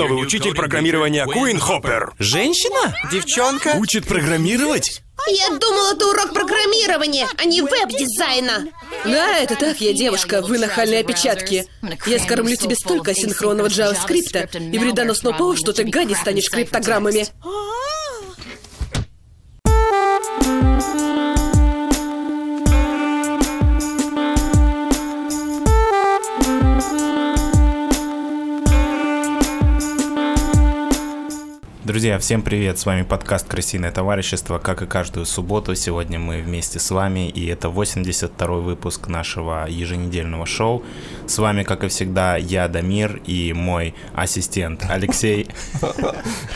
Новый 0.00 0.20
учитель 0.20 0.56
программирования 0.56 1.24
Куин 1.24 1.60
Хоппер. 1.60 2.14
Женщина? 2.18 2.92
Девчонка? 3.12 3.76
Учит 3.78 4.08
программировать? 4.08 5.02
Я 5.28 5.50
думала, 5.50 5.94
это 5.94 6.08
урок 6.08 6.34
программирования, 6.34 7.28
а 7.38 7.44
не 7.44 7.62
веб-дизайна. 7.62 8.66
Да, 9.04 9.38
это 9.38 9.54
так, 9.54 9.80
я 9.80 9.92
девушка, 9.92 10.42
вы 10.42 10.58
нахальные 10.58 11.02
опечатки. 11.02 11.66
Я 12.06 12.18
скормлю 12.18 12.56
тебе 12.56 12.74
столько 12.74 13.14
синхронного 13.14 13.68
JavaScript 13.68 14.72
и 14.72 14.78
вредоносного 14.78 15.38
ПО, 15.38 15.54
что 15.54 15.72
ты 15.72 15.84
гади 15.84 16.14
станешь 16.14 16.50
криптограммами. 16.50 17.28
Друзья, 31.94 32.18
всем 32.18 32.42
привет! 32.42 32.76
С 32.80 32.86
вами 32.86 33.04
подкаст 33.04 33.46
«Крысиное 33.46 33.92
товарищество». 33.92 34.58
Как 34.58 34.82
и 34.82 34.86
каждую 34.86 35.26
субботу, 35.26 35.76
сегодня 35.76 36.18
мы 36.18 36.42
вместе 36.42 36.80
с 36.80 36.90
вами, 36.90 37.28
и 37.28 37.46
это 37.46 37.68
82-й 37.68 38.62
выпуск 38.62 39.06
нашего 39.06 39.68
еженедельного 39.68 40.44
шоу. 40.44 40.82
С 41.28 41.38
вами, 41.38 41.62
как 41.62 41.84
и 41.84 41.88
всегда, 41.88 42.36
я, 42.36 42.66
Дамир, 42.66 43.22
и 43.26 43.52
мой 43.52 43.94
ассистент 44.12 44.84
Алексей. 44.90 45.46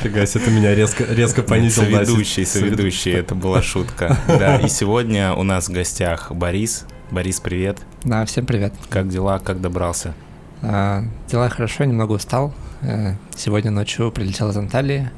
Фига 0.02 0.26
себе, 0.26 0.44
ты 0.44 0.50
меня 0.50 0.74
резко, 0.74 1.04
резко 1.04 1.44
понизил. 1.44 1.84
Соведущий, 1.84 2.44
соведущий, 2.44 3.12
это 3.12 3.36
была 3.36 3.62
шутка. 3.62 4.18
Да, 4.26 4.56
и 4.56 4.68
сегодня 4.68 5.34
у 5.34 5.44
нас 5.44 5.68
в 5.68 5.72
гостях 5.72 6.32
Борис. 6.32 6.84
Борис, 7.12 7.38
привет. 7.38 7.78
Да, 8.02 8.24
всем 8.24 8.44
привет. 8.44 8.74
Как 8.90 9.08
дела, 9.08 9.38
как 9.38 9.60
добрался? 9.60 10.14
А, 10.62 11.04
дела 11.30 11.48
хорошо, 11.48 11.84
немного 11.84 12.10
устал. 12.14 12.52
Э, 12.82 13.14
сегодня 13.36 13.70
ночью 13.70 14.10
прилетел 14.10 14.50
из 14.50 14.56
Анталии, 14.56 15.10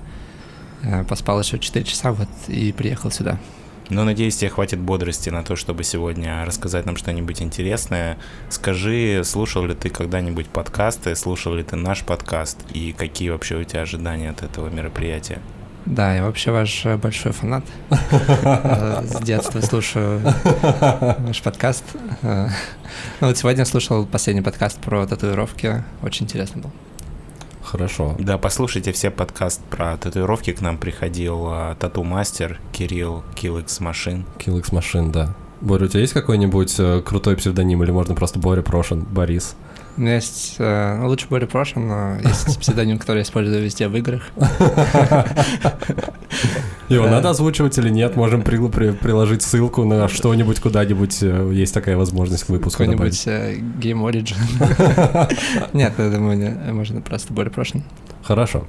поспал 1.09 1.41
еще 1.41 1.59
4 1.59 1.84
часа 1.84 2.12
вот 2.12 2.29
и 2.49 2.73
приехал 2.73 3.10
сюда. 3.10 3.38
Ну, 3.91 4.04
надеюсь, 4.04 4.37
тебе 4.37 4.51
хватит 4.51 4.79
бодрости 4.79 5.30
на 5.30 5.43
то, 5.43 5.57
чтобы 5.57 5.82
сегодня 5.82 6.45
рассказать 6.45 6.87
нам 6.87 6.96
что-нибудь 6.96 7.43
интересное. 7.43 8.18
Скажи, 8.49 9.23
слушал 9.24 9.66
ли 9.66 9.74
ты 9.74 9.91
когда-нибудь 9.91 10.46
подкасты, 10.46 11.16
слушал 11.16 11.54
ли 11.54 11.65
ты 11.65 11.74
наш 11.74 12.04
подкаст, 12.04 12.59
и 12.73 12.93
какие 12.93 13.30
вообще 13.30 13.57
у 13.57 13.65
тебя 13.65 13.82
ожидания 13.82 14.30
от 14.30 14.45
этого 14.45 14.69
мероприятия? 14.69 15.41
Да, 15.87 16.15
я 16.15 16.24
вообще 16.24 16.52
ваш 16.52 16.85
большой 17.02 17.32
фанат. 17.32 17.65
Э, 17.91 19.02
с 19.04 19.21
детства 19.23 19.60
слушаю 19.60 20.21
ваш 21.19 21.43
подкаст. 21.43 21.85
Ну 22.23 22.49
вот 23.21 23.37
сегодня 23.37 23.65
слушал 23.65 24.07
последний 24.07 24.43
подкаст 24.43 24.79
про 24.79 25.04
татуировки. 25.07 25.82
Очень 26.02 26.26
интересно 26.26 26.63
был. 26.63 26.71
Хорошо. 27.71 28.16
Да, 28.18 28.37
послушайте 28.37 28.90
все 28.93 29.10
подкаст 29.10 29.63
про 29.71 29.96
татуировки. 29.96 30.52
К 30.52 30.60
нам 30.60 30.76
приходил 30.76 31.46
а, 31.46 31.76
тату-мастер 31.76 32.59
Кирилл 32.73 33.23
Килликс 33.37 33.79
Машин. 33.79 34.24
Килликс 34.38 34.73
Машин, 34.73 35.13
да. 35.13 35.35
Боря, 35.60 35.85
у 35.85 35.88
тебя 35.88 36.01
есть 36.01 36.13
какой-нибудь 36.13 36.74
э, 36.79 37.02
крутой 37.02 37.37
псевдоним 37.37 37.82
или 37.85 37.91
можно 37.91 38.15
просто 38.15 38.38
Боря 38.38 38.63
Прошин, 38.63 39.02
Борис? 39.02 39.54
У 40.01 40.02
меня 40.02 40.15
есть, 40.15 40.54
э, 40.59 40.96
ну, 40.98 41.09
лучше 41.09 41.26
Боря 41.29 41.45
Прошин, 41.45 41.87
но 41.87 42.16
есть 42.26 42.59
псевдоним, 42.60 42.98
который 42.98 43.18
я 43.18 43.23
использую 43.23 43.62
везде 43.62 43.87
в 43.87 43.95
играх. 43.96 44.23
Его 46.88 47.07
надо 47.07 47.29
озвучивать 47.29 47.76
или 47.76 47.90
нет? 47.90 48.16
Можем 48.16 48.40
при, 48.40 48.57
при, 48.68 48.92
приложить 48.92 49.42
ссылку 49.42 49.84
на 49.84 50.09
что-нибудь 50.09 50.59
куда-нибудь. 50.59 51.18
э, 51.23 51.51
Есть 51.52 51.74
такая 51.74 51.98
возможность 51.98 52.45
к 52.45 52.48
выпуску. 52.48 52.79
Какой-нибудь 52.82 53.23
э, 53.26 53.57
Game 53.79 54.02
Origin. 54.10 54.38
Нет, 55.74 55.92
я 55.98 56.09
думаю, 56.09 56.38
не- 56.38 56.73
можно 56.73 57.02
просто 57.02 57.35
Боря 57.35 57.51
Прошин. 57.51 57.82
Хорошо. 58.23 58.64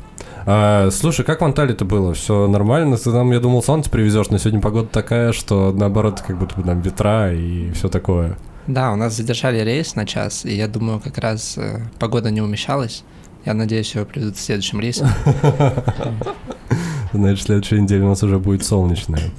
А, 0.45 0.89
слушай, 0.91 1.23
как 1.23 1.39
в 1.39 1.45
Анталии-то 1.45 1.85
было? 1.85 2.13
Все 2.13 2.45
нормально? 2.49 2.97
Ты 2.97 3.09
нам, 3.11 3.31
я 3.31 3.39
думал, 3.39 3.63
солнце 3.63 3.89
привезешь, 3.89 4.27
но 4.31 4.38
сегодня 4.38 4.59
погода 4.59 4.89
такая, 4.89 5.31
что 5.31 5.71
наоборот, 5.71 6.21
как 6.27 6.38
будто 6.38 6.55
бы 6.59 6.63
там 6.63 6.81
ветра 6.81 7.31
и 7.33 7.72
все 7.72 7.88
такое. 7.88 8.35
Да, 8.71 8.93
у 8.93 8.95
нас 8.95 9.17
задержали 9.17 9.59
рейс 9.59 9.95
на 9.95 10.05
час, 10.05 10.45
и 10.45 10.55
я 10.55 10.69
думаю, 10.69 11.01
как 11.01 11.17
раз 11.17 11.57
э, 11.57 11.81
погода 11.99 12.31
не 12.31 12.39
умещалась. 12.39 13.03
Я 13.43 13.53
надеюсь, 13.53 13.93
его 13.93 14.05
приведут 14.05 14.37
в 14.37 14.39
следующем 14.39 14.79
рейсе. 14.79 15.05
Значит, 17.13 17.45
следующая 17.45 17.81
неделя 17.81 18.05
у 18.05 18.07
нас 18.07 18.23
уже 18.23 18.39
будет 18.39 18.63
солнечная. 18.63 19.29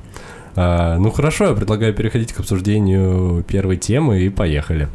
А, 0.54 0.98
ну 0.98 1.10
хорошо, 1.10 1.46
я 1.46 1.54
предлагаю 1.54 1.94
переходить 1.94 2.34
к 2.34 2.40
обсуждению 2.40 3.42
первой 3.48 3.78
темы 3.78 4.20
и 4.20 4.28
поехали. 4.28 4.88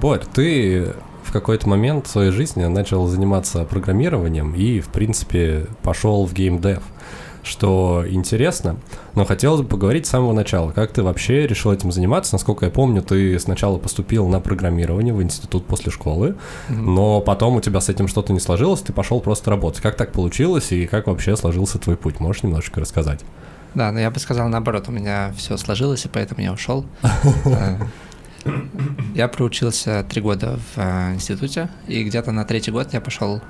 Борь, 0.00 0.22
ты 0.34 0.94
в 1.22 1.30
какой-то 1.30 1.68
момент 1.68 2.08
в 2.08 2.10
своей 2.10 2.32
жизни 2.32 2.64
начал 2.64 3.06
заниматься 3.06 3.62
программированием 3.62 4.52
и, 4.56 4.80
в 4.80 4.88
принципе, 4.88 5.66
пошел 5.84 6.26
в 6.26 6.34
геймдев, 6.34 6.82
что 7.46 8.04
интересно, 8.08 8.76
но 9.14 9.24
хотелось 9.24 9.62
бы 9.62 9.68
поговорить 9.68 10.06
с 10.06 10.10
самого 10.10 10.32
начала. 10.32 10.72
Как 10.72 10.92
ты 10.92 11.02
вообще 11.02 11.46
решил 11.46 11.72
этим 11.72 11.92
заниматься? 11.92 12.34
Насколько 12.34 12.66
я 12.66 12.70
помню, 12.70 13.02
ты 13.02 13.38
сначала 13.38 13.78
поступил 13.78 14.28
на 14.28 14.40
программирование 14.40 15.14
в 15.14 15.22
институт 15.22 15.66
после 15.66 15.92
школы, 15.92 16.36
но 16.68 17.20
потом 17.20 17.56
у 17.56 17.60
тебя 17.60 17.80
с 17.80 17.88
этим 17.88 18.08
что-то 18.08 18.32
не 18.32 18.40
сложилось, 18.40 18.80
ты 18.80 18.92
пошел 18.92 19.20
просто 19.20 19.50
работать. 19.50 19.80
Как 19.80 19.96
так 19.96 20.12
получилось 20.12 20.72
и 20.72 20.86
как 20.86 21.06
вообще 21.06 21.36
сложился 21.36 21.78
твой 21.78 21.96
путь? 21.96 22.20
Можешь 22.20 22.42
немножечко 22.42 22.80
рассказать? 22.80 23.20
Да, 23.74 23.92
но 23.92 24.00
я 24.00 24.10
бы 24.10 24.18
сказал 24.18 24.48
наоборот, 24.48 24.88
у 24.88 24.92
меня 24.92 25.32
все 25.36 25.56
сложилось, 25.56 26.04
и 26.04 26.08
поэтому 26.08 26.40
я 26.40 26.52
ушел. 26.52 26.84
Э, 27.44 27.78
Я 29.14 29.26
проучился 29.28 30.04
три 30.08 30.22
года 30.22 30.58
в 30.74 30.78
э, 30.78 31.14
институте, 31.14 31.68
и 31.88 32.04
где-то 32.04 32.30
на 32.32 32.44
третий 32.44 32.70
год 32.70 32.92
я 32.92 33.00
пошел 33.00 33.40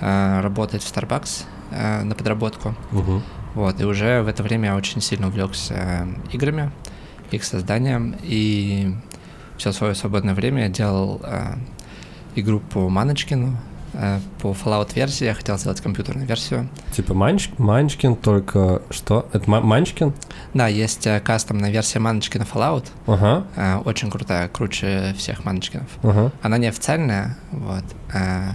э, 0.00 0.40
работать 0.40 0.82
в 0.82 0.94
Starbucks 0.94 1.42
на 2.04 2.14
подработку. 2.14 2.74
Вот, 3.54 3.80
и 3.80 3.84
уже 3.84 4.22
в 4.22 4.28
это 4.28 4.42
время 4.42 4.70
я 4.70 4.76
очень 4.76 5.00
сильно 5.00 5.28
увлекся 5.28 6.08
играми, 6.32 6.70
их 7.30 7.44
созданием, 7.44 8.16
и 8.22 8.94
все 9.56 9.72
свое 9.72 9.94
свободное 9.94 10.34
время 10.34 10.62
я 10.64 10.68
делал 10.68 11.20
э, 11.22 11.54
игру 12.34 12.58
по 12.58 12.88
Маночкину, 12.88 13.56
э, 13.92 14.18
по 14.40 14.48
Fallout 14.48 14.94
версии, 14.96 15.24
я 15.26 15.34
хотел 15.34 15.56
сделать 15.56 15.80
компьютерную 15.80 16.26
версию. 16.26 16.68
Типа 16.92 17.14
Манч, 17.14 17.50
Манчкин, 17.58 18.16
только 18.16 18.82
что? 18.90 19.28
Это 19.32 19.48
Ма- 19.48 19.60
Манчкин? 19.60 20.12
Да, 20.52 20.66
есть 20.66 21.06
э, 21.06 21.20
кастомная 21.20 21.70
версия 21.70 22.00
Маночкина 22.00 22.42
Fallout, 22.52 22.86
Ага, 23.06 23.44
э, 23.54 23.76
очень 23.84 24.10
крутая, 24.10 24.48
круче 24.48 25.14
всех 25.16 25.44
Маночкинов. 25.44 25.86
ага. 26.02 26.32
Она 26.42 26.58
неофициальная, 26.58 27.36
вот, 27.52 27.84
э, 28.12 28.50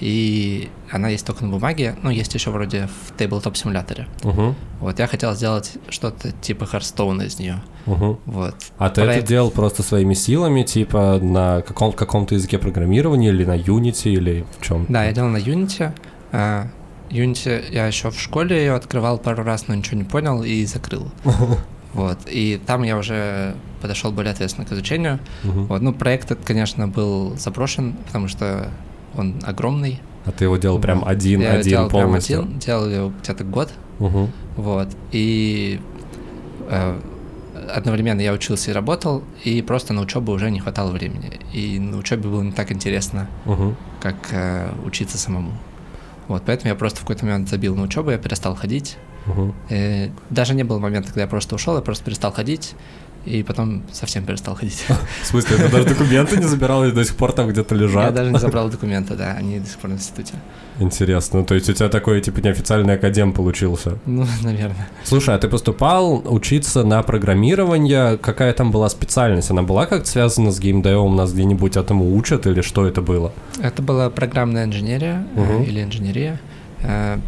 и 0.00 0.68
она 0.90 1.08
есть 1.08 1.26
только 1.26 1.44
на 1.44 1.50
бумаге, 1.50 1.96
ну, 2.02 2.10
есть 2.10 2.32
еще 2.34 2.50
вроде 2.50 2.88
в 2.88 3.16
тейблтоп-симуляторе. 3.18 4.06
Угу, 4.22 4.54
Вот, 4.80 4.98
я 4.98 5.06
хотел 5.06 5.34
сделать 5.34 5.72
что-то 5.88 6.32
типа 6.32 6.66
Харстоуна 6.66 7.22
из 7.22 7.38
нее. 7.38 7.60
угу. 7.86 8.18
Вот. 8.26 8.54
А 8.78 8.90
ты 8.90 9.02
это 9.02 9.26
делал 9.26 9.50
просто 9.50 9.82
своими 9.82 10.14
силами, 10.14 10.62
типа 10.62 11.18
на 11.20 11.62
каком- 11.62 11.92
каком-то 11.92 12.34
языке 12.34 12.58
программирования 12.58 13.28
или 13.30 13.44
на 13.44 13.56
Unity, 13.56 14.12
или 14.12 14.44
в 14.58 14.64
чем? 14.64 14.86
Да, 14.88 15.04
я 15.04 15.12
делал 15.12 15.28
на 15.30 15.38
Unity. 15.38 15.92
Э, 16.32 16.64
Unity 17.10 17.64
я 17.72 17.86
еще 17.86 18.10
в 18.10 18.20
школе 18.20 18.56
ее 18.58 18.74
открывал 18.74 19.18
пару 19.18 19.42
раз, 19.42 19.66
но 19.68 19.74
ничего 19.74 19.96
не 19.96 20.04
понял 20.04 20.42
и 20.42 20.64
закрыл. 20.64 21.10
Вот. 21.94 22.18
И 22.26 22.60
там 22.66 22.82
я 22.82 22.98
уже 22.98 23.56
подошел 23.80 24.12
более 24.12 24.32
ответственно 24.32 24.66
к 24.66 24.72
изучению. 24.72 25.18
Мгм. 25.42 25.64
Вот. 25.66 25.80
Ну, 25.80 25.92
проект 25.94 26.30
этот, 26.30 26.44
конечно, 26.44 26.86
был 26.86 27.34
заброшен, 27.38 27.94
потому 28.06 28.28
что 28.28 28.68
он 29.18 29.34
огромный. 29.44 30.00
А 30.24 30.30
ты 30.32 30.44
его 30.44 30.56
делал 30.56 30.78
прям 30.78 31.00
Вот. 31.00 31.08
один, 31.08 31.40
делал 31.62 31.88
прям 31.88 32.02
полностью? 32.04 32.40
один, 32.40 32.58
делал 32.58 32.86
ее 32.88 33.12
где-то 33.22 33.44
год. 33.44 33.70
Мгм. 33.98 34.30
Вот. 34.56 34.88
И 35.12 35.80
э, 36.68 37.00
одновременно 37.74 38.20
я 38.20 38.32
учился 38.32 38.70
и 38.70 38.74
работал, 38.74 39.22
и 39.44 39.62
просто 39.62 39.92
на 39.94 40.02
учебу 40.02 40.32
уже 40.32 40.50
не 40.50 40.60
хватало 40.60 40.90
времени. 40.90 41.32
И 41.52 41.78
на 41.78 41.96
учебе 41.98 42.28
было 42.28 42.42
не 42.42 42.52
так 42.52 42.70
интересно, 42.72 43.28
Мгм. 43.44 43.76
как 44.00 44.16
э, 44.32 44.70
учиться 44.84 45.18
самому. 45.18 45.52
Вот, 46.28 46.42
поэтому 46.44 46.68
я 46.68 46.74
просто 46.74 46.98
в 46.98 47.00
какой-то 47.02 47.24
момент 47.24 47.48
забил 47.48 47.74
на 47.74 47.82
учебу, 47.82 48.10
я 48.10 48.18
перестал 48.18 48.54
ходить. 48.54 48.98
Мгм. 49.26 49.54
Э, 49.70 50.10
даже 50.30 50.54
не 50.54 50.62
было 50.62 50.78
момента, 50.78 51.08
когда 51.08 51.22
я 51.22 51.26
просто 51.26 51.54
ушел, 51.54 51.74
я 51.76 51.80
просто 51.82 52.04
перестал 52.04 52.32
ходить, 52.32 52.74
и 53.28 53.42
потом 53.42 53.82
совсем 53.92 54.24
перестал 54.24 54.54
ходить. 54.54 54.84
В 55.22 55.26
смысле, 55.26 55.56
ты 55.56 55.68
даже 55.68 55.84
документы 55.88 56.36
не 56.38 56.44
забирал 56.46 56.84
и 56.84 56.92
до 56.92 57.04
сих 57.04 57.16
пор 57.16 57.32
там 57.32 57.48
где-то 57.48 57.74
Я 57.74 57.80
лежат? 57.82 58.14
даже 58.14 58.30
не 58.32 58.38
забрал 58.38 58.68
документы, 58.70 59.14
да, 59.14 59.32
они 59.38 59.60
до 59.60 59.66
сих 59.66 59.78
пор 59.78 59.90
в 59.90 59.94
институте. 59.94 60.34
Интересно, 60.80 61.44
то 61.44 61.54
есть 61.54 61.68
у 61.68 61.72
тебя 61.72 61.88
такой, 61.88 62.20
типа, 62.20 62.40
неофициальный 62.40 62.94
академ 62.94 63.32
получился? 63.32 63.98
Ну, 64.06 64.24
наверное. 64.42 64.88
Слушай, 65.04 65.34
а 65.34 65.38
ты 65.38 65.48
поступал 65.48 66.22
учиться 66.32 66.84
на 66.84 67.02
программирование, 67.02 68.16
какая 68.18 68.52
там 68.52 68.70
была 68.70 68.88
специальность? 68.88 69.50
Она 69.50 69.62
была 69.62 69.86
как-то 69.86 70.08
связана 70.08 70.50
с 70.52 70.60
геймдевом, 70.60 71.16
нас 71.16 71.32
где-нибудь 71.32 71.76
этому 71.76 72.14
учат 72.16 72.46
или 72.46 72.60
что 72.62 72.86
это 72.86 73.02
было? 73.02 73.32
Это 73.60 73.82
была 73.82 74.08
программная 74.10 74.64
инженерия 74.64 75.26
Мгм. 75.34 75.62
или 75.64 75.82
инженерия. 75.82 76.40
Э, 76.82 77.18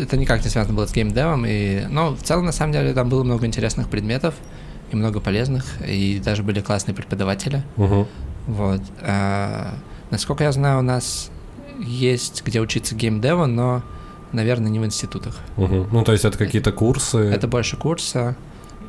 Это 0.00 0.16
никак 0.16 0.44
не 0.44 0.48
связано 0.50 0.76
было 0.76 0.86
с 0.86 0.92
геймдевом, 0.94 1.44
и, 1.44 1.80
но 1.90 2.14
в 2.14 2.22
целом, 2.22 2.44
на 2.46 2.52
самом 2.52 2.72
деле, 2.72 2.92
там 2.92 3.08
было 3.08 3.24
много 3.24 3.44
интересных 3.46 3.88
предметов, 3.88 4.34
и 4.90 4.96
много 4.96 5.20
полезных, 5.20 5.64
и 5.86 6.20
даже 6.24 6.42
были 6.42 6.60
классные 6.60 6.94
преподаватели. 6.94 7.62
Мгм. 7.76 8.06
Вот. 8.46 8.80
А, 9.02 9.74
насколько 10.10 10.44
я 10.44 10.52
знаю, 10.52 10.78
у 10.78 10.82
нас 10.82 11.30
есть 11.78 12.42
где 12.44 12.60
учиться 12.60 12.94
геймдеву, 12.94 13.46
но, 13.46 13.82
наверное, 14.32 14.70
не 14.70 14.78
в 14.78 14.84
институтах. 14.84 15.36
Мгм. 15.56 15.88
Ну, 15.92 16.04
то 16.04 16.12
есть 16.12 16.24
это 16.24 16.38
какие-то 16.38 16.72
курсы. 16.72 17.18
Это 17.18 17.46
больше 17.46 17.76
курса. 17.76 18.36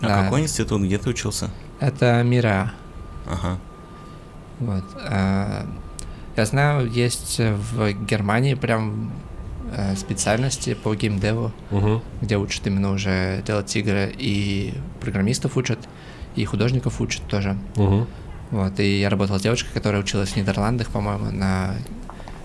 А 0.02 0.08
да. 0.08 0.24
какой 0.24 0.42
институт, 0.42 0.82
где 0.82 0.98
ты 0.98 1.10
учился? 1.10 1.50
Это 1.80 2.24
Мира. 2.24 2.72
Ага. 3.30 3.58
Вот. 4.60 4.84
а, 4.96 5.66
Я 6.36 6.46
знаю, 6.46 6.90
есть 6.90 7.40
в 7.40 7.92
Германии 8.06 8.54
прям 8.54 9.12
специальности 9.98 10.74
по 10.74 10.94
геймдеву, 10.96 11.52
Мгм. 11.72 12.02
где 12.22 12.38
учат 12.38 12.68
именно 12.68 12.92
уже 12.92 13.42
делать 13.46 13.76
игры, 13.76 14.14
и 14.18 14.74
программистов 15.02 15.58
учат, 15.58 15.80
и 16.36 16.46
художников 16.46 17.02
учат 17.02 17.24
тоже. 17.28 17.58
Мгм. 17.76 18.08
Вот, 18.52 18.80
и 18.80 19.00
я 19.00 19.10
работал 19.10 19.38
с 19.38 19.42
девочкой, 19.42 19.72
которая 19.74 20.02
училась 20.02 20.30
в 20.30 20.36
Нидерландах, 20.36 20.90
по-моему, 20.90 21.32
на 21.32 21.76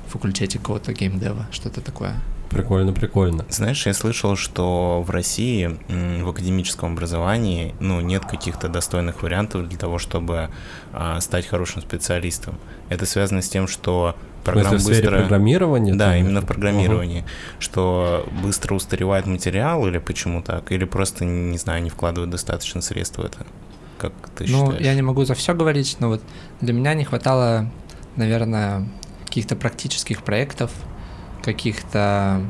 факультете 0.09 0.59
какого-то 0.59 0.93
геймдева, 0.93 1.47
что-то 1.51 1.81
такое. 1.81 2.15
Прикольно, 2.51 2.93
прикольно. 2.93 3.45
Знаешь, 3.49 3.85
я 3.87 3.95
слышал, 3.95 4.37
что 4.37 5.03
в 5.05 5.11
России 5.11 5.77
в 6.23 6.29
академическом 6.29 6.93
образовании 6.93 7.75
ну, 7.81 8.01
нет 8.01 8.25
каких-то 8.27 8.69
достойных 8.69 9.23
вариантов 9.23 9.69
для 9.69 9.77
того, 9.79 9.99
чтобы 9.99 10.51
а, 10.93 11.21
стать 11.21 11.47
хорошим 11.49 11.83
специалистом. 11.83 12.55
Это 12.91 13.07
связано 13.07 13.43
с 13.43 13.49
тем, 13.49 13.67
что 13.67 14.15
В 14.45 14.79
сфере 14.79 15.01
быстро... 15.01 15.19
программирования? 15.19 15.95
Да, 15.95 16.17
именно 16.17 16.41
в 16.41 16.47
программировании. 16.47 17.25
Что 17.59 18.27
быстро 18.43 18.75
устаревает 18.75 19.27
материал 19.27 19.87
или 19.87 19.99
почему 19.99 20.43
так? 20.43 20.71
Или 20.73 20.85
просто, 20.85 21.25
не 21.25 21.59
знаю, 21.59 21.83
не 21.83 21.91
вкладывают 21.91 22.31
достаточно 22.31 22.81
средств 22.81 23.19
в 23.19 23.25
это? 23.25 23.47
Как 23.99 24.13
ты 24.37 24.45
ну, 24.49 24.67
считаешь? 24.67 24.85
я 24.85 24.95
не 24.95 25.03
могу 25.03 25.25
за 25.25 25.35
все 25.35 25.55
говорить, 25.55 25.97
но 26.01 26.09
вот 26.09 26.23
для 26.61 26.73
меня 26.73 26.95
не 26.95 27.05
хватало, 27.05 27.71
наверное, 28.17 28.87
каких-то 29.25 29.57
практических 29.57 30.23
проектов, 30.23 30.71
каких-то 31.43 32.43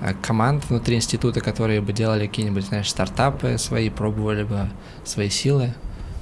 э, 0.00 0.14
команд 0.22 0.68
внутри 0.68 0.96
института, 0.96 1.40
которые 1.40 1.80
бы 1.80 1.92
делали 1.92 2.26
какие-нибудь, 2.26 2.64
знаешь, 2.64 2.88
стартапы 2.88 3.58
свои, 3.58 3.90
пробовали 3.90 4.44
бы 4.44 4.68
свои 5.04 5.28
силы. 5.28 5.74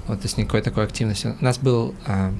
Вот, 0.07 0.21
то 0.21 0.25
есть 0.25 0.39
никакой 0.39 0.63
такой 0.63 0.85
активности. 0.85 1.35
У 1.39 1.45
нас 1.45 1.59
был 1.59 1.95
а, 2.07 2.33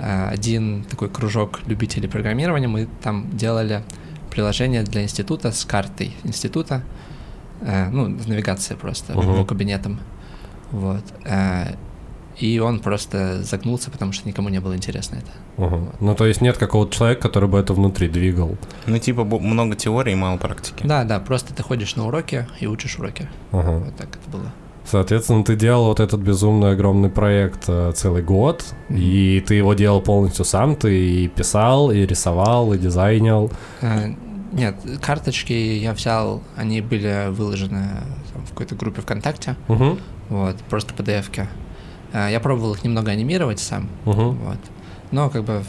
один 0.00 0.84
такой 0.84 1.08
кружок 1.08 1.60
любителей 1.66 2.08
программирования, 2.08 2.68
мы 2.68 2.88
там 3.02 3.26
делали 3.36 3.82
приложение 4.30 4.82
для 4.82 5.02
института 5.02 5.50
с 5.52 5.64
картой 5.64 6.14
института, 6.24 6.82
э, 7.62 7.88
ну, 7.90 8.18
с 8.18 8.26
навигацией 8.26 8.78
просто, 8.78 9.14
Мгм. 9.14 9.36
по 9.36 9.44
кабинетам. 9.44 9.98
Вот. 10.72 11.02
э, 11.24 11.74
И 12.40 12.60
он 12.60 12.78
просто 12.78 13.42
загнулся, 13.42 13.90
потому 13.90 14.12
что 14.12 14.28
никому 14.28 14.48
не 14.48 14.60
было 14.60 14.76
интересно 14.76 15.16
это. 15.16 15.32
Мгм. 15.56 15.88
Ну, 15.98 16.14
то 16.14 16.24
есть 16.24 16.40
нет 16.40 16.56
какого-то 16.56 16.94
человека, 16.94 17.22
который 17.22 17.48
бы 17.48 17.58
это 17.58 17.74
внутри 17.74 18.08
двигал. 18.08 18.56
Ну, 18.86 18.98
типа, 18.98 19.24
много 19.24 19.74
теории 19.74 20.12
и 20.12 20.14
мало 20.14 20.36
практики. 20.38 20.84
Да, 20.86 21.02
да, 21.02 21.18
просто 21.18 21.52
ты 21.52 21.64
ходишь 21.64 21.96
на 21.96 22.06
уроки 22.06 22.46
и 22.60 22.68
учишь 22.68 22.96
уроки. 23.00 23.28
Ага. 23.50 23.78
Вот 23.86 23.96
так 23.96 24.08
это 24.10 24.30
было. 24.30 24.52
Соответственно, 24.90 25.44
ты 25.44 25.54
делал 25.54 25.86
вот 25.86 26.00
этот 26.00 26.20
безумно 26.20 26.70
огромный 26.70 27.10
проект 27.10 27.64
э, 27.68 27.92
целый 27.94 28.22
год, 28.22 28.64
и 28.88 29.44
ты 29.46 29.54
его 29.54 29.74
делал 29.74 30.00
полностью 30.00 30.44
сам, 30.46 30.76
ты 30.76 31.24
и 31.24 31.28
писал, 31.28 31.90
и 31.90 32.06
рисовал, 32.06 32.72
и 32.72 32.78
дизайнил. 32.78 33.50
Э, 33.82 34.14
Нет, 34.52 34.76
карточки 35.02 35.52
я 35.52 35.92
взял, 35.92 36.42
они 36.56 36.80
были 36.80 37.28
выложены 37.28 37.86
там, 38.32 38.46
в 38.46 38.50
какой-то 38.50 38.74
группе 38.76 39.02
ВКонтакте, 39.02 39.56
Угу, 39.68 39.98
вот, 40.30 40.56
просто 40.70 40.94
PDF-ки. 40.94 41.46
Э, 42.14 42.28
Я 42.30 42.40
пробовал 42.40 42.72
их 42.72 42.82
немного 42.82 43.10
анимировать 43.10 43.60
сам, 43.60 43.90
угу, 44.06 44.30
вот. 44.30 44.58
Но 45.10 45.28
как 45.28 45.44
бы 45.44 45.62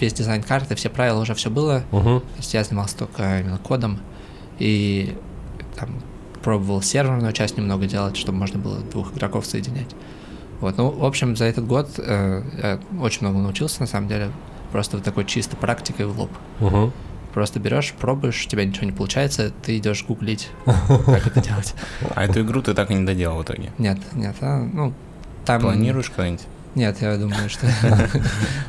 весь 0.00 0.12
дизайн 0.14 0.42
карты, 0.42 0.74
все 0.76 0.88
правила 0.88 1.20
уже 1.20 1.34
все 1.34 1.50
было, 1.50 1.82
угу. 1.92 2.20
То 2.20 2.36
есть 2.38 2.54
я 2.54 2.64
занимался 2.64 2.96
только 2.96 3.40
именно 3.40 3.58
кодом 3.58 3.98
и 4.58 5.14
там 5.76 5.90
пробовал 6.42 6.82
серверную 6.82 7.32
часть 7.32 7.56
немного 7.56 7.86
делать, 7.86 8.16
чтобы 8.16 8.38
можно 8.38 8.58
было 8.58 8.78
двух 8.78 9.14
игроков 9.14 9.46
соединять. 9.46 9.88
Вот, 10.60 10.76
ну, 10.76 10.90
в 10.90 11.04
общем, 11.04 11.34
за 11.36 11.46
этот 11.46 11.66
год 11.66 11.90
э, 11.98 12.42
я 12.62 12.78
очень 13.00 13.26
много 13.26 13.38
научился, 13.38 13.80
на 13.80 13.86
самом 13.86 14.08
деле, 14.08 14.30
просто 14.70 14.96
вот 14.96 15.04
такой 15.04 15.24
чисто 15.24 15.56
практикой 15.56 16.06
в 16.06 16.18
лоб. 16.18 16.30
угу. 16.60 16.92
Просто 17.34 17.58
берешь, 17.58 17.94
пробуешь, 17.98 18.44
у 18.44 18.48
тебя 18.48 18.64
ничего 18.64 18.84
не 18.84 18.92
получается, 18.92 19.52
ты 19.62 19.78
идешь 19.78 20.04
гуглить, 20.04 20.50
как 20.64 21.26
это 21.26 21.40
делать. 21.40 21.74
А 22.14 22.24
эту 22.24 22.42
игру 22.42 22.60
ты 22.60 22.74
так 22.74 22.90
и 22.90 22.94
не 22.94 23.06
доделал 23.06 23.38
в 23.38 23.42
итоге. 23.42 23.72
Нет, 23.78 23.98
нет, 24.12 24.36
а, 24.40 24.58
ну, 24.58 24.92
там... 25.46 25.62
Планируешь 25.62 26.10
когда-нибудь? 26.10 26.44
Нет, 26.74 27.02
я 27.02 27.16
думаю, 27.16 27.50
что 27.50 27.66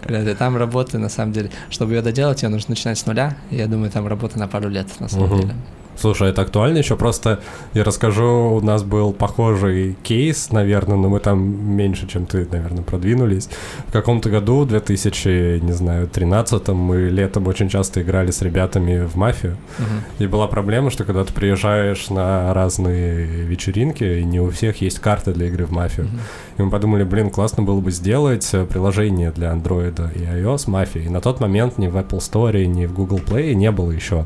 там 0.40 0.58
работы, 0.58 0.98
на 0.98 1.10
самом 1.10 1.32
деле, 1.32 1.52
чтобы 1.70 1.94
ее 1.94 2.02
доделать, 2.02 2.44
ее 2.44 2.50
нужно 2.50 2.72
начинать 2.72 2.98
с 2.98 3.06
нуля, 3.06 3.38
я 3.50 3.68
думаю, 3.68 3.92
там 3.92 4.08
работа 4.08 4.40
на 4.40 4.48
пару 4.48 4.70
лет, 4.70 4.88
на 5.00 5.08
самом 5.08 5.42
деле. 5.42 5.56
Слушай, 5.98 6.30
это 6.30 6.42
актуально 6.42 6.80
еще 6.80 6.96
просто, 6.96 7.40
я 7.74 7.84
расскажу, 7.84 8.56
у 8.56 8.62
нас 8.62 8.84
был 8.84 9.14
похожий 9.14 9.96
кейс, 10.04 10.52
наверное, 10.52 10.98
но 10.98 11.10
мы 11.10 11.20
там 11.20 11.40
меньше, 11.76 12.08
чем 12.08 12.26
ты, 12.26 12.48
наверное, 12.52 12.84
продвинулись. 12.84 13.50
В 13.88 13.92
каком-то 13.92 14.30
году, 14.30 14.62
в 14.62 14.68
2000, 14.68 15.60
не 15.60 15.72
знаю, 15.72 16.08
13 16.08 16.68
мы 16.70 17.10
летом 17.10 17.48
очень 17.48 17.70
часто 17.70 18.02
играли 18.02 18.32
с 18.32 18.42
ребятами 18.42 19.06
в 19.06 19.16
мафию. 19.16 19.58
Мгм. 19.78 20.04
И 20.20 20.28
была 20.28 20.48
проблема, 20.48 20.90
что 20.90 21.04
когда 21.04 21.24
ты 21.24 21.34
приезжаешь 21.34 22.10
на 22.10 22.54
разные 22.54 23.26
вечеринки, 23.26 24.04
и 24.04 24.24
не 24.24 24.40
у 24.40 24.50
всех 24.50 24.82
есть 24.82 25.00
карты 25.00 25.34
для 25.34 25.48
игры 25.48 25.66
в 25.66 25.72
мафию. 25.72 26.08
Мгм. 26.08 26.20
И 26.58 26.62
мы 26.64 26.72
подумали, 26.72 27.04
блин, 27.04 27.30
классно 27.30 27.64
было 27.64 27.80
бы 27.80 27.92
сделать 27.92 28.50
э, 28.54 28.66
приложение 28.66 29.32
для 29.32 29.52
Android 29.52 30.12
и 30.16 30.20
iOS 30.20 30.70
мафии. 30.70 31.04
И 31.04 31.10
на 31.10 31.22
тот 31.22 31.40
момент 31.40 31.78
ни 31.78 31.88
в 31.88 31.98
Apple 31.98 32.20
Store, 32.20 32.66
ни 32.66 32.86
в 32.86 32.94
Google 32.94 33.20
Play 33.20 33.54
не 33.54 33.72
было 33.72 33.92
еще 33.92 34.26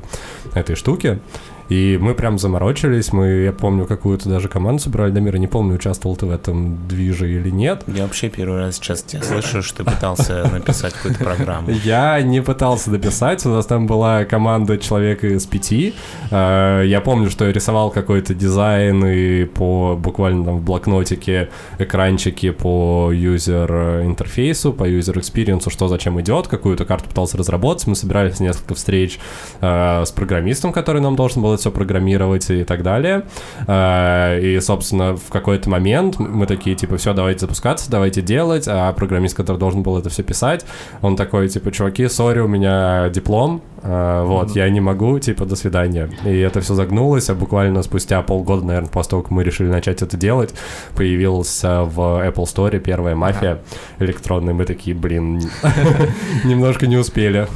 этой 0.54 0.76
штуки. 0.76 1.20
И 1.70 1.98
мы 2.02 2.14
прям 2.16 2.38
заморочились, 2.40 3.12
мы, 3.12 3.28
я 3.28 3.52
помню, 3.52 3.86
какую-то 3.86 4.30
даже 4.30 4.48
команду 4.48 4.82
собирали, 4.82 5.12
Дамир, 5.12 5.34
я 5.34 5.40
не 5.40 5.48
помню, 5.48 5.76
участвовал 5.76 6.16
ты 6.16 6.26
в 6.26 6.32
этом 6.32 6.88
движе 6.88 7.30
или 7.32 7.50
нет. 7.50 7.84
Я 7.88 8.04
вообще 8.04 8.30
первый 8.30 8.60
раз 8.60 8.76
сейчас 8.76 9.04
тебя 9.04 9.22
слышу, 9.22 9.62
что 9.62 9.84
ты 9.84 9.92
пытался 9.92 10.50
написать 10.52 10.94
какую-то 10.94 11.24
программу. 11.24 11.70
Я 11.72 12.22
не 12.22 12.42
пытался 12.42 12.92
дописать, 12.92 13.46
у 13.46 13.50
нас 13.50 13.66
там 13.66 13.86
была 13.88 14.24
команда 14.26 14.78
человека 14.78 15.28
из 15.28 15.46
пяти. 15.46 15.94
Э, 16.32 16.84
Я 16.86 17.02
помню, 17.02 17.30
что 17.30 17.46
я 17.46 17.52
рисовал 17.52 17.92
какой-то 17.92 18.34
дизайн 18.34 19.06
и 19.06 19.46
по 19.46 19.96
буквально 19.98 20.46
там 20.46 20.58
в 20.60 20.64
блокнотике 20.64 21.50
экранчики 21.80 22.52
по 22.52 23.12
user 23.14 24.04
interface 24.06 24.60
у, 24.60 24.72
по 24.74 24.88
user 24.88 25.20
experience 25.20 25.61
у, 25.61 25.70
что 25.70 25.88
зачем 25.88 26.20
идет, 26.22 26.48
какую-то 26.48 26.86
карту 26.86 27.10
пытался 27.10 27.38
разработать. 27.38 27.88
Мы 27.88 27.96
собирались 27.96 28.40
несколько 28.40 28.76
встреч 28.76 29.20
э, 29.62 30.04
с 30.06 30.12
программистом, 30.12 30.72
который 30.72 31.02
нам 31.02 31.16
должен 31.16 31.42
был 31.42 31.57
это 31.58 31.62
все 31.62 31.72
программировать 31.72 32.50
и 32.50 32.64
так 32.64 32.84
далее. 32.84 33.24
Э, 33.68 34.40
И, 34.40 34.60
собственно, 34.62 35.16
в 35.16 35.30
какой-то 35.30 35.70
момент 35.70 36.20
мы 36.20 36.46
такие, 36.46 36.76
типа, 36.76 36.98
все, 36.98 37.14
давайте 37.14 37.42
запускаться, 37.42 37.90
давайте 37.90 38.22
делать, 38.22 38.66
а 38.68 38.94
программист, 38.94 39.36
который 39.36 39.58
должен 39.58 39.84
был 39.84 39.98
это 39.98 40.10
все 40.10 40.24
писать, 40.24 40.66
он 41.02 41.16
такой, 41.16 41.50
типа, 41.50 41.72
чуваки, 41.72 42.08
сори, 42.08 42.40
у 42.40 42.48
меня 42.48 43.10
диплом, 43.10 43.62
э, 43.84 44.24
вот, 44.26 44.56
я 44.56 44.70
не 44.70 44.80
могу, 44.80 45.20
типа, 45.20 45.46
до 45.46 45.56
свидания. 45.56 46.10
И 46.26 46.38
это 46.40 46.62
все 46.62 46.76
загнулось, 46.76 47.30
а 47.30 47.36
буквально 47.36 47.84
спустя 47.84 48.22
полгода, 48.22 48.66
наверное, 48.66 48.90
после 48.90 49.10
того, 49.12 49.22
как 49.24 49.32
мы 49.32 49.44
решили 49.44 49.68
начать 49.68 50.02
это 50.02 50.18
делать, 50.18 50.54
появился 50.96 51.84
в 51.84 52.00
Apple 52.00 52.46
Store 52.46 52.80
первая 52.80 53.16
мафия 53.16 53.60
электронная. 54.00 54.54
Мы 54.54 54.66
такие, 54.66 54.96
блин, 54.96 55.42
немножко 56.46 56.88
не 56.88 56.98
успели. 56.98 57.48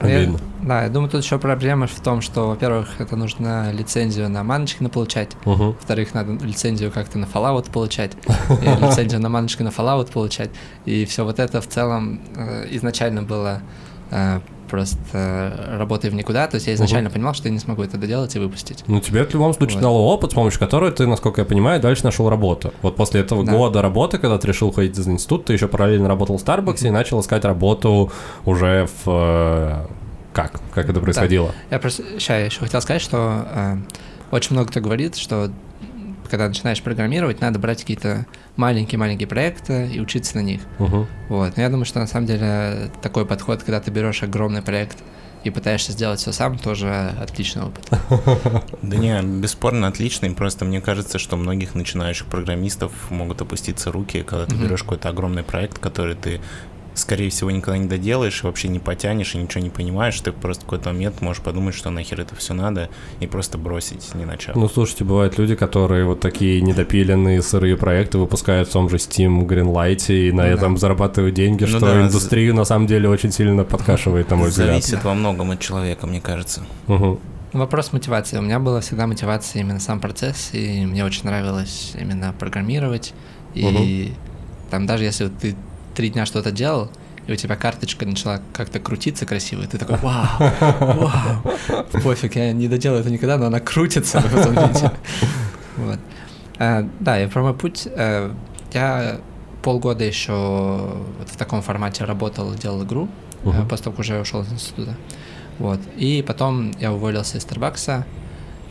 Ну, 0.00 0.08
я- 0.08 0.16
Обидно. 0.18 0.38
да, 0.62 0.82
я 0.84 0.88
думаю, 0.88 1.10
тут 1.10 1.22
еще 1.22 1.38
проблема 1.38 1.86
в 1.86 2.00
том, 2.00 2.22
что, 2.22 2.48
во-первых, 2.48 2.88
это 3.00 3.16
нужно 3.16 3.70
лицензию 3.72 4.30
на 4.30 4.42
Маночкина 4.42 4.88
получать, 4.88 5.30
Мгм. 5.44 5.72
во-вторых, 5.72 6.14
надо 6.14 6.32
лицензию 6.44 6.90
как-то 6.90 7.18
на 7.18 7.26
Fallout 7.26 7.70
получать, 7.70 8.12
и 8.26 8.84
лицензию 8.86 9.20
на 9.20 9.28
Маночкина 9.28 9.70
на 9.70 9.74
Fallout 9.74 10.10
получать, 10.10 10.50
и 10.86 11.04
все 11.04 11.24
вот 11.24 11.38
это 11.38 11.60
в 11.60 11.66
целом 11.68 12.20
э, 12.34 12.66
изначально 12.70 13.22
было 13.22 13.60
э, 14.10 14.40
просто 14.70 15.76
работой 15.78 16.10
в 16.10 16.14
никуда, 16.14 16.46
то 16.46 16.54
есть 16.56 16.66
я 16.66 16.74
изначально 16.74 17.10
понимал, 17.10 17.34
что 17.34 17.48
я 17.48 17.52
не 17.52 17.58
смогу 17.58 17.82
это 17.82 17.98
доделать 17.98 18.34
и 18.36 18.38
выпустить. 18.38 18.84
Ну, 18.86 19.00
тебе 19.00 19.20
это 19.20 19.30
в 19.32 19.34
любом 19.34 19.52
случае 19.54 19.76
Вот. 19.76 19.82
дало 19.82 20.14
опыт, 20.14 20.30
с 20.30 20.34
помощью 20.34 20.60
которого 20.60 20.90
ты, 20.90 21.06
насколько 21.06 21.40
я 21.40 21.44
понимаю, 21.44 21.80
дальше 21.80 22.04
нашел 22.04 22.28
работу. 22.30 22.72
Вот 22.82 22.96
после 22.96 23.20
этого 23.20 23.44
Да. 23.44 23.52
года 23.52 23.82
работы, 23.82 24.18
когда 24.18 24.38
ты 24.38 24.46
решил 24.48 24.70
ходить 24.72 24.98
из 24.98 25.06
института, 25.08 25.46
ты 25.48 25.52
еще 25.54 25.68
параллельно 25.68 26.08
работал 26.08 26.38
в 26.38 26.42
Starbucks 26.44 26.86
и 26.86 26.90
начал 26.90 27.20
искать 27.20 27.44
работу 27.44 28.12
уже 28.44 28.88
в... 29.04 29.08
э, 29.10 29.86
Как? 30.32 30.60
Как 30.74 30.88
это 30.88 31.00
происходило? 31.00 31.52
Я 31.70 31.78
просто 31.78 32.04
сейчас 32.18 32.28
я 32.38 32.44
еще 32.46 32.60
хотел 32.60 32.80
сказать, 32.80 33.02
что 33.02 33.44
э, 33.52 33.76
очень 34.30 34.52
много 34.54 34.70
кто 34.70 34.80
говорит, 34.80 35.16
что 35.16 35.50
когда 36.30 36.48
начинаешь 36.48 36.82
программировать, 36.82 37.40
надо 37.40 37.58
брать 37.58 37.80
какие-то 37.80 38.26
маленькие-маленькие 38.56 39.28
проекты 39.28 39.88
и 39.88 40.00
учиться 40.00 40.36
на 40.36 40.40
них. 40.40 40.60
Мгм. 40.78 41.06
Вот. 41.28 41.56
Но 41.56 41.62
я 41.62 41.68
думаю, 41.68 41.84
что 41.84 41.98
на 41.98 42.06
самом 42.06 42.26
деле 42.26 42.90
такой 43.02 43.26
подход, 43.26 43.62
когда 43.62 43.80
ты 43.80 43.90
берешь 43.90 44.22
огромный 44.22 44.62
проект 44.62 44.98
и 45.44 45.50
пытаешься 45.50 45.92
сделать 45.92 46.20
все 46.20 46.32
сам, 46.32 46.58
тоже 46.58 47.14
отличный 47.20 47.64
опыт. 47.64 47.88
Да 48.82 48.96
не, 48.96 49.22
бесспорно 49.22 49.88
отличный, 49.88 50.30
просто 50.30 50.64
мне 50.64 50.80
кажется, 50.80 51.18
что 51.18 51.36
многих 51.36 51.74
начинающих 51.74 52.26
программистов 52.26 52.92
могут 53.10 53.40
опуститься 53.40 53.92
руки, 53.92 54.22
когда 54.22 54.46
ты 54.46 54.54
берешь 54.56 54.82
какой-то 54.82 55.08
огромный 55.08 55.42
проект, 55.42 55.78
который 55.78 56.14
ты 56.14 56.40
скорее 56.94 57.30
всего, 57.30 57.50
никогда 57.50 57.78
не 57.78 57.86
доделаешь, 57.86 58.42
и 58.42 58.46
вообще 58.46 58.68
не 58.68 58.78
потянешь, 58.78 59.34
и 59.34 59.38
ничего 59.38 59.62
не 59.62 59.70
понимаешь, 59.70 60.20
ты 60.20 60.32
просто 60.32 60.62
в 60.62 60.64
какой-то 60.64 60.92
момент 60.92 61.20
можешь 61.20 61.42
подумать, 61.42 61.74
что 61.74 61.90
нахер 61.90 62.20
это 62.20 62.34
все 62.36 62.54
надо, 62.54 62.90
и 63.20 63.26
просто 63.26 63.58
бросить, 63.58 64.14
не 64.14 64.24
начав. 64.24 64.56
Ну, 64.56 64.68
слушайте, 64.68 65.04
бывают 65.04 65.38
люди, 65.38 65.54
которые 65.54 66.04
вот 66.04 66.20
такие 66.20 66.60
недопиленные 66.60 67.42
сырые 67.42 67.76
проекты 67.76 68.18
выпускают 68.18 68.68
в 68.68 68.72
том 68.72 68.88
же 68.88 68.96
Steam 68.96 69.46
Greenlight, 69.46 70.12
и 70.12 70.32
на 70.32 70.44
ну, 70.44 70.48
этом 70.48 70.74
да. 70.74 70.80
зарабатывают 70.80 71.34
деньги, 71.34 71.62
ну, 71.62 71.68
что 71.68 71.80
да, 71.80 72.02
индустрию 72.02 72.54
на 72.54 72.64
самом 72.64 72.86
деле 72.86 73.08
очень 73.08 73.32
сильно 73.32 73.64
подкашивает, 73.64 74.30
на 74.30 74.36
мой 74.36 74.48
взгляд. 74.48 74.68
Зависит 74.68 75.04
во 75.04 75.14
многом 75.14 75.50
от 75.50 75.60
человека, 75.60 76.06
мне 76.06 76.20
кажется. 76.20 76.62
Угу. 76.88 77.20
Вопрос 77.52 77.92
мотивации. 77.92 78.38
У 78.38 78.42
меня 78.42 78.60
была 78.60 78.80
всегда 78.80 79.06
мотивация 79.06 79.60
именно 79.60 79.80
сам 79.80 80.00
процесс, 80.00 80.50
и 80.52 80.86
мне 80.86 81.04
очень 81.04 81.24
нравилось 81.24 81.92
именно 82.00 82.32
программировать. 82.38 83.12
И 83.54 83.64
угу. 83.64 84.70
там 84.70 84.86
даже 84.86 85.04
если 85.04 85.28
ты 85.28 85.56
три 86.00 86.08
дня 86.08 86.24
что-то 86.24 86.50
делал, 86.50 86.90
и 87.26 87.32
у 87.32 87.36
тебя 87.36 87.56
карточка 87.56 88.06
начала 88.06 88.40
как-то 88.54 88.80
крутиться 88.80 89.26
красиво, 89.26 89.64
и 89.64 89.66
ты 89.66 89.76
такой, 89.76 89.98
вау, 89.98 90.26
вау, 90.80 91.86
пофиг, 92.02 92.36
я 92.36 92.54
не 92.54 92.68
доделаю 92.68 93.02
это 93.02 93.10
никогда, 93.10 93.36
но 93.36 93.48
она 93.48 93.60
крутится 93.60 94.20
в 94.20 94.34
этом 94.34 94.52
виде. 94.54 94.90
Вот. 95.76 95.98
А, 96.58 96.88
да, 97.00 97.22
и 97.22 97.26
про 97.26 97.42
мой 97.42 97.54
путь. 97.54 97.86
А, 97.86 98.34
я 98.72 99.20
полгода 99.62 100.04
еще 100.04 100.32
вот 101.18 101.28
в 101.28 101.36
таком 101.36 101.60
формате 101.60 102.04
работал, 102.04 102.54
делал 102.54 102.82
игру, 102.84 103.08
uh-huh. 103.44 103.68
после 103.68 103.84
того, 103.84 103.96
как 103.96 104.00
уже 104.00 104.20
ушел 104.20 104.40
из 104.40 104.52
института. 104.52 104.96
Вот. 105.58 105.80
И 105.96 106.24
потом 106.26 106.72
я 106.80 106.92
уволился 106.92 107.36
из 107.36 107.44
Starbucks 107.44 108.04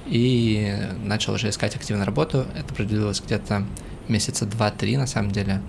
и 0.07 0.77
начал 1.03 1.33
уже 1.33 1.49
искать 1.49 1.75
активно 1.75 2.05
работу. 2.05 2.45
Это 2.55 2.73
продлилось 2.73 3.21
где-то 3.21 3.65
месяца 4.07 4.47
два-три 4.47 4.97
на 4.97 5.07
самом 5.07 5.31
деле 5.31 5.61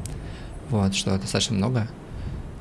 вот, 0.71 0.95
что 0.95 1.19
достаточно 1.19 1.57
много. 1.57 1.89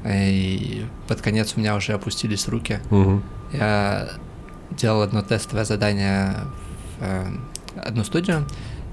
И 0.06 0.86
под 1.08 1.22
конец 1.22 1.54
у 1.56 1.60
меня 1.60 1.76
уже 1.76 1.94
опустились 1.94 2.48
руки. 2.48 2.80
Угу. 2.90 3.22
Я 3.54 4.10
делал 4.72 5.02
одно 5.02 5.22
тестовое 5.22 5.66
задание 5.66 6.36
в 7.00 7.04
э, 7.04 7.28
одну 7.76 8.04
студию, 8.04 8.46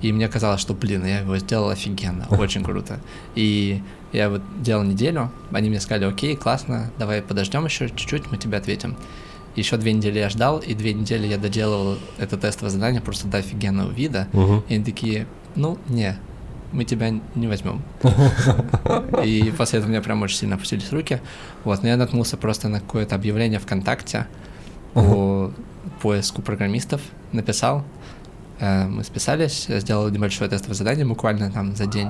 и 0.02 0.12
мне 0.12 0.28
казалось, 0.28 0.60
что, 0.60 0.74
блин, 0.74 1.04
я 1.04 1.20
его 1.20 1.36
сделал 1.38 1.70
офигенно, 1.70 2.26
очень 2.30 2.64
круто. 2.64 3.00
И 3.34 3.82
я 4.12 4.30
вот 4.30 4.42
делал 4.60 4.84
неделю, 4.84 5.30
они 5.52 5.68
мне 5.68 5.80
сказали, 5.80 6.04
окей, 6.06 6.36
классно, 6.36 6.90
давай 6.98 7.22
подождем 7.22 7.64
еще 7.64 7.88
чуть-чуть, 7.88 8.30
мы 8.30 8.36
тебе 8.38 8.58
ответим. 8.58 8.96
Еще 9.54 9.78
две 9.78 9.94
недели 9.94 10.18
я 10.18 10.28
ждал, 10.28 10.58
и 10.58 10.74
две 10.74 10.92
недели 10.92 11.26
я 11.26 11.38
доделал 11.38 11.98
это 12.18 12.36
тестовое 12.36 12.70
задание 12.70 13.00
просто 13.00 13.26
до 13.26 13.38
офигенного 13.38 13.90
вида. 13.90 14.28
Угу. 14.34 14.64
И 14.68 14.74
они 14.74 14.84
такие, 14.84 15.26
ну, 15.54 15.78
не, 15.88 16.18
мы 16.72 16.84
тебя 16.84 17.14
не 17.34 17.46
возьмем. 17.46 17.82
И 19.24 19.52
после 19.56 19.78
этого 19.78 19.88
у 19.88 19.92
меня 19.92 20.02
прям 20.02 20.22
очень 20.22 20.36
сильно 20.36 20.56
опустились 20.56 20.92
руки. 20.92 21.20
Вот, 21.64 21.82
но 21.82 21.88
я 21.88 21.96
наткнулся 21.96 22.36
просто 22.36 22.68
на 22.68 22.80
какое-то 22.80 23.14
объявление 23.14 23.58
ВКонтакте 23.58 24.26
по 24.94 25.52
поиску 26.00 26.42
программистов, 26.42 27.00
написал, 27.32 27.84
э, 28.60 28.86
мы 28.86 29.04
списались, 29.04 29.66
сделал 29.68 30.08
небольшое 30.08 30.50
тестовое 30.50 30.74
задание 30.74 31.04
буквально 31.04 31.50
там 31.50 31.76
за 31.76 31.86
день, 31.86 32.08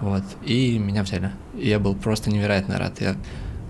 вот, 0.00 0.24
и 0.44 0.78
меня 0.78 1.02
взяли. 1.02 1.30
И 1.58 1.68
я 1.68 1.78
был 1.78 1.94
просто 1.94 2.30
невероятно 2.30 2.78
рад. 2.78 3.00
Я 3.00 3.16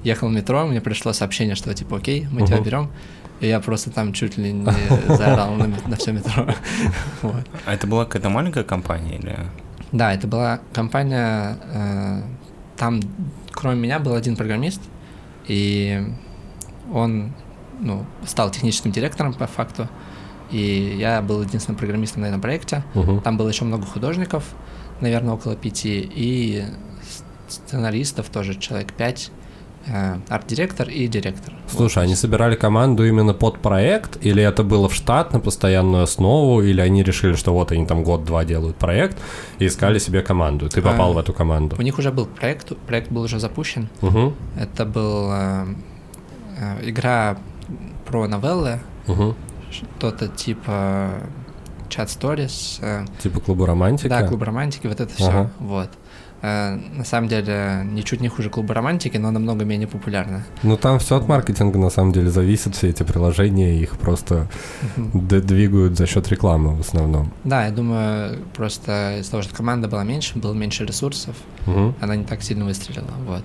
ехал 0.04 0.28
в 0.28 0.32
метро, 0.32 0.66
мне 0.66 0.80
пришло 0.80 1.12
сообщение, 1.12 1.54
что 1.54 1.74
типа, 1.74 1.98
окей, 1.98 2.26
мы 2.30 2.46
тебя 2.46 2.60
берем. 2.60 2.90
И 3.40 3.48
я 3.48 3.60
просто 3.60 3.90
там 3.90 4.12
чуть 4.12 4.38
ли 4.38 4.52
не 4.52 4.72
заорал 5.08 5.54
на, 5.54 5.66
на 5.86 5.96
все 5.96 6.12
метро. 6.12 6.46
вот. 7.22 7.46
А 7.66 7.74
это 7.74 7.86
была 7.86 8.04
какая-то 8.04 8.28
маленькая 8.28 8.64
компания 8.64 9.18
или? 9.18 9.38
Да, 9.94 10.12
это 10.12 10.26
была 10.26 10.58
компания, 10.72 11.56
э, 11.72 12.22
там 12.76 13.00
кроме 13.52 13.80
меня 13.80 14.00
был 14.00 14.14
один 14.14 14.34
программист, 14.34 14.82
и 15.46 16.02
он 16.92 17.32
ну, 17.78 18.04
стал 18.26 18.50
техническим 18.50 18.90
директором 18.90 19.34
по 19.34 19.46
факту, 19.46 19.88
и 20.50 20.96
я 20.98 21.22
был 21.22 21.42
единственным 21.42 21.78
программистом 21.78 22.22
на 22.22 22.26
этом 22.26 22.40
проекте. 22.40 22.82
Uh-huh. 22.94 23.22
Там 23.22 23.36
было 23.36 23.48
еще 23.48 23.64
много 23.64 23.86
художников, 23.86 24.44
наверное, 25.00 25.34
около 25.34 25.54
пяти, 25.54 26.10
и 26.12 26.64
сценаристов 27.46 28.30
тоже 28.30 28.56
человек 28.56 28.92
пять. 28.94 29.30
Э, 29.86 30.16
арт-директор 30.28 30.88
и 30.88 31.06
директор. 31.08 31.52
Слушай, 31.68 31.96
вот. 31.98 32.04
они 32.04 32.14
собирали 32.14 32.56
команду 32.56 33.06
именно 33.06 33.34
под 33.34 33.58
проект, 33.58 34.16
или 34.24 34.42
это 34.42 34.62
было 34.62 34.88
в 34.88 34.94
штат 34.94 35.32
на 35.32 35.40
постоянную 35.40 36.04
основу, 36.04 36.62
или 36.62 36.80
они 36.80 37.02
решили, 37.02 37.34
что 37.34 37.52
вот 37.52 37.72
они 37.72 37.86
там 37.86 38.02
год-два 38.02 38.44
делают 38.44 38.76
проект 38.76 39.18
и 39.58 39.66
искали 39.66 39.98
себе 39.98 40.22
команду. 40.22 40.68
Ты 40.68 40.80
попал 40.80 41.10
а, 41.10 41.14
в 41.14 41.18
эту 41.18 41.32
команду. 41.34 41.76
У 41.78 41.82
них 41.82 41.98
уже 41.98 42.10
был 42.10 42.26
проект, 42.26 42.72
проект 42.86 43.10
был 43.10 43.22
уже 43.22 43.38
запущен. 43.38 43.88
Угу. 44.00 44.32
Это 44.58 44.86
был 44.86 45.30
э, 45.32 45.66
э, 46.58 46.88
игра 46.88 47.36
про 48.06 48.26
новеллы, 48.26 48.80
угу. 49.06 49.34
что-то 49.70 50.28
типа 50.28 51.10
чат 51.90 52.08
stories. 52.08 52.78
Э, 52.80 53.04
типа 53.22 53.40
клуба 53.40 53.66
романтики? 53.66 54.08
Да, 54.08 54.26
клуб 54.26 54.42
романтики, 54.42 54.86
вот 54.86 55.00
это 55.00 55.14
все. 55.14 55.28
Ага. 55.28 55.50
Вот. 55.58 55.90
Э, 56.44 56.78
на 56.98 57.04
самом 57.04 57.28
деле 57.28 57.86
ничуть 57.90 58.20
не 58.20 58.28
хуже 58.28 58.50
клуба 58.50 58.74
романтики, 58.74 59.16
но 59.16 59.30
намного 59.30 59.64
менее 59.64 59.88
популярна. 59.88 60.44
Ну 60.62 60.76
там 60.76 60.98
все 60.98 61.16
от 61.16 61.26
маркетинга 61.26 61.78
на 61.78 61.88
самом 61.88 62.12
деле 62.12 62.28
зависит, 62.28 62.76
все 62.76 62.90
эти 62.90 63.02
приложения, 63.02 63.80
их 63.80 63.96
просто 63.96 64.46
двигают 64.96 65.96
за 65.96 66.06
счет 66.06 66.28
рекламы 66.28 66.76
в 66.76 66.80
основном. 66.80 67.32
Да, 67.44 67.64
я 67.64 67.72
думаю, 67.72 68.40
просто 68.54 69.20
из-за 69.20 69.30
того, 69.30 69.42
что 69.42 69.54
команда 69.54 69.88
была 69.88 70.04
меньше, 70.04 70.38
было 70.38 70.52
меньше 70.52 70.84
ресурсов, 70.84 71.34
она 72.00 72.14
не 72.14 72.24
так 72.24 72.42
сильно 72.42 72.66
выстрелила. 72.66 73.14
Вот. 73.26 73.42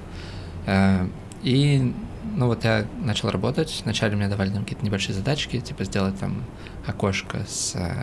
Э, 0.66 1.08
и 1.42 1.94
ну 2.36 2.48
вот 2.48 2.66
я 2.66 2.86
начал 3.02 3.30
работать. 3.30 3.82
Вначале 3.86 4.18
мне 4.18 4.28
давали 4.28 4.50
там 4.50 4.64
какие-то 4.64 4.86
небольшие 4.86 5.16
задачки, 5.16 5.62
типа 5.62 5.86
сделать 5.86 6.20
там 6.20 6.44
окошко 6.86 7.46
с 7.48 7.76
э, 7.76 7.94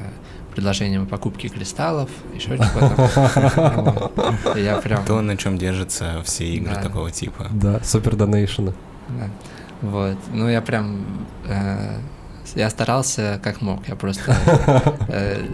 предложением 0.57 1.03
о 1.03 1.07
покупке 1.07 1.49
кристаллов, 1.49 2.09
еще 2.35 2.49
чего-то. 2.57 4.11
Я 4.59 4.79
прям... 4.79 5.05
То, 5.05 5.21
на 5.21 5.37
чем 5.37 5.59
держатся 5.59 6.23
все 6.25 6.47
игры 6.47 6.75
такого 6.83 7.11
типа. 7.11 7.49
Да, 7.53 7.81
супер 7.85 8.17
донейшены. 8.17 8.73
Вот. 9.83 10.17
Ну, 10.33 10.49
я 10.49 10.63
прям... 10.63 11.05
Э, 11.47 11.99
я 12.55 12.71
старался 12.71 13.39
как 13.43 13.61
мог. 13.61 13.87
Я 13.87 13.97
просто 13.97 14.35
э, 15.09 15.45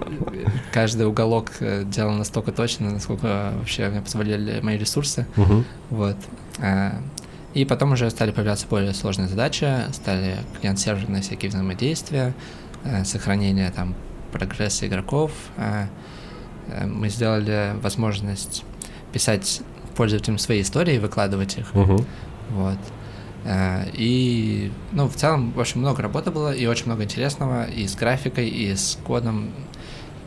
каждый 0.72 1.06
уголок 1.06 1.50
э, 1.58 1.82
делал 1.84 2.12
настолько 2.12 2.52
точно, 2.52 2.90
насколько 2.90 3.52
вообще 3.58 3.88
мне 3.88 4.00
позволяли 4.00 4.60
мои 4.60 4.78
ресурсы. 4.78 5.26
Вот. 5.90 6.16
И 7.54 7.64
потом 7.64 7.92
уже 7.92 8.08
стали 8.08 8.30
появляться 8.30 8.66
более 8.68 8.94
сложные 8.94 9.28
задачи, 9.28 9.68
стали 9.92 10.36
клиент-серверные 10.60 11.20
всякие 11.20 11.50
взаимодействия, 11.50 12.32
сохранение 13.04 13.70
там 13.70 13.94
прогресса 14.32 14.86
игроков. 14.86 15.30
А, 15.56 15.86
э, 16.68 16.86
мы 16.86 17.08
сделали 17.08 17.74
возможность 17.80 18.64
писать 19.12 19.62
пользователям 19.94 20.38
свои 20.38 20.62
истории, 20.62 20.98
выкладывать 20.98 21.58
их. 21.58 21.72
Uh-huh. 21.72 22.04
Вот. 22.50 22.78
Э, 23.44 23.84
и, 23.92 24.72
ну, 24.92 25.08
в 25.08 25.14
целом, 25.14 25.52
очень 25.56 25.80
много 25.80 26.02
работы 26.02 26.30
было, 26.30 26.52
и 26.52 26.66
очень 26.66 26.86
много 26.86 27.04
интересного, 27.04 27.64
и 27.64 27.86
с 27.86 27.94
графикой, 27.94 28.48
и 28.48 28.74
с 28.74 28.98
кодом, 29.04 29.50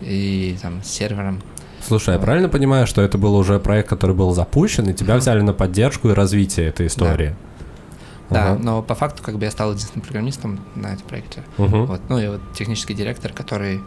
и 0.01 0.55
там, 0.61 0.83
с 0.83 0.87
сервером. 0.87 1.41
Слушай, 1.81 2.15
я 2.15 2.19
правильно 2.19 2.49
понимаю, 2.49 2.87
что 2.87 3.01
это 3.01 3.17
был 3.17 3.35
уже 3.35 3.59
проект, 3.59 3.89
который 3.89 4.15
был 4.15 4.33
запущен, 4.33 4.89
и 4.89 4.93
тебя 4.93 5.15
uh-huh. 5.15 5.19
взяли 5.19 5.41
на 5.41 5.53
поддержку 5.53 6.09
и 6.09 6.13
развитие 6.13 6.67
этой 6.67 6.87
истории? 6.87 7.29
Да. 7.29 7.54
Да, 8.29 8.53
uh-huh. 8.53 8.59
но 8.63 8.81
по 8.81 8.95
факту 8.95 9.21
как 9.21 9.37
бы 9.37 9.45
я 9.45 9.51
стал 9.51 9.71
единственным 9.71 10.03
программистом 10.03 10.59
на 10.75 10.87
этом 10.87 11.07
проекте. 11.07 11.43
Uh-huh. 11.57 11.85
Вот. 11.85 12.01
Ну 12.09 12.19
и 12.19 12.27
вот 12.27 12.41
технический 12.53 12.93
директор, 12.93 13.31
который... 13.31 13.81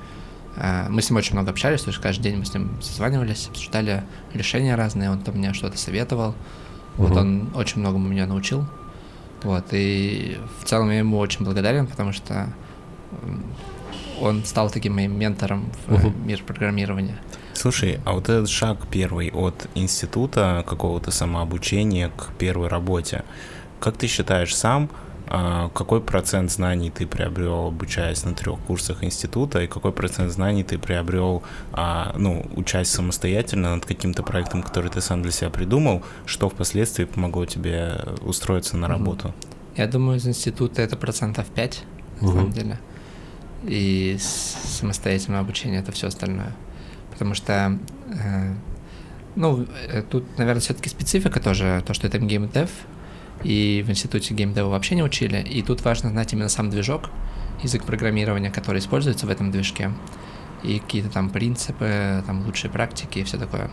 Э, 0.56 0.86
мы 0.88 1.02
с 1.02 1.10
ним 1.10 1.16
очень 1.16 1.32
много 1.34 1.50
общались, 1.50 1.82
то 1.82 1.90
есть 1.90 2.00
каждый 2.00 2.22
день 2.22 2.36
мы 2.36 2.44
с 2.44 2.54
ним 2.54 2.70
созванивались, 2.80 3.48
обсуждали 3.48 4.04
решения 4.34 4.74
разные, 4.76 5.10
он 5.10 5.18
там 5.20 5.36
мне 5.36 5.52
что-то 5.54 5.76
советовал. 5.76 6.30
Uh-huh. 6.30 6.34
Вот 6.98 7.16
он 7.16 7.50
очень 7.54 7.80
многому 7.80 8.08
меня 8.08 8.26
научил. 8.26 8.64
Вот, 9.42 9.66
и 9.72 10.38
в 10.60 10.64
целом 10.64 10.90
я 10.90 10.98
ему 10.98 11.18
очень 11.18 11.44
благодарен, 11.44 11.86
потому 11.86 12.12
что 12.12 12.52
он 14.20 14.44
стал 14.44 14.70
таким 14.70 14.94
моим 14.94 15.18
ментором 15.18 15.70
в 15.86 15.92
uh-huh. 15.92 16.26
мир 16.26 16.42
программирования. 16.44 17.18
Слушай, 17.54 17.98
а 18.04 18.12
вот 18.12 18.28
этот 18.28 18.48
шаг 18.48 18.86
первый 18.88 19.30
от 19.30 19.68
института 19.74 20.64
какого-то 20.66 21.10
самообучения 21.10 22.08
к 22.08 22.30
первой 22.38 22.68
работе, 22.68 23.24
как 23.80 23.96
ты 23.96 24.06
считаешь 24.06 24.54
сам, 24.54 24.90
а, 25.30 25.68
какой 25.74 26.00
процент 26.00 26.50
знаний 26.50 26.90
ты 26.90 27.06
приобрел, 27.06 27.66
обучаясь 27.66 28.24
на 28.24 28.34
трех 28.34 28.58
курсах 28.60 29.04
института, 29.04 29.62
и 29.62 29.66
какой 29.66 29.92
процент 29.92 30.32
знаний 30.32 30.64
ты 30.64 30.78
приобрел, 30.78 31.42
а, 31.72 32.14
ну, 32.16 32.46
учась 32.56 32.88
самостоятельно 32.88 33.74
над 33.74 33.84
каким-то 33.84 34.22
проектом, 34.22 34.62
который 34.62 34.90
ты 34.90 35.00
сам 35.00 35.22
для 35.22 35.32
себя 35.32 35.50
придумал, 35.50 36.02
что 36.24 36.48
впоследствии 36.48 37.04
помогло 37.04 37.44
тебе 37.44 38.00
устроиться 38.22 38.76
на 38.76 38.88
работу? 38.88 39.34
Я 39.76 39.86
думаю, 39.86 40.18
из 40.18 40.26
института 40.26 40.82
это 40.82 40.96
процентов 40.96 41.46
5, 41.46 41.84
на 42.20 42.28
самом 42.28 42.52
деле. 42.52 42.78
И 43.64 44.16
самостоятельное 44.18 45.40
обучение 45.40 45.80
это 45.80 45.92
все 45.92 46.06
остальное. 46.06 46.52
Потому 47.10 47.34
что, 47.34 47.78
э, 48.06 48.54
ну, 49.36 49.66
э, 49.88 50.02
тут, 50.02 50.24
наверное, 50.38 50.60
все-таки 50.60 50.88
специфика 50.88 51.38
тоже, 51.40 51.82
то, 51.86 51.92
что 51.92 52.06
это 52.06 52.18
геймдев, 52.18 52.70
и 53.42 53.84
в 53.86 53.90
институте 53.90 54.34
геймдева 54.34 54.68
вообще 54.68 54.94
не 54.94 55.02
учили. 55.02 55.38
И 55.40 55.62
тут 55.62 55.84
важно 55.84 56.10
знать 56.10 56.32
именно 56.32 56.48
сам 56.48 56.70
движок, 56.70 57.10
язык 57.62 57.84
программирования, 57.84 58.50
который 58.50 58.78
используется 58.78 59.26
в 59.26 59.30
этом 59.30 59.50
движке, 59.50 59.92
и 60.62 60.80
какие-то 60.80 61.08
там 61.08 61.30
принципы, 61.30 62.22
там 62.26 62.44
лучшие 62.44 62.70
практики 62.70 63.20
и 63.20 63.24
все 63.24 63.38
такое. 63.38 63.70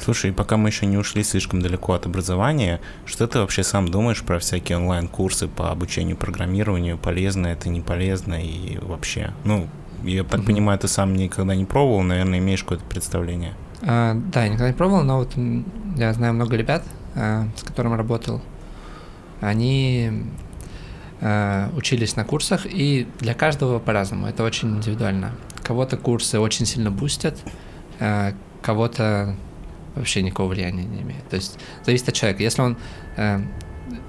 Слушай, 0.00 0.30
и 0.30 0.32
пока 0.32 0.56
мы 0.56 0.70
еще 0.70 0.86
не 0.86 0.96
ушли 0.96 1.22
слишком 1.22 1.60
далеко 1.60 1.92
от 1.92 2.06
образования, 2.06 2.80
что 3.04 3.26
ты 3.26 3.38
вообще 3.38 3.62
сам 3.62 3.88
думаешь 3.88 4.22
про 4.22 4.38
всякие 4.38 4.78
онлайн-курсы 4.78 5.48
по 5.48 5.70
обучению 5.70 6.16
программированию? 6.16 6.98
Полезно 6.98 7.48
это, 7.48 7.68
не 7.68 7.80
полезно 7.80 8.42
и 8.42 8.78
вообще? 8.78 9.32
Ну, 9.44 9.68
я 10.02 10.24
так 10.24 10.40
Мгм. 10.40 10.46
понимаю, 10.46 10.78
ты 10.78 10.88
сам 10.88 11.14
никогда 11.14 11.54
не 11.54 11.64
пробовал, 11.64 12.02
наверное, 12.02 12.38
имеешь 12.38 12.62
какое-то 12.62 12.84
представление. 12.84 13.54
А, 13.82 14.14
да, 14.14 14.44
я 14.44 14.48
никогда 14.48 14.68
не 14.68 14.74
пробовал, 14.74 15.02
но 15.02 15.18
вот 15.18 15.32
я 15.96 16.12
знаю 16.14 16.34
много 16.34 16.56
ребят, 16.56 16.84
а, 17.14 17.46
с 17.56 17.62
которыми 17.62 17.96
работал. 17.96 18.42
Они 19.40 20.24
а, 21.20 21.70
учились 21.76 22.16
на 22.16 22.24
курсах, 22.24 22.66
и 22.66 23.06
для 23.20 23.34
каждого 23.34 23.78
по-разному. 23.78 24.26
Это 24.26 24.44
очень 24.44 24.76
индивидуально. 24.76 25.32
Кого-то 25.62 25.96
курсы 25.96 26.38
очень 26.38 26.66
сильно 26.66 26.90
бустят, 26.90 27.38
а, 28.00 28.34
кого-то 28.62 29.34
вообще 29.94 30.22
никакого 30.22 30.48
влияния 30.48 30.84
не 30.84 31.02
имеет. 31.02 31.26
То 31.28 31.36
есть 31.36 31.58
зависит 31.84 32.08
от 32.08 32.14
человека. 32.14 32.42
Если 32.42 32.60
он 32.60 32.76
э, 33.16 33.40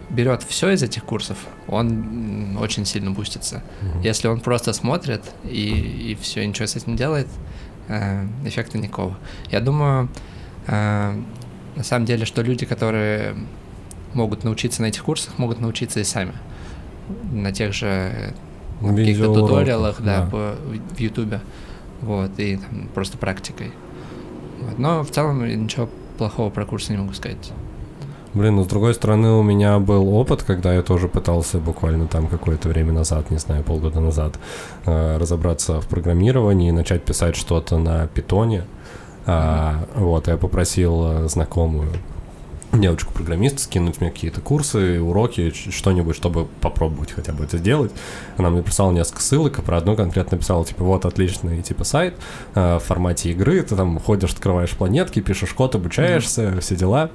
берет 0.10 0.44
все 0.44 0.72
из 0.72 0.84
этих 0.84 1.03
курсов, 1.03 1.38
он 1.67 2.58
очень 2.58 2.86
сильно 2.86 3.12
бустится. 3.12 3.63
Если 4.03 4.27
он 4.27 4.39
просто 4.39 4.74
смотрит 4.74 5.22
и, 5.44 6.12
и 6.12 6.17
все, 6.20 6.46
ничего 6.46 6.65
с 6.67 6.75
этим 6.75 6.94
не 6.94 6.98
делает, 6.98 7.27
э, 7.88 8.25
эффекта 8.46 8.77
никакого. 8.77 9.17
Я 9.51 9.60
думаю, 9.60 10.10
э, 10.67 11.22
на 11.75 11.84
самом 11.84 12.05
деле, 12.05 12.25
что 12.25 12.41
люди, 12.41 12.65
которые 12.65 13.36
могут 14.15 14.43
научиться 14.43 14.81
на 14.81 14.88
этих 14.88 15.03
курсах, 15.03 15.38
могут 15.38 15.60
научиться 15.60 16.00
и 16.00 16.03
сами. 16.03 16.34
На 17.31 17.51
тех 17.51 17.74
же 17.74 18.34
каких-то 18.81 19.34
туториалах, 19.34 20.01
да, 20.01 20.22
да. 20.22 20.29
по- 20.29 20.55
в 20.95 21.00
Ютубе. 21.00 21.41
Вот, 22.01 22.31
и 22.38 22.57
там 22.57 22.89
просто 22.93 23.17
практикой. 23.17 23.72
Вот. 24.62 24.77
Но 24.77 25.03
в 25.03 25.12
целом 25.12 25.45
ничего 25.45 25.89
плохого 26.17 26.50
про 26.50 26.65
курсы 26.65 26.91
не 26.91 26.98
могу 26.98 27.13
сказать. 27.13 27.51
Блин, 28.34 28.57
ну 28.57 28.65
с 28.65 28.67
другой 28.67 28.93
стороны, 28.93 29.31
у 29.31 29.43
меня 29.43 29.79
был 29.79 30.13
опыт, 30.13 30.43
когда 30.43 30.74
я 30.74 30.81
тоже 30.81 31.07
пытался 31.07 31.57
буквально 31.57 32.07
там 32.07 32.27
какое-то 32.27 32.67
время 32.67 32.91
назад, 32.91 33.31
не 33.31 33.38
знаю, 33.38 33.63
полгода 33.63 34.01
назад, 34.01 34.38
э, 34.86 35.17
разобраться 35.17 35.79
в 35.79 35.88
программировании 35.88 36.67
и 36.67 36.72
начать 36.74 37.03
писать 37.03 37.38
что-то 37.38 37.77
на 37.77 38.07
питоне. 38.07 38.65
А, 39.25 39.86
вот, 39.95 40.27
я 40.27 40.36
попросил 40.36 41.05
э, 41.05 41.27
знакомую 41.29 41.88
девочку-программист 42.82 43.60
скинуть 43.60 44.01
мне 44.01 44.12
какие-то 44.12 44.41
курсы, 44.41 45.01
уроки, 45.01 45.51
что-нибудь, 45.51 46.15
чтобы 46.15 46.46
попробовать 46.62 47.12
хотя 47.12 47.34
бы 47.34 47.44
это 47.44 47.58
сделать. 47.58 47.91
Она 48.38 48.50
мне 48.50 48.62
прислала 48.62 48.91
несколько 48.91 49.22
ссылок, 49.22 49.60
а 49.60 49.62
про 49.62 49.77
одну 49.77 49.96
конкретно 49.96 50.38
написала, 50.38 50.65
типа, 50.65 50.84
вот 50.84 51.05
отличный, 51.05 51.62
типа, 51.62 51.84
сайт 51.84 52.15
э, 52.53 52.77
в 52.77 52.79
формате 52.79 53.32
игры, 53.32 53.62
ты 53.62 53.75
там 53.75 54.00
ходишь, 54.00 54.32
открываешь 54.32 54.72
планетки, 54.72 55.20
пишешь 55.22 55.53
код, 55.53 55.75
обучаешься, 55.75 56.60
все 56.62 56.75
дела. 56.75 57.12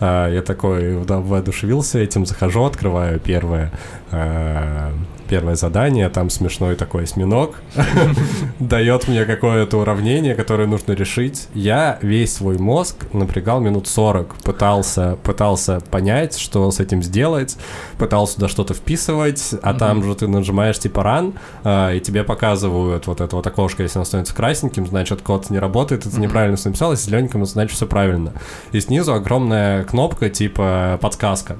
А, 0.00 0.28
я 0.28 0.42
такой 0.42 0.94
вда- 0.94 1.22
воодушевился 1.22 1.98
этим, 1.98 2.26
захожу, 2.26 2.64
открываю 2.64 3.20
первое, 3.20 3.72
э, 4.10 4.90
первое 5.32 5.54
задание, 5.54 6.10
там 6.10 6.28
смешной 6.28 6.76
такой 6.76 7.04
осьминог, 7.04 7.54
дает 8.58 9.08
мне 9.08 9.24
какое-то 9.24 9.78
уравнение, 9.78 10.34
которое 10.34 10.68
нужно 10.68 10.92
решить. 10.92 11.48
Я 11.54 11.98
весь 12.02 12.34
свой 12.34 12.58
мозг 12.58 13.06
напрягал 13.14 13.58
минут 13.60 13.88
40, 13.88 14.34
пытался, 14.44 15.16
пытался 15.22 15.80
понять, 15.90 16.36
что 16.36 16.70
с 16.70 16.80
этим 16.80 17.02
сделать, 17.02 17.56
пытался 17.96 18.34
туда 18.34 18.48
что-то 18.48 18.74
вписывать, 18.74 19.54
а 19.62 19.72
там 19.72 20.04
же 20.04 20.14
ты 20.14 20.28
нажимаешь 20.28 20.78
типа 20.78 21.00
run, 21.00 21.34
а, 21.64 21.94
и 21.94 22.00
тебе 22.00 22.24
показывают 22.24 23.06
вот 23.06 23.22
это 23.22 23.34
вот 23.34 23.46
окошко, 23.46 23.82
если 23.82 23.96
оно 23.96 24.04
становится 24.04 24.34
красненьким, 24.34 24.86
значит 24.86 25.22
код 25.22 25.48
не 25.48 25.58
работает, 25.58 26.04
это 26.04 26.20
неправильно 26.20 26.58
всё 26.58 26.68
написал, 26.68 26.90
если 26.90 27.08
зелененьким, 27.08 27.46
значит 27.46 27.74
все 27.74 27.86
правильно. 27.86 28.34
И 28.72 28.80
снизу 28.82 29.14
огромная 29.14 29.84
кнопка 29.84 30.28
типа 30.28 30.98
подсказка. 31.00 31.56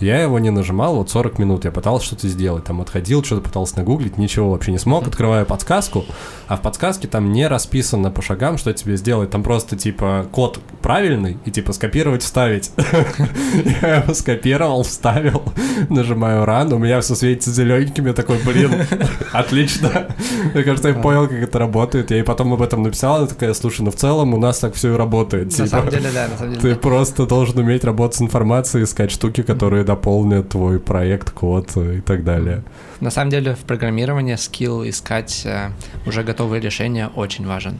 Я 0.00 0.20
его 0.20 0.38
не 0.38 0.50
нажимал 0.50 0.96
вот 0.96 1.10
40 1.10 1.38
минут, 1.38 1.64
я 1.64 1.70
пытался 1.70 2.06
что-то 2.06 2.28
сделать, 2.28 2.64
там 2.64 2.80
отходил, 2.80 3.24
что-то 3.24 3.42
пытался 3.42 3.78
нагуглить, 3.78 4.18
ничего 4.18 4.50
вообще 4.50 4.72
не 4.72 4.78
смог, 4.78 5.06
открываю 5.06 5.46
подсказку, 5.46 6.04
а 6.48 6.56
в 6.56 6.60
подсказке 6.60 7.08
там 7.08 7.32
не 7.32 7.46
расписано 7.46 8.10
по 8.10 8.20
шагам, 8.20 8.58
что 8.58 8.72
тебе 8.72 8.96
сделать, 8.96 9.30
там 9.30 9.42
просто 9.42 9.76
типа 9.76 10.26
код 10.30 10.60
правильный 10.82 11.38
и 11.44 11.50
типа 11.50 11.72
скопировать, 11.72 12.22
вставить. 12.22 12.72
Я 13.82 13.96
его 13.96 14.14
скопировал, 14.14 14.82
вставил, 14.82 15.42
нажимаю 15.88 16.44
ран, 16.44 16.72
у 16.72 16.78
меня 16.78 17.00
все 17.00 17.14
светится 17.14 17.50
зелененьким, 17.50 18.06
я 18.06 18.12
такой, 18.12 18.38
блин, 18.44 18.72
отлично. 19.32 20.08
Мне 20.52 20.62
кажется, 20.62 20.88
я 20.88 20.94
понял, 20.94 21.26
как 21.28 21.38
это 21.38 21.58
работает, 21.58 22.10
я 22.10 22.18
ей 22.18 22.22
потом 22.22 22.52
об 22.52 22.62
этом 22.62 22.82
написал, 22.82 23.16
она 23.16 23.26
такая, 23.26 23.54
слушай, 23.54 23.82
ну 23.82 23.90
в 23.90 23.96
целом 23.96 24.34
у 24.34 24.38
нас 24.38 24.58
так 24.58 24.74
все 24.74 24.94
и 24.94 24.96
работает. 24.96 25.46
На 25.46 25.50
типа». 25.50 25.68
самом 25.68 25.88
деле, 25.90 26.10
да, 26.12 26.28
на 26.28 26.36
самом 26.36 26.54
деле. 26.54 26.74
Ты 26.74 26.80
просто 26.80 27.26
должен 27.26 27.58
уметь 27.58 27.84
работать 27.84 28.16
с 28.18 28.22
информацией, 28.22 28.84
искать 28.84 29.10
штуки, 29.10 29.42
которые 29.42 29.84
дополнят 29.86 30.50
твой 30.50 30.78
проект, 30.78 31.30
код 31.30 31.76
и 31.76 32.00
так 32.00 32.24
далее. 32.24 32.62
На 33.00 33.10
самом 33.10 33.30
деле 33.30 33.54
в 33.54 33.60
программировании 33.60 34.34
скилл 34.34 34.86
искать 34.86 35.42
э, 35.46 35.70
уже 36.06 36.22
готовые 36.22 36.60
решения 36.60 37.08
очень 37.08 37.46
важен. 37.46 37.78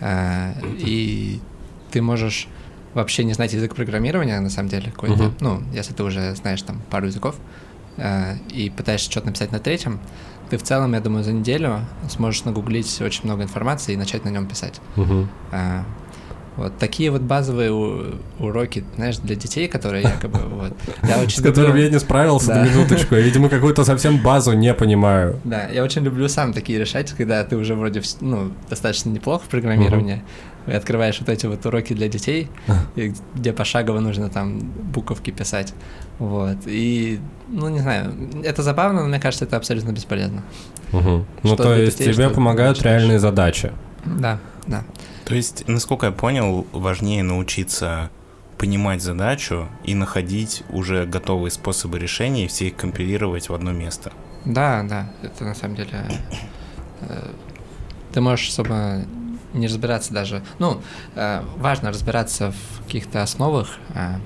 Э, 0.00 0.52
и 0.78 1.40
ты 1.90 2.02
можешь 2.02 2.48
вообще 2.94 3.24
не 3.24 3.32
знать 3.32 3.52
язык 3.52 3.74
программирования, 3.74 4.38
на 4.40 4.50
самом 4.50 4.68
деле, 4.68 4.90
какой-то. 4.90 5.24
Мгм. 5.24 5.34
Ну, 5.40 5.62
если 5.72 5.92
ты 5.92 6.02
уже 6.02 6.34
знаешь 6.36 6.62
там 6.62 6.80
пару 6.90 7.06
языков 7.06 7.34
э, 7.96 8.36
и 8.50 8.70
пытаешься 8.70 9.10
что-то 9.10 9.26
написать 9.26 9.52
на 9.52 9.58
третьем, 9.58 10.00
ты 10.50 10.58
в 10.58 10.62
целом, 10.62 10.94
я 10.94 11.00
думаю, 11.00 11.22
за 11.24 11.32
неделю 11.32 11.80
сможешь 12.08 12.44
нагуглить 12.44 13.00
очень 13.00 13.24
много 13.24 13.44
информации 13.44 13.92
и 13.94 13.96
начать 13.96 14.24
на 14.24 14.30
нем 14.30 14.46
писать. 14.46 14.80
А, 15.52 15.84
вот 16.60 16.78
такие 16.78 17.10
вот 17.10 17.22
базовые 17.22 17.72
у- 17.72 18.14
уроки, 18.38 18.84
знаешь, 18.96 19.16
для 19.18 19.34
детей, 19.34 19.66
которые 19.68 20.02
якобы 20.04 20.38
вот. 20.50 20.72
Я 21.08 21.18
очень 21.18 21.40
С 21.42 21.44
люблю- 21.44 21.74
я 21.76 21.90
не 21.90 21.98
справился 21.98 22.48
Да. 22.48 22.64
на 22.64 22.68
минуточку. 22.68 23.14
Я, 23.16 23.20
видимо, 23.22 23.48
какую-то 23.48 23.84
совсем 23.84 24.18
базу 24.22 24.52
не 24.52 24.72
понимаю. 24.74 25.40
Да, 25.44 25.66
я 25.68 25.82
очень 25.82 26.02
люблю 26.02 26.28
сам 26.28 26.52
такие 26.52 26.78
решать, 26.78 27.12
когда 27.12 27.42
ты 27.44 27.56
уже 27.56 27.74
вроде 27.74 28.02
ну, 28.20 28.52
достаточно 28.68 29.10
неплохо 29.10 29.44
в 29.44 29.48
программировании, 29.48 30.22
и 30.66 30.72
открываешь 30.72 31.18
вот 31.20 31.28
эти 31.28 31.46
вот 31.46 31.64
уроки 31.66 31.94
для 31.94 32.08
детей, 32.08 32.48
где 33.34 33.52
пошагово 33.52 34.00
нужно 34.00 34.28
там 34.28 34.58
буковки 34.60 35.30
писать. 35.30 35.72
Вот. 36.18 36.58
И, 36.66 37.18
ну, 37.48 37.68
не 37.70 37.78
знаю, 37.80 38.12
это 38.44 38.62
забавно, 38.62 39.00
но 39.02 39.08
мне 39.08 39.18
кажется, 39.18 39.46
это 39.46 39.56
абсолютно 39.56 39.92
бесполезно. 39.92 40.42
Мгм. 40.92 41.24
Ну, 41.42 41.56
то 41.56 41.74
есть 41.74 41.98
детей, 41.98 42.12
тебе 42.12 42.28
помогают 42.28 42.82
реальные 42.82 43.18
задачи. 43.18 43.72
Да, 44.04 44.38
да. 44.66 44.84
То 45.30 45.36
есть, 45.36 45.68
насколько 45.68 46.06
я 46.06 46.12
понял, 46.12 46.66
важнее 46.72 47.22
научиться 47.22 48.10
понимать 48.58 49.00
задачу 49.00 49.68
и 49.84 49.94
находить 49.94 50.64
уже 50.70 51.06
готовые 51.06 51.52
способы 51.52 52.00
решения 52.00 52.46
и 52.46 52.48
все 52.48 52.66
их 52.66 52.74
компилировать 52.76 53.48
в 53.48 53.54
одно 53.54 53.70
место. 53.70 54.12
Да, 54.44 54.82
да, 54.82 55.12
это 55.22 55.44
на 55.44 55.54
самом 55.54 55.76
деле... 55.76 56.04
э, 57.02 57.30
Ты 58.12 58.20
можешь 58.20 58.48
особо 58.48 59.04
не 59.54 59.68
разбираться 59.68 60.12
даже... 60.12 60.42
Ну, 60.58 60.82
э, 61.14 61.44
важно 61.58 61.90
разбираться 61.90 62.50
в 62.52 62.84
каких-то 62.86 63.22
основах, 63.22 63.78
э, 63.94 64.16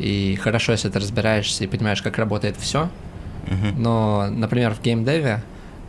и 0.00 0.34
хорошо, 0.42 0.72
если 0.72 0.88
ты 0.88 0.98
разбираешься 0.98 1.62
и 1.62 1.68
понимаешь, 1.68 2.02
как 2.02 2.18
работает 2.18 2.56
все, 2.56 2.90
но, 3.76 4.26
например, 4.28 4.74
в 4.74 4.82
геймдеве, 4.82 5.44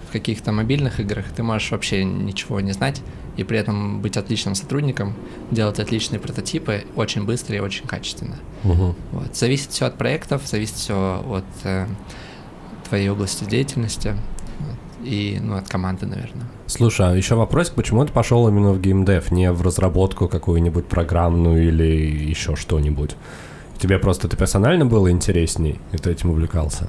в 0.07 0.11
каких-то 0.11 0.51
мобильных 0.51 0.99
играх 0.99 1.25
ты 1.35 1.41
можешь 1.41 1.71
вообще 1.71 2.03
ничего 2.03 2.59
не 2.59 2.71
знать 2.71 3.01
и 3.37 3.43
при 3.43 3.57
этом 3.57 4.01
быть 4.01 4.17
отличным 4.17 4.55
сотрудником, 4.55 5.13
делать 5.51 5.79
отличные 5.79 6.19
прототипы 6.19 6.85
очень 6.95 7.25
быстро 7.25 7.55
и 7.55 7.59
очень 7.59 7.87
качественно. 7.87 8.35
Мгм. 8.63 8.95
Вот. 9.11 9.35
Зависит 9.35 9.71
все 9.71 9.85
от 9.85 9.97
проектов, 9.97 10.43
зависит 10.45 10.75
все 10.75 11.23
от 11.27 11.45
э, 11.63 11.87
твоей 12.87 13.09
области 13.09 13.43
деятельности 13.43 14.15
вот, 14.59 15.07
и 15.07 15.39
ну, 15.41 15.55
от 15.55 15.67
команды, 15.67 16.05
наверное. 16.05 16.45
Слушай, 16.67 17.11
а 17.11 17.15
еще 17.15 17.35
вопросик, 17.35 17.73
почему 17.73 18.05
ты 18.05 18.13
пошел 18.13 18.47
именно 18.47 18.71
в 18.71 18.81
геймдев, 18.81 19.31
не 19.31 19.51
в 19.51 19.61
разработку 19.61 20.27
какую-нибудь 20.27 20.85
программную 20.85 21.67
или 21.67 22.29
еще 22.29 22.55
что-нибудь? 22.55 23.15
Тебе 23.79 23.99
просто 23.99 24.27
это 24.27 24.37
персонально 24.37 24.85
было 24.85 25.11
интересней, 25.11 25.79
и 25.91 25.97
ты 25.97 26.11
этим 26.11 26.29
увлекался? 26.29 26.87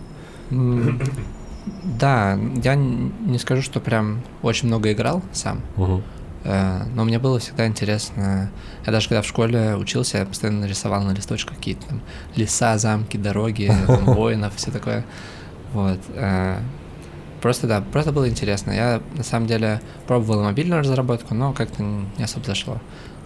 Да, 1.82 2.38
я 2.62 2.74
не 2.74 3.38
скажу, 3.38 3.62
что 3.62 3.80
прям 3.80 4.22
очень 4.42 4.68
много 4.68 4.92
играл 4.92 5.22
сам, 5.32 5.60
Мгм. 5.76 6.02
Э, 6.44 6.82
но 6.94 7.04
мне 7.04 7.18
было 7.18 7.38
всегда 7.38 7.66
интересно. 7.66 8.50
Я 8.86 8.92
даже 8.92 9.08
когда 9.08 9.22
в 9.22 9.26
школе 9.26 9.74
учился, 9.76 10.18
я 10.18 10.26
постоянно 10.26 10.64
рисовал 10.66 11.02
на 11.02 11.12
листочках 11.12 11.56
какие-то 11.56 11.86
там 11.86 12.00
леса, 12.36 12.78
замки, 12.78 13.16
дороги, 13.16 13.70
там, 13.86 14.04
воинов, 14.04 14.54
все 14.56 14.70
такое. 14.70 15.04
Вот. 15.72 15.98
э, 16.14 16.58
Просто, 17.40 17.66
да, 17.66 17.82
просто 17.82 18.10
было 18.10 18.26
интересно. 18.26 18.70
Я, 18.70 19.02
на 19.18 19.22
самом 19.22 19.46
деле, 19.46 19.82
пробовал 20.06 20.42
мобильную 20.44 20.80
разработку, 20.80 21.34
но 21.34 21.52
как-то 21.52 21.82
не 21.82 22.24
особо 22.24 22.46
зашло. 22.46 22.80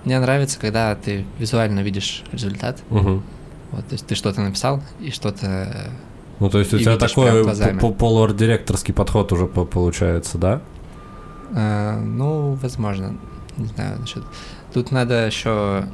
Мне 0.04 0.18
нравится, 0.18 0.58
когда 0.58 0.92
ты 0.96 1.24
визуально 1.38 1.80
видишь 1.80 2.24
результат. 2.32 2.78
Мгм. 2.90 3.22
Вот, 3.70 3.86
то 3.86 3.92
есть 3.92 4.08
ты 4.08 4.16
что-то 4.16 4.40
написал 4.40 4.82
и 4.98 5.12
что-то... 5.12 5.92
Ну, 6.40 6.50
то 6.50 6.58
есть 6.58 6.74
у 6.74 6.78
тебя 6.78 6.96
такой 6.96 7.44
полуарт-директорский 7.92 8.92
подход 8.92 9.30
уже 9.32 9.46
по- 9.46 9.64
получается, 9.64 10.36
да? 10.36 10.62
Э, 11.54 12.00
ну, 12.00 12.54
возможно. 12.62 13.14
Не 13.56 13.66
знаю 13.66 14.00
насчет... 14.00 14.24
Тут 14.72 14.92
надо 14.92 15.26
еще... 15.26 15.84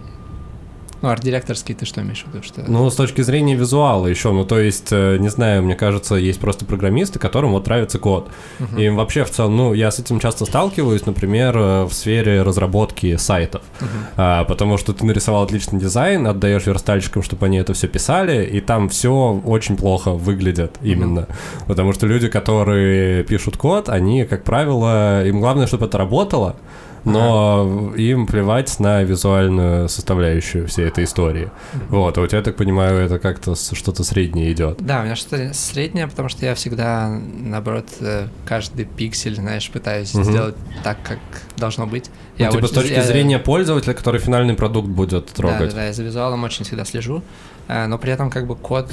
Ну, 1.04 1.10
арт-директорский 1.10 1.74
ты 1.74 1.84
что 1.84 2.00
имеешь 2.00 2.24
в 2.24 2.32
виду? 2.32 2.42
Что... 2.42 2.64
Ну, 2.66 2.88
с 2.88 2.94
точки 2.94 3.20
зрения 3.20 3.54
визуала 3.54 4.06
еще, 4.06 4.32
ну, 4.32 4.46
то 4.46 4.58
есть, 4.58 4.88
э, 4.90 5.18
не 5.18 5.28
знаю, 5.28 5.62
мне 5.62 5.74
кажется, 5.74 6.14
есть 6.14 6.40
просто 6.40 6.64
программисты, 6.64 7.18
которым 7.18 7.50
вот 7.52 7.66
нравится 7.66 7.98
код. 7.98 8.30
Мгм. 8.58 8.78
И 8.78 8.88
вообще, 8.88 9.24
в 9.24 9.30
целом, 9.30 9.54
ну, 9.54 9.74
я 9.74 9.90
с 9.90 9.98
этим 9.98 10.18
часто 10.18 10.46
сталкиваюсь, 10.46 11.04
например, 11.04 11.58
э, 11.58 11.84
в 11.84 11.92
сфере 11.92 12.40
разработки 12.40 13.16
сайтов. 13.16 13.60
Мгм. 13.82 13.88
А, 14.16 14.44
потому 14.44 14.78
что 14.78 14.94
ты 14.94 15.04
нарисовал 15.04 15.42
отличный 15.42 15.78
дизайн, 15.78 16.26
отдаешь 16.26 16.64
верстальщикам, 16.64 17.22
чтобы 17.22 17.44
они 17.44 17.58
это 17.58 17.74
все 17.74 17.86
писали, 17.86 18.42
и 18.46 18.62
там 18.62 18.88
все 18.88 19.42
очень 19.44 19.76
плохо 19.76 20.12
выглядит 20.12 20.78
именно. 20.80 21.28
Потому 21.66 21.92
что 21.92 22.06
люди, 22.06 22.28
которые 22.28 23.24
пишут 23.24 23.58
код, 23.58 23.90
они, 23.90 24.24
как 24.24 24.42
правило, 24.42 25.22
им 25.26 25.40
главное, 25.40 25.66
чтобы 25.66 25.84
это 25.84 25.98
работало, 25.98 26.56
но 27.04 27.92
им 27.96 28.26
плевать 28.26 28.78
на 28.80 29.02
визуальную 29.02 29.88
составляющую 29.88 30.66
всей 30.68 30.86
этой 30.88 31.04
истории. 31.04 31.50
Вот, 31.88 32.16
а 32.18 32.20
у 32.22 32.26
тебя, 32.26 32.38
я 32.38 32.44
так 32.44 32.56
понимаю, 32.56 32.98
это 32.98 33.18
как-то 33.18 33.54
с- 33.54 33.72
что-то 33.74 34.04
среднее 34.04 34.52
идет. 34.52 34.78
Да, 34.80 35.00
у 35.00 35.04
меня 35.04 35.16
что-то 35.16 35.52
среднее, 35.54 36.06
потому 36.08 36.28
что 36.28 36.44
я 36.46 36.54
всегда, 36.54 37.08
наоборот, 37.38 37.86
э, 38.00 38.26
каждый 38.46 38.84
пиксель, 38.86 39.36
знаешь, 39.36 39.70
пытаюсь 39.70 40.14
Мгм. 40.14 40.24
сделать 40.24 40.54
так, 40.82 40.98
как 41.02 41.18
должно 41.56 41.86
быть. 41.86 42.10
Ну, 42.38 42.50
типа, 42.50 42.66
с 42.66 42.70
очень- 42.70 42.74
точки 42.82 42.92
я- 42.94 43.02
зрения 43.02 43.38
пользователя, 43.38 43.92
который 43.94 44.20
финальный 44.20 44.54
продукт 44.54 44.88
будет 44.88 45.26
Да, 45.26 45.32
трогать. 45.34 45.70
да, 45.70 45.76
да, 45.76 45.86
я 45.86 45.92
за 45.92 46.02
визуалом 46.02 46.42
очень 46.44 46.64
всегда 46.64 46.84
слежу, 46.84 47.22
э, 47.68 47.86
но 47.86 47.98
при 47.98 48.12
этом 48.12 48.30
как 48.30 48.46
бы 48.46 48.56
код... 48.56 48.90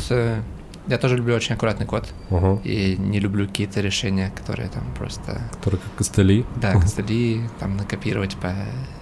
Я 0.88 0.98
тоже 0.98 1.16
люблю 1.18 1.36
очень 1.36 1.56
аккуратный 1.56 1.86
код 1.86 2.08
Ага. 2.30 2.60
и 2.64 2.96
не 2.98 3.20
люблю 3.20 3.48
какие-то 3.48 3.82
решения, 3.82 4.32
которые 4.36 4.70
там 4.70 4.84
просто... 4.98 5.42
Который 5.52 5.76
как 5.80 5.94
костыли. 5.96 6.46
Да, 6.56 6.74
костыли, 6.74 7.42
там 7.60 7.78
накопировать 7.78 8.36
по 8.38 8.54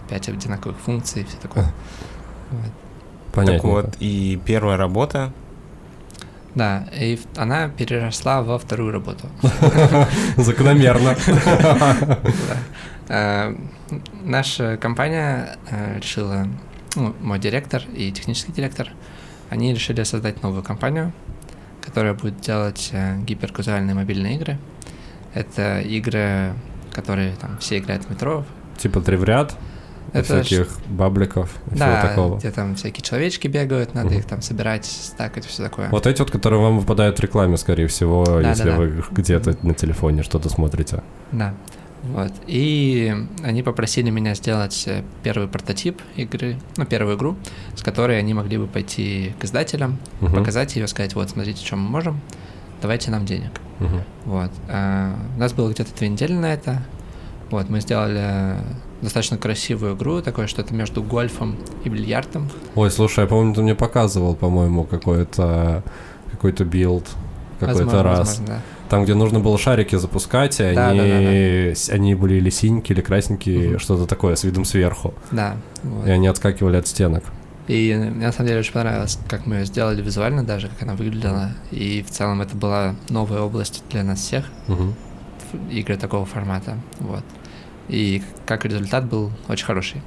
5 0.10 0.30
одинаковых 0.30 0.78
функций 0.78 1.22
и 1.22 1.26
все 1.26 1.38
такое. 1.38 1.72
Вот. 2.52 2.72
Понятно. 3.34 3.56
Так 3.56 3.64
вот, 3.64 3.96
и 4.00 4.40
первая 4.46 4.76
работа. 4.78 5.32
Да, 6.56 6.88
и 6.94 7.20
она 7.38 7.70
переросла 7.70 8.42
во 8.42 8.58
вторую 8.58 8.92
работу. 8.92 9.28
Закономерно. 10.38 11.16
Э, 13.08 13.56
Наша 14.24 14.78
компания 14.78 15.58
э, 15.72 15.98
решила, 16.00 16.48
ну, 16.96 17.16
мой 17.22 17.40
директор 17.40 17.82
и 17.96 18.12
технический 18.12 18.52
директор, 18.52 18.90
они 19.50 19.74
решили 19.74 20.04
создать 20.04 20.44
новую 20.44 20.62
компанию, 20.62 21.12
которая 21.90 22.14
будет 22.14 22.40
делать 22.42 22.90
э, 22.94 23.18
гиперказуальные 23.26 23.96
мобильные 23.96 24.36
игры. 24.36 24.60
Это 25.34 25.80
игры, 25.82 26.54
которые 26.94 27.34
там 27.36 27.58
все 27.60 27.80
играют 27.80 28.04
в 28.06 28.12
метро. 28.12 28.46
Типа 28.78 29.02
три 29.02 29.18
в 29.18 29.24
ряд, 29.24 29.56
Это 30.14 30.44
всяких 30.44 30.70
бабликов 30.88 31.50
и 31.72 31.76
всего 31.76 31.80
Да, 31.80 32.02
такого. 32.02 32.38
где 32.38 32.52
там 32.52 32.76
всякие 32.76 33.02
человечки 33.04 33.48
бегают, 33.48 33.96
надо 33.96 34.10
Мгм. 34.10 34.18
их 34.20 34.26
там 34.26 34.42
собирать, 34.44 34.86
стакать, 34.86 35.46
все 35.46 35.64
такое. 35.64 35.90
Вот 35.90 36.06
эти 36.06 36.20
вот, 36.20 36.30
которые 36.32 36.62
вам 36.62 36.80
выпадают 36.80 37.18
в 37.18 37.22
рекламе, 37.24 37.58
скорее 37.58 37.88
всего, 37.88 38.24
Да, 38.24 38.50
если 38.50 38.66
да, 38.66 38.72
да. 38.72 38.78
вы 38.78 39.04
где-то 39.12 39.58
на 39.64 39.74
телефоне 39.74 40.22
что-то 40.24 40.50
смотрите. 40.50 41.02
Да. 41.32 41.54
Вот. 42.04 42.32
И 42.48 43.14
они 43.44 43.62
попросили 43.62 44.10
меня 44.10 44.34
сделать 44.36 44.84
э, 44.88 45.04
первый 45.24 45.48
прототип 45.48 46.02
игры, 46.16 46.58
ну, 46.78 46.86
первую 46.86 47.18
игру, 47.18 47.36
с 47.76 47.82
которой 47.84 48.18
они 48.20 48.34
могли 48.34 48.58
бы 48.58 48.68
пойти 48.68 49.34
к 49.40 49.44
издателям, 49.46 49.98
Мгм. 50.22 50.36
показать 50.36 50.76
ее, 50.76 50.88
сказать, 50.88 51.14
вот, 51.16 51.30
смотрите, 51.30 51.66
что 51.66 51.76
мы 51.76 51.90
можем, 51.90 52.22
давайте 52.82 53.12
нам 53.12 53.26
денег. 53.26 53.52
Мгм. 53.80 54.02
Вот. 54.26 54.52
А, 54.70 55.14
у 55.36 55.40
нас 55.40 55.54
было 55.54 55.72
где-то 55.72 55.94
две 55.98 56.08
недели 56.10 56.34
на 56.34 56.54
это. 56.54 56.82
Вот, 57.52 57.70
мы 57.70 57.82
сделали 57.82 58.56
достаточно 59.02 59.38
красивую 59.38 59.96
игру, 59.96 60.22
такое 60.22 60.48
что-то 60.48 60.74
между 60.74 61.02
гольфом 61.02 61.58
и 61.84 61.90
бильярдом. 61.90 62.50
Ой, 62.76 62.92
слушай, 62.92 63.22
я 63.22 63.28
помню, 63.28 63.54
ты 63.56 63.62
мне 63.62 63.76
показывал, 63.76 64.36
по-моему, 64.36 64.84
какой-то 64.84 65.84
какой-то 66.32 66.64
build 66.64 67.08
какой-то 67.60 68.04
раз. 68.04 68.20
возможно, 68.20 68.46
да. 68.48 68.62
Там, 68.90 69.04
где 69.04 69.14
нужно 69.14 69.40
было 69.40 69.58
шарики 69.58 69.96
запускать, 69.96 70.60
и 70.60 70.74
Да, 70.74 70.90
они, 70.90 71.00
да, 71.00 71.06
да, 71.06 71.76
с- 71.76 71.90
они 71.90 72.16
были 72.16 72.36
или 72.36 72.50
синенькие, 72.50 72.96
или 72.96 73.02
красненькие, 73.04 73.70
Мгм. 73.72 73.80
что-то 73.80 74.08
такое, 74.08 74.36
с 74.36 74.44
видом 74.44 74.66
сверху. 74.66 75.14
Да. 75.32 75.58
вот. 75.84 76.08
И 76.08 76.10
они 76.12 76.28
отскакивали 76.28 76.78
от 76.78 76.88
стенок. 76.88 77.24
И 77.68 77.94
мне 77.96 78.26
на 78.26 78.32
самом 78.32 78.48
деле 78.48 78.60
очень 78.62 78.74
понравилось, 78.74 79.20
как 79.28 79.46
мы 79.46 79.58
ее 79.58 79.66
сделали 79.66 80.02
визуально 80.02 80.44
даже, 80.44 80.70
как 80.70 80.82
она 80.82 80.96
выглядела. 80.96 81.52
И 81.72 82.02
в 82.02 82.10
целом 82.10 82.42
это 82.42 82.56
была 82.58 82.96
новая 83.10 83.42
область 83.42 83.84
для 83.92 84.04
нас 84.04 84.20
всех, 84.22 84.46
ф- 84.68 85.72
игры 85.72 85.96
такого 85.96 86.26
формата. 86.26 86.78
Вот. 87.00 87.24
И 87.90 88.24
как 88.48 88.66
результат 88.66 89.06
был 89.06 89.32
очень 89.48 89.66
хороший. 89.66 90.02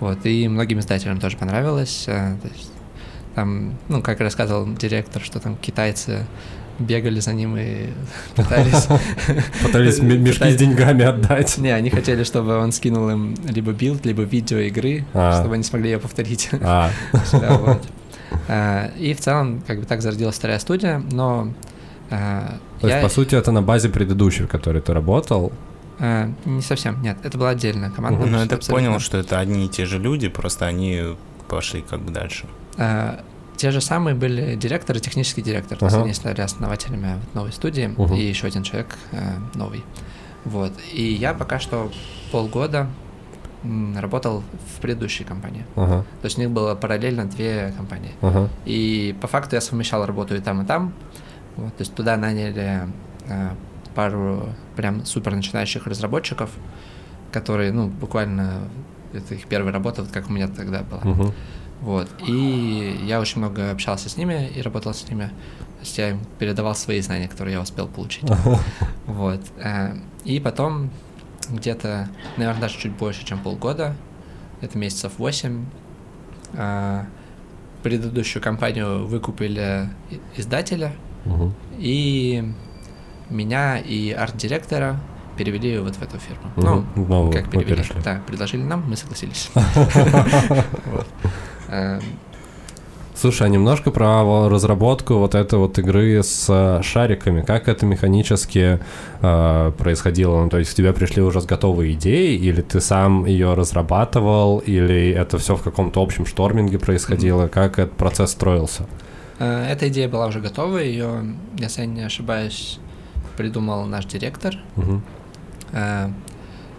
Вот. 0.00 0.26
И 0.26 0.48
многим 0.48 0.80
издателям 0.80 1.20
тоже 1.20 1.36
понравилось. 1.36 2.04
э, 2.08 2.36
то 2.42 2.48
есть 2.48 2.72
там, 3.36 3.74
ну, 3.88 4.02
как 4.02 4.18
рассказывал 4.20 4.66
директор, 4.74 5.22
что 5.22 5.38
там 5.38 5.56
китайцы 5.56 6.26
бегали 6.78 7.20
за 7.20 7.32
ним 7.32 7.56
и 7.56 7.88
пытались... 8.36 8.86
Пытались 9.62 9.98
мешки 10.00 10.50
с 10.50 10.56
деньгами 10.56 11.04
отдать. 11.04 11.58
Не, 11.58 11.70
они 11.70 11.90
хотели, 11.90 12.24
чтобы 12.24 12.56
он 12.58 12.72
скинул 12.72 13.08
им 13.10 13.34
либо 13.48 13.72
build, 13.72 14.04
либо 14.06 14.22
видео 14.22 14.58
игры, 14.58 15.04
А. 15.14 15.40
чтобы 15.40 15.54
они 15.54 15.62
смогли 15.64 15.90
ее 15.90 15.98
повторить. 15.98 16.50
А. 16.62 16.90
А, 18.48 18.90
И 18.98 19.14
в 19.14 19.20
целом, 19.20 19.62
как 19.66 19.78
бы 19.78 19.86
так 19.86 20.02
зародилась 20.02 20.34
вторая 20.34 20.58
студия, 20.58 21.00
но 21.12 21.48
то 22.10 22.58
есть, 22.82 23.00
по 23.02 23.08
сути, 23.08 23.34
это 23.34 23.50
на 23.52 23.62
базе 23.62 23.88
предыдущей, 23.88 24.42
в 24.44 24.48
которой 24.48 24.82
ты 24.82 24.92
работал. 24.92 25.52
а, 25.98 26.30
не 26.44 26.60
совсем, 26.62 27.00
нет, 27.02 27.16
это 27.22 27.38
была 27.38 27.50
отдельная 27.50 27.90
команда. 27.90 28.26
Ну, 28.26 28.38
я 28.38 28.44
так 28.46 28.58
абсолютно. 28.58 28.86
понял, 28.88 29.00
что 29.00 29.18
это 29.18 29.38
одни 29.38 29.66
и 29.66 29.68
те 29.68 29.86
же 29.86 29.98
люди, 29.98 30.28
просто 30.28 30.66
они 30.66 31.16
пошли 31.48 31.82
как 31.88 32.00
бы 32.00 32.12
дальше. 32.12 32.46
А, 32.76 33.20
Те 33.56 33.70
же 33.70 33.80
самые 33.80 34.14
были 34.14 34.56
директор 34.56 34.96
и 34.96 35.00
технический 35.00 35.42
директор. 35.42 35.78
То 35.78 35.86
есть 35.86 35.96
Ага. 35.96 36.04
они 36.04 36.14
стали 36.14 36.40
основателями 36.40 37.20
новой 37.34 37.52
студии, 37.52 37.86
Мгм. 37.86 38.14
и 38.14 38.22
еще 38.22 38.46
один 38.46 38.62
человек 38.62 38.96
э, 39.12 39.18
новый. 39.54 39.84
Вот. 40.44 40.72
И 40.92 41.02
я 41.02 41.34
пока 41.34 41.58
что 41.60 41.90
полгода 42.32 42.88
работал 43.96 44.42
в 44.76 44.80
предыдущей 44.80 45.24
компании. 45.24 45.64
Ага, 45.74 46.04
То 46.20 46.24
есть 46.26 46.36
у 46.36 46.40
них 46.42 46.50
было 46.50 46.74
параллельно 46.74 47.24
две 47.24 47.72
компании. 47.76 48.12
ага. 48.20 48.50
И 48.66 49.16
по 49.22 49.26
факту 49.26 49.54
я 49.56 49.60
совмещал 49.62 50.04
работу 50.04 50.34
и 50.34 50.40
там, 50.40 50.60
и 50.62 50.66
там. 50.66 50.92
Вот, 51.56 51.74
то 51.74 51.80
есть 51.82 51.94
туда 51.94 52.16
наняли 52.18 52.82
э, 53.28 53.50
пару 53.94 54.48
прям 54.76 55.06
супер 55.06 55.34
начинающих 55.34 55.86
разработчиков, 55.86 56.50
которые, 57.32 57.72
ну, 57.72 57.86
буквально 57.88 58.68
это 59.14 59.34
их 59.34 59.46
первая 59.46 59.72
работа, 59.72 60.02
вот 60.02 60.10
как 60.10 60.28
у 60.28 60.32
меня 60.32 60.48
тогда 60.48 60.82
была. 60.82 61.00
Мгм. 61.04 61.32
Вот. 61.84 62.08
И 62.26 62.98
я 63.04 63.20
очень 63.20 63.38
много 63.38 63.70
общался 63.70 64.08
с 64.08 64.16
ними 64.16 64.48
и 64.56 64.62
работал 64.62 64.94
с 64.94 65.06
ними. 65.08 65.26
То 65.26 65.80
есть 65.80 65.98
я 65.98 66.10
им 66.10 66.20
передавал 66.38 66.74
свои 66.74 67.00
знания, 67.02 67.28
которые 67.28 67.54
я 67.54 67.60
успел 67.60 67.86
получить. 67.88 68.24
Вот. 69.06 69.40
Э, 69.58 69.94
И 70.24 70.40
потом 70.40 70.88
где-то, 71.50 72.08
наверное, 72.38 72.62
даже 72.62 72.78
чуть 72.78 72.92
больше, 72.92 73.24
чем 73.26 73.38
полгода, 73.38 73.94
это 74.62 74.78
месяцев 74.78 75.12
8, 75.18 75.66
предыдущую 77.82 78.42
компанию 78.42 79.06
выкупили 79.06 79.88
издателя, 80.36 80.92
и 81.78 82.50
меня 83.28 83.78
и 83.78 84.10
арт-директора 84.10 84.98
перевели 85.36 85.78
вот 85.78 85.96
в 85.96 86.02
эту 86.02 86.18
фирму. 86.18 86.50
Ну, 86.56 86.84
Новую 86.96 87.32
как 87.32 87.50
перевели? 87.50 87.76
перешли. 87.76 88.00
Да, 88.02 88.22
предложили 88.26 88.62
нам, 88.62 88.88
мы 88.88 88.96
согласились. 88.96 89.50
Эм, 91.68 92.00
Слушай, 93.16 93.46
а 93.46 93.48
немножко 93.48 93.92
про 93.92 94.48
разработку 94.48 95.14
вот 95.18 95.36
этой 95.36 95.56
вот 95.58 95.78
игры 95.78 96.20
с 96.20 96.46
э, 96.48 96.82
шариками. 96.82 97.42
Как 97.42 97.68
это 97.68 97.86
механически 97.86 98.80
э, 99.22 99.72
происходило? 99.78 100.42
Ну, 100.42 100.50
то 100.50 100.58
есть 100.58 100.72
к 100.72 100.74
тебе 100.74 100.92
пришли 100.92 101.22
уже 101.22 101.40
с 101.40 101.46
готовой 101.46 101.92
идеей, 101.92 102.36
или 102.36 102.60
ты 102.60 102.80
сам 102.80 103.24
ее 103.24 103.54
разрабатывал, 103.54 104.58
или 104.58 105.10
это 105.10 105.38
все 105.38 105.54
в 105.54 105.62
каком-то 105.62 106.02
общем 106.02 106.26
шторминге 106.26 106.80
происходило? 106.80 107.46
Как 107.46 107.78
этот 107.78 107.96
процесс 107.96 108.32
строился? 108.32 108.86
Э, 109.38 109.68
Эта 109.70 109.86
идея 109.88 110.08
была 110.08 110.26
уже 110.26 110.40
готова, 110.40 110.78
ее, 110.78 111.36
если 111.56 111.82
я 111.82 111.86
не 111.86 112.02
ошибаюсь, 112.02 112.80
придумал 113.36 113.86
наш 113.86 114.06
директор. 114.06 114.56
Мгм. 114.74 115.02
Э, 115.72 116.08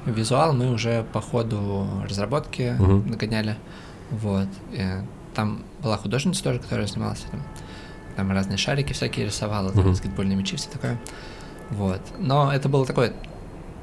Визуал 0.05 0.53
мы 0.53 0.69
уже 0.71 1.05
по 1.13 1.21
ходу 1.21 1.87
разработки 2.07 2.75
Мгм. 2.77 3.09
нагоняли. 3.09 3.55
Вот. 4.11 4.47
Э, 4.73 5.01
Там 5.33 5.63
была 5.83 5.97
художница 5.97 6.43
тоже, 6.43 6.59
которая 6.59 6.87
занималась 6.87 7.25
этим. 7.27 7.41
там 8.15 8.31
разные 8.31 8.57
шарики 8.57 8.93
всякие 8.93 9.25
рисовал, 9.25 9.65
там, 9.71 9.83
баскетбольные 9.91 10.37
мячи, 10.37 10.55
все 10.55 10.69
такое. 10.69 10.97
Вот. 11.71 11.99
Но 12.19 12.53
это 12.53 12.69
был 12.69 12.85
такой 12.85 13.11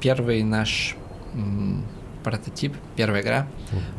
первый 0.01 0.41
наш 0.43 0.95
м, 1.35 1.83
прототип, 2.23 2.75
первая 2.95 3.21
игра. 3.21 3.47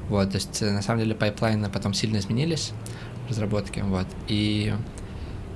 Вот, 0.09 0.31
то 0.31 0.37
есть, 0.37 0.63
э, 0.63 0.71
на 0.73 0.83
самом 0.83 1.01
деле, 1.01 1.15
pipeline 1.14 1.62
ы 1.62 1.69
потом 1.71 1.95
сильно 1.95 2.17
изменились 2.19 2.73
в 3.27 3.31
разработке, 3.31 3.83
вот. 3.85 4.07
И 4.29 4.75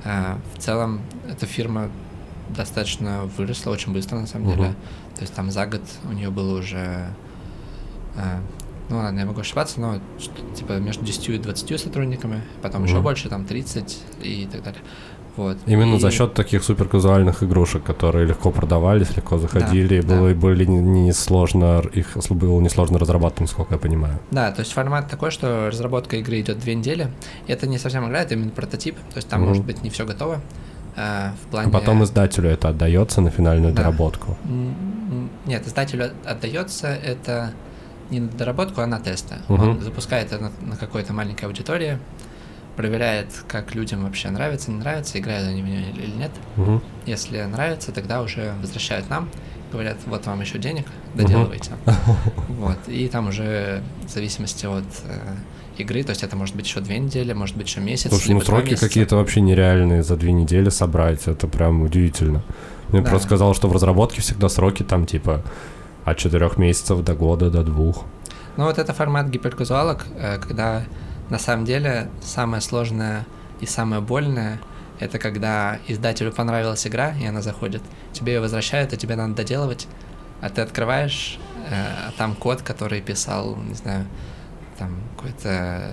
э, 0.05 0.37
в 0.55 0.59
целом 0.61 1.01
эта 1.29 1.47
фирма 1.47 1.91
достаточно 2.51 3.25
выросла 3.37 3.73
очень 3.73 3.93
быстро, 3.93 4.17
на 4.19 4.27
самом 4.27 4.47
деле. 4.57 4.75
То 5.17 5.23
есть 5.23 5.35
там 5.35 5.51
за 5.51 5.67
год 5.67 5.83
у 6.09 6.13
нее 6.13 6.31
было 6.31 6.59
уже, 6.61 7.09
э, 8.17 8.41
ну 8.89 8.97
ладно, 8.99 9.21
я 9.21 9.27
могу 9.27 9.41
ошибаться, 9.41 9.81
но 9.81 9.99
типа 10.55 10.73
между 10.75 11.05
10 11.05 11.29
и 11.29 11.39
20 11.39 11.81
сотрудниками, 11.81 12.43
потом 12.63 12.85
еще 12.85 13.01
больше, 13.01 13.29
там 13.29 13.45
30 13.45 13.99
и 14.23 14.49
так 14.51 14.63
далее. 14.63 14.81
Вот. 15.37 15.57
Именно 15.67 15.95
И- 15.97 16.01
за 16.01 16.11
счет 16.11 16.35
таких 16.35 16.65
суперказуальных 16.65 17.45
игрушек, 17.45 17.85
которые 17.85 18.27
легко 18.27 18.51
продавались, 18.51 19.15
легко 19.17 19.39
заходили, 19.39 20.01
да. 20.01 20.17
было, 20.17 20.35
были 20.35 20.65
не- 20.65 20.81
несложно, 21.07 21.81
их 21.93 22.17
было 22.31 22.61
несложно 22.61 22.99
разрабатывать, 22.99 23.43
насколько 23.43 23.75
я 23.75 23.79
понимаю. 23.79 24.19
Да, 24.33 24.51
то 24.51 24.61
есть 24.63 24.73
формат 24.73 25.09
такой, 25.09 25.31
что 25.31 25.69
разработка 25.69 26.17
игры 26.17 26.41
идет 26.41 26.59
две 26.59 26.75
недели. 26.75 27.09
И 27.47 27.53
это 27.53 27.69
не 27.69 27.79
совсем 27.79 28.09
игра, 28.09 28.23
это 28.23 28.35
именно 28.35 28.51
прототип. 28.51 28.97
То 29.13 29.17
есть 29.19 29.29
там 29.29 29.41
Мгм. 29.43 29.49
может 29.51 29.65
быть 29.65 29.83
не 29.85 29.91
все 29.91 30.05
готово. 30.05 30.41
э, 30.97 31.31
в 31.31 31.47
А 31.47 31.51
плане... 31.53 31.71
потом 31.71 32.03
издателю 32.03 32.51
это 32.51 32.71
отдается 32.71 33.21
на 33.21 33.31
финальную 33.31 33.73
Да. 33.73 33.83
доработку. 33.85 34.37
Нет, 35.47 35.65
издателю 35.69 36.11
отдается 36.25 36.89
это 36.89 37.53
не 38.11 38.21
на 38.21 38.29
доработку, 38.29 38.81
а 38.81 38.87
на 38.87 39.01
тесты. 39.01 39.37
Мгм. 39.49 39.69
Он 39.71 39.81
запускает 39.81 40.33
это 40.33 40.45
на, 40.45 40.53
на 40.71 40.77
какой-то 40.77 41.13
маленькой 41.13 41.47
аудитории, 41.47 41.99
проверяет, 42.77 43.29
как 43.49 43.75
людям 43.75 44.05
вообще 44.05 44.31
нравится, 44.31 44.71
не 44.71 44.79
нравится, 44.79 45.19
играют 45.19 45.49
они 45.49 45.63
в 45.63 45.67
нее 45.67 45.91
или 45.91 46.07
нет. 46.17 46.31
Мгм. 46.57 46.81
Если 47.07 47.43
нравится, 47.43 47.93
тогда 47.93 48.23
уже 48.23 48.55
возвращают 48.61 49.11
нам, 49.11 49.29
говорят, 49.73 49.97
вот 50.07 50.27
вам 50.27 50.41
еще 50.41 50.59
денег, 50.59 50.87
доделывайте. 51.15 51.73
Вот. 52.49 52.79
И 52.87 53.09
там 53.09 53.29
уже 53.29 53.83
в 54.07 54.11
зависимости 54.11 54.67
от 54.67 54.85
э, 55.05 55.37
игры, 55.83 56.03
то 56.03 56.11
есть 56.11 56.23
это 56.23 56.37
может 56.37 56.57
быть 56.57 56.67
еще 56.67 56.81
две 56.81 56.99
недели, 56.99 57.33
может 57.33 57.57
быть 57.57 57.69
еще 57.69 57.81
месяц. 57.81 58.11
Слушай, 58.11 58.35
ну 58.35 58.41
сроки 58.41 58.77
какие-то 58.77 59.17
вообще 59.17 59.41
нереальные 59.41 60.03
за 60.03 60.17
две 60.17 60.33
недели 60.33 60.71
собрать, 60.71 61.27
это 61.27 61.47
прям 61.47 61.83
удивительно. 61.83 62.43
Мне 62.91 63.03
Да. 63.03 63.11
просто 63.11 63.27
сказал, 63.27 63.55
что 63.55 63.69
в 63.69 63.73
разработке 63.73 64.21
всегда 64.23 64.49
сроки 64.49 64.83
там 64.83 65.05
типа 65.07 65.43
от 66.11 66.19
четырех 66.19 66.59
месяцев 66.59 67.03
до 67.03 67.15
года, 67.15 67.51
до 67.51 67.63
двух. 67.63 68.05
Ну 68.57 68.65
вот 68.65 68.79
это 68.79 68.93
формат 68.93 69.29
гиперказуалок, 69.29 70.07
э, 70.17 70.39
когда 70.39 70.85
на 71.31 71.39
самом 71.39 71.65
деле 71.65 72.09
самое 72.21 72.61
сложное 72.61 73.27
и 73.61 73.67
самое 73.67 74.01
больное 74.01 74.61
это 75.01 75.19
когда 75.19 75.79
издателю 75.87 76.33
понравилась 76.33 76.87
игра, 76.87 77.15
и 77.21 77.25
она 77.25 77.41
заходит, 77.41 77.83
тебе 78.13 78.35
ее 78.35 78.41
возвращают, 78.41 78.93
а 78.93 78.97
тебе 78.97 79.15
надо 79.17 79.35
доделывать, 79.35 79.87
а 80.41 80.51
ты 80.51 80.61
открываешь, 80.61 81.39
э, 81.71 81.75
а 81.75 82.13
там 82.17 82.35
код, 82.35 82.63
который 82.63 83.01
писал, 83.01 83.57
не 83.57 83.75
знаю, 83.75 84.07
там 84.77 84.97
какой-то 85.17 85.93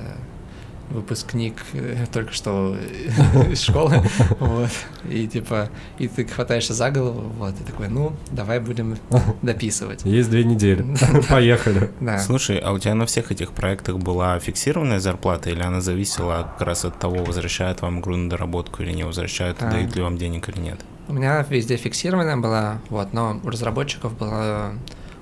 выпускник 0.89 1.55
э, 1.73 2.05
только 2.11 2.33
что 2.33 2.75
из 3.49 3.61
школы, 3.61 4.01
вот, 4.39 4.69
и 5.09 5.27
типа, 5.27 5.69
и 5.97 6.07
ты 6.07 6.25
хватаешься 6.25 6.73
за 6.73 6.91
голову, 6.91 7.21
вот, 7.37 7.53
и 7.59 7.63
такой, 7.63 7.87
ну, 7.87 8.13
давай 8.31 8.59
будем 8.59 8.97
дописывать. 9.41 10.03
Есть 10.05 10.29
две 10.29 10.43
недели. 10.43 10.85
Поехали. 11.29 11.91
Слушай, 12.19 12.57
а 12.57 12.71
у 12.71 12.79
тебя 12.79 12.95
на 12.95 13.05
всех 13.05 13.31
этих 13.31 13.51
проектах 13.51 13.97
была 13.97 14.39
фиксированная 14.39 14.99
зарплата, 14.99 15.49
или 15.49 15.61
она 15.61 15.81
зависела 15.81 16.53
как 16.57 16.67
раз 16.67 16.85
от 16.85 16.99
того, 16.99 17.23
возвращают 17.23 17.81
вам 17.81 17.99
игру 17.99 18.15
на 18.15 18.29
доработку 18.29 18.83
или 18.83 18.91
не 18.91 19.03
возвращают, 19.03 19.61
А. 19.61 19.69
дают 19.71 19.95
ли 19.95 20.01
вам 20.01 20.17
денег 20.17 20.49
или 20.49 20.59
нет? 20.59 20.79
У 21.07 21.13
меня 21.13 21.45
везде 21.49 21.77
фиксированная 21.77 22.37
была, 22.37 22.79
вот, 22.89 23.13
но 23.13 23.39
у 23.43 23.49
разработчиков 23.49 24.17
было 24.17 24.73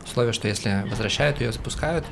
условие, 0.05 0.33
что 0.33 0.47
если 0.47 0.85
возвращают 0.89 1.41
ее, 1.41 1.51
запускают, 1.51 2.05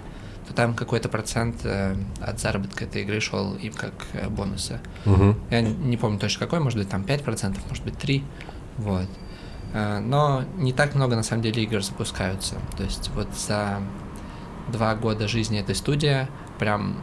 то 0.48 0.54
там 0.54 0.74
какой-то 0.74 1.10
процент 1.10 1.58
э, 1.64 1.96
от 2.20 2.40
заработка 2.40 2.86
этой 2.86 3.04
игры 3.04 3.20
шел 3.20 3.56
им 3.56 3.74
как 3.74 3.94
э, 4.14 4.28
бонусы. 4.30 4.80
Мгм. 5.06 5.36
Я 5.50 5.62
не 5.62 5.98
помню 5.98 6.20
точно 6.20 6.40
какой, 6.40 6.60
может 6.60 6.78
быть 6.80 6.90
там 6.90 7.04
5%, 7.04 7.58
может 7.70 7.84
быть 7.84 7.96
3%, 7.96 8.24
вот. 8.78 9.08
Э, 9.74 10.00
Но 10.00 10.44
не 10.58 10.74
так 10.74 10.96
много 10.96 11.16
на 11.16 11.24
самом 11.24 11.44
деле 11.44 11.64
игр 11.64 11.82
запускаются. 11.82 12.56
То 12.78 12.84
есть 12.84 13.10
вот 13.16 13.28
за 13.36 13.82
два 14.72 14.96
года 14.96 15.28
жизни 15.28 15.60
этой 15.60 15.76
студии 15.76 16.28
прям 16.60 16.98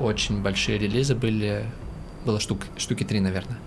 очень 0.00 0.42
большие 0.42 0.78
релизы 0.78 1.14
были, 1.14 1.66
было 2.24 2.40
штук, 2.40 2.60
штуки 2.76 3.04
три, 3.04 3.20
наверное. 3.20 3.58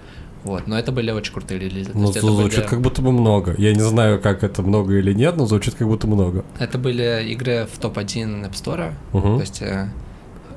Вот, 0.45 0.67
но 0.67 0.77
это 0.79 0.91
были 0.91 1.11
очень 1.11 1.33
крутые 1.33 1.59
релизы. 1.59 1.91
Ну, 1.93 2.09
это 2.11 2.21
звучит 2.21 2.59
были- 2.59 2.67
как 2.67 2.81
будто 2.81 3.01
бы 3.01 3.11
много. 3.11 3.55
Я 3.57 3.73
не 3.73 3.81
знаю, 3.81 4.21
как 4.21 4.43
это 4.43 4.61
много 4.61 4.93
или 4.97 5.11
нет, 5.13 5.35
но 5.37 5.45
звучит 5.47 5.73
как 5.75 5.87
будто 5.87 6.07
много. 6.07 6.45
Это 6.59 6.77
были 6.77 7.25
игры 7.31 7.67
в 7.71 7.77
топ-1 7.79 8.45
App 8.49 8.53
Store. 8.53 8.93
Мгм. 9.11 9.35
То 9.35 9.41
есть 9.41 9.61
э, 9.61 9.89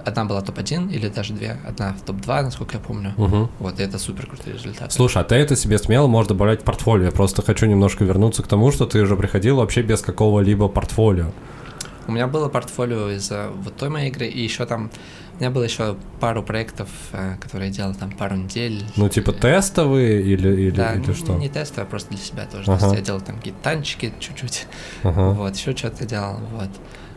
одна 0.05 0.25
была 0.27 0.43
топ-1 0.43 0.93
или 0.93 1.09
даже 1.09 1.33
две. 1.33 1.57
Одна 1.67 1.95
в 1.95 2.03
топ-2, 2.03 2.43
насколько 2.43 2.77
я 2.77 2.81
помню. 2.81 3.15
Мгм. 3.17 3.49
Вот, 3.59 3.81
и 3.81 3.83
это 3.83 3.99
супер 3.99 4.27
крутые 4.27 4.55
результаты. 4.55 4.91
Слушай, 4.93 5.23
а 5.23 5.25
ты 5.25 5.35
это 5.37 5.57
себе 5.57 5.79
смело 5.79 6.07
можешь 6.07 6.29
добавлять 6.29 6.61
в 6.61 6.65
портфолио. 6.65 7.07
Я 7.07 7.11
просто 7.11 7.43
хочу 7.43 7.67
немножко 7.67 8.05
вернуться 8.05 8.43
к 8.43 8.47
тому, 8.47 8.71
что 8.73 8.87
ты 8.87 9.05
же 9.07 9.17
приходил 9.17 9.57
вообще 9.57 9.83
без 9.83 10.01
какого-либо 10.03 10.69
портфолио. 10.69 11.27
У 12.09 12.13
меня 12.13 12.27
было 12.27 12.49
портфолио 12.49 13.11
из 13.11 13.31
вот 13.31 13.77
той 13.77 13.91
моей 13.91 14.09
игры, 14.09 14.27
и 14.27 14.43
еще 14.43 14.67
там... 14.67 14.91
У 15.35 15.41
меня 15.41 15.51
было 15.51 15.63
еще 15.63 15.97
пару 16.19 16.43
проектов, 16.43 16.89
э, 17.13 17.37
которые 17.41 17.69
я 17.69 17.75
делал 17.75 17.95
там 17.95 18.11
пару 18.11 18.35
недель. 18.35 18.85
Ну, 18.97 19.09
типа 19.09 19.33
тестовые 19.33 20.21
или, 20.21 20.49
или, 20.49 20.71
да, 20.71 20.95
или 20.95 21.13
что? 21.13 21.35
не 21.35 21.49
тестовые, 21.49 21.87
а 21.87 21.87
просто 21.87 22.11
для 22.11 22.19
себя 22.19 22.45
тоже. 22.47 22.73
Ага. 22.73 22.81
То 22.81 22.87
есть 22.87 22.97
я 22.97 23.03
делал 23.03 23.21
там 23.21 23.37
какие-то 23.37 23.61
танчики 23.63 24.13
чуть-чуть. 24.19 24.67
Ага. 25.05 25.31
Вот, 25.31 25.55
еще 25.55 25.77
что-то 25.77 26.07
делал. 26.07 26.41
Вот. 26.55 26.71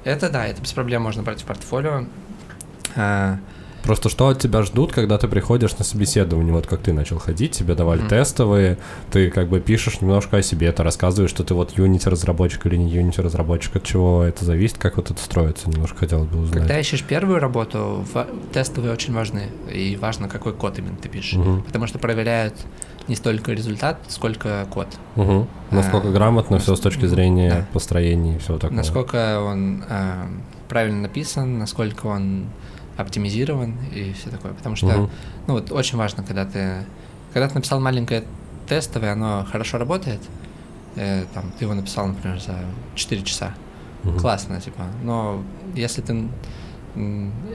Это 0.03 0.29
да, 0.29 0.45
это 0.45 0.61
без 0.61 0.71
проблем 0.73 1.01
можно 1.01 1.23
брать 1.23 1.41
в 1.41 1.45
портфолио. 1.45 2.05
Просто 3.83 4.09
что 4.09 4.27
от 4.27 4.39
тебя 4.39 4.61
ждут, 4.63 4.91
когда 4.91 5.17
ты 5.17 5.27
приходишь 5.27 5.77
на 5.77 5.83
собеседование, 5.83 6.53
вот 6.53 6.67
как 6.67 6.81
ты 6.81 6.93
начал 6.93 7.17
ходить, 7.19 7.51
тебе 7.51 7.75
давали 7.75 7.99
Мгм. 8.01 8.09
тестовые, 8.09 8.77
ты 9.11 9.29
как 9.29 9.49
бы 9.49 9.59
пишешь 9.59 10.01
немножко 10.01 10.37
о 10.37 10.41
себе, 10.41 10.71
ты 10.71 10.83
рассказываешь, 10.83 11.31
что 11.31 11.43
ты 11.43 11.53
вот 11.53 11.73
Unity 11.77 12.09
разработчик 12.09 12.65
или 12.67 12.75
не 12.77 12.93
Unity 12.93 13.21
разработчик, 13.21 13.75
от 13.77 13.83
чего 13.83 14.23
это 14.23 14.45
зависит, 14.45 14.77
как 14.77 14.97
вот 14.97 15.11
это 15.11 15.21
строится, 15.21 15.69
немножко 15.69 15.97
хотелось 15.99 16.27
бы 16.27 16.39
узнать. 16.39 16.59
Когда 16.59 16.79
ищешь 16.79 17.03
первую 17.03 17.39
работу, 17.39 18.05
тестовые 18.53 18.93
очень 18.93 19.13
важны. 19.13 19.43
И 19.73 19.97
важно, 19.99 20.27
какой 20.27 20.53
код 20.53 20.77
именно 20.79 20.97
ты 20.97 21.09
пишешь. 21.09 21.33
Мгм. 21.33 21.63
Потому 21.63 21.87
что 21.87 21.99
проверяют 21.99 22.53
не 23.07 23.15
столько 23.15 23.51
результат, 23.51 23.97
сколько 24.09 24.65
код. 24.69 24.87
Мгм. 25.15 25.47
Насколько 25.71 26.09
А, 26.09 26.11
грамотно 26.11 26.59
все 26.59 26.75
с 26.75 26.79
точки 26.79 27.05
зрения 27.05 27.49
да. 27.49 27.65
построения 27.73 28.35
и 28.35 28.39
всего 28.39 28.57
такого. 28.57 28.77
Насколько 28.77 29.41
он 29.41 29.83
а, 29.89 30.27
правильно 30.69 31.01
написан, 31.01 31.57
насколько 31.57 32.05
он 32.05 32.45
оптимизирован 32.97 33.75
и 33.93 34.13
все 34.13 34.29
такое. 34.29 34.53
Потому 34.53 34.75
что, 34.75 34.87
Мгм. 34.87 35.09
ну 35.47 35.53
вот 35.53 35.71
очень 35.71 35.97
важно, 35.97 36.23
когда 36.23 36.45
ты, 36.45 36.83
когда 37.33 37.47
ты 37.47 37.55
написал 37.55 37.79
маленькое 37.79 38.23
тестовое, 38.67 39.13
оно 39.13 39.45
хорошо 39.51 39.77
работает. 39.77 40.21
э, 40.97 41.23
там, 41.33 41.45
ты 41.57 41.63
его 41.63 41.73
написал, 41.73 42.05
например, 42.07 42.41
за 42.41 42.59
4 42.95 43.21
часа. 43.23 43.53
Мгм. 44.03 44.19
Классно, 44.19 44.59
типа. 44.59 44.81
Но 45.03 45.41
если 45.73 46.01
ты 46.01 46.27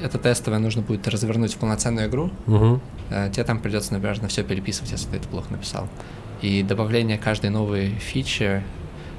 это 0.01 0.19
тестовое 0.19 0.59
нужно 0.59 0.81
будет 0.81 1.07
развернуть 1.09 1.53
в 1.53 1.59
полноценную 1.59 2.09
игру, 2.09 2.31
Мгм. 2.47 2.81
э, 3.11 3.31
тебе 3.31 3.45
там 3.45 3.59
придется, 3.61 3.93
например, 3.93 4.23
на 4.23 4.29
все 4.29 4.43
переписывать, 4.43 4.91
если 4.93 5.11
ты 5.11 5.17
это 5.19 5.29
плохо 5.29 5.53
написал. 5.53 5.87
И 6.41 6.63
добавление 6.63 7.19
каждой 7.19 7.51
новой 7.51 7.91
фичи 7.91 8.63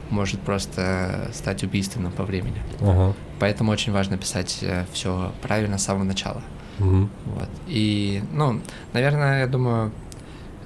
может 0.10 0.40
просто 0.42 1.30
стать 1.34 1.64
убийственным 1.64 2.12
по 2.12 2.24
времени. 2.24 2.62
Ага. 2.82 3.14
Поэтому 3.40 3.72
очень 3.72 3.92
важно 3.94 4.18
писать 4.18 4.64
все 4.94 5.32
правильно 5.42 5.78
с 5.78 5.84
самого 5.86 6.04
начала. 6.04 6.42
Мгм. 6.80 7.10
Вот. 7.26 7.50
И, 7.68 8.24
ну, 8.34 8.62
наверное, 8.94 9.42
я 9.42 9.48
думаю, 9.48 9.92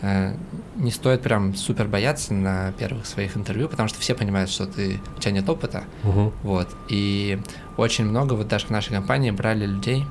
э, 0.01 0.36
не 0.75 0.91
стоит 0.91 1.21
прям 1.21 1.56
супер 1.56 1.88
бояться 1.88 2.34
на 2.34 2.71
первых 2.73 3.06
своих 3.06 3.38
интервью, 3.38 3.67
потому 3.69 3.88
что 3.89 3.99
все 3.99 4.13
понимают, 4.15 4.49
что 4.49 4.65
ты, 4.65 4.99
у 5.17 5.19
тебя 5.19 5.32
нет 5.32 5.49
опыта, 5.49 5.84
Мгм. 6.04 6.32
вот. 6.43 6.67
И 6.89 7.39
очень 7.77 8.06
много, 8.06 8.34
вот 8.34 8.47
даже 8.47 8.67
в 8.67 8.69
нашей 8.71 8.93
компании 8.93 9.32
брали 9.32 9.65
людей, 9.65 10.06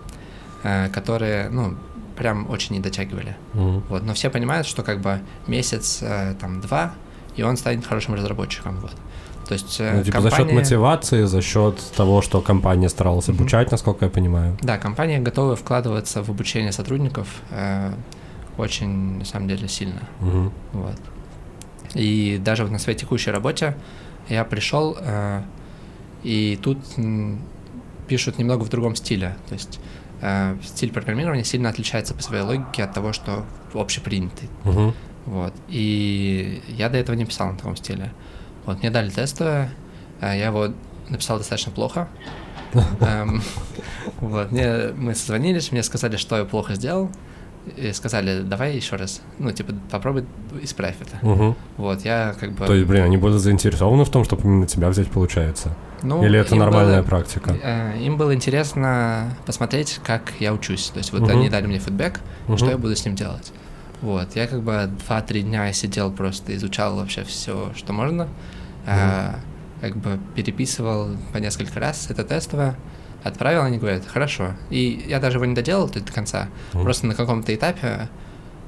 э, 0.62 0.88
которые, 0.88 1.48
ну, 1.50 1.76
прям 2.16 2.48
очень 2.50 2.74
не 2.76 2.80
дотягивали. 2.80 3.36
Мгм. 3.54 3.82
Вот. 3.88 4.02
Но 4.02 4.12
все 4.14 4.28
понимают, 4.30 4.66
что 4.66 4.82
как 4.82 5.00
бы 5.00 5.20
месяц, 5.46 5.98
э, 6.02 6.34
там, 6.40 6.60
два, 6.60 6.92
и 7.36 7.42
он 7.42 7.56
станет 7.56 7.86
хорошим 7.86 8.14
разработчиком, 8.14 8.76
вот. 8.80 8.92
То 9.50 9.54
есть 9.54 9.80
э, 9.80 9.96
Ну, 9.96 10.04
типа 10.04 10.20
за 10.20 10.30
счет 10.30 10.38
компания- 10.38 10.60
мотивации, 10.60 11.24
за 11.24 11.42
счет 11.42 11.74
того, 11.96 12.22
что 12.22 12.40
компания 12.40 12.88
старалась 12.88 13.28
обучать, 13.28 13.72
насколько 13.72 14.04
я 14.04 14.10
понимаю. 14.10 14.56
Да, 14.60 14.78
компания 14.78 15.18
готова 15.18 15.56
вкладываться 15.56 16.22
в 16.22 16.28
обучение 16.30 16.70
сотрудников 16.70 17.26
э, 17.50 17.92
очень, 18.58 19.18
на 19.18 19.24
самом 19.24 19.48
деле, 19.48 19.66
сильно. 19.66 20.02
Мгм. 20.20 20.52
Вот. 20.72 20.94
И 21.94 22.40
даже 22.44 22.64
на 22.68 22.78
своей 22.78 22.96
текущей 22.96 23.32
работе 23.32 23.74
я 24.28 24.44
пришел, 24.44 24.96
э, 25.00 25.42
и 26.22 26.56
тут 26.62 26.78
пишут 28.06 28.38
немного 28.38 28.62
в 28.62 28.68
другом 28.68 28.94
стиле. 28.94 29.34
То 29.48 29.54
есть 29.54 29.80
э, 30.20 30.56
стиль 30.62 30.92
программирования 30.92 31.42
сильно 31.42 31.70
отличается 31.70 32.14
по 32.14 32.22
своей 32.22 32.44
логике 32.44 32.84
от 32.84 32.94
того, 32.94 33.12
что 33.12 33.44
общепринятый. 33.74 34.48
Мгм. 34.62 34.94
Вот. 35.26 35.52
И 35.68 36.62
я 36.68 36.88
до 36.88 36.98
этого 36.98 37.16
не 37.16 37.24
писал 37.24 37.48
на 37.48 37.56
таком 37.56 37.74
стиле. 37.74 38.12
Вот, 38.66 38.80
мне 38.80 38.90
дали 38.90 39.10
тестовое, 39.10 39.70
э, 40.20 40.36
я 40.38 40.46
его 40.46 40.68
написал 41.08 41.38
достаточно 41.38 41.72
плохо. 41.72 42.08
Эм, 43.00 43.42
Вот, 44.20 44.52
мне, 44.52 44.90
мы 44.96 45.14
созвонились, 45.14 45.72
мне 45.72 45.82
сказали, 45.82 46.16
что 46.16 46.36
я 46.36 46.44
плохо 46.44 46.74
сделал, 46.74 47.10
и 47.76 47.92
сказали, 47.92 48.40
давай 48.42 48.74
еще 48.76 48.96
раз, 48.96 49.20
ну, 49.38 49.50
типа, 49.52 49.74
попробуй 49.90 50.24
исправь 50.62 50.94
это. 51.00 51.54
Вот, 51.76 52.04
я 52.04 52.34
как 52.38 52.52
бы... 52.52 52.64
То 52.66 52.74
есть, 52.74 52.86
блин, 52.86 53.04
они 53.04 53.16
были 53.16 53.36
заинтересованы 53.36 54.04
в 54.04 54.10
том, 54.10 54.24
чтобы 54.24 54.42
именно 54.44 54.66
тебя 54.66 54.88
взять, 54.88 55.10
получается? 55.10 55.74
ну, 56.02 56.24
Или 56.24 56.38
это 56.38 56.54
нормальная 56.54 57.02
было- 57.02 57.06
практика? 57.08 57.54
э, 57.62 57.98
Им 58.00 58.16
было 58.16 58.34
интересно 58.34 59.36
посмотреть, 59.44 60.00
как 60.02 60.32
я 60.40 60.54
учусь. 60.54 60.88
То 60.90 60.98
есть 60.98 61.12
вот 61.12 61.20
Мгм. 61.22 61.30
они 61.30 61.50
дали 61.50 61.66
мне 61.66 61.78
фидбэк, 61.78 62.20
Мгм. 62.46 62.56
что 62.56 62.70
я 62.70 62.78
буду 62.78 62.96
с 62.96 63.04
ним 63.04 63.14
делать. 63.14 63.52
Вот, 64.02 64.34
я 64.34 64.46
как 64.46 64.62
бы 64.62 64.90
2-3 65.08 65.42
дня 65.42 65.72
сидел 65.72 66.10
просто, 66.10 66.54
изучал 66.56 66.96
вообще 66.96 67.22
все, 67.24 67.70
что 67.76 67.92
можно. 67.92 68.28
А, 68.86 69.36
как 69.80 69.96
бы 69.96 70.18
переписывал 70.34 71.08
по 71.32 71.38
несколько 71.38 71.78
раз 71.80 72.08
это 72.10 72.24
тестовое, 72.24 72.76
отправил, 73.22 73.62
они 73.62 73.76
говорят, 73.78 74.06
хорошо. 74.06 74.52
И 74.70 75.04
я 75.08 75.20
даже 75.20 75.36
его 75.36 75.44
не 75.44 75.54
доделал 75.54 75.88
до 75.88 76.00
конца. 76.12 76.48
Мгм. 76.72 76.84
Просто 76.84 77.06
на 77.06 77.14
каком-то 77.14 77.54
этапе 77.54 78.08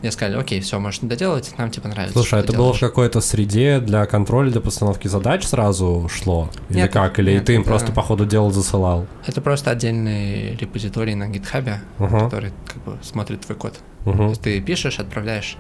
мне 0.03 0.11
сказали, 0.11 0.37
окей, 0.39 0.61
все, 0.61 0.79
можешь 0.81 1.01
не 1.01 1.09
доделать, 1.09 1.55
нам 1.59 1.71
типа 1.71 1.89
нравится. 1.89 2.13
Слушай, 2.15 2.27
что 2.29 2.37
а 2.37 2.41
это 2.41 2.53
было 2.53 2.73
в 2.73 2.77
делаешь». 2.77 2.81
какой-то 2.81 3.21
среде 3.21 3.79
для 3.81 4.05
контроля, 4.07 4.51
для 4.51 4.61
постановки 4.61 5.07
задач 5.09 5.45
сразу 5.45 6.09
шло? 6.13 6.51
Или 6.69 6.79
Нет, 6.79 6.93
как? 6.93 7.19
Или 7.21 7.35
нет, 7.35 7.45
ты 7.47 7.55
им 7.55 7.61
это- 7.63 7.71
просто 7.71 7.93
по 7.93 8.03
ходу 8.03 8.27
дела 8.27 8.51
засылал? 8.51 9.07
Это 9.27 9.41
просто 9.41 9.71
отдельный 9.71 10.57
репозиторий 10.57 11.15
на 11.15 11.29
гитхабе, 11.29 11.81
Ага. 11.99 12.21
который 12.25 12.53
как 12.67 12.83
бы 12.83 12.99
смотрит 13.03 13.41
твой 13.43 13.57
код. 13.57 13.79
То 14.05 14.11
Мгм. 14.11 14.29
есть 14.29 14.43
ты 14.43 14.61
пишешь, 14.61 14.99
отправляешь 14.99 15.57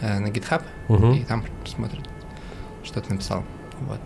э, 0.00 0.18
на 0.18 0.28
GitHub, 0.28 0.62
Мгм. 0.88 1.12
и 1.12 1.20
там 1.24 1.44
смотрит, 1.64 2.02
что 2.84 3.00
ты 3.00 3.12
написал. 3.12 3.44
Вот. 3.88 3.98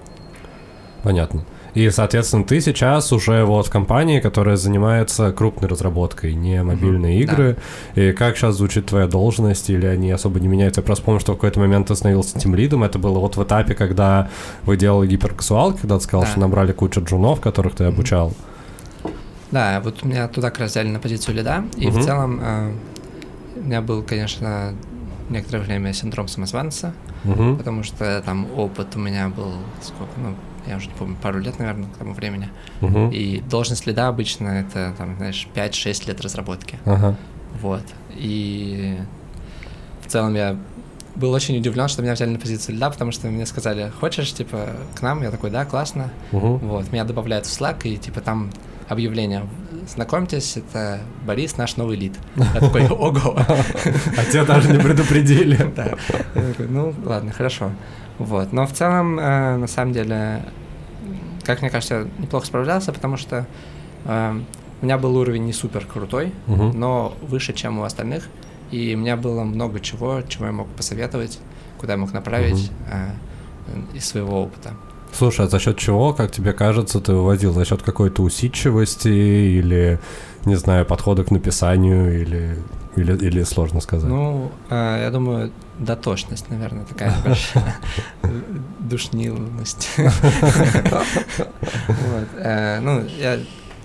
Понятно. 1.02 1.44
И, 1.74 1.90
соответственно, 1.90 2.42
ты 2.42 2.60
сейчас 2.62 3.12
уже 3.12 3.44
вот 3.44 3.66
в 3.66 3.70
компании, 3.70 4.18
которая 4.18 4.56
занимается 4.56 5.30
крупной 5.30 5.68
разработкой, 5.68 6.34
не 6.34 6.62
мобильные 6.62 7.24
да. 7.26 7.32
игры. 7.32 7.56
И 7.94 8.12
как 8.12 8.36
сейчас 8.36 8.56
звучит 8.56 8.86
твоя 8.86 9.06
должность, 9.06 9.68
или 9.68 9.84
они 9.86 10.10
особо 10.10 10.40
не 10.40 10.48
меняются? 10.48 10.80
Я 10.80 10.86
просто 10.86 11.04
помню, 11.04 11.20
что 11.20 11.32
в 11.32 11.36
какой-то 11.36 11.60
момент 11.60 11.88
ты 11.88 11.94
становился 11.94 12.38
тимлидом. 12.38 12.82
Это 12.82 12.98
было 12.98 13.18
вот 13.18 13.36
в 13.36 13.44
этапе, 13.44 13.74
когда 13.74 14.30
вы 14.64 14.78
делали 14.78 15.06
гиперкасуал, 15.06 15.74
когда 15.74 15.98
ты 15.98 16.04
сказал, 16.04 16.22
Да. 16.22 16.26
что 16.30 16.40
набрали 16.40 16.72
кучу 16.72 17.02
джунов, 17.04 17.40
которых 17.42 17.74
ты 17.76 17.84
обучал. 17.84 18.32
Да, 19.50 19.80
вот 19.84 20.02
меня 20.02 20.26
туда 20.28 20.50
как 20.50 20.60
раз 20.60 20.70
взяли 20.72 20.88
на 20.88 20.98
позицию 20.98 21.36
лида, 21.36 21.64
и 21.76 21.86
Мгм. 21.88 22.00
в 22.00 22.04
целом 22.04 22.40
э, 22.42 22.72
у 23.66 23.68
меня 23.68 23.82
был, 23.82 24.02
конечно, 24.04 24.74
некоторое 25.28 25.58
время 25.64 25.92
синдром 25.92 26.28
самозванца, 26.28 26.94
Мгм. 27.24 27.56
потому 27.58 27.82
что 27.82 28.22
там 28.24 28.46
опыт 28.56 28.94
у 28.94 29.00
меня 29.00 29.28
был, 29.28 29.54
сколько, 29.82 30.12
ну, 30.18 30.36
я 30.68 30.76
уже 30.76 30.86
не 30.86 30.94
помню, 30.94 31.16
пару 31.20 31.40
лет, 31.40 31.58
наверное, 31.58 31.88
к 31.88 31.96
тому 31.96 32.12
времени. 32.14 32.48
Мгм. 32.80 33.10
И 33.10 33.40
должность 33.40 33.84
лида 33.86 34.06
обычно 34.06 34.48
это, 34.48 34.94
там, 34.96 35.16
знаешь, 35.16 35.48
5-6 35.52 36.06
лет 36.06 36.20
разработки. 36.20 36.78
Ага. 36.84 37.16
Вот. 37.60 37.82
И 38.14 38.96
в 40.06 40.06
целом 40.10 40.34
я 40.36 40.56
был 41.16 41.32
очень 41.32 41.56
удивлен, 41.58 41.88
что 41.88 42.02
меня 42.02 42.12
взяли 42.12 42.30
на 42.30 42.38
позицию 42.38 42.76
льда, 42.76 42.90
потому 42.90 43.10
что 43.10 43.26
мне 43.26 43.46
сказали, 43.46 43.90
хочешь, 44.00 44.32
типа, 44.32 44.68
к 44.94 45.02
нам? 45.02 45.22
Я 45.24 45.32
такой, 45.32 45.50
да, 45.50 45.64
классно. 45.64 46.10
Мгм. 46.30 46.58
Вот, 46.58 46.92
меня 46.92 47.02
добавляют 47.04 47.46
в 47.46 47.50
Slack, 47.60 47.78
и, 47.82 47.96
типа, 47.96 48.20
там 48.20 48.50
объявление, 48.88 49.44
знакомьтесь, 49.86 50.56
это 50.56 51.00
Борис, 51.24 51.56
наш 51.56 51.76
новый 51.76 51.96
лид. 51.96 52.18
Я 52.36 52.60
такой, 52.60 52.86
ого. 52.86 53.36
А 53.36 54.24
тебя 54.30 54.44
даже 54.44 54.72
не 54.72 54.78
предупредили. 54.78 55.56
Да. 55.76 55.96
Ну, 56.58 56.94
ладно, 57.04 57.32
хорошо. 57.32 57.70
Вот, 58.18 58.52
но 58.52 58.66
в 58.66 58.72
целом, 58.72 59.18
э, 59.18 59.56
на 59.56 59.66
самом 59.66 59.92
деле, 59.92 60.42
как 61.44 61.60
мне 61.60 61.70
кажется, 61.70 61.94
я 61.94 62.06
неплохо 62.18 62.46
справлялся, 62.46 62.92
потому 62.92 63.16
что 63.16 63.46
э, 64.04 64.40
у 64.80 64.84
меня 64.84 64.96
был 64.96 65.16
уровень 65.16 65.44
не 65.44 65.52
супер 65.52 65.84
крутой, 65.86 66.32
но 66.46 67.14
выше, 67.22 67.52
чем 67.52 67.78
у 67.78 67.84
остальных. 67.84 68.28
И 68.70 68.94
у 68.94 68.98
меня 68.98 69.16
было 69.16 69.44
много 69.44 69.80
чего, 69.80 70.22
чего 70.22 70.46
я 70.46 70.52
мог 70.52 70.68
посоветовать, 70.68 71.38
куда 71.78 71.92
я 71.94 71.98
мог 71.98 72.12
направить 72.12 72.70
э, 72.90 73.10
из 73.94 74.04
своего 74.06 74.42
опыта. 74.42 74.72
Слушай, 75.12 75.46
а 75.46 75.48
за 75.48 75.58
счет 75.58 75.78
чего, 75.78 76.12
как 76.12 76.30
тебе 76.30 76.52
кажется, 76.52 77.00
ты 77.00 77.12
выводил? 77.12 77.52
За 77.52 77.64
счет 77.64 77.82
какой-то 77.82 78.22
усидчивости 78.22 79.08
или, 79.08 79.98
не 80.44 80.56
знаю, 80.56 80.84
подхода 80.84 81.24
к 81.24 81.30
написанию 81.30 82.20
или, 82.22 82.58
или, 82.96 83.16
или 83.16 83.42
сложно 83.44 83.80
сказать? 83.80 84.08
Ну, 84.10 84.50
э, 84.68 85.00
я 85.04 85.10
думаю, 85.10 85.52
дотошность, 85.78 86.50
наверное, 86.50 86.84
такая 86.84 87.14
большая. 87.24 87.76
Душнилость. 88.80 89.88
Э, 92.36 92.80
Ну, 92.80 93.04
я 93.18 93.38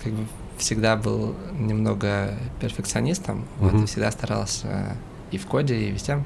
как 0.04 0.14
бы 0.14 0.26
всегда 0.58 0.96
был 0.96 1.36
немного 1.58 2.34
перфекционистом, 2.60 3.46
вот, 3.60 3.74
и 3.74 3.86
всегда 3.86 4.12
старался 4.12 4.96
и 5.32 5.38
в 5.38 5.46
коде, 5.48 5.76
и 5.76 5.92
везде 5.92 6.24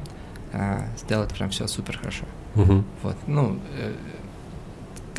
э, 0.51 0.79
сделать 0.97 1.33
прям 1.33 1.49
все 1.49 1.67
супер 1.67 1.97
хорошо. 1.97 2.25
Вот, 3.03 3.15
ну, 3.27 3.59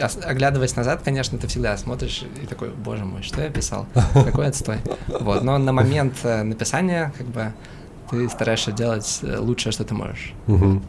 оглядываясь 0.00 0.76
назад, 0.76 1.02
конечно, 1.04 1.38
ты 1.38 1.46
всегда 1.46 1.76
смотришь 1.76 2.24
и 2.42 2.46
такой, 2.46 2.70
боже 2.70 3.04
мой, 3.04 3.22
что 3.22 3.42
я 3.42 3.50
писал? 3.50 3.86
Какой 4.12 4.46
отстой. 4.48 4.78
Вот, 5.08 5.42
но 5.42 5.58
на 5.58 5.72
момент 5.72 6.14
э, 6.22 6.42
написания, 6.42 7.12
как 7.16 7.26
бы, 7.26 7.52
ты 8.10 8.28
стараешься 8.28 8.72
делать 8.72 9.20
э, 9.22 9.38
лучшее, 9.38 9.72
что 9.72 9.84
ты 9.84 9.94
можешь. 9.94 10.32
Мгм. 10.46 10.82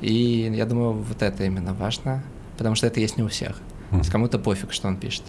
И 0.00 0.52
я 0.54 0.66
думаю, 0.66 0.92
вот 0.92 1.22
это 1.22 1.44
именно 1.44 1.74
важно, 1.74 2.22
потому 2.56 2.74
что 2.74 2.86
это 2.86 3.00
есть 3.00 3.16
не 3.16 3.22
у 3.22 3.28
всех. 3.28 3.60
Мгм. 3.90 4.02
кому-то 4.04 4.38
пофиг, 4.38 4.72
что 4.72 4.88
он 4.88 4.96
пишет. 4.96 5.22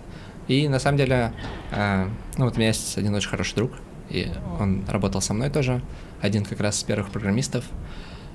И 0.48 0.68
на 0.68 0.80
самом 0.80 0.98
деле, 0.98 1.32
э, 1.72 2.08
ну 2.38 2.46
вот 2.46 2.56
у 2.56 2.58
меня 2.58 2.68
есть 2.68 2.98
один 2.98 3.14
очень 3.16 3.30
хороший 3.30 3.56
друг, 3.56 3.72
и 4.10 4.32
он 4.60 4.84
работал 4.88 5.22
со 5.22 5.34
мной 5.34 5.50
тоже, 5.50 5.82
один 6.22 6.44
как 6.44 6.60
раз 6.60 6.80
из 6.80 6.84
первых 6.84 7.10
программистов. 7.10 7.66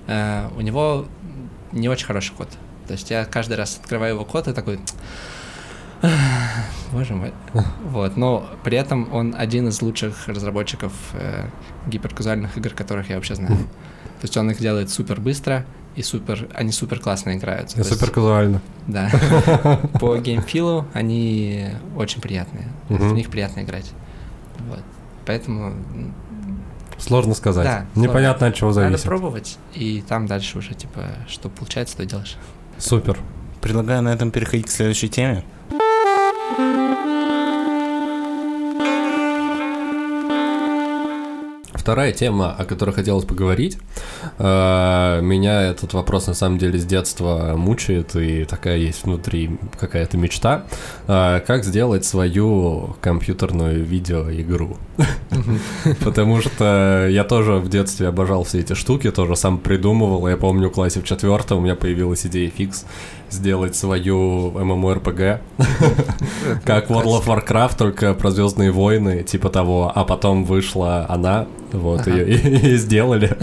Э, 0.06 0.48
у 0.56 0.60
него 0.60 1.06
не 1.72 1.88
очень 1.88 2.06
хороший 2.06 2.34
код. 2.34 2.48
То 2.86 2.92
есть 2.92 3.10
я 3.10 3.24
каждый 3.24 3.56
раз 3.56 3.78
открываю 3.80 4.14
его 4.14 4.24
код 4.24 4.48
и 4.48 4.52
такой, 4.52 4.78
боже 6.92 7.14
мой. 7.14 7.32
Вот, 7.84 8.16
но 8.16 8.46
при 8.62 8.76
этом 8.76 9.12
он 9.12 9.34
один 9.36 9.68
из 9.68 9.80
лучших 9.82 10.28
разработчиков 10.28 10.92
э, 11.14 11.46
гиперказуальных 11.86 12.56
игр, 12.56 12.70
которых 12.70 13.10
я 13.10 13.16
вообще 13.16 13.34
знаю. 13.34 13.56
То 13.56 14.26
есть 14.26 14.36
он 14.36 14.50
их 14.50 14.58
делает 14.58 14.90
супер 14.90 15.20
быстро 15.20 15.64
и 15.96 16.02
супер, 16.02 16.48
они 16.54 16.72
супер 16.72 16.98
классно 16.98 17.36
играются. 17.36 17.78
И 17.80 17.82
То 17.82 17.88
супер 17.94 18.10
казуально. 18.10 18.60
да. 18.86 19.10
По 20.00 20.18
геймфилу 20.18 20.86
они 20.92 21.70
очень 21.96 22.20
приятные. 22.20 22.68
В 22.88 23.12
них 23.12 23.30
приятно 23.30 23.60
играть. 23.60 23.90
Вот. 24.68 24.82
Поэтому 25.26 25.74
Сложно 26.98 27.34
сказать. 27.34 27.64
Да, 27.64 27.86
Непонятно 28.00 28.46
от 28.46 28.54
чего 28.54 28.70
надо 28.70 28.82
зависит. 28.82 29.04
пробовать, 29.04 29.58
и 29.74 30.02
там 30.06 30.26
дальше 30.26 30.58
уже, 30.58 30.74
типа, 30.74 31.02
что 31.28 31.48
получается, 31.48 31.96
то 31.96 32.06
делаешь. 32.06 32.36
Супер. 32.78 33.18
Предлагаю 33.60 34.02
на 34.02 34.12
этом 34.12 34.30
переходить 34.30 34.66
к 34.66 34.70
следующей 34.70 35.08
теме. 35.08 35.44
Вторая 41.84 42.12
тема, 42.12 42.50
о 42.50 42.64
которой 42.64 42.92
хотелось 42.92 43.26
поговорить, 43.26 43.76
э, 44.38 45.20
меня 45.20 45.64
этот 45.64 45.92
вопрос 45.92 46.26
на 46.28 46.32
самом 46.32 46.56
деле 46.56 46.78
с 46.78 46.86
детства 46.86 47.52
мучает, 47.58 48.16
и 48.16 48.46
такая 48.46 48.78
есть 48.78 49.04
внутри 49.04 49.58
какая-то 49.78 50.16
мечта. 50.16 50.64
Э, 51.06 51.40
Как 51.46 51.62
сделать 51.62 52.06
свою 52.06 52.96
компьютерную 53.02 53.84
видеоигру? 53.84 54.78
Потому 56.02 56.40
что 56.40 57.06
я 57.10 57.22
тоже 57.22 57.56
в 57.56 57.68
детстве 57.68 58.08
обожал 58.08 58.44
все 58.44 58.60
эти 58.60 58.72
штуки, 58.72 59.10
тоже 59.10 59.36
сам 59.36 59.58
придумывал. 59.58 60.26
Я 60.26 60.38
помню, 60.38 60.70
в 60.70 60.72
классе 60.72 61.02
в 61.02 61.04
четвертом 61.04 61.58
у 61.58 61.60
меня 61.60 61.74
появилась 61.74 62.24
идея 62.24 62.48
фикс 62.48 62.86
сделать 63.34 63.76
свою 63.76 64.50
MMORPG, 64.52 65.38
как 66.64 66.90
World 66.90 67.22
of 67.22 67.26
Warcraft, 67.26 67.76
только 67.76 68.14
про 68.14 68.30
Звездные 68.30 68.70
войны, 68.70 69.22
типа 69.22 69.50
того. 69.50 69.92
А 69.94 70.04
потом 70.04 70.44
вышла 70.44 71.06
она, 71.08 71.46
вот, 71.72 72.00
Ага. 72.02 72.12
ее 72.12 72.28
и, 72.36 72.66
и 72.74 72.76
сделали. 72.76 73.36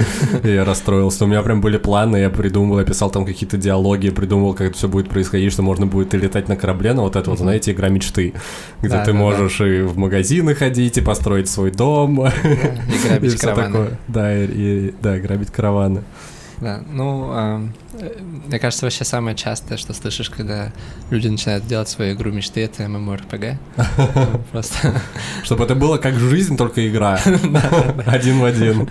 И 0.43 0.49
я 0.49 0.65
расстроился. 0.65 1.25
У 1.25 1.27
меня 1.27 1.41
прям 1.41 1.61
были 1.61 1.77
планы, 1.77 2.17
я 2.17 2.29
придумал, 2.29 2.79
я 2.79 2.85
писал 2.85 3.09
там 3.11 3.25
какие-то 3.25 3.57
диалоги, 3.57 4.09
придумал, 4.09 4.53
как 4.53 4.67
это 4.69 4.77
все 4.77 4.87
будет 4.87 5.09
происходить, 5.09 5.51
что 5.53 5.61
можно 5.61 5.85
будет 5.85 6.13
и 6.13 6.17
летать 6.17 6.47
на 6.47 6.55
корабле, 6.55 6.93
но 6.93 7.03
вот 7.03 7.15
это 7.15 7.29
вот, 7.29 7.39
знаете, 7.39 7.71
игра 7.71 7.89
мечты, 7.89 8.33
где 8.79 8.89
Да, 8.89 9.03
ты 9.03 9.11
да, 9.11 9.17
да. 9.17 9.23
можешь 9.23 9.61
и 9.61 9.81
в 9.81 9.97
магазины 9.97 10.55
ходить, 10.55 10.97
и 10.97 11.01
построить 11.01 11.49
свой 11.49 11.71
дом. 11.71 12.25
И 12.27 13.07
грабить 13.07 13.35
караваны. 13.39 13.65
такое. 13.71 13.99
Да, 14.07 14.37
и, 14.37 14.45
и- 14.47 14.93
да, 15.01 15.17
грабить 15.19 15.51
караваны. 15.51 16.03
Да, 16.61 16.79
ну, 16.91 17.29
а, 17.31 17.67
э, 17.93 18.19
мне 18.47 18.59
кажется, 18.59 18.85
вообще 18.85 19.03
самое 19.03 19.35
частое, 19.35 19.77
что 19.79 19.93
слышишь, 19.93 20.29
когда 20.29 20.71
люди 21.09 21.27
начинают 21.27 21.65
делать 21.65 21.89
свою 21.89 22.13
игру 22.13 22.31
мечты, 22.31 22.61
это 22.61 22.83
MMORPG. 22.83 23.57
Просто, 24.51 25.01
Чтобы 25.43 25.63
это 25.65 25.73
было 25.73 25.97
как 25.97 26.13
жизнь, 26.19 26.55
только 26.57 26.87
игра. 26.87 27.19
Один 28.05 28.39
в 28.39 28.45
один. 28.45 28.89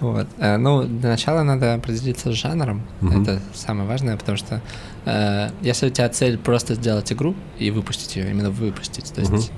вот. 0.00 0.26
Э, 0.38 0.56
Ну, 0.56 0.84
для 0.84 1.10
начала 1.10 1.42
надо 1.42 1.74
определиться 1.74 2.32
с 2.32 2.34
жанром. 2.34 2.82
Это 3.02 3.40
самое 3.52 3.86
важное, 3.86 4.16
потому 4.16 4.38
что 4.38 4.62
э, 5.04 5.50
если 5.60 5.88
у 5.88 5.90
тебя 5.90 6.08
цель 6.08 6.38
просто 6.38 6.74
сделать 6.74 7.12
игру 7.12 7.34
и 7.58 7.70
выпустить 7.70 8.16
ее, 8.16 8.30
именно 8.30 8.50
выпустить, 8.50 9.12
то 9.12 9.20
есть, 9.20 9.52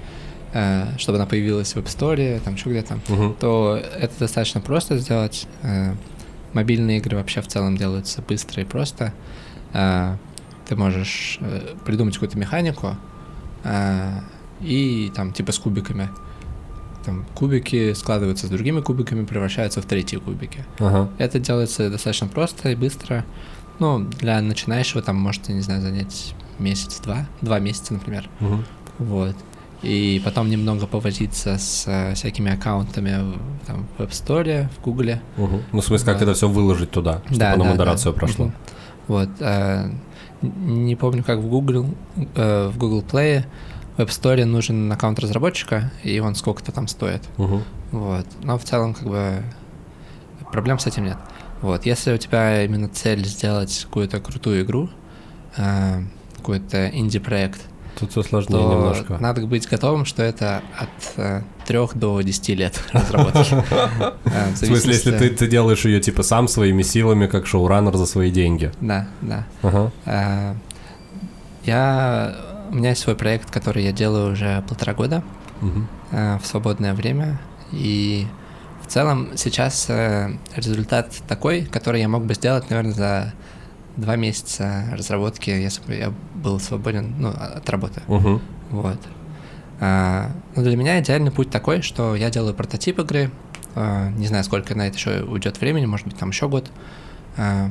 э, 0.52 0.86
чтобы 0.98 1.18
она 1.18 1.26
появилась 1.26 1.74
в 1.74 1.78
App 1.78 1.84
Store, 1.86 2.40
там 2.40 2.54
еще 2.54 2.70
где-то, 2.70 2.98
Мгм. 3.06 3.34
то 3.38 3.80
это 4.00 4.12
достаточно 4.18 4.60
просто 4.60 4.98
сделать. 4.98 5.46
Э, 5.62 5.94
Мобильные 6.56 6.96
игры 7.00 7.18
вообще 7.18 7.42
в 7.42 7.48
целом 7.48 7.76
делаются 7.76 8.22
быстро 8.22 8.62
и 8.62 8.64
просто. 8.64 9.12
Э, 9.74 10.16
Ты 10.66 10.74
можешь 10.74 11.36
э, 11.42 11.74
придумать 11.84 12.14
какую-то 12.14 12.38
механику 12.38 12.96
э, 13.62 14.20
и 14.62 15.12
там 15.14 15.34
типа 15.34 15.52
с 15.52 15.58
кубиками. 15.58 16.08
Там 17.04 17.26
кубики 17.34 17.92
складываются 17.92 18.46
с 18.46 18.48
другими 18.48 18.80
кубиками, 18.80 19.26
превращаются 19.26 19.82
в 19.82 19.84
третьи 19.84 20.16
кубики. 20.16 20.64
Ага. 20.78 21.10
Это 21.18 21.38
делается 21.38 21.90
достаточно 21.90 22.26
просто 22.26 22.70
и 22.70 22.74
быстро. 22.74 23.26
Ну, 23.78 23.98
для 23.98 24.40
начинающего 24.40 25.02
там 25.02 25.16
может, 25.16 25.50
я 25.50 25.54
не 25.54 25.60
знаю, 25.60 25.82
занять 25.82 26.34
месяц-два, 26.58 27.26
два 27.42 27.58
месяца, 27.58 27.92
например. 27.92 28.30
Мгм. 28.40 28.64
Вот. 28.98 29.36
И 29.82 30.20
потом 30.24 30.48
немного 30.48 30.86
повозиться 30.86 31.58
с 31.58 31.84
э, 31.86 32.14
всякими 32.14 32.52
аккаунтами 32.52 33.34
в, 33.34 33.66
там, 33.66 33.86
в 33.98 34.00
App 34.02 34.10
Store, 34.10 34.68
в 34.76 34.82
Гугле. 34.82 35.20
Мгм. 35.36 35.62
Ну, 35.72 35.80
в 35.80 35.84
смысле, 35.84 36.06
как 36.06 36.18
Да. 36.18 36.24
это 36.24 36.34
все 36.34 36.48
выложить 36.48 36.90
туда, 36.90 37.20
чтобы 37.26 37.38
Да, 37.38 37.52
оно 37.52 37.64
да, 37.64 37.70
модерацию 37.70 38.12
да. 38.12 38.18
прошло. 38.18 38.44
Мгм. 38.46 38.54
Вот. 39.08 39.28
э, 39.40 39.90
не 40.42 40.96
помню, 40.96 41.22
как 41.24 41.38
в 41.38 41.48
Google, 41.48 41.86
э, 42.34 42.68
в 42.72 42.78
Google 42.78 43.02
Play 43.02 43.44
в 43.96 44.00
App 44.00 44.08
Store 44.08 44.44
нужен 44.44 44.90
аккаунт 44.92 45.18
разработчика, 45.20 45.90
и 46.02 46.18
он 46.20 46.34
сколько-то 46.34 46.72
там 46.72 46.88
стоит. 46.88 47.22
Мгм. 47.36 47.62
Вот. 47.92 48.26
Но 48.42 48.58
в 48.58 48.64
целом, 48.64 48.94
как 48.94 49.06
бы, 49.08 49.42
проблем 50.52 50.78
с 50.78 50.86
этим 50.86 51.04
нет. 51.04 51.16
Вот. 51.62 51.86
Если 51.86 52.12
у 52.12 52.18
тебя 52.18 52.64
именно 52.64 52.88
цель 52.88 53.24
сделать 53.26 53.84
какую-то 53.84 54.20
крутую 54.20 54.62
игру, 54.64 54.88
э, 55.56 56.02
какой-то 56.36 56.88
инди-проект, 56.88 57.60
Тут 57.98 58.10
все 58.10 58.22
сложнее 58.22 58.58
то 58.58 58.70
немножко. 58.72 59.18
надо 59.18 59.46
быть 59.46 59.66
готовым, 59.68 60.04
что 60.04 60.22
это 60.22 60.62
от 60.78 61.44
3 61.66 61.78
до 61.94 62.20
10 62.20 62.48
лет 62.50 62.80
разработки. 62.92 63.56
Э, 64.26 64.52
В 64.52 64.56
смысле, 64.56 64.92
если 64.92 65.16
ты, 65.16 65.30
ты 65.30 65.46
делаешь 65.46 65.84
ее 65.84 66.00
типа 66.00 66.22
сам 66.22 66.46
своими 66.48 66.82
силами, 66.82 67.26
как 67.26 67.46
шоураннер 67.46 67.96
за 67.96 68.06
свои 68.06 68.30
деньги. 68.30 68.70
Да, 68.80 69.06
да. 69.22 69.46
Ага. 69.62 69.90
Э, 70.04 70.54
Я... 71.64 72.36
У 72.70 72.74
меня 72.74 72.90
есть 72.90 73.02
свой 73.02 73.14
проект, 73.16 73.50
который 73.50 73.84
я 73.84 73.92
делаю 73.92 74.32
уже 74.32 74.62
полтора 74.68 74.92
года 74.94 75.22
э, 76.10 76.38
в 76.42 76.46
свободное 76.46 76.94
время. 76.94 77.38
И 77.72 78.26
в 78.84 78.88
целом 78.90 79.28
сейчас 79.36 79.86
э, 79.88 80.36
результат 80.56 81.12
такой, 81.28 81.62
который 81.62 82.00
я 82.00 82.08
мог 82.08 82.24
бы 82.24 82.34
сделать, 82.34 82.68
наверное, 82.70 82.92
за 82.92 83.32
два 83.96 84.16
месяца 84.16 84.84
разработки, 84.92 85.50
если 85.50 85.82
бы 85.84 85.94
я 85.94 86.12
был 86.34 86.60
свободен 86.60 87.14
ну, 87.18 87.28
от 87.30 87.68
работы. 87.70 88.02
Мгм. 88.08 88.40
Вот. 88.70 88.98
А, 89.80 90.30
ну, 90.54 90.62
для 90.62 90.76
меня 90.76 91.00
идеальный 91.00 91.30
путь 91.30 91.50
такой, 91.50 91.82
что 91.82 92.14
я 92.16 92.30
делаю 92.30 92.54
прототип 92.54 92.98
игры. 92.98 93.30
а, 93.74 94.08
не 94.10 94.26
знаю, 94.26 94.42
сколько 94.44 94.74
на 94.74 94.88
это 94.88 94.96
еще 94.96 95.22
уйдет 95.22 95.60
времени, 95.60 95.84
может 95.86 96.06
быть, 96.06 96.16
там 96.16 96.30
еще 96.30 96.48
год. 96.48 96.70
А, 97.36 97.70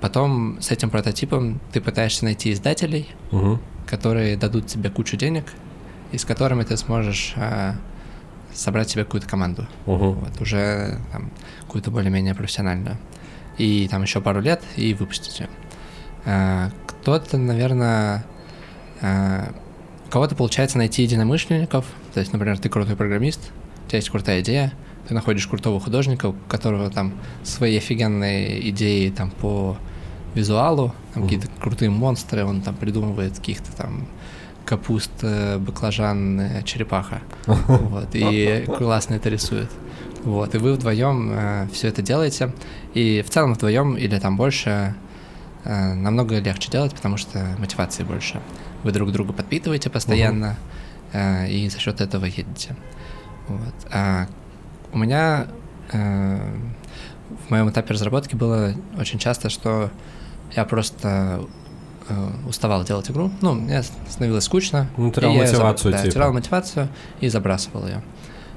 потом 0.00 0.60
с 0.60 0.70
этим 0.70 0.90
прототипом 0.90 1.60
ты 1.72 1.80
пытаешься 1.80 2.24
найти 2.24 2.52
издателей, 2.52 3.08
Мгм. 3.30 3.60
которые 3.86 4.36
дадут 4.36 4.66
тебе 4.66 4.90
кучу 4.90 5.16
денег, 5.16 5.44
и 6.12 6.18
с 6.18 6.24
которыми 6.24 6.64
ты 6.64 6.76
сможешь 6.76 7.34
а, 7.36 7.74
собрать 8.52 8.90
себе 8.90 9.04
какую-то 9.04 9.28
команду. 9.28 9.66
Мгм. 9.86 10.12
Вот, 10.14 10.40
уже 10.40 10.98
там, 11.12 11.30
какую-то 11.62 11.90
более-менее 11.90 12.34
профессиональную. 12.34 12.96
И 13.58 13.88
там 13.88 14.02
еще 14.02 14.20
пару 14.20 14.40
лет 14.40 14.62
и 14.76 14.94
выпустить 14.94 15.40
ее. 15.40 15.48
А, 16.24 16.70
кто-то, 16.86 17.36
наверное, 17.38 18.24
а, 19.02 19.52
у 20.06 20.10
кого-то 20.10 20.34
получается 20.34 20.78
найти 20.78 21.02
единомышленников. 21.02 21.84
То 22.14 22.20
есть, 22.20 22.32
например, 22.32 22.58
ты 22.58 22.68
крутой 22.68 22.96
программист, 22.96 23.40
у 23.84 23.88
тебя 23.88 23.98
есть 23.98 24.10
крутая 24.10 24.40
идея, 24.40 24.72
ты 25.08 25.14
находишь 25.14 25.46
крутого 25.46 25.80
художника, 25.80 26.26
у 26.26 26.34
которого 26.48 26.90
там 26.90 27.12
свои 27.42 27.76
офигенные 27.78 28.68
идеи 28.70 29.10
там 29.10 29.30
по 29.30 29.76
визуалу, 30.34 30.94
там 31.14 31.22
Мгм. 31.22 31.30
какие-то 31.30 31.48
крутые 31.60 31.90
монстры, 31.90 32.44
он 32.44 32.60
там 32.60 32.74
придумывает 32.76 33.36
каких-то 33.38 33.72
там 33.76 34.06
капуст, 34.64 35.10
э, 35.22 35.58
баклажан, 35.58 36.38
э, 36.40 36.62
черепаха. 36.64 37.20
Вот, 37.46 38.08
и 38.12 38.66
классно 38.76 39.14
это 39.14 39.30
рисует. 39.30 39.70
Вот, 40.28 40.54
и 40.54 40.58
вы 40.58 40.74
вдвоем 40.74 41.68
все 41.72 41.88
это 41.88 42.02
делаете. 42.02 42.52
И 42.94 43.22
в 43.26 43.30
целом 43.30 43.54
вдвоем 43.54 43.96
или 43.96 44.18
там 44.18 44.36
больше 44.36 44.94
э, 45.64 45.94
намного 45.94 46.38
легче 46.38 46.70
делать, 46.70 46.94
потому 46.94 47.16
что 47.16 47.56
мотивации 47.58 48.02
больше. 48.02 48.40
Вы 48.82 48.92
друг 48.92 49.10
друга 49.10 49.32
подпитываете 49.32 49.88
постоянно, 49.90 50.56
э, 51.12 51.48
и 51.48 51.68
за 51.70 51.78
счет 51.78 52.00
этого 52.00 52.26
едете. 52.26 52.76
Вот. 53.48 53.74
А 53.90 54.26
у 54.92 54.98
меня 54.98 55.46
э, 55.92 56.56
в 57.46 57.50
моем 57.50 57.70
этапе 57.70 57.94
разработки 57.94 58.34
было 58.34 58.74
очень 58.98 59.18
часто, 59.18 59.48
что 59.48 59.90
я 60.54 60.64
просто 60.64 61.40
э, 62.08 62.30
уставал 62.46 62.84
делать 62.84 63.10
игру. 63.10 63.30
Ну, 63.40 63.54
мне 63.54 63.82
становилось 64.08 64.44
скучно. 64.44 64.88
Ну, 64.96 65.10
терял 65.10 65.32
и 65.32 65.36
я 65.36 65.44
заб- 65.44 65.52
мотивацию, 65.52 65.92
да, 65.92 65.98
типа. 66.02 66.12
терял 66.12 66.32
мотивацию 66.32 66.88
и 67.20 67.28
забрасывал 67.28 67.86
ее. 67.86 68.02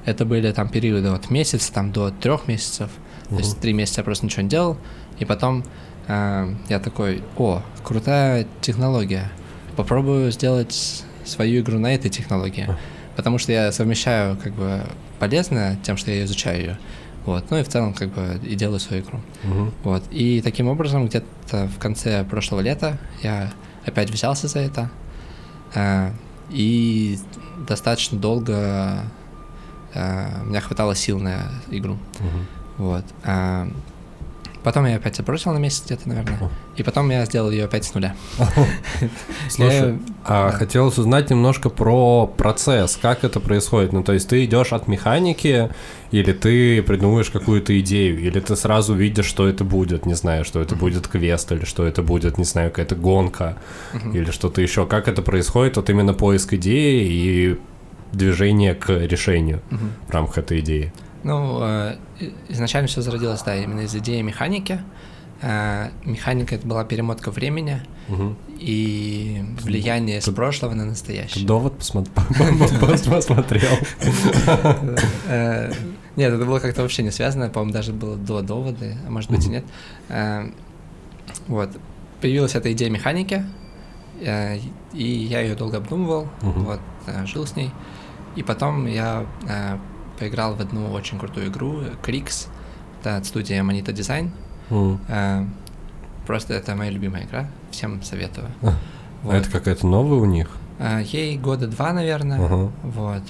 Это 0.05 0.25
были 0.25 0.51
там 0.51 0.69
периоды 0.69 1.09
от 1.09 1.29
месяца 1.29 1.71
там, 1.73 1.91
до 1.91 2.09
трех 2.09 2.47
месяцев. 2.47 2.89
То 3.29 3.37
есть 3.37 3.59
три 3.59 3.71
месяца 3.73 4.01
я 4.01 4.03
просто 4.03 4.25
ничего 4.25 4.41
не 4.43 4.49
делал. 4.49 4.77
И 5.19 5.25
потом 5.25 5.63
э, 6.07 6.53
я 6.69 6.79
такой, 6.79 7.23
о, 7.37 7.61
крутая 7.83 8.45
технология. 8.61 9.31
Попробую 9.77 10.31
сделать 10.31 11.03
свою 11.23 11.61
игру 11.61 11.79
на 11.79 11.93
этой 11.93 12.09
технологии. 12.09 12.67
Потому 13.15 13.37
что 13.37 13.51
я 13.51 13.71
совмещаю 13.71 14.37
как 14.37 14.53
бы 14.53 14.81
полезное 15.19 15.77
тем, 15.83 15.95
что 15.97 16.11
я 16.11 16.23
изучаю 16.25 16.59
ее. 16.59 16.77
Вот. 17.25 17.51
Ну 17.51 17.57
и 17.59 17.63
в 17.63 17.67
целом 17.69 17.93
как 17.93 18.09
бы 18.09 18.39
и 18.43 18.55
делаю 18.55 18.79
свою 18.79 19.03
игру. 19.03 19.19
Мгм. 19.43 19.71
Вот. 19.83 20.03
И 20.11 20.41
таким 20.41 20.67
образом, 20.67 21.05
где-то 21.07 21.67
в 21.67 21.77
конце 21.79 22.23
прошлого 22.25 22.61
лета 22.61 22.97
я 23.21 23.51
опять 23.85 24.09
взялся 24.09 24.47
за 24.47 24.59
это. 24.59 24.89
э, 25.75 26.11
И 26.49 27.17
достаточно 27.67 28.17
долго 28.17 29.03
у 29.93 30.45
меня 30.45 30.61
хватало 30.61 30.95
сил 30.95 31.19
на 31.19 31.51
игру. 31.69 31.97
Мгм. 32.19 32.47
Вот. 32.77 33.05
А, 33.23 33.67
Потом 34.63 34.85
я 34.85 34.97
опять 34.97 35.15
забросил 35.15 35.53
на 35.53 35.57
месяц 35.57 35.83
где-то, 35.85 36.07
наверное. 36.07 36.37
И 36.75 36.83
потом 36.83 37.09
я 37.09 37.25
сделал 37.25 37.49
ее 37.49 37.65
опять 37.65 37.83
с 37.83 37.93
нуля. 37.95 38.15
Слушай, 39.49 39.97
а 40.23 40.51
хотелось 40.51 40.99
узнать 40.99 41.31
немножко 41.31 41.69
про 41.69 42.27
процесс, 42.27 42.97
как 43.01 43.23
это 43.23 43.39
происходит. 43.39 43.91
Ну, 43.91 44.03
то 44.03 44.13
есть 44.13 44.29
ты 44.29 44.45
идешь 44.45 44.71
от 44.71 44.87
механики, 44.87 45.69
или 46.11 46.31
ты 46.31 46.83
придумываешь 46.83 47.31
какую-то 47.31 47.79
идею, 47.79 48.19
или 48.19 48.39
ты 48.39 48.55
сразу 48.55 48.93
видишь, 48.93 49.25
что 49.25 49.47
это 49.47 49.63
будет, 49.63 50.05
не 50.05 50.13
знаю, 50.13 50.45
что 50.45 50.61
это 50.61 50.75
будет 50.75 51.07
квест, 51.07 51.51
или 51.51 51.65
что 51.65 51.85
это 51.85 52.03
будет, 52.03 52.37
не 52.37 52.45
знаю, 52.45 52.69
какая-то 52.69 52.95
гонка, 52.95 53.57
или 54.13 54.29
что-то 54.29 54.61
еще. 54.61 54.85
Как 54.85 55.07
это 55.07 55.23
происходит? 55.23 55.77
Вот 55.77 55.89
именно 55.89 56.13
поиск 56.13 56.53
идеи 56.53 57.07
и 57.09 57.59
движение 58.11 58.75
к 58.75 58.89
решению 58.89 59.61
Мгм. 59.69 59.91
в 60.07 60.11
рамках 60.11 60.37
этой 60.39 60.59
идеи. 60.59 60.91
Ну, 61.23 61.59
э, 61.61 61.95
изначально 62.49 62.87
все 62.87 63.01
зародилось, 63.01 63.41
да, 63.43 63.55
именно 63.55 63.81
из 63.81 63.95
идеи 63.95 64.21
механики. 64.21 64.79
Э, 65.43 65.89
Механика 66.05 66.53
это 66.55 66.67
была 66.67 66.83
перемотка 66.83 67.31
времени 67.31 67.81
Мгм. 68.07 68.37
и 68.59 69.43
влияние 69.61 70.21
с 70.21 70.31
прошлого 70.31 70.73
на 70.75 70.85
настоящее. 70.85 71.45
довод 71.47 71.73
посмо- 71.79 72.07
посмотрел? 73.09 73.71
Э, 75.27 75.71
Нет, 76.17 76.33
это 76.33 76.45
было 76.45 76.59
как-то 76.59 76.81
вообще 76.81 77.03
не 77.03 77.11
связано, 77.11 77.49
по-моему, 77.49 77.73
даже 77.73 77.93
было 77.93 78.17
до 78.17 78.41
довода, 78.41 78.97
а 79.07 79.09
может 79.09 79.31
быть 79.31 79.45
и 79.45 79.49
нет. 79.49 79.63
Вот. 81.47 81.69
Появилась 82.19 82.53
эта 82.55 82.71
идея 82.73 82.89
механики, 82.89 83.45
и 84.21 85.27
я 85.29 85.39
ее 85.41 85.55
долго 85.55 85.77
обдумывал, 85.77 86.27
вот, 86.41 86.79
жил 87.25 87.47
с 87.47 87.55
ней. 87.55 87.71
И 88.35 88.43
потом 88.43 88.85
я 88.87 89.25
э, 89.47 89.77
поиграл 90.19 90.55
в 90.55 90.61
одну 90.61 90.91
очень 90.91 91.19
крутую 91.19 91.47
игру, 91.47 91.81
Крикс, 92.01 92.47
это 93.01 93.17
от 93.17 93.25
студии 93.25 93.55
Monita 93.61 93.93
Design. 93.93 94.29
М. 94.69 94.99
Э, 95.07 95.45
Просто 96.27 96.53
это 96.53 96.75
моя 96.75 96.91
любимая 96.91 97.25
игра, 97.25 97.47
всем 97.71 98.01
советую. 98.03 98.47
А 98.61 98.73
Вот. 99.23 99.33
это 99.35 99.49
какая-то 99.49 99.85
новая 99.87 100.19
у 100.19 100.25
них? 100.25 100.49
Э, 100.79 101.01
Ей 101.03 101.37
года 101.37 101.67
два, 101.67 101.91
наверное. 101.93 102.39
Ага. 102.45 102.71
Вот. 102.83 103.23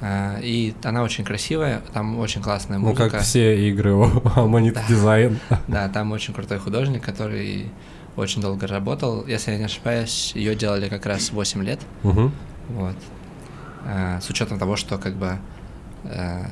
А, 0.00 0.38
И 0.40 0.74
она 0.84 1.02
очень 1.02 1.24
красивая, 1.24 1.82
там 1.92 2.18
очень 2.18 2.42
классная 2.42 2.78
Ну, 2.78 2.90
музыка. 2.90 3.10
как 3.10 3.22
все 3.22 3.68
игры 3.68 3.92
у 3.94 4.04
Ammonit 4.04 4.74
Да. 4.74 4.82
Design. 4.88 5.36
Да, 5.68 5.88
там 5.88 6.12
очень 6.12 6.32
крутой 6.32 6.58
художник, 6.58 7.02
который 7.04 7.70
очень 8.14 8.40
долго 8.40 8.66
работал. 8.66 9.26
Если 9.26 9.52
я 9.52 9.58
не 9.58 9.64
ошибаюсь, 9.64 10.32
ее 10.34 10.54
делали 10.54 10.88
как 10.88 11.06
раз 11.06 11.32
8 11.32 11.62
лет. 11.64 11.80
Мгм. 12.02 12.32
Вот. 12.70 12.94
А, 13.88 14.20
С 14.20 14.28
учетом 14.30 14.58
того, 14.58 14.76
что 14.76 14.98
как 14.98 15.14
бы 15.14 15.38
э, 16.04 16.44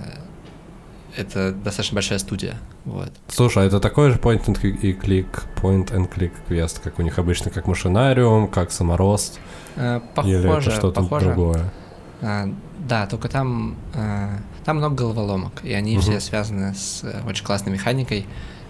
это 1.16 1.52
достаточно 1.52 1.96
большая 1.96 2.18
студия. 2.18 2.56
Вот. 2.84 3.12
Слушай, 3.28 3.64
а 3.64 3.66
это 3.66 3.80
такой 3.80 4.10
же 4.10 4.18
point 4.18 4.44
and 4.46 4.60
click, 5.00 5.26
point 5.56 5.90
and 5.90 6.08
click 6.12 6.32
квест, 6.46 6.80
как 6.80 6.98
у 6.98 7.02
них 7.02 7.18
обычно, 7.18 7.50
как 7.50 7.66
машинариум, 7.66 8.48
как 8.48 8.70
саморост, 8.72 9.38
Э, 9.76 10.00
или 10.22 10.46
Похоже, 10.46 10.70
это 10.70 10.78
что-то 10.78 11.02
другое? 11.02 11.70
А, 12.22 12.48
да, 12.78 13.06
только 13.06 13.28
там, 13.28 13.76
э, 13.94 14.28
там 14.64 14.76
много 14.76 14.94
головоломок, 14.94 15.64
и 15.64 15.72
они 15.72 15.94
Мгм. 15.94 16.02
все 16.02 16.20
связаны 16.20 16.74
с 16.74 17.02
э, 17.02 17.22
очень 17.28 17.44
классной 17.44 17.72
механикой 17.72 18.26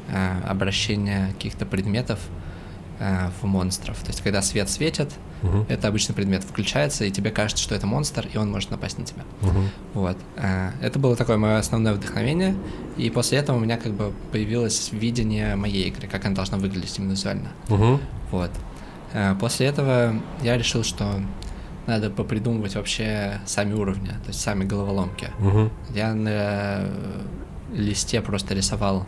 э, 0.09 0.41
обращения 0.49 1.29
каких-то 1.35 1.67
предметов 1.67 2.21
э, 3.01 3.29
в 3.41 3.45
монстров. 3.47 3.99
То 4.01 4.09
есть, 4.09 4.21
когда 4.23 4.43
свет 4.43 4.69
светит, 4.71 5.11
Мгм. 5.43 5.67
это 5.69 5.89
обычный 5.89 6.15
предмет 6.15 6.43
включается, 6.45 7.05
и 7.05 7.11
тебе 7.11 7.31
кажется, 7.31 7.63
что 7.63 7.75
это 7.75 7.87
монстр, 7.87 8.27
и 8.33 8.39
он 8.39 8.51
может 8.51 8.71
напасть 8.71 8.99
на 8.99 9.05
тебя. 9.05 9.23
Мгм. 9.43 9.69
Вот. 9.95 10.17
Э, 10.37 10.71
Это 10.81 10.99
было 10.99 11.17
такое 11.17 11.37
мое 11.37 11.59
основное 11.59 11.93
вдохновение, 11.95 12.55
и 12.97 13.11
после 13.11 13.39
этого 13.39 13.57
у 13.57 13.61
меня 13.61 13.77
как 13.77 13.93
бы 13.93 14.13
появилось 14.33 14.91
видение 14.93 15.57
моей 15.57 15.89
игры, 15.89 16.09
как 16.09 16.25
она 16.25 16.35
должна 16.35 16.57
выглядеть 16.59 16.99
именно 16.99 17.13
визуально. 17.13 17.49
Мгм. 17.69 18.01
Вот. 18.31 18.51
Э, 19.13 19.35
После 19.39 19.67
этого 19.67 20.15
я 20.43 20.57
решил, 20.57 20.83
что 20.85 21.21
надо 21.87 22.09
попридумывать 22.09 22.75
вообще 22.77 23.41
сами 23.45 23.75
уровни, 23.75 24.09
то 24.09 24.29
есть 24.29 24.41
сами 24.41 24.65
головоломки. 24.65 25.29
Мгм. 25.39 25.71
Я 25.95 26.15
на 26.15 26.87
листе 27.75 28.21
просто 28.23 28.55
рисовал 28.55 29.07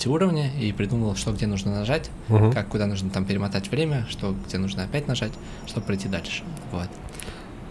эти 0.00 0.08
уровни 0.08 0.50
и 0.58 0.72
придумал, 0.72 1.14
что 1.14 1.30
где 1.32 1.46
нужно 1.46 1.72
нажать, 1.74 2.10
Мгм. 2.28 2.52
как 2.52 2.68
куда 2.68 2.86
нужно 2.86 3.10
там 3.10 3.26
перемотать 3.26 3.70
время, 3.70 4.06
что 4.08 4.34
где 4.48 4.56
нужно 4.56 4.84
опять 4.84 5.06
нажать, 5.06 5.32
чтобы 5.66 5.84
пройти 5.86 6.08
дальше. 6.08 6.42
Вот. 6.72 6.88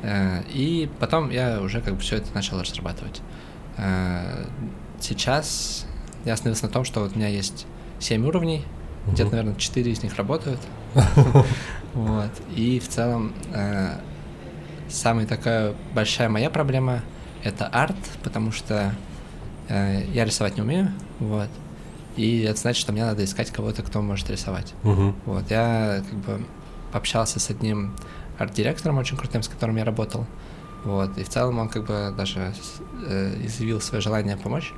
Э, 0.03 0.43
И 0.53 0.89
потом 0.99 1.31
я 1.31 1.59
уже 1.59 1.81
как 1.81 1.95
бы 1.95 1.99
все 2.01 2.17
это 2.17 2.27
начал 2.35 2.59
разрабатывать. 2.61 3.21
Э, 3.77 4.45
Сейчас 5.01 5.85
я 6.25 6.33
остановился 6.33 6.65
на 6.65 6.71
том, 6.71 6.83
что 6.85 6.99
вот 6.99 7.13
у 7.15 7.15
меня 7.17 7.29
есть 7.29 7.65
7 7.99 8.25
уровней, 8.27 8.63
где-то, 9.07 9.31
наверное, 9.31 9.55
4 9.55 9.91
из 9.91 10.03
них 10.03 10.15
работают. 10.15 10.59
Вот. 11.95 12.29
И 12.55 12.79
в 12.79 12.87
целом 12.87 13.33
э, 13.51 13.95
самая 14.89 15.25
такая 15.25 15.73
большая 15.95 16.29
моя 16.29 16.51
проблема 16.51 17.01
это 17.43 17.65
арт, 17.65 17.95
потому 18.23 18.51
что 18.51 18.93
я 19.69 20.25
рисовать 20.25 20.55
не 20.57 20.61
умею, 20.63 20.91
вот. 21.19 21.49
И 22.15 22.41
это 22.41 22.59
значит, 22.59 22.81
что 22.81 22.91
мне 22.91 23.05
надо 23.05 23.23
искать 23.23 23.51
кого-то, 23.51 23.81
кто 23.81 24.01
может 24.01 24.29
рисовать. 24.29 24.73
Мгм. 24.83 25.15
Вот, 25.25 25.49
я 25.49 26.03
как 26.09 26.19
бы 26.19 26.45
общался 26.91 27.39
с 27.39 27.49
одним 27.49 27.93
арт-директором 28.37 28.97
очень 28.97 29.17
крутым, 29.17 29.43
с 29.43 29.47
которым 29.47 29.77
я 29.77 29.85
работал. 29.85 30.25
Вот, 30.83 31.17
и 31.17 31.23
в 31.23 31.29
целом 31.29 31.59
он 31.59 31.69
как 31.69 31.85
бы 31.85 32.13
даже 32.17 32.53
э, 33.05 33.35
изъявил 33.45 33.81
свое 33.81 34.01
желание 34.01 34.37
помочь. 34.37 34.73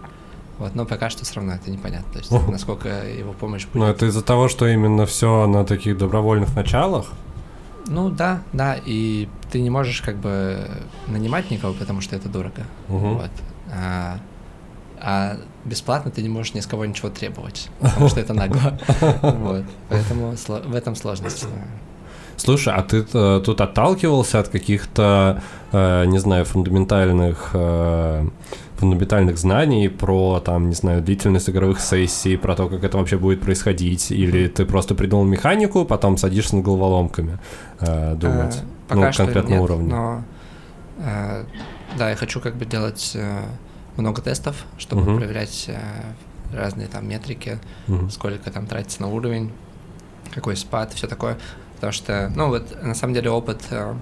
Вот, 0.58 0.76
но 0.76 0.86
пока 0.86 1.10
что 1.10 1.26
все 1.26 1.36
равно 1.36 1.54
это 1.54 1.72
непонятно. 1.72 2.12
То 2.12 2.20
есть, 2.20 2.32
Мгм. 2.32 2.52
насколько 2.52 2.90
его 2.90 3.34
помощь 3.34 3.66
будет. 3.66 3.76
Ну, 3.76 3.86
это 3.86 4.06
из-за 4.06 4.22
того, 4.22 4.48
что 4.48 4.68
именно 4.68 5.06
все 5.06 5.48
на 5.48 5.66
таких 5.66 5.98
добровольных 5.98 6.56
началах? 6.56 7.08
Ну 7.88 8.10
да, 8.10 8.44
да, 8.54 8.78
и 8.86 9.28
ты 9.52 9.60
не 9.62 9.70
можешь 9.72 10.02
как 10.02 10.18
бы 10.18 10.68
нанимать 11.08 11.50
никого, 11.50 11.74
потому 11.74 12.02
что 12.02 12.16
это 12.16 12.30
дорого. 12.30 12.64
Мгм. 12.90 13.16
Вот. 13.16 13.32
А, 13.74 14.20
а 15.02 15.38
бесплатно 15.66 16.12
ты 16.12 16.22
не 16.22 16.30
можешь 16.30 16.54
ни 16.54 16.60
с 16.60 16.68
кого 16.68 16.86
ничего 16.86 17.10
требовать, 17.10 17.70
потому 17.80 18.08
что 18.10 18.20
это 18.20 18.34
нагло. 18.34 18.78
Вот. 19.22 19.64
Поэтому 19.90 20.36
в 20.36 20.76
этом 20.76 20.96
сложность. 20.96 21.46
Слушай, 22.38 22.74
а 22.74 22.82
ты 22.82 23.06
э, 23.14 23.42
тут 23.46 23.62
отталкивался 23.62 24.40
от 24.40 24.48
каких-то, 24.48 25.44
э, 25.72 26.06
не 26.06 26.18
знаю, 26.18 26.46
фундаментальных 26.46 27.52
э, 27.54 28.28
фундаментальных 28.78 29.38
знаний 29.38 29.90
про, 29.90 30.40
там, 30.40 30.70
не 30.70 30.74
знаю, 30.76 31.04
длительность 31.04 31.50
игровых 31.50 31.80
сессий, 31.80 32.38
про 32.38 32.56
то, 32.56 32.68
как 32.68 32.84
это 32.84 32.98
вообще 32.98 33.18
будет 33.18 33.42
происходить, 33.42 34.12
или 34.12 34.48
ты 34.48 34.66
просто 34.66 34.96
придумал 34.96 35.24
механику, 35.26 35.86
потом 35.86 36.18
садишься 36.18 36.56
над 36.56 36.66
головоломками 36.66 37.38
э, 37.80 38.16
думать, 38.16 38.58
А, 38.90 38.96
ну, 38.96 39.02
Пока 39.02 39.12
что 39.12 39.24
конкретно 39.26 39.54
нет, 39.54 39.62
уровне. 39.62 39.94
но 39.94 40.24
э, 40.98 41.44
да, 41.98 42.10
я 42.10 42.16
хочу 42.16 42.40
как 42.40 42.56
бы 42.56 42.66
делать 42.66 43.12
э, 43.14 43.42
много 43.98 44.22
тестов, 44.22 44.66
чтобы 44.78 45.02
Мгм. 45.04 45.18
проверять 45.18 45.66
э, 45.68 45.80
разные 46.54 46.88
там 46.88 47.08
метрики, 47.08 47.60
Мгм. 47.88 48.10
сколько 48.10 48.50
там 48.52 48.66
тратится 48.68 49.02
на 49.02 49.08
уровень, 49.10 49.52
какой 50.34 50.56
спад, 50.56 50.94
все 50.94 51.08
такое. 51.08 51.38
Потому 51.76 51.92
что, 51.94 52.32
ну 52.36 52.50
вот, 52.50 52.82
на 52.84 52.94
самом 52.96 53.14
деле 53.14 53.30
опыт 53.32 53.62
э, 53.72 53.94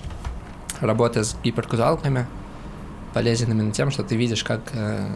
работы 0.81 1.23
с 1.23 1.35
гиперказуалками 1.43 2.27
полезен 3.13 3.51
именно 3.51 3.71
тем, 3.71 3.89
что 3.91 4.03
ты 4.03 4.15
видишь, 4.15 4.43
как, 4.43 4.61
э, 4.73 5.07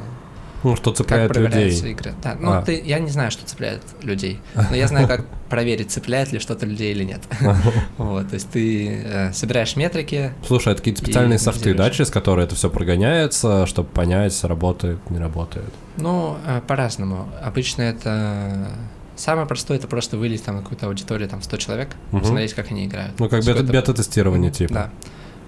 Ну, 0.64 0.76
что 0.76 0.92
как 0.92 0.98
цепляет 0.98 1.32
проверяются 1.34 1.80
людей. 1.80 1.92
игры. 1.92 2.14
Да, 2.24 2.36
ну, 2.40 2.52
А. 2.54 2.62
ты, 2.62 2.82
я 2.84 3.00
не 3.00 3.10
знаю, 3.10 3.32
что 3.32 3.46
цепляет 3.46 3.82
людей, 4.02 4.40
но 4.56 4.76
я 4.76 4.88
знаю, 4.88 5.08
как 5.08 5.26
проверить, 5.50 5.92
цепляет 5.92 6.32
ли 6.32 6.40
что-то 6.40 6.66
людей 6.66 6.92
или 6.92 7.04
нет. 7.04 7.22
Вот, 7.98 8.30
то 8.30 8.34
есть 8.34 8.50
ты 8.50 9.02
э, 9.04 9.34
собираешь 9.34 9.76
метрики, 9.76 10.34
Слушай, 10.46 10.74
это 10.74 10.82
какие-то 10.82 11.02
специальные 11.04 11.40
софты, 11.40 11.74
да, 11.74 11.90
через 11.90 12.10
которые 12.10 12.46
это 12.46 12.56
все 12.56 12.70
прогоняется, 12.70 13.66
чтобы 13.66 13.90
понять, 13.90 14.44
работает, 14.44 15.10
не 15.10 15.20
работает. 15.20 15.74
Ну, 15.98 16.38
э, 16.46 16.62
по-разному. 16.66 17.30
Обычно 17.42 17.82
это... 17.84 18.68
Самое 19.16 19.46
простое 19.48 19.78
это 19.78 19.88
просто 19.88 20.18
вылезть 20.18 20.46
там 20.46 20.56
на 20.56 20.62
какую-то 20.64 20.88
аудиторию, 20.88 21.30
там 21.30 21.42
100 21.44 21.58
человек, 21.58 21.90
посмотреть, 22.12 22.54
как 22.54 22.72
они 22.72 22.88
играют. 22.88 23.20
Ну, 23.20 23.30
как 23.30 23.44
бета- 23.44 23.62
бета-тестирование, 23.64 24.50
типа. 24.52 24.74
Да. 24.74 24.90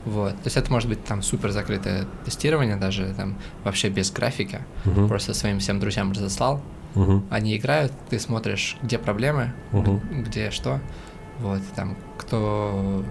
Вот. 0.05 0.33
То 0.35 0.41
есть 0.45 0.57
это 0.57 0.71
может 0.71 0.87
быть 0.87 1.03
там 1.03 1.21
супер 1.23 1.51
закрытое 1.51 2.05
тестирование, 2.25 2.75
даже 2.75 3.13
там 3.17 3.35
вообще 3.63 3.89
без 3.89 4.11
графики. 4.11 4.59
Мгм. 4.85 5.07
Просто 5.07 5.33
своим 5.33 5.59
всем 5.59 5.79
друзьям 5.79 6.11
разослал. 6.11 6.61
Мгм. 6.93 7.25
Они 7.29 7.57
играют, 7.57 7.91
ты 8.09 8.19
смотришь, 8.19 8.77
где 8.83 8.97
проблемы, 8.97 9.53
г- 9.73 9.99
где 10.11 10.51
что. 10.51 10.79
Вот, 11.39 11.61
там, 11.75 11.97
кто 12.17 13.03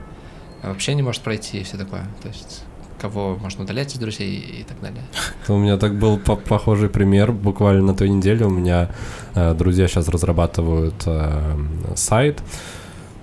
вообще 0.62 0.94
не 0.94 1.02
может 1.02 1.20
пройти 1.22 1.58
и 1.60 1.64
все 1.64 1.76
такое. 1.76 2.04
То 2.22 2.28
есть 2.28 2.64
кого 3.00 3.36
можно 3.36 3.64
удалять 3.64 3.92
из 3.94 3.98
друзей 3.98 4.36
и 4.38 4.62
так 4.62 4.80
далее. 4.80 5.02
У 5.48 5.58
меня 5.58 5.76
так 5.76 5.98
был 5.98 6.16
по- 6.16 6.36
похожий 6.36 6.88
пример. 6.88 7.32
Буквально 7.32 7.82
на 7.82 7.94
той 7.94 8.08
неделе 8.08 8.46
у 8.46 8.50
меня 8.50 8.90
э, 9.34 9.52
друзья 9.54 9.88
сейчас 9.88 10.08
разрабатывают 10.08 10.94
э, 11.04 11.58
сайт 11.96 12.40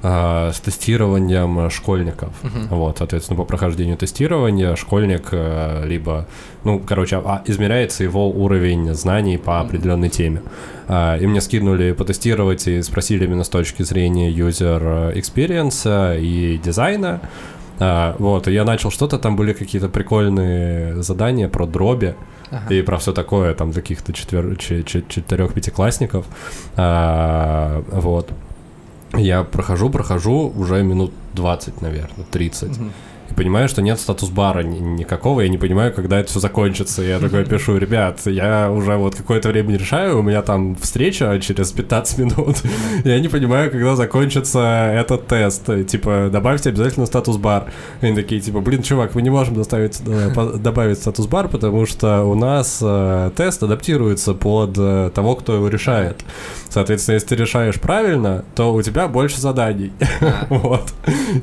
с 0.04 0.60
тестированием 0.60 1.70
школьников. 1.70 2.30
Мгм. 2.43 2.68
Вот, 2.70 2.97
соответственно, 2.97 3.38
по 3.38 3.45
прохождению 3.45 3.97
тестирования 3.97 4.76
школьник 4.76 5.28
э, 5.32 5.84
либо, 5.86 6.26
ну, 6.64 6.80
короче, 6.80 7.18
а, 7.24 7.43
измеряется 7.45 8.04
его 8.04 8.30
уровень 8.30 8.93
знаний 8.95 9.38
по 9.38 9.60
определенной 9.60 10.10
теме. 10.10 10.41
А, 10.88 11.18
И 11.18 11.28
мне 11.28 11.39
скинули 11.41 11.91
потестировать 11.91 12.68
и 12.68 12.82
спросили 12.82 13.26
именно 13.26 13.43
с 13.43 13.49
точки 13.49 13.84
зрения 13.84 14.32
user 14.32 15.14
experience 15.16 16.20
и 16.20 16.58
дизайна. 16.58 17.20
А, 17.80 18.16
Вот, 18.20 18.47
и 18.47 18.52
я 18.54 18.64
начал 18.66 18.89
что-то, 18.91 19.18
там 19.20 19.36
были 19.36 19.54
какие-то 19.54 19.88
прикольные 19.89 21.02
задания 21.04 21.47
про 21.47 21.66
дроби 21.68 22.16
Ага. 22.49 22.74
и 22.74 22.82
про 22.82 22.97
все 22.97 23.12
такое, 23.14 23.54
там, 23.54 23.72
для 23.72 23.82
каких-то 23.82 24.14
четвер... 24.14 24.56
че- 24.58 24.84
че- 24.84 25.04
четырех-пятиклассников. 25.08 26.26
А, 26.76 27.84
Вот. 27.91 28.30
Я 29.14 29.43
прохожу, 29.43 29.89
прохожу 29.89 30.53
уже 30.55 30.84
минут 30.84 31.12
20, 31.34 31.82
наверное, 31.82 32.26
30. 32.32 32.70
Мгм. 32.70 32.91
И 33.32 33.34
понимаю, 33.34 33.69
что 33.69 33.82
нет 33.82 33.99
статус-бара 33.99 34.61
ни- 34.63 34.79
никакого, 34.79 35.41
я 35.41 35.49
не 35.49 35.57
понимаю, 35.57 35.93
когда 35.93 36.19
это 36.19 36.29
все 36.29 36.39
закончится. 36.39 37.01
Я 37.01 37.19
такой 37.19 37.45
пишу, 37.45 37.77
ребят, 37.77 38.19
я 38.25 38.69
уже 38.71 38.95
вот 38.97 39.15
какое-то 39.15 39.49
время 39.49 39.77
решаю, 39.77 40.19
у 40.19 40.21
меня 40.21 40.41
там 40.41 40.75
встреча 40.75 41.39
через 41.41 41.71
15 41.71 42.17
минут. 42.19 42.57
Я 43.05 43.19
не 43.19 43.27
понимаю, 43.29 43.71
когда 43.71 43.95
закончится 43.95 44.91
этот 44.93 45.27
тест. 45.27 45.69
Типа, 45.88 46.29
добавьте 46.32 46.69
обязательно 46.69 47.05
статус-бар. 47.05 47.71
Они 48.01 48.15
такие, 48.15 48.41
типа, 48.41 48.59
блин, 48.59 48.84
чувак, 48.84 49.15
мы 49.15 49.21
не 49.21 49.29
можем 49.29 49.55
доставить, 49.55 50.01
э, 50.05 50.57
добавить 50.57 50.97
статус-бар, 50.97 51.47
потому 51.47 51.86
что 51.86 52.23
у 52.23 52.36
нас 52.36 52.79
э, 52.82 53.32
тест 53.36 53.63
адаптируется 53.63 54.34
под 54.34 54.77
э, 54.77 55.11
того, 55.13 55.36
кто 55.36 55.55
его 55.55 55.67
решает. 55.67 56.23
Соответственно, 56.69 57.15
если 57.15 57.27
ты 57.27 57.36
решаешь 57.36 57.79
правильно, 57.79 58.43
то 58.55 58.73
у 58.73 58.82
тебя 58.82 59.07
больше 59.07 59.39
заданий. 59.39 59.91
Вот. 60.49 60.93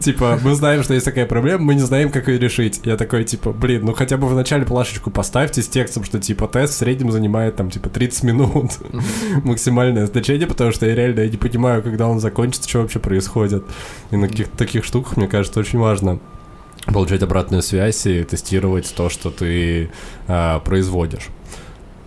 Типа, 0.00 0.38
мы 0.42 0.54
знаем, 0.54 0.82
что 0.82 0.94
есть 0.94 1.04
такая 1.06 1.26
проблема, 1.26 1.64
мы 1.64 1.74
не 1.78 1.84
знаем, 1.84 2.10
как 2.10 2.28
ее 2.28 2.38
решить. 2.38 2.80
Я 2.84 2.96
такой, 2.96 3.24
типа, 3.24 3.52
блин, 3.52 3.84
ну 3.84 3.94
хотя 3.94 4.16
бы 4.16 4.26
в 4.26 4.34
начале 4.34 4.64
плашечку 4.64 5.10
поставьте 5.10 5.62
с 5.62 5.68
текстом, 5.68 6.04
что, 6.04 6.18
типа, 6.18 6.48
тест 6.48 6.74
в 6.74 6.76
среднем 6.76 7.10
занимает, 7.10 7.56
там, 7.56 7.70
типа, 7.70 7.88
30 7.88 8.22
минут. 8.24 8.72
Максимальное 9.44 10.06
значение, 10.06 10.46
потому 10.46 10.72
что 10.72 10.86
я 10.86 10.94
реально 10.94 11.20
я 11.20 11.28
не 11.28 11.36
понимаю, 11.36 11.82
когда 11.82 12.08
он 12.08 12.20
закончится, 12.20 12.68
что 12.68 12.80
вообще 12.80 12.98
происходит. 12.98 13.64
И 14.10 14.16
на 14.16 14.28
каких-то 14.28 14.56
таких 14.56 14.84
штуках, 14.84 15.16
мне 15.16 15.28
кажется, 15.28 15.60
очень 15.60 15.78
важно 15.78 16.18
получать 16.86 17.22
обратную 17.22 17.62
связь 17.62 18.06
и 18.06 18.24
тестировать 18.24 18.92
то, 18.94 19.08
что 19.08 19.30
ты 19.30 19.90
а, 20.26 20.60
производишь. 20.60 21.28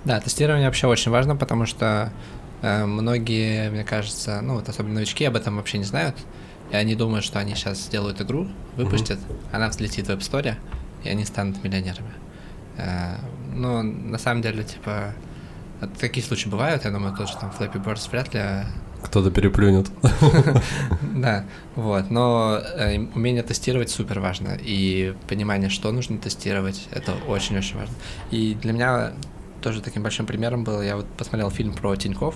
Да, 0.05 0.19
тестирование 0.19 0.67
вообще 0.67 0.88
очень 0.88 1.11
важно, 1.11 1.36
потому 1.36 1.65
что 1.67 2.11
э, 2.63 2.86
многие, 2.86 3.69
мне 3.69 3.84
кажется, 3.84 4.41
ну 4.41 4.55
вот 4.55 4.67
особенно 4.67 4.95
новички 4.95 5.26
об 5.26 5.36
этом 5.36 5.57
вообще 5.57 5.78
не 5.78 5.84
знают, 5.84 6.15
и 6.72 6.76
они 6.76 6.95
думают, 6.95 7.26
что 7.26 7.39
они 7.39 7.55
сейчас 7.55 7.80
сделают 7.80 8.22
игру, 8.22 8.47
выпустят, 8.76 9.19
mm-hmm. 9.19 9.47
она 9.51 9.69
взлетит 9.69 10.07
в 10.07 10.09
App 10.09 10.19
Store, 10.19 10.55
и 11.03 11.09
они 11.09 11.26
станут 11.26 11.63
миллионерами. 11.63 12.13
Э, 12.78 13.17
ну, 13.53 13.82
на 13.82 14.17
самом 14.17 14.41
деле, 14.41 14.63
типа, 14.63 15.13
такие 15.99 16.26
случаи 16.26 16.49
бывают, 16.49 16.86
я 16.86 16.91
думаю, 16.91 17.15
тоже 17.15 17.34
там 17.39 17.51
Flappy 17.57 17.84
Birds 17.84 18.09
вряд 18.09 18.34
ли 18.34 18.41
кто-то 19.03 19.32
переплюнет. 19.32 19.89
Да, 21.15 21.45
вот. 21.76 22.09
Но 22.09 22.59
э, 22.59 22.97
умение 23.15 23.43
тестировать 23.43 23.89
супер 23.89 24.19
важно. 24.19 24.57
И 24.59 25.13
понимание, 25.28 25.69
что 25.69 25.91
нужно 25.91 26.17
тестировать, 26.17 26.88
это 26.91 27.13
очень-очень 27.28 27.78
важно. 27.78 27.93
И 28.32 28.55
для 28.55 28.74
меня 28.74 29.11
тоже 29.61 29.82
таким 29.82 30.03
большим 30.03 30.26
примером 30.26 30.63
был, 30.63 30.82
я 30.82 30.95
вот 30.95 31.05
посмотрел 31.17 31.51
фильм 31.51 31.74
про 31.74 31.95
Тиньков, 31.95 32.36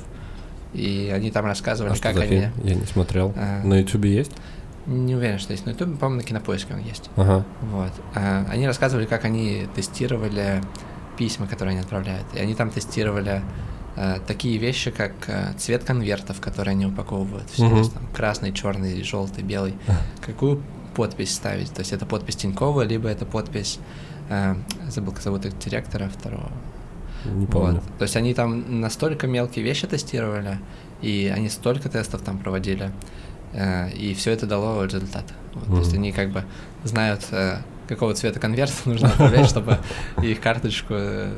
и 0.75 1.11
они 1.13 1.31
там 1.31 1.45
рассказывали, 1.45 1.93
а 1.93 2.01
как 2.01 2.17
они... 2.17 2.49
Я 2.63 2.75
не 2.75 2.85
смотрел. 2.85 3.33
А... 3.35 3.63
На 3.63 3.79
Ютубе 3.79 4.13
есть? 4.13 4.31
Не 4.85 5.15
уверен, 5.15 5.39
что 5.39 5.53
есть 5.53 5.65
на 5.65 5.71
Ютубе, 5.71 5.95
по-моему, 5.97 6.21
на 6.21 6.27
Кинопоиске 6.27 6.73
он 6.73 6.81
есть. 6.81 7.09
Ага. 7.15 7.43
Вот. 7.71 7.91
А, 8.13 8.45
они 8.49 8.67
рассказывали, 8.67 9.05
как 9.05 9.25
они 9.25 9.67
тестировали 9.75 10.61
письма, 11.17 11.47
которые 11.47 11.71
они 11.71 11.79
отправляют. 11.79 12.27
И 12.35 12.39
они 12.39 12.53
там 12.53 12.69
тестировали 12.69 13.41
а, 13.95 14.19
такие 14.27 14.57
вещи, 14.57 14.91
как 14.91 15.13
а, 15.27 15.53
цвет 15.57 15.83
конвертов, 15.83 16.39
которые 16.39 16.73
они 16.73 16.85
упаковывают. 16.85 17.49
Все, 17.49 17.65
угу. 17.65 17.89
там, 17.89 18.07
красный, 18.13 18.51
черный, 18.51 19.01
желтый, 19.01 19.43
белый. 19.43 19.75
Какую 20.23 20.61
подпись 20.95 21.33
ставить? 21.33 21.73
То 21.73 21.79
есть 21.79 21.91
это 21.91 22.05
подпись 22.05 22.35
Тинькова, 22.35 22.81
либо 22.83 23.09
это 23.09 23.25
подпись... 23.25 23.79
А, 24.29 24.57
забыл, 24.89 25.13
как 25.13 25.21
зовут 25.21 25.45
их 25.45 25.57
директора 25.59 26.09
второго. 26.09 26.51
Не 27.33 27.45
помню. 27.45 27.75
Вот. 27.75 27.97
То 27.97 28.03
есть 28.03 28.15
они 28.15 28.33
там 28.33 28.81
настолько 28.81 29.27
мелкие 29.27 29.63
вещи 29.63 29.87
тестировали, 29.87 30.59
и 31.01 31.31
они 31.33 31.49
столько 31.49 31.89
тестов 31.89 32.21
там 32.21 32.37
проводили, 32.37 32.91
э, 33.53 33.91
и 33.91 34.13
все 34.13 34.31
это 34.31 34.45
дало 34.45 34.83
результат. 34.83 35.25
Вот, 35.53 35.67
mm-hmm. 35.67 35.73
То 35.73 35.79
есть 35.79 35.93
они 35.93 36.11
как 36.11 36.31
бы 36.31 36.43
знают, 36.83 37.21
э, 37.31 37.57
какого 37.87 38.13
цвета 38.13 38.39
конверт 38.39 38.73
нужно 38.85 39.09
отправлять, 39.09 39.49
чтобы 39.49 39.77
их 40.21 40.39
карточку 40.41 40.93
э, 40.97 41.31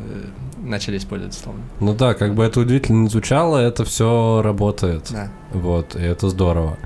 начали 0.57 0.97
использовать 0.97 1.33
словно. 1.33 1.61
Ну 1.79 1.93
да, 1.93 2.13
как 2.13 2.35
бы 2.35 2.43
это 2.43 2.59
удивительно 2.59 3.03
не 3.03 3.09
звучало, 3.09 3.57
это 3.57 3.85
все 3.85 4.41
работает. 4.43 5.07
Да. 5.11 5.29
Вот, 5.53 5.95
и 5.95 6.01
это 6.01 6.29
здорово. 6.29 6.77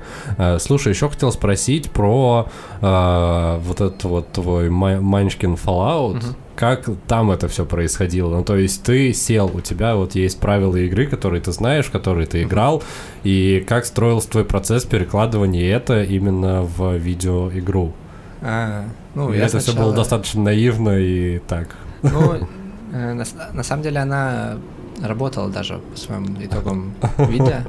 Слушай, 0.60 0.90
еще 0.90 1.08
хотел 1.08 1.32
спросить 1.32 1.90
про 1.90 2.48
э, 2.80 3.58
вот 3.60 3.80
этот 3.80 4.04
вот 4.04 4.32
твой 4.32 4.70
Манчкин 4.70 5.54
Fallout. 5.54 6.18
Угу. 6.18 6.36
Как 6.62 6.88
там 7.08 7.32
это 7.32 7.48
все 7.48 7.66
происходило? 7.66 8.36
Ну, 8.36 8.44
то 8.44 8.54
есть 8.54 8.84
ты 8.84 9.12
сел, 9.12 9.50
у 9.52 9.60
тебя 9.60 9.96
вот 9.96 10.14
есть 10.14 10.38
правила 10.38 10.76
игры, 10.76 11.08
которые 11.08 11.40
ты 11.40 11.50
знаешь, 11.50 11.86
которые 11.86 12.28
ты 12.28 12.44
играл, 12.44 12.84
и 13.24 13.64
как 13.68 13.84
строился 13.84 14.30
твой 14.30 14.44
процесс 14.44 14.84
перекладывания 14.84 15.74
это 15.74 16.04
именно 16.04 16.62
в 16.62 16.94
видеоигру? 16.94 17.92
А, 18.42 18.84
ну, 19.16 19.32
и 19.32 19.38
я 19.38 19.46
это 19.46 19.58
сначала... 19.58 19.74
все 19.74 19.82
было 19.82 19.92
достаточно 19.92 20.40
наивно 20.40 20.90
и 21.00 21.40
так. 21.40 21.74
Ну, 22.02 22.34
э, 22.92 23.12
на, 23.12 23.24
на 23.52 23.62
самом 23.64 23.82
деле 23.82 23.98
она 23.98 24.56
работала 25.02 25.50
даже 25.50 25.78
по 25.78 25.98
своим 25.98 26.36
итогам 26.40 26.94
видео. 27.18 27.62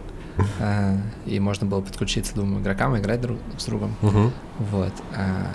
Э, 0.60 0.98
и 1.26 1.40
можно 1.40 1.66
было 1.66 1.82
подключиться 1.82 2.36
двум 2.36 2.62
игрокам 2.62 2.96
и 2.96 3.00
играть 3.00 3.22
друг 3.22 3.40
с 3.58 3.66
другом. 3.66 3.96
Uh-huh. 4.04 4.30
Вот. 4.60 4.94
Э, 5.16 5.48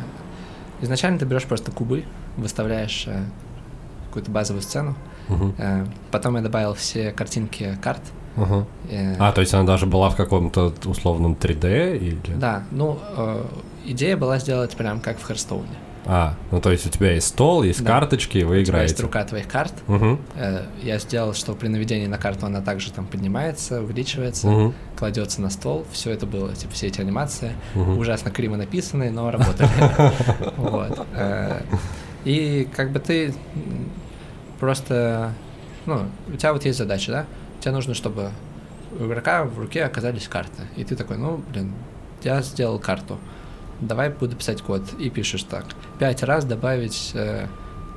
изначально 0.81 1.21
ты 1.21 1.25
берешь 1.25 1.45
просто 1.45 1.71
кубы, 1.71 2.03
выставляешь 2.39 3.05
э, 3.07 3.23
какую-то 4.07 4.31
базовую 4.31 4.63
сцену. 4.63 4.95
Uh-huh. 5.29 5.87
Потом 6.11 6.37
я 6.37 6.43
добавил 6.43 6.73
все 6.73 7.13
картинки 7.13 7.79
карт. 7.83 8.01
Uh-huh. 8.37 8.65
А, 9.19 9.33
то 9.33 9.43
есть 9.43 9.53
она 9.53 9.65
даже 9.65 9.85
была 9.85 10.09
в 10.09 10.17
каком-то 10.17 10.73
условном 10.87 11.35
3D 11.35 11.99
или? 11.99 12.35
Да, 12.35 12.63
ну 12.71 12.99
идея 13.85 14.17
была 14.17 14.39
сделать 14.39 14.75
прям 14.75 15.01
как 15.01 15.19
в 15.19 15.27
Херстоуне. 15.27 15.69
А, 16.11 16.37
ну 16.51 16.61
то 16.61 16.71
есть 16.71 16.87
у 16.87 16.89
тебя 16.89 17.13
есть 17.13 17.29
стол, 17.29 17.63
есть 17.63 17.85
да. 17.85 17.93
карточки, 17.93 18.39
вы 18.39 18.59
у 18.59 18.63
играете. 18.63 18.71
У 18.71 18.73
тебя 18.73 18.83
есть 18.83 19.01
рука 19.01 19.25
твоих 19.25 19.47
карт. 19.47 19.75
Угу. 19.89 20.19
Я 20.83 20.99
сделал, 20.99 21.35
что 21.35 21.53
при 21.53 21.69
наведении 21.69 22.07
на 22.07 22.17
карту 22.17 22.47
она 22.47 22.63
также 22.63 22.91
там 22.93 23.07
поднимается, 23.07 23.83
увеличивается, 23.83 24.49
угу. 24.49 24.75
кладется 24.97 25.43
на 25.43 25.51
стол. 25.51 25.87
Все 25.93 26.11
это 26.11 26.25
было, 26.25 26.55
типа, 26.55 26.73
все 26.73 26.87
эти 26.87 27.03
анимации. 27.03 27.53
Угу. 27.75 27.93
Ужасно 27.93 28.31
криво 28.31 28.57
написанные, 28.57 29.11
но 29.11 29.31
работали. 29.31 29.69
Вот. 30.57 31.07
И 32.29 32.69
как 32.77 32.93
бы 32.93 33.01
ты 33.01 33.35
просто... 34.61 35.33
Ну, 35.87 36.07
у 36.33 36.37
тебя 36.37 36.53
вот 36.53 36.65
есть 36.65 36.79
задача, 36.79 37.11
да? 37.11 37.27
Тебе 37.61 37.73
нужно, 37.73 37.95
чтобы 37.95 38.31
у 38.99 39.07
игрока 39.07 39.45
в 39.45 39.59
руке 39.59 39.85
оказались 39.85 40.29
карты. 40.29 40.63
И 40.77 40.85
ты 40.85 40.95
такой, 40.95 41.17
ну, 41.17 41.43
блин, 41.51 41.73
я 42.23 42.43
сделал 42.43 42.79
карту 42.79 43.19
давай 43.81 44.11
буду 44.11 44.37
писать 44.37 44.63
код. 44.63 44.83
И 44.99 45.11
пишешь 45.11 45.45
так. 45.45 45.65
Пять 45.99 46.23
раз 46.23 46.45
добавить 46.45 47.13
э, 47.15 47.47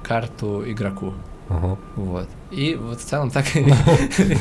карту 0.04 0.64
игроку. 0.70 1.14
Ага. 1.52 1.78
Вот. 1.96 2.30
И 2.52 2.76
вот 2.76 3.00
в 3.00 3.04
целом 3.04 3.30
так 3.30 3.46
и 3.56 3.64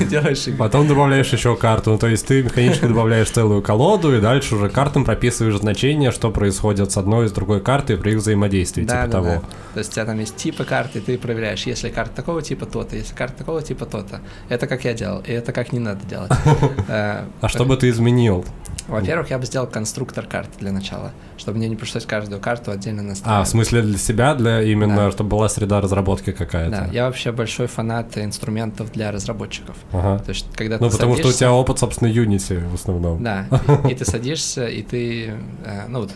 делаешь 0.04 0.46
игру. 0.46 0.58
Потом 0.58 0.86
добавляешь 0.86 1.32
еще 1.32 1.56
карту. 1.56 1.92
Ну, 1.92 1.98
то 1.98 2.06
есть 2.06 2.26
ты 2.26 2.42
механически 2.42 2.86
добавляешь 2.86 3.30
целую 3.30 3.62
колоду, 3.62 4.16
и 4.16 4.20
дальше 4.20 4.56
уже 4.56 4.68
картам 4.68 5.04
прописываешь 5.04 5.56
значение, 5.56 6.10
что 6.10 6.30
происходит 6.30 6.92
с 6.92 6.96
одной 6.96 7.26
и 7.26 7.28
с 7.28 7.32
другой 7.32 7.60
картой 7.60 7.96
при 7.96 8.12
их 8.12 8.18
взаимодействии, 8.18 8.84
да, 8.84 9.02
типа 9.02 9.06
да, 9.06 9.12
того. 9.12 9.26
Да. 9.26 9.40
То 9.74 9.78
есть 9.78 9.90
у 9.90 9.94
тебя 9.94 10.04
там 10.06 10.20
есть 10.20 10.36
типы 10.36 10.64
карты, 10.64 11.00
ты 11.00 11.18
проверяешь, 11.18 11.66
если 11.66 11.88
карта 11.88 12.14
такого 12.16 12.42
типа, 12.42 12.66
то-то, 12.66 12.96
если 12.96 13.14
карта 13.14 13.38
такого 13.38 13.62
типа, 13.62 13.86
то-то. 13.86 14.20
Это 14.48 14.66
как 14.66 14.84
я 14.84 14.94
делал, 14.94 15.22
и 15.26 15.32
это 15.32 15.52
как 15.52 15.72
не 15.72 15.80
надо 15.80 16.04
делать. 16.06 16.30
Э, 16.88 17.24
а 17.40 17.48
что 17.48 17.64
бы 17.64 17.76
ты 17.76 17.88
изменил? 17.88 18.44
Во-первых, 18.88 19.30
я 19.30 19.38
бы 19.38 19.46
сделал 19.46 19.66
конструктор 19.66 20.26
карты 20.26 20.52
для 20.58 20.72
начала, 20.72 21.12
чтобы 21.36 21.58
мне 21.58 21.68
не 21.68 21.76
пришлось 21.76 22.06
каждую 22.06 22.40
карту 22.40 22.70
отдельно 22.70 23.02
настраивать. 23.02 23.42
А, 23.42 23.44
в 23.44 23.48
смысле 23.48 23.82
для 23.82 23.98
себя, 23.98 24.34
для 24.34 24.62
именно, 24.62 25.10
чтобы 25.10 25.30
была 25.30 25.48
среда 25.48 25.80
разработки 25.80 26.32
какая-то? 26.32 26.70
Да, 26.70 26.88
я 26.92 27.06
вообще 27.06 27.32
большой 27.32 27.66
фанат 27.66 28.16
инструментов 28.18 28.92
для 28.92 29.10
разработчиков. 29.12 29.76
Ага. 29.92 30.22
То 30.22 30.30
есть, 30.30 30.46
когда 30.54 30.78
ну, 30.78 30.88
ты 30.88 30.92
потому 30.92 31.12
садишься... 31.14 31.32
что 31.32 31.36
у 31.36 31.38
тебя 31.38 31.52
опыт, 31.52 31.78
собственно, 31.78 32.08
Unity 32.08 32.68
в 32.68 32.74
основном. 32.74 33.22
Да, 33.22 33.46
и, 33.84 33.88
и 33.92 33.94
ты 33.94 34.04
садишься, 34.04 34.66
и 34.66 34.82
ты, 34.82 35.34
э, 35.64 35.86
ну 35.88 36.00
вот, 36.00 36.10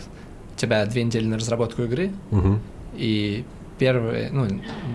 у 0.55 0.59
тебя 0.59 0.85
две 0.87 1.05
недели 1.05 1.27
на 1.27 1.37
разработку 1.37 1.83
игры, 1.83 2.12
угу. 2.31 2.59
и 2.95 3.45
первый, 3.79 4.31
ну, 4.31 4.47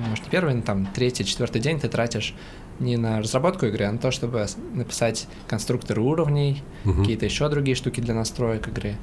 может, 0.08 0.26
не 0.26 0.30
первый, 0.30 0.54
но 0.54 0.62
там 0.62 0.86
третий, 0.88 1.26
четвертый 1.26 1.62
день 1.62 1.80
ты 1.80 1.90
тратишь 1.90 2.34
не 2.80 2.98
на 2.98 3.20
разработку 3.20 3.66
игры, 3.66 3.86
а 3.86 3.92
на 3.92 3.98
то, 3.98 4.12
чтобы 4.12 4.46
написать 4.74 5.28
конструкторы 5.48 6.02
уровней, 6.02 6.64
угу. 6.86 7.02
какие-то 7.02 7.26
еще 7.26 7.50
другие 7.50 7.76
штуки 7.76 8.00
для 8.00 8.14
настроек 8.14 8.68
игры. 8.68 8.96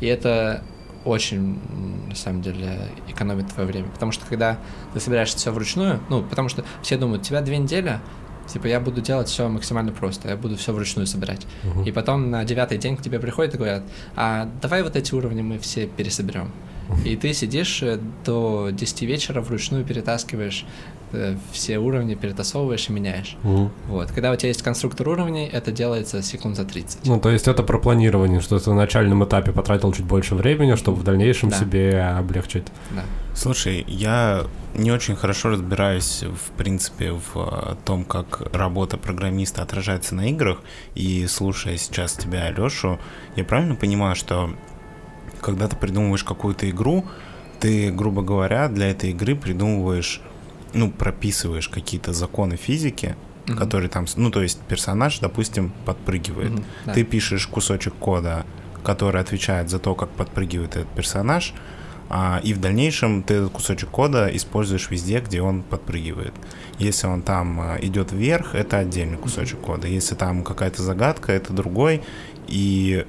И 0.00 0.06
это 0.06 0.62
очень, 1.04 1.58
на 2.08 2.14
самом 2.14 2.42
деле, 2.42 2.88
экономит 3.08 3.52
твое 3.52 3.68
время. 3.68 3.88
Потому 3.88 4.12
что 4.12 4.24
когда 4.26 4.58
ты 4.94 5.00
собираешь 5.00 5.34
все 5.34 5.50
вручную, 5.50 6.00
ну, 6.08 6.22
потому 6.22 6.48
что 6.48 6.64
все 6.82 6.96
думают, 6.96 7.22
у 7.22 7.24
тебя 7.26 7.42
две 7.42 7.58
недели, 7.58 8.00
типа, 8.46 8.66
я 8.66 8.80
буду 8.80 9.00
делать 9.00 9.28
все 9.28 9.48
максимально 9.48 9.92
просто, 9.92 10.28
я 10.28 10.36
буду 10.36 10.56
все 10.56 10.72
вручную 10.72 11.06
собирать. 11.06 11.46
Uh-huh. 11.62 11.86
И 11.86 11.92
потом 11.92 12.30
на 12.30 12.44
девятый 12.44 12.78
день 12.78 12.96
к 12.96 13.02
тебе 13.02 13.18
приходят 13.18 13.54
и 13.54 13.58
говорят, 13.58 13.84
а 14.16 14.48
давай 14.62 14.82
вот 14.82 14.96
эти 14.96 15.14
уровни 15.14 15.42
мы 15.42 15.58
все 15.58 15.86
пересоберем. 15.86 16.50
И 17.04 17.16
ты 17.16 17.32
сидишь 17.32 17.82
э, 17.82 17.98
до 18.24 18.68
10 18.70 19.02
вечера 19.02 19.40
вручную 19.40 19.84
перетаскиваешь 19.84 20.66
все 21.52 21.78
уровни 21.78 22.14
перетасовываешь 22.14 22.88
и 22.88 22.92
меняешь. 22.92 23.36
Угу. 23.44 23.70
Вот. 23.88 24.12
Когда 24.12 24.32
у 24.32 24.36
тебя 24.36 24.48
есть 24.48 24.62
конструктор 24.62 25.08
уровней, 25.08 25.46
это 25.46 25.72
делается 25.72 26.22
секунд 26.22 26.56
за 26.56 26.64
30. 26.64 27.06
Ну, 27.06 27.20
то 27.20 27.30
есть 27.30 27.48
это 27.48 27.62
про 27.62 27.78
планирование, 27.78 28.40
что 28.40 28.58
ты 28.58 28.70
на 28.70 28.76
начальном 28.76 29.24
этапе 29.24 29.52
потратил 29.52 29.92
чуть 29.92 30.04
больше 30.04 30.34
времени, 30.34 30.74
чтобы 30.74 30.98
в 30.98 31.04
дальнейшем 31.04 31.50
да. 31.50 31.56
себе 31.58 32.02
облегчить. 32.02 32.66
Да. 32.90 33.02
Слушай, 33.34 33.84
я 33.88 34.44
не 34.74 34.92
очень 34.92 35.16
хорошо 35.16 35.50
разбираюсь, 35.50 36.22
в 36.22 36.50
принципе, 36.56 37.12
в 37.12 37.36
э, 37.36 37.74
том, 37.84 38.04
как 38.04 38.42
работа 38.52 38.96
программиста 38.96 39.62
отражается 39.62 40.14
на 40.14 40.28
играх, 40.28 40.62
и 40.94 41.26
слушая 41.26 41.76
сейчас 41.76 42.12
тебя, 42.12 42.44
Алешу, 42.44 42.98
я 43.36 43.44
правильно 43.44 43.74
понимаю, 43.74 44.14
что 44.14 44.54
когда 45.40 45.68
ты 45.68 45.76
придумываешь 45.76 46.24
какую-то 46.24 46.68
игру, 46.70 47.04
ты, 47.60 47.90
грубо 47.90 48.22
говоря, 48.22 48.68
для 48.68 48.90
этой 48.90 49.10
игры 49.10 49.34
придумываешь 49.34 50.20
ну, 50.74 50.90
прописываешь 50.90 51.68
какие-то 51.68 52.12
законы 52.12 52.56
физики, 52.56 53.16
mm-hmm. 53.46 53.56
которые 53.56 53.88
там, 53.88 54.06
ну, 54.16 54.30
то 54.30 54.42
есть 54.42 54.60
персонаж, 54.60 55.18
допустим, 55.20 55.72
подпрыгивает. 55.84 56.52
Mm-hmm, 56.52 56.64
да. 56.86 56.92
Ты 56.92 57.04
пишешь 57.04 57.46
кусочек 57.46 57.94
кода, 57.94 58.44
который 58.82 59.20
отвечает 59.20 59.70
за 59.70 59.78
то, 59.78 59.94
как 59.94 60.10
подпрыгивает 60.10 60.76
этот 60.76 60.88
персонаж, 60.88 61.54
а, 62.10 62.40
и 62.44 62.52
в 62.52 62.60
дальнейшем 62.60 63.22
ты 63.22 63.34
этот 63.34 63.50
кусочек 63.52 63.88
кода 63.88 64.28
используешь 64.32 64.90
везде, 64.90 65.20
где 65.20 65.40
он 65.40 65.62
подпрыгивает. 65.62 66.34
Если 66.78 67.06
он 67.06 67.22
там 67.22 67.60
а, 67.60 67.78
идет 67.80 68.12
вверх, 68.12 68.54
это 68.54 68.78
отдельный 68.78 69.16
кусочек 69.16 69.58
mm-hmm. 69.58 69.64
кода. 69.64 69.88
Если 69.88 70.14
там 70.14 70.44
какая-то 70.44 70.82
загадка, 70.82 71.32
это 71.32 71.52
другой. 71.52 72.02
И 72.46 73.06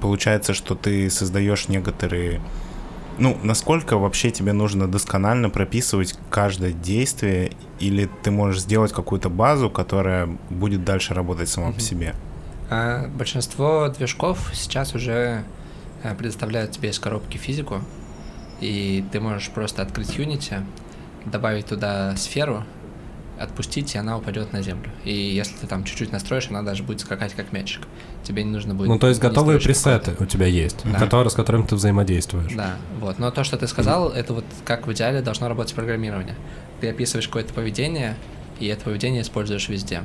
получается, 0.00 0.54
что 0.54 0.74
ты 0.74 1.08
создаешь 1.08 1.68
некоторые 1.68 2.40
Ну, 3.18 3.38
насколько 3.42 3.98
вообще 3.98 4.30
тебе 4.30 4.52
нужно 4.52 4.88
досконально 4.88 5.50
прописывать 5.50 6.18
каждое 6.30 6.72
действие, 6.72 7.52
или 7.78 8.08
ты 8.22 8.30
можешь 8.30 8.62
сделать 8.62 8.92
какую-то 8.92 9.28
базу, 9.28 9.70
которая 9.70 10.28
будет 10.50 10.84
дальше 10.84 11.14
работать 11.14 11.48
сама 11.48 11.68
mm-hmm. 11.68 11.74
по 11.74 11.80
себе? 11.80 12.14
А, 12.70 13.08
большинство 13.08 13.88
движков 13.88 14.50
сейчас 14.54 14.94
уже 14.94 15.44
э, 16.02 16.14
предоставляют 16.14 16.72
тебе 16.72 16.90
из 16.90 16.98
коробки 16.98 17.36
физику, 17.36 17.82
и 18.60 19.04
ты 19.12 19.20
можешь 19.20 19.50
просто 19.50 19.82
открыть 19.82 20.16
Unity, 20.16 20.64
добавить 21.26 21.66
туда 21.66 22.16
сферу, 22.16 22.64
отпустить, 23.38 23.94
и 23.94 23.98
она 23.98 24.16
упадет 24.16 24.52
на 24.52 24.62
землю. 24.62 24.90
И 25.04 25.12
если 25.12 25.56
ты 25.56 25.66
там 25.66 25.84
чуть-чуть 25.84 26.12
настроишь, 26.12 26.48
она 26.50 26.62
даже 26.62 26.82
будет 26.82 27.00
скакать 27.00 27.34
как 27.34 27.52
мячик. 27.52 27.82
Тебе 28.22 28.44
не 28.44 28.50
нужно 28.50 28.74
будет... 28.74 28.88
Ну, 28.88 28.98
то 28.98 29.08
есть 29.08 29.20
готовые 29.20 29.58
пресеты 29.58 30.14
у 30.20 30.26
тебя 30.26 30.46
есть, 30.46 30.78
да. 30.84 30.98
которые, 30.98 31.30
с 31.30 31.34
которыми 31.34 31.66
ты 31.66 31.74
взаимодействуешь. 31.74 32.52
Да, 32.54 32.76
вот. 33.00 33.18
Но 33.18 33.30
то, 33.30 33.44
что 33.44 33.56
ты 33.56 33.66
сказал, 33.66 34.10
это 34.10 34.34
вот 34.34 34.44
как 34.64 34.86
в 34.86 34.92
идеале 34.92 35.22
должно 35.22 35.48
работать 35.48 35.74
программирование. 35.74 36.36
Ты 36.80 36.90
описываешь 36.90 37.26
какое-то 37.26 37.52
поведение, 37.52 38.16
и 38.60 38.66
это 38.66 38.84
поведение 38.84 39.22
используешь 39.22 39.68
везде. 39.68 40.02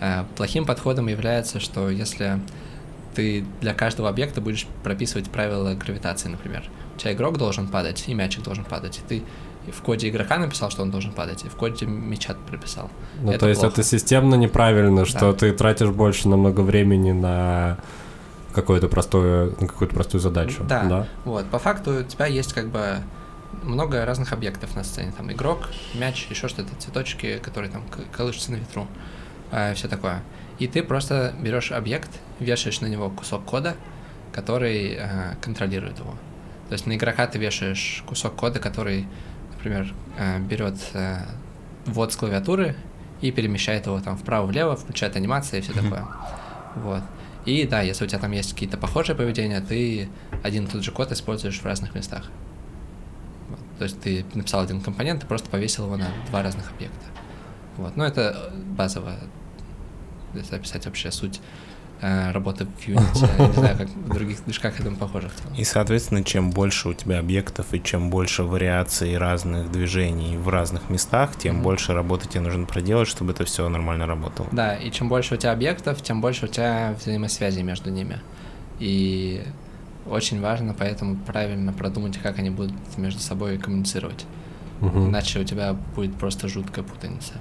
Э, 0.00 0.24
плохим 0.36 0.64
подходом 0.64 1.08
является, 1.08 1.60
что 1.60 1.88
если 1.90 2.40
ты 3.14 3.44
для 3.60 3.74
каждого 3.74 4.08
объекта 4.08 4.40
будешь 4.40 4.66
прописывать 4.82 5.30
правила 5.30 5.74
гравитации, 5.74 6.28
например. 6.28 6.64
У 6.94 6.98
тебя 6.98 7.12
игрок 7.12 7.38
должен 7.38 7.68
падать, 7.68 8.04
и 8.06 8.14
мячик 8.14 8.42
должен 8.42 8.64
падать. 8.64 8.98
И 8.98 9.08
ты 9.08 9.22
в 9.70 9.82
коде 9.82 10.08
игрока 10.08 10.38
написал, 10.38 10.70
что 10.70 10.82
он 10.82 10.90
должен 10.90 11.12
падать, 11.12 11.44
и 11.44 11.48
в 11.48 11.54
коде 11.54 11.86
мяча 11.86 12.34
прописал. 12.48 12.90
Ну, 13.20 13.30
это 13.30 13.40
то 13.40 13.48
есть 13.48 13.60
плохо. 13.60 13.74
это 13.74 13.82
системно 13.84 14.34
неправильно, 14.34 15.04
что 15.04 15.32
да. 15.32 15.34
ты 15.34 15.52
тратишь 15.52 15.90
больше 15.90 16.28
намного 16.28 16.62
времени 16.62 17.12
на 17.12 17.78
какую-то 18.52 18.88
простую, 18.88 19.56
на 19.60 19.66
какую-то 19.66 19.94
простую 19.94 20.20
задачу. 20.20 20.64
Да. 20.68 20.84
да. 20.84 21.06
Вот. 21.24 21.46
По 21.46 21.58
факту 21.58 22.00
у 22.00 22.02
тебя 22.02 22.26
есть 22.26 22.52
как 22.52 22.68
бы 22.68 22.98
много 23.62 24.04
разных 24.04 24.32
объектов 24.32 24.74
на 24.74 24.84
сцене. 24.84 25.12
Там 25.16 25.30
игрок, 25.30 25.68
мяч, 25.94 26.26
еще 26.28 26.48
что-то, 26.48 26.74
цветочки, 26.78 27.38
которые 27.38 27.70
там 27.70 27.84
колышутся 28.16 28.52
на 28.52 28.56
ветру, 28.56 28.88
э, 29.50 29.74
все 29.74 29.88
такое. 29.88 30.22
И 30.58 30.66
ты 30.66 30.82
просто 30.82 31.34
берешь 31.40 31.72
объект, 31.72 32.10
вешаешь 32.40 32.80
на 32.80 32.86
него 32.86 33.10
кусок 33.10 33.44
кода, 33.44 33.74
который 34.32 34.96
э, 34.98 35.34
контролирует 35.40 35.98
его. 35.98 36.12
То 36.68 36.74
есть 36.74 36.86
на 36.86 36.96
игрока 36.96 37.26
ты 37.26 37.38
вешаешь 37.38 38.02
кусок 38.06 38.34
кода, 38.34 38.58
который 38.58 39.06
например, 39.62 39.94
э, 40.18 40.40
берет 40.40 40.74
э, 40.94 41.18
ввод 41.86 42.12
с 42.12 42.16
клавиатуры 42.16 42.74
и 43.20 43.30
перемещает 43.30 43.86
его 43.86 44.00
там 44.00 44.16
вправо-влево, 44.16 44.76
включает 44.76 45.14
анимации 45.14 45.58
и 45.58 45.60
все 45.60 45.72
такое. 45.72 46.06
Вот. 46.74 47.02
И 47.44 47.66
да, 47.66 47.80
если 47.82 48.04
у 48.04 48.08
тебя 48.08 48.18
там 48.18 48.32
есть 48.32 48.52
какие-то 48.52 48.76
похожие 48.76 49.14
поведения, 49.14 49.60
ты 49.60 50.08
один 50.42 50.64
и 50.64 50.68
тот 50.68 50.82
же 50.82 50.90
код 50.90 51.12
используешь 51.12 51.60
в 51.60 51.64
разных 51.64 51.94
местах. 51.94 52.30
Вот. 53.48 53.60
То 53.78 53.84
есть 53.84 54.00
ты 54.00 54.24
написал 54.34 54.62
один 54.62 54.80
компонент 54.80 55.22
и 55.22 55.26
просто 55.26 55.48
повесил 55.48 55.84
его 55.84 55.96
на 55.96 56.08
два 56.28 56.42
разных 56.42 56.72
объекта. 56.72 57.06
Вот. 57.76 57.96
Но 57.96 58.04
это 58.04 58.52
базово, 58.76 59.14
если 60.34 60.56
описать 60.56 60.86
вообще 60.86 61.12
суть 61.12 61.40
Э, 62.02 62.32
работы 62.32 62.66
в 62.66 62.88
Unity, 62.88 63.48
не 63.48 63.52
знаю, 63.60 63.78
как 63.78 63.88
в 63.88 64.12
других 64.12 64.44
движках 64.44 64.80
этому 64.80 64.96
похоже. 64.96 65.30
И, 65.56 65.62
соответственно, 65.62 66.24
чем 66.24 66.50
больше 66.50 66.88
у 66.88 66.94
тебя 66.94 67.20
объектов 67.20 67.72
и 67.72 67.80
чем 67.80 68.10
больше 68.10 68.42
вариаций 68.42 69.16
разных 69.16 69.70
движений 69.70 70.36
в 70.36 70.48
разных 70.48 70.90
местах, 70.90 71.36
тем 71.38 71.58
mm-hmm. 71.58 71.62
больше 71.62 71.92
работы 71.92 72.28
тебе 72.28 72.40
нужно 72.40 72.66
проделать, 72.66 73.06
чтобы 73.06 73.30
это 73.30 73.44
все 73.44 73.68
нормально 73.68 74.06
работало. 74.06 74.48
Да, 74.50 74.74
и 74.74 74.90
чем 74.90 75.08
больше 75.08 75.34
у 75.34 75.36
тебя 75.36 75.52
объектов, 75.52 76.02
тем 76.02 76.20
больше 76.20 76.46
у 76.46 76.48
тебя 76.48 76.96
взаимосвязи 76.98 77.60
между 77.60 77.90
ними. 77.90 78.18
И 78.80 79.44
очень 80.04 80.40
важно 80.40 80.74
поэтому 80.76 81.16
правильно 81.16 81.72
продумать, 81.72 82.18
как 82.18 82.40
они 82.40 82.50
будут 82.50 82.74
между 82.96 83.20
собой 83.20 83.58
коммуницировать. 83.58 84.26
Угу. 84.80 85.06
Иначе 85.06 85.38
у 85.38 85.44
тебя 85.44 85.72
будет 85.94 86.16
просто 86.16 86.48
жуткая 86.48 86.84
путаница. 86.84 87.34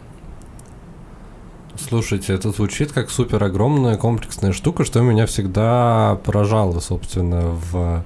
Слушайте, 1.77 2.33
это 2.33 2.51
звучит 2.51 2.91
как 2.91 3.09
супер 3.09 3.43
огромная 3.43 3.97
комплексная 3.97 4.51
штука, 4.51 4.83
что 4.83 5.01
меня 5.01 5.25
всегда 5.25 6.19
поражало, 6.23 6.79
собственно, 6.79 7.57
в 7.71 8.03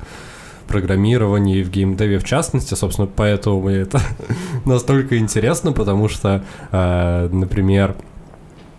программировании, 0.67 1.63
в 1.63 1.69
геймдеве 1.69 2.19
в 2.19 2.23
частности, 2.23 2.73
собственно, 2.73 3.07
поэтому 3.07 3.61
мне 3.61 3.77
это 3.77 4.01
настолько 4.65 5.17
интересно, 5.17 5.71
потому 5.71 6.09
что, 6.09 6.43
э, 6.71 7.29
например, 7.31 7.95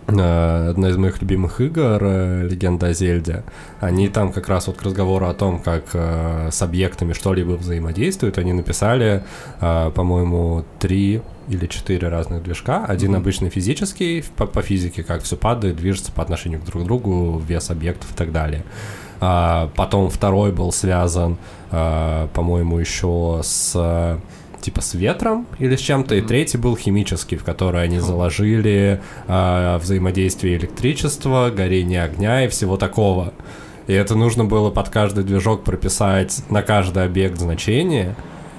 э, 0.08 0.68
одна 0.70 0.88
из 0.88 0.96
моих 0.96 1.20
любимых 1.20 1.60
игр, 1.60 1.98
э, 2.00 2.48
Легенда 2.48 2.88
о 2.88 2.92
Зельде, 2.92 3.44
они 3.80 4.08
там 4.08 4.32
как 4.32 4.48
раз 4.48 4.66
вот 4.66 4.76
к 4.76 4.82
разговору 4.82 5.26
о 5.26 5.34
том, 5.34 5.60
как 5.60 5.84
э, 5.94 6.48
с 6.50 6.62
объектами 6.62 7.12
что-либо 7.12 7.52
взаимодействуют, 7.52 8.38
они 8.38 8.52
написали, 8.52 9.24
э, 9.60 9.90
по-моему, 9.94 10.64
три 10.78 11.22
или 11.48 11.66
четыре 11.66 12.08
разных 12.08 12.42
движка. 12.42 12.84
Один 12.84 13.14
mm-hmm. 13.14 13.18
обычный 13.18 13.50
физический, 13.50 14.24
по, 14.36 14.46
по 14.46 14.62
физике, 14.62 15.02
как 15.02 15.22
все 15.22 15.36
падает, 15.36 15.76
движется 15.76 16.12
по 16.12 16.22
отношению 16.22 16.60
к 16.60 16.64
друг 16.64 16.84
другу, 16.84 17.42
вес 17.46 17.70
объектов 17.70 18.12
и 18.12 18.14
так 18.14 18.32
далее. 18.32 18.64
А, 19.20 19.70
потом 19.76 20.10
второй 20.10 20.52
был 20.52 20.72
связан, 20.72 21.38
а, 21.70 22.28
по-моему, 22.28 22.78
еще 22.78 23.40
с 23.42 24.20
типа 24.60 24.80
с 24.80 24.94
ветром 24.94 25.46
или 25.60 25.76
с 25.76 25.80
чем-то, 25.80 26.16
и 26.16 26.22
третий 26.22 26.58
был 26.58 26.76
химический, 26.76 27.36
в 27.36 27.44
который 27.44 27.84
они 27.84 28.00
заложили 28.00 29.00
а, 29.28 29.78
взаимодействие 29.78 30.56
электричества, 30.56 31.52
горение 31.54 32.02
огня 32.02 32.44
и 32.44 32.48
всего 32.48 32.76
такого. 32.76 33.32
И 33.86 33.92
это 33.92 34.16
нужно 34.16 34.44
было 34.44 34.70
под 34.70 34.88
каждый 34.88 35.22
движок 35.22 35.62
прописать 35.62 36.42
на 36.50 36.62
каждый 36.62 37.04
объект 37.04 37.38
значение 37.38 38.16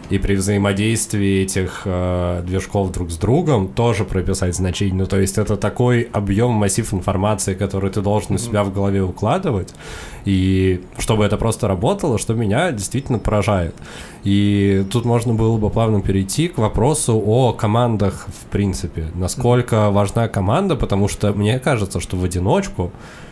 и 0.10 0.18
при 0.20 0.36
взаимодействии 0.36 1.42
этих 1.42 1.82
э, 1.86 2.42
движков 2.46 2.92
друг 2.92 3.12
с 3.12 3.18
другом 3.18 3.68
тоже 3.68 4.06
прописать 4.06 4.56
значение. 4.56 4.96
Ну, 4.96 5.06
то 5.06 5.20
есть 5.20 5.38
это 5.38 5.58
такой 5.58 6.04
объем, 6.14 6.52
массив 6.52 6.94
информации, 6.94 7.56
который 7.56 7.92
ты 7.92 8.02
должен 8.02 8.36
у 8.36 8.38
себя 8.38 8.64
в 8.64 8.74
голове 8.74 9.04
укладывать, 9.04 9.74
и 10.26 10.82
чтобы 10.98 11.26
это 11.26 11.38
просто 11.38 11.68
работало, 11.68 12.18
что 12.18 12.34
меня 12.34 12.72
действительно 12.72 13.20
поражает. 13.20 13.76
И 14.24 14.86
тут 14.92 15.06
можно 15.06 15.34
было 15.34 15.58
бы 15.58 15.70
плавно 15.70 16.02
перейти 16.02 16.48
к 16.48 16.58
вопросу 16.58 17.22
о 17.26 17.54
командах 17.54 18.28
в 18.28 18.46
принципе. 18.46 19.08
Насколько 19.16 19.90
важна 19.90 20.28
команда, 20.28 20.76
потому 20.76 21.08
что 21.08 21.34
мне 21.34 21.60
кажется, 21.60 22.00
что 22.00 22.18
в 22.18 22.24
одиночку 22.24 22.92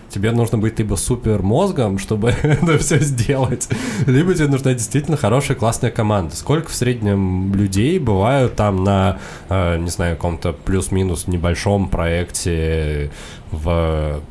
тебе 0.10 0.32
нужно 0.32 0.58
быть 0.58 0.80
либо 0.80 0.96
супер 0.96 1.42
мозгом, 1.42 2.00
чтобы 2.00 2.30
это 2.44 2.78
все 2.78 3.00
сделать, 3.00 3.68
либо 4.06 4.34
тебе 4.34 4.48
нужна 4.48 4.74
действительно 4.74 5.18
хорошая 5.18 5.58
классная 5.58 5.92
команда. 5.92 6.36
Сколько 6.36 6.70
в 6.70 6.76
среднем 6.76 7.54
людей 7.54 8.00
бывают 8.00 8.56
там 8.56 8.84
на, 8.84 9.20
э, 9.50 9.78
не 9.78 9.90
знаю, 9.90 10.16
каком-то 10.16 10.54
плюс-минус 10.54 11.28
небольшом 11.28 11.90
проекте 11.90 13.12
в 13.52 14.22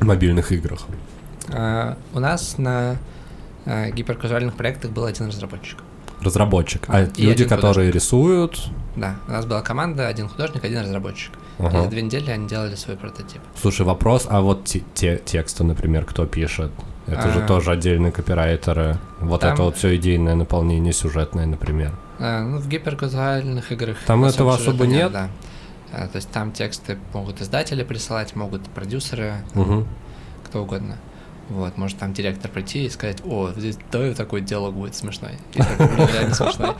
мобильных 0.00 0.52
играх? 0.52 0.86
Uh, 1.48 1.96
у 2.14 2.20
нас 2.20 2.58
на 2.58 2.96
uh, 3.64 3.90
гиперказуальных 3.90 4.54
проектах 4.54 4.92
был 4.92 5.04
один 5.04 5.26
разработчик. 5.26 5.78
Разработчик. 6.20 6.82
А 6.86 7.04
и 7.04 7.26
люди, 7.26 7.44
которые 7.44 7.90
рисуют? 7.90 8.68
Да, 8.94 9.16
у 9.26 9.32
нас 9.32 9.46
была 9.46 9.62
команда, 9.62 10.06
один 10.06 10.28
художник, 10.28 10.64
один 10.64 10.80
разработчик. 10.80 11.32
Ага. 11.66 11.78
И 11.78 11.82
за 11.82 11.88
две 11.88 12.02
недели 12.02 12.30
они 12.30 12.48
делали 12.48 12.74
свой 12.74 12.96
прототип. 12.96 13.40
Слушай, 13.54 13.86
вопрос, 13.86 14.26
а 14.28 14.40
вот 14.40 14.64
те, 14.64 14.82
те 14.94 15.20
тексты, 15.24 15.64
например, 15.64 16.04
кто 16.04 16.26
пишет? 16.26 16.70
Это 17.06 17.28
а, 17.28 17.32
же 17.32 17.46
тоже 17.46 17.72
отдельные 17.72 18.12
копирайтеры. 18.12 18.98
Вот 19.20 19.40
там, 19.40 19.54
это 19.54 19.62
вот 19.62 19.76
все 19.76 19.96
идейное 19.96 20.34
наполнение 20.34 20.92
сюжетное, 20.92 21.46
например. 21.46 21.92
А, 22.18 22.42
ну, 22.42 22.58
в 22.58 22.68
гиперказуальных 22.68 23.72
играх... 23.72 23.96
Там 24.06 24.24
этого 24.24 24.54
особо 24.54 24.86
нет? 24.86 25.10
нет? 25.10 25.12
Да. 25.12 25.30
А, 25.92 26.06
то 26.06 26.16
есть 26.16 26.30
там 26.30 26.52
тексты 26.52 26.98
могут 27.12 27.40
издатели 27.40 27.82
присылать, 27.82 28.36
могут 28.36 28.62
продюсеры, 28.70 29.34
угу. 29.54 29.86
кто 30.44 30.62
угодно. 30.62 30.96
Вот, 31.50 31.76
может 31.76 31.98
там 31.98 32.12
директор 32.12 32.50
прийти 32.50 32.86
и 32.86 32.88
сказать, 32.88 33.18
о, 33.24 33.50
здесь 33.56 33.76
давай 33.90 34.14
такой 34.14 34.40
диалог 34.40 34.74
будет 34.74 34.94
смешной. 34.94 35.32
И 35.54 35.58
реально 35.58 36.34
смешной. 36.34 36.70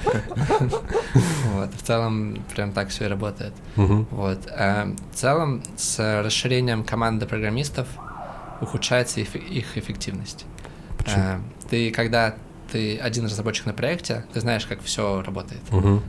Вот, 1.54 1.74
в 1.74 1.82
целом 1.82 2.42
прям 2.54 2.72
так 2.72 2.88
все 2.88 3.06
и 3.06 3.08
работает. 3.08 3.52
Вот. 4.10 4.38
А 4.50 4.94
в 5.12 5.16
целом 5.16 5.62
с 5.76 6.22
расширением 6.22 6.84
команды 6.84 7.26
программистов 7.26 7.88
ухудшается 8.60 9.20
их 9.20 9.76
эффективность. 9.76 10.46
А, 11.16 11.40
ты 11.68 11.90
когда 11.90 12.34
ты 12.70 12.98
один 12.98 13.24
разработчик 13.24 13.66
на 13.66 13.72
проекте, 13.72 14.24
ты 14.32 14.40
знаешь, 14.40 14.64
как 14.66 14.80
все 14.82 15.22
работает. 15.22 15.60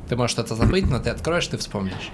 Ты 0.07 0.16
можешь 0.16 0.32
что-то 0.32 0.55
забыть, 0.55 0.88
но 0.88 0.99
ты 0.99 1.09
откроешь, 1.09 1.47
ты 1.47 1.57
вспомнишь. 1.57 2.12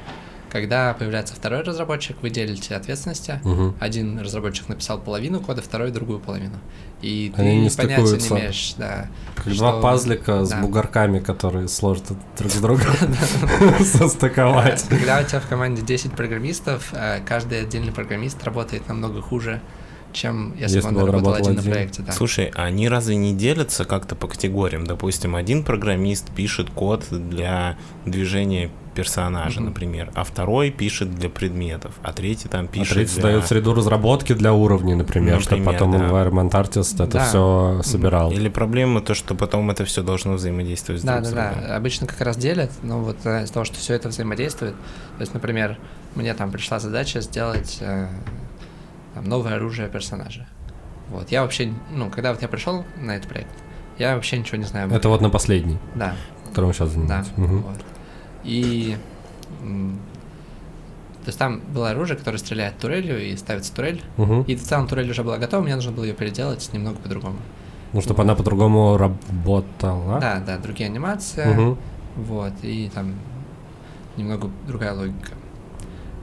Когда 0.51 0.93
появляется 0.93 1.35
второй 1.35 1.61
разработчик, 1.61 2.17
вы 2.21 2.29
делите 2.29 2.75
ответственности. 2.75 3.39
Угу. 3.43 3.75
Один 3.79 4.19
разработчик 4.19 4.69
написал 4.69 4.99
половину 4.99 5.41
кода, 5.41 5.61
второй 5.61 5.91
другую 5.91 6.19
половину. 6.19 6.55
И 7.01 7.31
ты 7.35 7.41
Они 7.41 7.61
не 7.61 7.69
понятия 7.69 8.03
не 8.03 8.39
имеешь, 8.39 8.73
да. 8.77 9.07
Как 9.35 9.53
что... 9.53 9.57
два 9.57 9.81
пазлика 9.81 10.45
с 10.45 10.53
бугорками, 10.53 11.19
которые 11.19 11.67
сложно 11.67 12.17
друг 12.37 12.51
с 12.51 12.59
другом 12.59 12.85
состыковать. 13.79 14.83
Когда 14.89 15.19
у 15.19 15.23
тебя 15.23 15.39
в 15.39 15.47
команде 15.47 15.81
10 15.81 16.13
программистов, 16.13 16.93
э, 16.93 17.19
каждый 17.25 17.61
отдельный 17.61 17.91
программист 17.91 18.43
работает 18.43 18.87
намного 18.87 19.21
хуже, 19.21 19.61
чем 20.13 20.53
если, 20.57 20.77
Если 20.77 20.79
бы 20.81 20.87
он 20.87 21.05
работал 21.05 21.33
работал 21.33 21.47
один 21.47 21.55
на 21.55 21.61
один. 21.61 21.71
проекте. 21.71 22.01
Да. 22.01 22.11
Слушай, 22.11 22.51
а 22.55 22.63
они 22.63 22.89
разве 22.89 23.15
не 23.15 23.35
делятся 23.35 23.85
как-то 23.85 24.15
по 24.15 24.27
категориям? 24.27 24.85
Допустим, 24.85 25.35
один 25.35 25.63
программист 25.63 26.31
пишет 26.31 26.69
код 26.69 27.05
для 27.11 27.77
движения 28.05 28.71
персонажа, 28.97 29.59
Мгм. 29.59 29.69
например, 29.69 30.11
а 30.15 30.23
второй 30.23 30.71
пишет 30.71 31.13
для 31.13 31.29
предметов, 31.29 31.93
а 32.01 32.11
третий 32.13 32.49
там 32.49 32.65
А 32.65 32.67
пишет 32.67 32.93
третий 32.95 33.13
для... 33.13 33.21
создает 33.21 33.45
среду 33.45 33.73
разработки 33.75 34.33
для 34.33 34.53
уровней, 34.53 34.95
например, 34.95 35.39
чтобы 35.39 35.61
Например, 35.63 35.73
потом 35.79 35.91
да. 35.91 35.97
environment 35.99 36.51
artist 36.51 36.95
это 36.95 37.05
Да. 37.19 37.25
все 37.25 37.81
собирал. 37.83 38.31
Или 38.31 38.49
проблема 38.49 39.01
то, 39.01 39.13
что 39.13 39.35
потом 39.35 39.69
это 39.69 39.85
все 39.85 40.01
должно 40.01 40.33
взаимодействовать 40.33 41.01
с 41.01 41.05
Да, 41.05 41.19
друг 41.19 41.23
да, 41.25 41.29
с 41.29 41.33
да. 41.33 41.51
другом. 41.53 41.71
Обычно 41.75 42.07
как 42.07 42.19
раз 42.21 42.37
делят, 42.37 42.71
но 42.81 42.99
вот 42.99 43.17
э, 43.25 43.43
из-за 43.43 43.53
того, 43.53 43.65
что 43.65 43.77
все 43.77 43.93
это 43.93 44.09
взаимодействует, 44.09 44.73
то 45.17 45.21
есть, 45.21 45.33
например, 45.35 45.77
мне 46.15 46.33
там 46.33 46.51
пришла 46.51 46.79
задача 46.79 47.21
сделать 47.21 47.77
э, 47.81 48.07
там, 49.13 49.25
новое 49.25 49.55
оружие 49.57 49.87
персонажа. 49.89 50.47
Вот, 51.09 51.29
я 51.31 51.43
вообще, 51.43 51.71
ну, 51.91 52.09
когда 52.09 52.31
вот 52.33 52.41
я 52.41 52.47
пришел 52.47 52.83
на 52.99 53.15
этот 53.15 53.29
проект, 53.29 53.51
я 53.99 54.15
вообще 54.15 54.37
ничего 54.39 54.57
не 54.57 54.65
знаю. 54.65 54.91
Это 54.91 55.07
вот 55.07 55.21
на 55.21 55.29
последний, 55.29 55.77
Да, 55.95 56.15
которым 56.49 56.73
сейчас 56.73 56.89
да. 56.89 56.93
занимаетесь. 56.95 57.31
Мгм. 57.37 57.61
Вот. 57.61 57.77
И 58.47 58.97
то 61.27 61.29
есть 61.29 61.39
там 61.39 61.59
было 61.73 61.89
оружие, 61.89 62.17
которое 62.17 62.37
стреляет 62.37 62.77
турелью 62.77 63.21
и 63.21 63.35
ставится 63.35 63.75
турель. 63.75 64.01
Мгм. 64.15 64.43
И 64.43 64.55
в 64.55 64.63
целом 64.63 64.87
турель 64.87 65.11
уже 65.11 65.25
была 65.25 65.37
готова, 65.37 65.61
мне 65.61 65.75
нужно 65.75 65.91
было 65.91 66.05
ее 66.05 66.13
переделать 66.13 66.69
немного 66.71 66.99
по-другому. 66.99 67.35
Ну, 67.91 68.01
чтобы 68.01 68.21
она 68.21 68.33
по-другому 68.33 68.95
работала. 68.95 70.21
Да, 70.21 70.39
да, 70.39 70.57
другие 70.57 70.89
анимации. 70.89 71.45
Мгм. 71.45 71.77
Вот, 72.15 72.53
и 72.61 72.89
там 72.95 73.15
немного 74.15 74.49
другая 74.65 74.93
логика. 74.93 75.33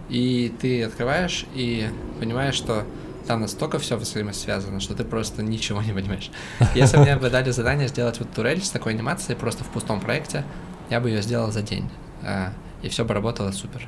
И 0.08 0.50
ты 0.58 0.84
открываешь 0.84 1.44
и 1.54 1.90
понимаешь, 2.18 2.54
что 2.54 2.84
там 3.26 3.42
настолько 3.42 3.78
все 3.78 3.96
взаимосвязано, 3.96 4.80
что 4.80 4.94
ты 4.94 5.04
просто 5.04 5.42
ничего 5.42 5.82
не 5.82 5.92
понимаешь. 5.92 6.30
Если 6.74 6.96
мне 6.96 7.16
бы 7.16 7.28
дали 7.28 7.50
задание 7.50 7.88
сделать 7.88 8.18
вот 8.20 8.32
турель 8.32 8.62
с 8.62 8.70
такой 8.70 8.94
анимацией 8.94 9.36
просто 9.36 9.64
в 9.64 9.68
пустом 9.68 10.00
проекте, 10.00 10.44
я 10.88 10.98
бы 11.00 11.10
ее 11.10 11.20
сделал 11.20 11.52
за 11.52 11.60
день. 11.60 11.90
А, 12.24 12.52
И 12.82 12.88
все 12.88 13.04
бы 13.04 13.14
работало 13.14 13.50
супер. 13.52 13.86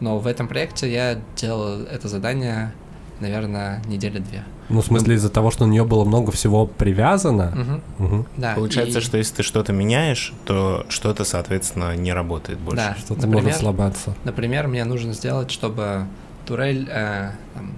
Но 0.00 0.18
в 0.18 0.26
этом 0.26 0.48
проекте 0.48 0.92
я 0.92 1.18
делал 1.36 1.82
это 1.82 2.08
задание, 2.08 2.72
наверное, 3.20 3.82
недели 3.86 4.18
две. 4.18 4.42
Ну, 4.68 4.80
в 4.80 4.84
смысле, 4.84 5.14
из-за 5.16 5.28
того, 5.30 5.50
что 5.50 5.64
у 5.64 5.66
нее 5.68 5.84
было 5.84 6.04
много 6.04 6.32
всего 6.32 6.66
привязано. 6.66 7.52
Мгм. 7.54 7.82
Мгм. 7.98 8.26
Да, 8.36 8.54
Получается, 8.54 8.98
и- 8.98 9.02
что 9.02 9.18
если 9.18 9.36
ты 9.36 9.42
что-то 9.42 9.72
меняешь, 9.72 10.32
то 10.46 10.84
что-то, 10.88 11.24
соответственно, 11.24 11.94
не 11.96 12.12
работает 12.12 12.58
больше. 12.58 12.76
Да, 12.76 12.94
Что-то 12.98 13.22
например, 13.26 13.44
может 13.44 13.60
сломаться. 13.60 14.14
Например, 14.24 14.68
мне 14.68 14.84
нужно 14.84 15.12
сделать, 15.12 15.50
чтобы 15.50 16.06
турель 16.46 16.88
э, 16.90 17.30
там, 17.54 17.72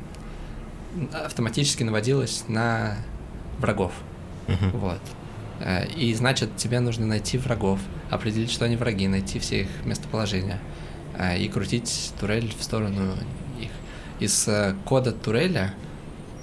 автоматически 1.25 1.83
наводилась 1.83 2.45
на 2.49 2.97
врагов. 3.59 3.93
Мгм. 4.49 4.71
Вот. 4.79 5.01
Э, 5.61 5.87
И 5.97 6.13
значит, 6.15 6.57
тебе 6.57 6.81
нужно 6.81 7.07
найти 7.07 7.39
врагов, 7.39 7.81
определить, 8.11 8.51
что 8.51 8.65
они 8.65 8.77
враги, 8.77 9.09
найти 9.09 9.39
все 9.39 9.63
их 9.63 9.69
местоположения 9.85 10.61
э, 11.19 11.39
и 11.39 11.49
крутить 11.49 12.13
турель 12.21 12.55
в 12.59 12.63
сторону 12.63 13.15
их. 13.61 13.71
Из 14.21 14.49
э, 14.49 14.75
кода 14.85 15.13
туреля, 15.13 15.75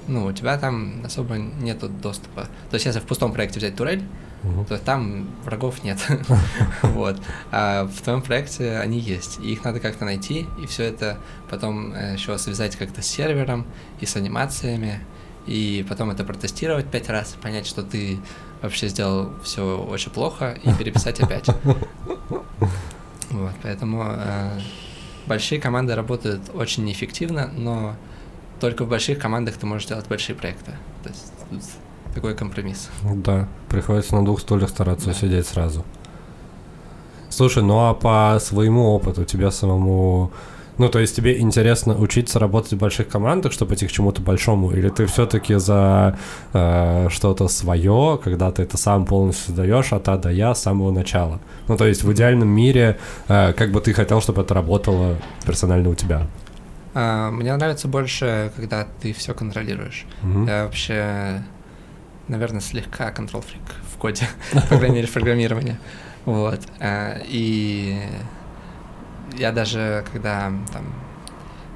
ну, 0.07 0.25
у 0.25 0.31
тебя 0.33 0.57
там 0.57 1.01
особо 1.05 1.35
нету 1.37 1.87
доступа. 1.89 2.47
То 2.69 2.75
есть, 2.75 2.85
если 2.85 2.99
в 2.99 3.03
пустом 3.03 3.31
проекте 3.33 3.59
взять 3.59 3.75
турель, 3.75 4.03
Мгм. 4.43 4.65
то 4.65 4.77
там 4.77 5.29
врагов 5.45 5.85
нет. 5.85 5.99
Вот. 6.81 7.15
А 7.51 7.85
в 7.85 8.01
твоем 8.01 8.21
проекте 8.21 8.77
они 8.77 8.99
есть. 8.99 9.39
И 9.39 9.53
их 9.53 9.63
надо 9.63 9.79
как-то 9.79 10.03
найти, 10.03 10.45
и 10.61 10.65
все 10.67 10.83
это 10.83 11.17
потом 11.49 11.93
еще 12.13 12.37
связать 12.37 12.75
как-то 12.75 13.01
с 13.01 13.05
сервером 13.07 13.65
и 14.01 14.05
с 14.05 14.17
анимациями, 14.17 14.99
и 15.47 15.85
потом 15.87 16.09
это 16.11 16.25
протестировать 16.25 16.87
пять 16.91 17.07
раз, 17.09 17.37
понять, 17.41 17.65
что 17.65 17.83
ты 17.83 18.19
вообще 18.63 18.87
сделал 18.87 19.29
все 19.43 19.77
очень 19.77 20.11
плохо, 20.11 20.57
и 20.63 20.73
переписать 20.73 21.19
опять. 21.19 21.47
Вот, 23.29 23.51
поэтому 23.63 24.03
э, 24.05 24.59
большие 25.25 25.59
команды 25.59 25.95
работают 25.95 26.51
очень 26.53 26.83
неэффективно, 26.83 27.49
но 27.57 27.95
только 28.59 28.85
в 28.85 28.89
больших 28.89 29.17
командах 29.17 29.55
ты 29.57 29.65
можешь 29.65 29.87
делать 29.87 30.07
большие 30.07 30.35
проекты. 30.35 30.71
То 31.01 31.09
есть 31.09 31.33
тут 31.49 31.61
такой 32.13 32.35
компромисс. 32.35 32.89
Да, 33.01 33.47
приходится 33.69 34.15
на 34.15 34.23
двух 34.23 34.39
стульях 34.39 34.69
стараться 34.69 35.07
Да. 35.07 35.13
сидеть 35.13 35.47
сразу. 35.47 35.83
Слушай, 37.29 37.63
ну 37.63 37.79
а 37.89 37.95
по 37.95 38.37
своему 38.39 38.91
опыту 38.93 39.25
тебе 39.25 39.49
самому... 39.49 40.31
Ну, 40.77 40.89
то 40.89 40.99
есть 40.99 41.15
тебе 41.15 41.39
интересно 41.39 41.95
учиться 41.95 42.39
работать 42.39 42.73
в 42.73 42.77
больших 42.77 43.07
командах, 43.07 43.51
чтобы 43.51 43.75
идти 43.75 43.87
к 43.87 43.91
чему-то 43.91 44.21
большому, 44.21 44.71
или 44.71 44.89
ты 44.89 45.05
все-таки 45.05 45.55
за 45.55 46.17
э, 46.53 47.07
что-то 47.09 47.47
свое, 47.47 48.19
когда 48.23 48.51
ты 48.51 48.63
это 48.63 48.77
сам 48.77 49.05
полностью 49.05 49.47
создаешь 49.47 49.93
от 49.93 50.07
А 50.09 50.17
до 50.17 50.29
Я 50.29 50.55
с 50.55 50.61
самого 50.63 50.91
начала? 50.91 51.39
Ну, 51.67 51.77
то 51.77 51.85
есть 51.85 52.03
в 52.03 52.11
идеальном 52.11 52.49
мире, 52.49 52.97
э, 53.27 53.53
как 53.53 53.71
бы 53.71 53.81
ты 53.81 53.93
хотел, 53.93 54.19
чтобы 54.21 54.41
это 54.41 54.53
работало 54.53 55.17
персонально 55.45 55.89
у 55.89 55.95
тебя? 55.95 56.27
А, 56.95 57.31
Мне 57.31 57.55
нравится 57.55 57.87
больше, 57.87 58.51
когда 58.55 58.87
ты 59.01 59.13
все 59.13 59.33
контролируешь. 59.33 60.05
Мгм. 60.21 60.47
Я 60.47 60.65
вообще, 60.65 61.43
наверное, 62.27 62.61
слегка 62.61 63.11
контрол-фрик 63.11 63.61
в 63.93 63.97
коде, 63.97 64.27
по 64.69 64.77
крайней 64.77 64.95
мере, 64.95 65.07
в 65.07 65.11
программировании. 65.11 65.77
Вот. 66.25 66.61
а, 66.79 67.17
И 67.25 67.97
я 69.37 69.51
даже, 69.51 70.05
когда 70.11 70.51
там 70.71 70.85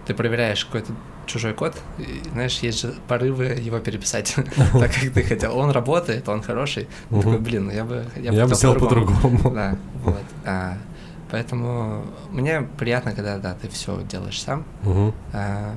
ты 0.06 0.14
проверяешь 0.14 0.66
какой-то 0.66 0.94
чужой 1.26 1.54
код, 1.54 1.76
и, 1.98 2.22
знаешь, 2.32 2.60
есть 2.60 2.82
же 2.82 2.94
порывы 3.08 3.46
его 3.46 3.80
переписать 3.80 4.34
так, 4.74 4.94
как 4.94 5.14
ты 5.14 5.24
хотел. 5.24 5.58
Он 5.58 5.72
работает, 5.72 6.30
он 6.30 6.42
хороший. 6.42 6.88
Ты 7.10 7.18
такой, 7.18 7.40
блин, 7.40 7.66
ну 7.66 7.72
я 7.72 7.84
бы... 7.84 8.06
Я 8.16 8.32
бы 8.32 8.38
хотел 8.38 8.56
сделал 8.56 8.76
по-другому. 8.76 9.52
Да, 9.52 9.78
вот. 10.04 10.24
А, 10.46 10.78
Поэтому 11.30 12.06
мне 12.32 12.62
приятно, 12.62 13.12
когда, 13.12 13.38
да, 13.38 13.54
ты 13.54 13.68
все 13.68 14.02
делаешь 14.04 14.42
сам. 14.42 14.66
А, 15.34 15.76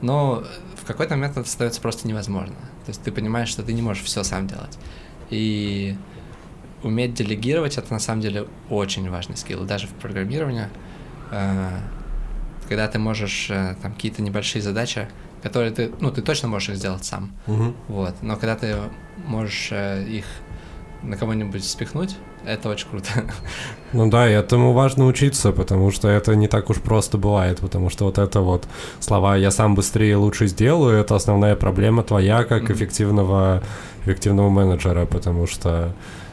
Но 0.00 0.44
в 0.80 0.86
какой-то 0.86 1.14
момент 1.14 1.36
это 1.36 1.48
становится 1.48 1.80
просто 1.80 2.08
невозможно. 2.08 2.54
То 2.84 2.88
есть 2.88 3.02
ты 3.02 3.12
понимаешь, 3.12 3.48
что 3.48 3.62
ты 3.62 3.72
не 3.72 3.82
можешь 3.82 4.02
все 4.02 4.22
сам 4.22 4.46
делать. 4.46 4.78
И 5.30 5.96
уметь 6.82 7.14
делегировать 7.14 7.78
это 7.78 7.92
на 7.92 8.00
самом 8.00 8.22
деле 8.22 8.46
очень 8.70 9.08
важный 9.10 9.36
скилл. 9.36 9.64
Даже 9.64 9.86
в 9.86 9.90
программировании, 9.90 10.68
когда 12.68 12.88
ты 12.88 12.98
можешь 12.98 13.50
э, 13.50 13.76
там 13.82 13.92
какие-то 13.92 14.22
небольшие 14.22 14.62
задачи, 14.62 15.08
которые 15.42 15.72
ты, 15.72 15.92
ну, 16.00 16.10
ты 16.10 16.22
точно 16.22 16.48
можешь 16.48 16.70
их 16.70 16.76
сделать 16.76 17.04
сам. 17.04 17.32
Мгм. 17.46 17.74
Вот. 17.88 18.14
Но 18.22 18.36
когда 18.36 18.56
ты 18.56 18.76
можешь 19.26 19.68
э, 19.72 20.04
их 20.04 20.24
на 21.02 21.16
кого-нибудь 21.16 21.64
спихнуть, 21.64 22.16
это 22.46 22.68
очень 22.68 22.88
круто. 22.88 23.08
Ну 23.92 24.08
да, 24.08 24.26
и 24.26 24.32
этому 24.32 24.72
важно 24.72 25.04
учиться, 25.04 25.52
потому 25.52 25.90
что 25.90 26.08
это 26.08 26.34
не 26.34 26.48
так 26.48 26.70
уж 26.70 26.78
просто 26.78 27.18
бывает, 27.18 27.60
потому 27.60 27.90
что 27.90 28.06
вот 28.06 28.16
это 28.16 28.40
вот 28.40 28.66
слова 29.00 29.36
«я 29.36 29.50
сам 29.50 29.74
быстрее 29.74 30.16
лучше 30.16 30.46
сделаю»— 30.46 30.98
это 31.00 31.14
основная 31.14 31.56
проблема 31.56 32.02
твоя 32.02 32.44
как 32.44 32.70
эффективного, 32.70 33.62
эффективного 34.06 34.48
менеджера, 34.48 35.04
потому 35.04 35.46
что 35.46 35.92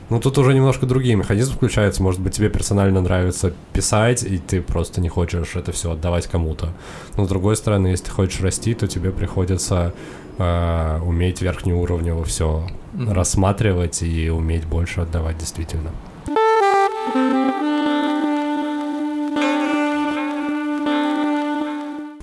ну, 0.10 0.20
тут 0.20 0.38
уже 0.38 0.53
немножко 0.53 0.86
другие 0.86 1.16
механизмы 1.16 1.55
включаются. 1.55 2.01
Может 2.01 2.20
быть, 2.22 2.34
тебе 2.34 2.49
персонально 2.49 3.01
нравится 3.01 3.53
писать, 3.74 4.24
и 4.24 4.38
ты 4.39 4.62
просто 4.62 5.01
не 5.01 5.10
хочешь 5.10 5.55
это 5.55 5.72
все 5.72 5.91
отдавать 5.91 6.28
кому-то. 6.28 6.70
Но, 7.16 7.26
с 7.26 7.28
другой 7.30 7.55
стороны, 7.55 7.88
если 7.88 8.05
ты 8.05 8.12
хочешь 8.12 8.41
расти, 8.41 8.74
то 8.74 8.88
тебе 8.88 9.12
приходится 9.12 9.93
э, 10.38 10.99
уметь 11.03 11.41
верхнеуровнево 11.41 12.24
все 12.26 12.68
Мгм. 12.93 13.12
рассматривать 13.14 14.01
и 14.01 14.30
уметь 14.32 14.66
больше 14.66 15.01
отдавать 15.01 15.38
действительно. 15.38 15.91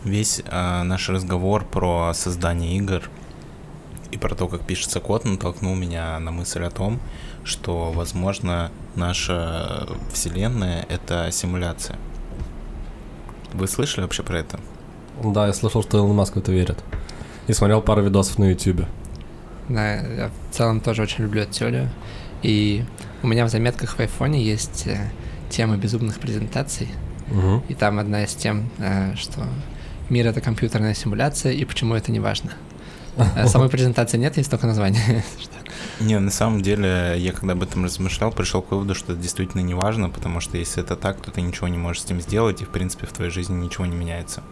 Весь 0.04 0.40
а, 0.50 0.84
наш 0.84 1.08
разговор 1.08 1.64
про 1.64 2.12
создание 2.14 2.76
игр 2.76 3.02
и 4.12 4.18
про 4.18 4.34
то, 4.34 4.46
как 4.46 4.62
пишется 4.64 5.00
код, 5.00 5.24
натолкнул 5.24 5.74
меня 5.74 6.18
на 6.20 6.30
мысль 6.30 6.62
о 6.62 6.70
том, 6.70 7.00
что, 7.46 7.92
возможно, 7.92 8.70
наша 8.96 9.86
вселенная— 10.12 10.84
это 10.88 11.30
симуляция. 11.30 11.96
Вы 13.52 13.68
слышали 13.68 14.02
вообще 14.02 14.22
про 14.22 14.40
это? 14.40 14.58
Да, 15.22 15.46
я 15.46 15.52
слышал, 15.54 15.82
что 15.82 15.98
Илон 15.98 16.14
Маск 16.14 16.34
в 16.34 16.38
это 16.38 16.52
верит. 16.52 16.78
И 17.46 17.52
смотрел 17.52 17.80
пару 17.80 18.02
видосов 18.02 18.38
на 18.38 18.50
Ютубе. 18.50 18.86
Да, 19.68 19.94
я 19.94 20.30
в 20.50 20.54
целом 20.54 20.80
тоже 20.80 21.02
очень 21.02 21.24
люблю 21.24 21.42
эту 21.42 21.52
теорию. 21.52 21.88
И 22.42 22.84
у 23.22 23.26
меня 23.26 23.46
в 23.46 23.48
заметках 23.48 23.96
в 23.96 24.00
айфоне 24.00 24.42
есть 24.42 24.86
э, 24.86 25.10
тема 25.48 25.76
безумных 25.76 26.18
презентаций. 26.18 26.88
Мгм. 27.28 27.62
И 27.68 27.74
там 27.74 27.98
одна 27.98 28.24
из 28.24 28.34
тем, 28.34 28.68
э, 28.78 29.14
что 29.16 29.46
мир— 30.10 30.26
это 30.28 30.40
компьютерная 30.40 30.94
симуляция, 30.94 31.52
и 31.52 31.64
почему 31.64 31.94
это 31.94 32.12
не 32.12 32.20
важно. 32.20 32.50
Э, 33.36 33.46
Самой 33.46 33.70
презентации 33.70 34.18
нет, 34.18 34.36
есть 34.36 34.50
только 34.50 34.66
название. 34.66 35.24
Не, 36.00 36.18
на 36.18 36.30
самом 36.30 36.62
деле, 36.62 37.14
я 37.18 37.32
когда 37.32 37.52
об 37.52 37.62
этом 37.62 37.84
размышлял, 37.84 38.30
пришел 38.30 38.62
к 38.62 38.70
выводу, 38.70 38.94
что 38.94 39.12
это 39.12 39.22
действительно 39.22 39.62
не 39.62 39.74
важно, 39.74 40.08
потому 40.10 40.40
что 40.40 40.58
если 40.58 40.82
это 40.82 40.96
так, 40.96 41.20
то 41.20 41.30
ты 41.30 41.40
ничего 41.40 41.68
не 41.68 41.78
можешь 41.78 42.02
с 42.02 42.04
этим 42.06 42.20
сделать, 42.20 42.62
и, 42.62 42.64
в 42.64 42.68
принципе, 42.68 43.06
в 43.06 43.12
твоей 43.12 43.30
жизни 43.30 43.54
ничего 43.54 43.86
не 43.86 43.96
меняется. 43.96 44.42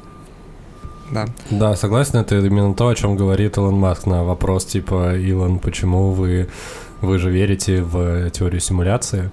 Да. 1.11 1.27
Да, 1.51 1.77
согласен, 1.77 2.19
это 2.19 2.39
именно 2.39 2.75
то, 2.75 2.89
о 2.89 2.95
чем 2.95 3.17
говорит 3.17 3.57
Илон 3.57 3.75
Маск 3.75 4.07
на 4.07 4.25
вопрос 4.25 4.65
типа, 4.65 5.17
Илон, 5.17 5.59
почему 5.59 6.13
вы, 6.13 6.49
вы 7.01 7.19
же 7.19 7.31
верите 7.31 7.83
в 7.83 8.31
теорию 8.31 8.61
симуляции, 8.61 9.31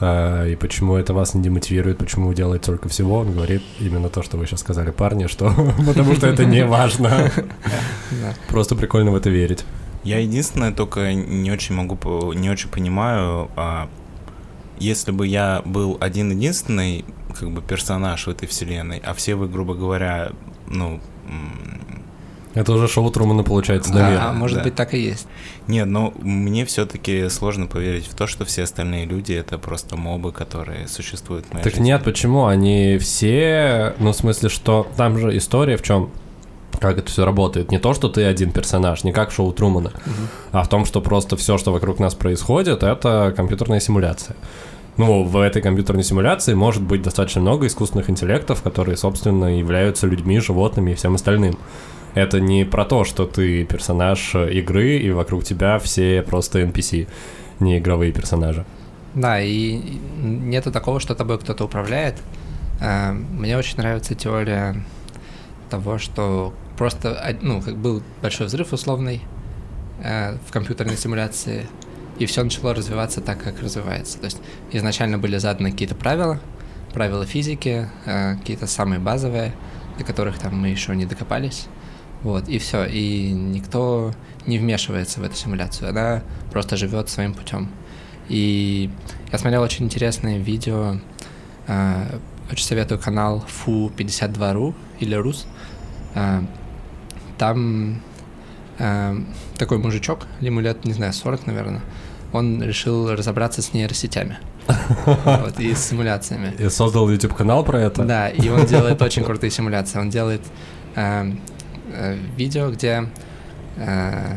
а, 0.00 0.46
и 0.46 0.54
почему 0.56 0.96
это 0.96 1.14
вас 1.14 1.34
не 1.34 1.42
демотивирует, 1.42 1.98
почему 1.98 2.28
вы 2.28 2.34
делаете 2.34 2.66
только 2.66 2.88
всего, 2.88 3.18
он 3.20 3.32
говорит 3.32 3.62
именно 3.80 4.08
то, 4.10 4.22
что 4.22 4.36
вы 4.36 4.46
сейчас 4.46 4.60
сказали, 4.60 4.90
парни, 4.90 5.26
что 5.26 5.52
потому 5.86 6.14
что 6.14 6.26
это 6.26 6.44
не 6.44 6.64
важно. 6.64 7.30
Просто 8.48 8.74
прикольно 8.74 9.10
в 9.10 9.16
это 9.16 9.30
верить. 9.30 9.64
Я 10.04 10.18
единственное 10.18 10.72
только 10.72 11.12
не 11.14 11.50
очень 11.50 11.74
могу, 11.74 12.32
не 12.32 12.50
очень 12.50 12.68
понимаю, 12.68 13.50
а, 13.56 13.88
если 14.78 15.12
бы 15.12 15.26
я 15.26 15.62
был 15.64 15.96
один 16.00 16.30
единственный 16.30 17.04
как 17.38 17.50
бы 17.50 17.62
персонаж 17.62 18.26
в 18.26 18.30
этой 18.30 18.46
вселенной, 18.46 18.98
а 19.04 19.14
все 19.14 19.34
вы, 19.34 19.48
грубо 19.48 19.74
говоря, 19.74 20.30
ну 20.68 21.00
Это 22.54 22.72
уже 22.72 22.86
шоу 22.86 23.10
Трумана 23.10 23.42
получается, 23.42 23.90
А, 23.92 23.94
наверное. 23.96 24.32
может 24.32 24.58
да. 24.58 24.64
быть, 24.64 24.74
так 24.76 24.94
и 24.94 24.98
есть. 25.00 25.26
Нет, 25.66 25.86
но 25.88 26.12
мне 26.20 26.64
все-таки 26.64 27.28
сложно 27.28 27.66
поверить 27.66 28.06
в 28.06 28.14
то, 28.14 28.28
что 28.28 28.44
все 28.44 28.62
остальные 28.62 29.06
люди 29.06 29.32
это 29.32 29.58
просто 29.58 29.96
мобы, 29.96 30.30
которые 30.30 30.86
существуют 30.86 31.46
в 31.46 31.52
моей 31.52 31.64
Так 31.64 31.72
жизни. 31.72 31.86
нет, 31.86 32.04
почему? 32.04 32.46
Они 32.46 32.96
все, 32.98 33.94
ну, 33.98 34.12
в 34.12 34.16
смысле, 34.16 34.48
что 34.50 34.86
там 34.96 35.18
же 35.18 35.36
история 35.36 35.76
в 35.76 35.82
чем? 35.82 36.10
Как 36.80 36.98
это 36.98 37.10
все 37.10 37.24
работает? 37.24 37.70
Не 37.70 37.78
то, 37.78 37.94
что 37.94 38.08
ты 38.08 38.24
один 38.24 38.50
персонаж, 38.50 39.04
не 39.04 39.12
как 39.12 39.30
шоу 39.30 39.52
Трумана, 39.52 39.92
а 40.52 40.62
в 40.62 40.68
том, 40.68 40.84
что 40.84 41.00
просто 41.00 41.36
все, 41.36 41.58
что 41.58 41.72
вокруг 41.72 41.98
нас 41.98 42.14
происходит, 42.14 42.82
это 42.82 43.32
компьютерная 43.36 43.80
симуляция. 43.80 44.36
Ну, 44.96 45.24
в 45.24 45.38
этой 45.38 45.60
компьютерной 45.60 46.04
симуляции 46.04 46.54
может 46.54 46.82
быть 46.82 47.02
достаточно 47.02 47.40
много 47.40 47.66
искусственных 47.66 48.10
интеллектов, 48.10 48.62
которые, 48.62 48.96
собственно, 48.96 49.58
являются 49.58 50.06
людьми, 50.06 50.38
животными 50.38 50.92
и 50.92 50.94
всем 50.94 51.16
остальным. 51.16 51.58
Это 52.14 52.40
не 52.40 52.64
про 52.64 52.84
то, 52.84 53.02
что 53.02 53.26
ты 53.26 53.64
персонаж 53.64 54.36
игры, 54.36 54.98
и 54.98 55.10
вокруг 55.10 55.42
тебя 55.42 55.80
все 55.80 56.22
просто 56.22 56.60
NPC, 56.60 57.08
не 57.58 57.78
игровые 57.78 58.12
персонажи. 58.12 58.64
Да, 59.14 59.40
и 59.40 59.80
нету 60.22 60.70
такого, 60.70 61.00
что 61.00 61.14
тобой 61.16 61.38
кто-то 61.38 61.64
управляет. 61.64 62.16
Э, 62.80 63.12
Мне 63.12 63.56
очень 63.58 63.78
нравится 63.78 64.14
теория 64.14 64.84
того, 65.70 65.98
что 65.98 66.52
просто, 66.76 67.36
ну, 67.40 67.60
как 67.60 67.76
был 67.76 68.02
большой 68.22 68.46
взрыв 68.46 68.72
условный 68.72 69.22
э, 70.02 70.36
в 70.46 70.52
компьютерной 70.52 70.96
симуляции, 70.96 71.66
и 72.18 72.26
все 72.26 72.44
начало 72.44 72.74
развиваться 72.74 73.20
так, 73.20 73.42
как 73.42 73.60
развивается. 73.60 74.18
То 74.18 74.26
есть 74.26 74.38
изначально 74.72 75.18
были 75.18 75.38
заданы 75.38 75.72
какие-то 75.72 75.94
правила, 75.94 76.40
правила 76.92 77.26
физики, 77.26 77.88
э, 78.06 78.36
какие-то 78.36 78.66
самые 78.66 79.00
базовые, 79.00 79.52
до 79.98 80.04
которых 80.04 80.38
там 80.38 80.56
мы 80.56 80.68
еще 80.68 80.94
не 80.94 81.06
докопались. 81.06 81.66
Вот, 82.22 82.48
и 82.48 82.58
все. 82.58 82.84
И 82.86 83.32
никто 83.32 84.12
не 84.46 84.58
вмешивается 84.58 85.20
в 85.20 85.24
эту 85.24 85.36
симуляцию. 85.36 85.90
Она 85.90 86.22
просто 86.50 86.76
живет 86.76 87.08
своим 87.08 87.34
путем. 87.34 87.68
И 88.28 88.90
я 89.30 89.38
смотрел 89.38 89.62
очень 89.62 89.84
интересное 89.84 90.38
видео. 90.38 90.98
э, 91.66 92.18
очень 92.50 92.64
советую 92.66 93.00
канал 93.00 93.44
Fu52ru 93.66 94.74
или 95.00 95.14
Рус. 95.14 95.46
Э, 96.14 96.42
Там 97.38 98.00
э, 98.78 99.16
такой 99.58 99.78
мужичок, 99.78 100.26
ему 100.40 100.60
лет, 100.60 100.84
не 100.84 100.92
знаю, 100.92 101.12
40, 101.12 101.46
наверное, 101.46 101.82
он 102.32 102.62
решил 102.62 103.12
разобраться 103.12 103.62
с 103.62 103.72
нейросетями. 103.72 104.38
Вот, 105.24 105.60
и 105.60 105.74
с 105.74 105.88
симуляциями. 105.88 106.54
И 106.58 106.68
создал 106.70 107.08
YouTube-канал 107.10 107.64
про 107.64 107.80
это. 107.80 108.02
Да, 108.02 108.28
и 108.28 108.48
он 108.48 108.64
делает 108.66 109.00
очень 109.02 109.22
крутые 109.24 109.50
симуляции. 109.50 109.98
Он 109.98 110.10
делает 110.10 110.40
э, 110.94 111.32
э, 111.92 112.16
видео, 112.36 112.70
где 112.70 113.10
э, 113.76 114.36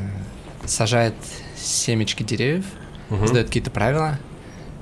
сажает 0.65 1.15
семечки 1.55 2.23
деревьев, 2.23 2.65
задает 3.09 3.47
какие-то 3.47 3.71
правила 3.71 4.19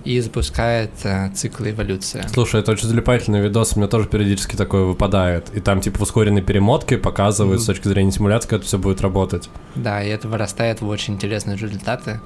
и 0.06 0.20
запускает 0.22 0.91
э, 1.03 1.32
циклы 1.34 1.72
эволюции. 1.72 2.24
Слушай, 2.32 2.62
это 2.62 2.72
очень 2.72 2.88
залипательный 2.88 3.41
видос, 3.41 3.74
у 3.76 3.80
меня 3.80 3.88
тоже 3.89 4.08
периодически 4.08 4.56
такое 4.56 4.84
выпадает. 4.84 5.49
И 5.56 5.60
там 5.60 5.82
типа 5.82 5.97
в 5.99 6.01
ускоренной 6.03 6.41
перемотке 6.43 6.97
показывают 6.97 7.60
с 7.62 7.64
Мгм. 7.64 7.74
точки 7.74 7.88
зрения 7.88 8.12
симуляции, 8.12 8.47
как 8.47 8.60
это 8.60 8.68
все 8.68 8.78
будет 8.78 9.01
работать. 9.01 9.49
Да, 9.76 10.03
и 10.03 10.10
это 10.10 10.28
вырастает 10.28 10.82
в 10.82 10.88
очень 10.88 11.16
интересные 11.16 11.58
результаты. 11.58 12.20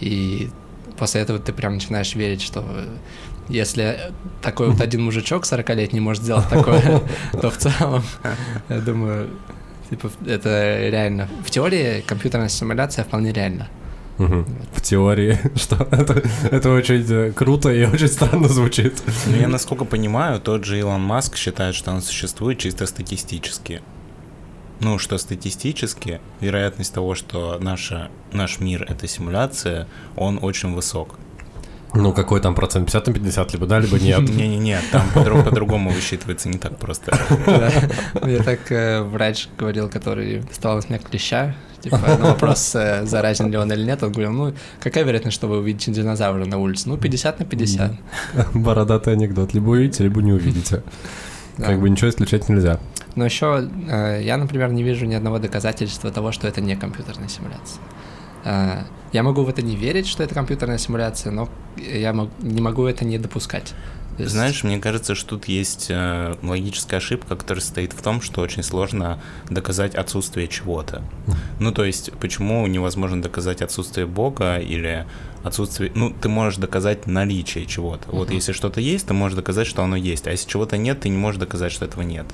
И 0.00 0.48
после 0.96 1.20
этого 1.22 1.38
ты 1.40 1.52
прям 1.52 1.74
начинаешь 1.74 2.14
верить, 2.14 2.40
что 2.40 2.64
если 3.48 3.98
такой 4.40 4.70
вот 4.70 4.80
один 4.86 5.02
мужичок 5.02 5.44
40-летний 5.44 6.00
может 6.00 6.22
сделать 6.22 6.48
такое, 6.48 7.02
то 7.32 7.50
в 7.50 7.56
целом, 7.58 8.02
я 8.68 8.78
думаю, 8.80 9.28
типа, 9.90 10.10
это 10.26 10.88
реально. 10.88 11.28
В 11.44 11.50
теории 11.50 12.00
компьютерная 12.06 12.48
симуляция 12.48 13.04
вполне 13.04 13.32
реальна. 13.32 13.68
Мгм. 14.18 14.46
В 14.72 14.80
теории, 14.80 15.38
что 15.56 15.88
это, 15.90 16.22
это 16.50 16.70
очень 16.70 17.04
э, 17.08 17.32
круто 17.32 17.70
и 17.72 17.84
очень 17.92 18.08
странно 18.08 18.48
звучит. 18.48 19.02
Ну, 19.26 19.36
я 19.36 19.48
насколько 19.48 19.84
понимаю, 19.84 20.40
тот 20.40 20.64
же 20.64 20.78
Илон 20.78 21.02
Маск 21.02 21.36
считает, 21.36 21.74
что 21.74 21.90
он 21.92 22.02
существует 22.02 22.58
чисто 22.58 22.86
статистически. 22.86 23.82
Ну, 24.80 24.98
что 24.98 25.18
статистически 25.18 26.20
вероятность 26.40 26.92
того, 26.92 27.14
что 27.14 27.58
наша, 27.60 28.10
наш 28.32 28.60
мир— 28.60 28.84
это 28.88 29.06
симуляция, 29.08 29.86
он 30.16 30.38
очень 30.42 30.74
высок. 30.74 31.18
Ну, 31.94 32.12
какой 32.12 32.40
там 32.40 32.56
процент? 32.56 32.86
50 32.86 33.06
на 33.06 33.12
50, 33.14 33.52
либо 33.52 33.66
да, 33.66 33.78
либо 33.78 33.98
нет. 34.00 34.20
Не-не-не, 34.28 34.80
там 34.90 35.08
по- 35.14 35.24
по-другому 35.24 35.90
высчитывается 35.90 36.48
не 36.48 36.58
так 36.58 36.76
просто. 36.76 37.16
Мне 38.20 38.38
так 38.42 38.70
э, 38.72 39.02
врач 39.02 39.48
говорил, 39.56 39.88
который 39.88 40.42
вставал 40.50 40.82
с 40.82 40.88
меня 40.88 40.98
клеща, 40.98 41.54
типа, 41.84 41.98
на 42.18 42.26
вопрос, 42.26 42.74
э, 42.74 43.04
заразен 43.06 43.50
ли 43.50 43.56
он 43.56 43.72
или 43.72 43.84
нет, 43.84 44.02
он 44.02 44.12
говорил, 44.12 44.32
ну, 44.32 44.54
какая 44.80 45.04
вероятность, 45.04 45.36
что 45.36 45.46
вы 45.46 45.58
увидите 45.58 45.92
динозавра 45.92 46.44
на 46.44 46.58
улице? 46.58 46.88
Ну, 46.88 46.96
50 46.96 47.40
на 47.40 47.44
50. 47.44 47.92
Бородатый 48.54 49.12
анекдот. 49.12 49.54
Либо 49.54 49.70
увидите, 49.70 50.04
либо 50.04 50.22
не 50.22 50.32
увидите. 50.32 50.82
Как 51.56 51.80
бы 51.80 51.88
ничего 51.90 52.10
исключать 52.10 52.48
нельзя. 52.48 52.78
Но 53.14 53.24
еще 53.24 53.68
э, 53.88 54.22
я, 54.24 54.36
например, 54.36 54.72
не 54.72 54.82
вижу 54.82 55.06
ни 55.06 55.14
одного 55.14 55.38
доказательства 55.38 56.10
того, 56.10 56.32
что 56.32 56.48
это 56.48 56.60
не 56.60 56.76
компьютерная 56.76 57.28
симуляция. 57.28 57.80
Э, 58.44 58.82
я 59.12 59.22
могу 59.22 59.44
в 59.44 59.48
это 59.48 59.62
не 59.62 59.76
верить, 59.76 60.06
что 60.06 60.22
это 60.22 60.34
компьютерная 60.34 60.78
симуляция, 60.78 61.32
но 61.32 61.48
я 61.76 62.12
не 62.40 62.60
могу 62.60 62.84
это 62.86 63.04
не 63.04 63.18
допускать. 63.18 63.74
Есть- 64.18 64.30
Знаешь, 64.32 64.62
мне 64.64 64.78
кажется, 64.78 65.14
что 65.14 65.30
тут 65.30 65.46
есть 65.46 65.86
э, 65.90 66.36
логическая 66.42 66.98
ошибка, 66.98 67.36
которая 67.36 67.60
состоит 67.62 67.92
в 67.92 68.00
том, 68.02 68.20
что 68.20 68.42
очень 68.42 68.62
сложно 68.62 69.20
доказать 69.50 69.94
отсутствие 69.94 70.46
чего-то. 70.48 71.02
Ну, 71.58 71.72
то 71.72 71.84
есть, 71.84 72.12
почему 72.20 72.66
невозможно 72.66 73.20
доказать 73.22 73.60
отсутствие 73.62 74.06
Бога 74.06 74.58
или 74.58 75.06
отсутствие... 75.42 75.90
Ну, 75.94 76.10
ты 76.10 76.28
можешь 76.28 76.58
доказать 76.58 77.06
наличие 77.06 77.66
чего-то. 77.66 78.04
Вот 78.10 78.30
если 78.30 78.52
что-то 78.52 78.80
есть, 78.80 79.06
ты 79.06 79.14
можешь 79.14 79.36
доказать, 79.36 79.66
что 79.66 79.82
оно 79.82 79.96
есть. 79.96 80.26
А 80.26 80.30
если 80.30 80.48
чего-то 80.48 80.76
нет, 80.76 81.00
ты 81.00 81.08
не 81.08 81.16
можешь 81.16 81.40
доказать, 81.40 81.72
что 81.72 81.84
этого 81.84 82.02
нет. 82.02 82.26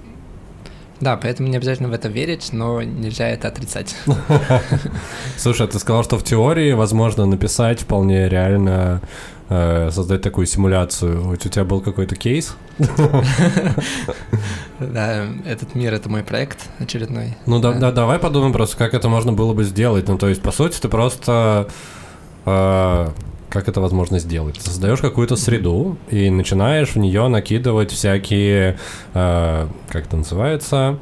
Да, 1.01 1.17
поэтому 1.17 1.49
не 1.49 1.57
обязательно 1.57 1.89
в 1.89 1.93
это 1.95 2.09
верить, 2.09 2.51
но 2.53 2.83
нельзя 2.83 3.27
это 3.29 3.49
отрицать. 3.49 3.97
Слушай, 5.39 5.67
а 5.67 5.71
ты 5.71 5.79
сказал, 5.79 6.05
что 6.05 6.19
в 6.19 6.25
теории 6.25 6.73
возможно 6.73 7.25
написать 7.25 7.81
вполне 7.81 8.29
реально 8.29 9.01
э, 9.51 9.91
создать 9.91 10.23
такую 10.23 10.47
симуляцию. 10.47 11.29
У 11.29 11.37
тебя 11.37 11.65
был 11.65 11.81
какой-то 11.83 12.17
кейс? 12.17 12.57
Да, 14.79 15.27
этот 15.47 15.75
мир— 15.75 15.93
это 15.95 16.09
мой 16.09 16.23
проект 16.23 16.69
очередной. 16.79 17.37
Ну 17.47 17.61
да, 17.61 17.73
Да. 17.73 17.79
да, 17.79 17.93
давай 17.93 18.19
подумаем 18.19 18.53
просто, 18.53 18.77
как 18.79 18.95
это 18.95 19.09
можно 19.11 19.33
было 19.33 19.53
бы 19.53 19.65
сделать. 19.65 20.09
Ну, 20.09 20.17
то 20.17 20.29
есть, 20.29 20.41
по 20.41 20.53
сути, 20.53 20.81
ты 20.81 20.89
просто 20.89 21.69
э, 22.47 23.09
как 23.51 23.69
это 23.69 23.81
возможно 23.81 24.19
сделать? 24.19 24.57
Ты 24.57 24.63
создаешь 24.63 25.01
какую-то 25.01 25.37
среду 25.37 25.99
и 26.09 26.31
начинаешь 26.31 26.91
в 26.95 26.97
нее 26.97 27.29
накидывать 27.29 27.91
всякие, 27.91 28.79
э, 29.13 29.67
как 29.89 30.07
это 30.07 30.17
называется, 30.17 30.99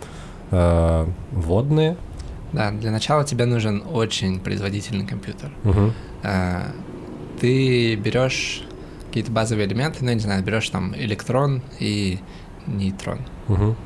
э, 0.51 1.07
водные. 1.31 1.97
Да, 2.53 2.71
для 2.71 2.91
начала 2.91 3.25
тебе 3.25 3.45
нужен 3.45 3.83
очень 3.93 4.41
производительный 4.41 5.07
компьютер. 5.07 5.51
Ты 7.41 7.95
берешь 7.97 8.63
какие-то 9.09 9.31
базовые 9.31 9.67
элементы, 9.67 9.99
ну, 10.03 10.09
я 10.09 10.15
не 10.15 10.21
знаю, 10.21 10.43
берешь 10.43 10.69
там 10.69 10.95
электрон 10.95 11.63
и 11.79 12.19
нейтрон. 12.67 13.21
Мгм. 13.49 13.77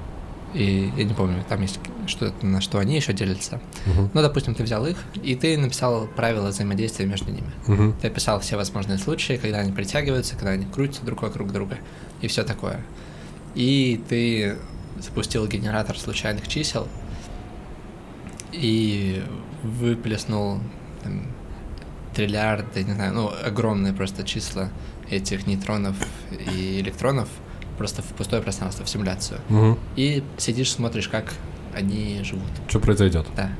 И 0.55 0.93
я 0.97 1.05
не 1.05 1.15
помню, 1.15 1.43
там 1.49 1.63
есть 1.63 1.79
что-то, 2.07 2.45
на 2.45 2.61
что 2.61 2.79
они 2.79 2.97
еще 2.97 3.13
делятся. 3.13 3.61
Мгм. 3.87 4.11
Ну, 4.13 4.21
допустим, 4.21 4.55
ты 4.55 4.63
взял 4.63 4.85
их, 4.87 4.99
и 5.23 5.35
ты 5.35 5.57
написал 5.57 6.07
правила 6.09 6.49
взаимодействия 6.49 7.07
между 7.07 7.31
ними. 7.31 7.51
Мгм. 7.67 7.95
Ты 8.01 8.09
описал 8.09 8.41
все 8.41 8.57
возможные 8.57 8.99
случаи, 8.99 9.39
когда 9.41 9.59
они 9.59 9.73
притягиваются, 9.73 10.37
когда 10.37 10.51
они 10.51 10.67
крутятся 10.67 11.05
друг 11.05 11.23
вокруг 11.23 11.53
друга, 11.53 11.79
и 12.21 12.27
все 12.27 12.43
такое. 12.43 12.85
И 13.55 14.03
ты 14.09 14.57
запустил 15.01 15.47
генератор 15.47 15.99
случайных 15.99 16.49
чисел 16.49 16.87
и 18.53 19.23
выплеснул 19.63 20.61
там, 21.03 21.23
триллиарды, 22.15 22.85
не 22.85 22.93
знаю, 22.93 23.13
ну, 23.15 23.31
огромные 23.45 23.93
просто 23.93 24.25
числа 24.25 24.69
этих 25.11 25.47
нейтронов 25.47 25.97
и 26.31 26.81
электронов 26.81 27.29
просто 27.79 28.03
в 28.03 28.07
пустое 28.07 28.43
пространство, 28.43 28.85
в 28.85 28.89
симуляцию. 28.89 29.41
Мгм. 29.49 29.79
И 29.97 30.23
сидишь, 30.39 30.71
смотришь, 30.73 31.09
как 31.09 31.35
они 31.75 32.21
живут. 32.23 32.45
Что 32.69 32.81
произойдет? 32.81 33.27
Да. 33.37 33.51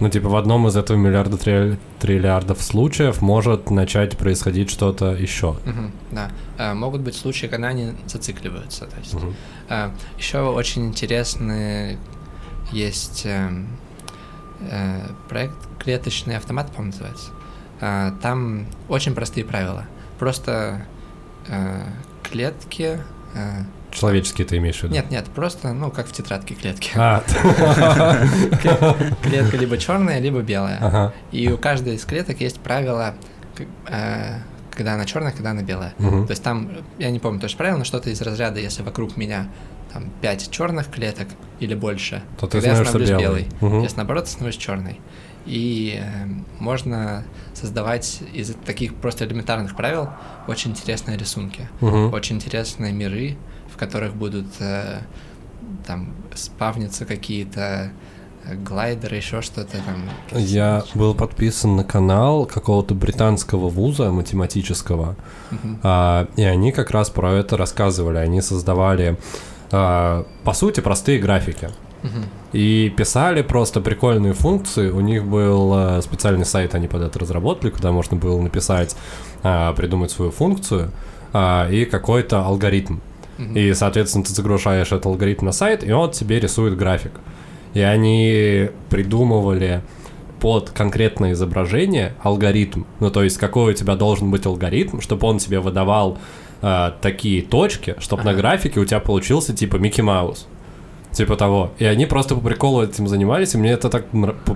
Ну, 0.00 0.08
типа, 0.08 0.30
в 0.30 0.36
одном 0.36 0.66
из 0.66 0.76
этого 0.76 0.96
миллиарда 0.96 1.36
трилли- 1.36 1.78
триллиардов 1.98 2.62
случаев 2.62 3.20
может 3.20 3.70
начать 3.70 4.16
происходить 4.16 4.70
что-то 4.70 5.12
еще. 5.14 5.56
Мгм, 5.66 5.92
да. 6.10 6.30
А, 6.56 6.74
могут 6.74 7.02
быть 7.02 7.14
случаи, 7.14 7.48
когда 7.48 7.68
они 7.68 7.92
зацикливаются. 8.06 8.86
То 8.86 8.96
есть, 8.98 9.12
Мгм. 9.14 9.34
еще 10.16 10.38
очень 10.40 10.86
интересный 10.86 11.98
есть 12.72 13.22
эм, 13.26 13.68
проект 15.28 15.54
клеточный 15.78 16.36
автомат, 16.36 16.68
по-моему, 16.72 16.92
называется. 16.92 17.30
А, 17.80 18.12
там 18.22 18.66
очень 18.88 19.14
простые 19.14 19.44
правила. 19.44 19.86
Просто 20.18 20.82
э, 21.48 21.82
клетки. 22.22 23.00
э, 23.34 23.62
Человеческие 23.90 24.46
ты 24.46 24.58
имеешь 24.58 24.78
в 24.80 24.82
виду? 24.84 24.94
нет, 24.94 25.10
нет, 25.10 25.24
просто, 25.34 25.72
ну, 25.72 25.90
как 25.90 26.06
в 26.06 26.12
тетрадке 26.12 26.54
клетки. 26.54 26.90
А, 26.94 27.22
Клетка 29.22 29.56
либо 29.56 29.78
черная, 29.78 30.20
либо 30.20 30.42
белая. 30.42 30.78
ага. 30.80 31.12
И 31.32 31.50
у 31.50 31.56
каждой 31.58 31.94
из 31.94 32.04
клеток 32.04 32.40
есть 32.40 32.60
правило, 32.60 33.14
э, 33.88 34.38
когда 34.72 34.94
она 34.94 35.04
черная, 35.06 35.32
когда 35.32 35.50
она 35.50 35.62
белая. 35.62 35.94
То 35.98 36.26
есть 36.28 36.42
там, 36.42 36.70
я 36.98 37.10
не 37.10 37.18
помню 37.18 37.40
точно 37.40 37.58
правило, 37.58 37.78
но 37.78 37.84
что-то 37.84 38.10
из 38.10 38.20
разряда, 38.20 38.60
если 38.60 38.82
вокруг 38.82 39.16
меня 39.16 39.48
там 39.92 40.10
5 40.20 40.50
черных 40.50 40.90
клеток 40.90 41.28
или 41.60 41.74
больше, 41.74 42.22
То 42.38 42.46
ты 42.46 42.60
тогда 42.60 42.68
я 42.68 42.84
становишься 42.84 42.90
становлюсь 42.90 43.10
белый. 43.10 43.42
белый. 43.60 43.70
Мгм. 43.76 43.82
Если 43.82 43.96
наоборот, 43.96 44.28
становлюсь 44.28 44.56
черной. 44.56 45.00
И 45.46 45.98
э, 46.00 46.26
можно 46.58 47.24
создавать 47.54 48.20
из 48.32 48.54
таких 48.66 48.94
просто 48.94 49.24
элементарных 49.24 49.74
правил 49.76 50.10
очень 50.46 50.72
интересные 50.72 51.16
рисунки, 51.16 51.68
Мгм. 51.80 52.12
очень 52.12 52.36
интересные 52.36 52.92
миры, 52.92 53.36
в 53.72 53.76
которых 53.78 54.14
будут 54.14 54.46
э, 54.60 54.98
там 55.86 56.12
спавниться 56.34 57.04
какие-то 57.06 57.90
э, 58.44 58.54
глайдеры, 58.54 59.16
еще 59.16 59.40
что-то 59.42 59.78
там. 59.78 60.10
Я 60.38 60.84
был 60.94 61.14
подписан 61.14 61.74
на 61.76 61.84
канал 61.84 62.44
какого-то 62.46 62.94
британского 62.94 63.68
вуза 63.70 64.10
математического, 64.12 65.16
Мгм. 65.50 65.80
а, 65.82 66.28
и 66.36 66.42
они 66.42 66.70
как 66.72 66.90
раз 66.90 67.08
про 67.10 67.32
это 67.32 67.56
рассказывали. 67.56 68.18
Они 68.18 68.40
создавали, 68.42 69.16
а, 69.72 70.26
по 70.44 70.52
сути, 70.52 70.80
простые 70.80 71.18
графики. 71.18 71.70
И 72.52 72.92
писали 72.96 73.42
просто 73.42 73.80
прикольные 73.80 74.32
функции. 74.32 74.90
У 74.90 75.00
них 75.00 75.24
был 75.24 75.72
э, 75.74 76.02
специальный 76.02 76.46
сайт, 76.46 76.74
они 76.74 76.88
под 76.88 77.02
это 77.02 77.18
разработали, 77.18 77.70
куда 77.70 77.92
можно 77.92 78.16
было 78.16 78.40
написать, 78.40 78.96
а, 79.42 79.72
придумать 79.74 80.10
свою 80.10 80.30
функцию 80.30 80.90
а, 81.32 81.68
и 81.70 81.84
какой-то 81.84 82.44
алгоритм. 82.44 82.98
И, 83.54 83.72
соответственно, 83.72 84.24
ты 84.24 84.34
загружаешь 84.34 84.88
этот 84.88 85.06
алгоритм 85.06 85.46
на 85.46 85.52
сайт, 85.52 85.82
и 85.82 85.92
он 85.92 86.10
тебе 86.10 86.40
рисует 86.40 86.76
график. 86.76 87.12
И 87.72 87.80
они 87.80 88.68
придумывали 88.90 89.82
под 90.40 90.70
конкретное 90.70 91.32
изображение 91.32 92.14
алгоритм. 92.22 92.84
Ну, 92.98 93.10
то 93.10 93.22
есть, 93.22 93.38
какой 93.38 93.72
у 93.72 93.74
тебя 93.74 93.96
должен 93.96 94.30
быть 94.30 94.44
алгоритм, 94.44 95.00
чтобы 95.00 95.26
он 95.26 95.38
тебе 95.38 95.60
выдавал 95.60 96.18
э, 96.62 96.92
такие 97.00 97.42
точки, 97.42 97.96
чтобы 97.98 98.24
на 98.24 98.34
графике 98.34 98.80
у 98.80 98.84
тебя 98.84 99.00
получился 99.00 99.54
типа 99.54 99.76
Микки 99.76 100.00
Маус. 100.00 100.46
Типа 101.12 101.34
того. 101.36 101.72
И 101.78 101.84
они 101.84 102.06
просто 102.06 102.36
по 102.36 102.40
приколу 102.40 102.84
этим 102.84 103.08
занимались, 103.08 103.54
и 103.54 103.58
мне 103.58 103.72
это 103.72 103.90
так 103.90 104.06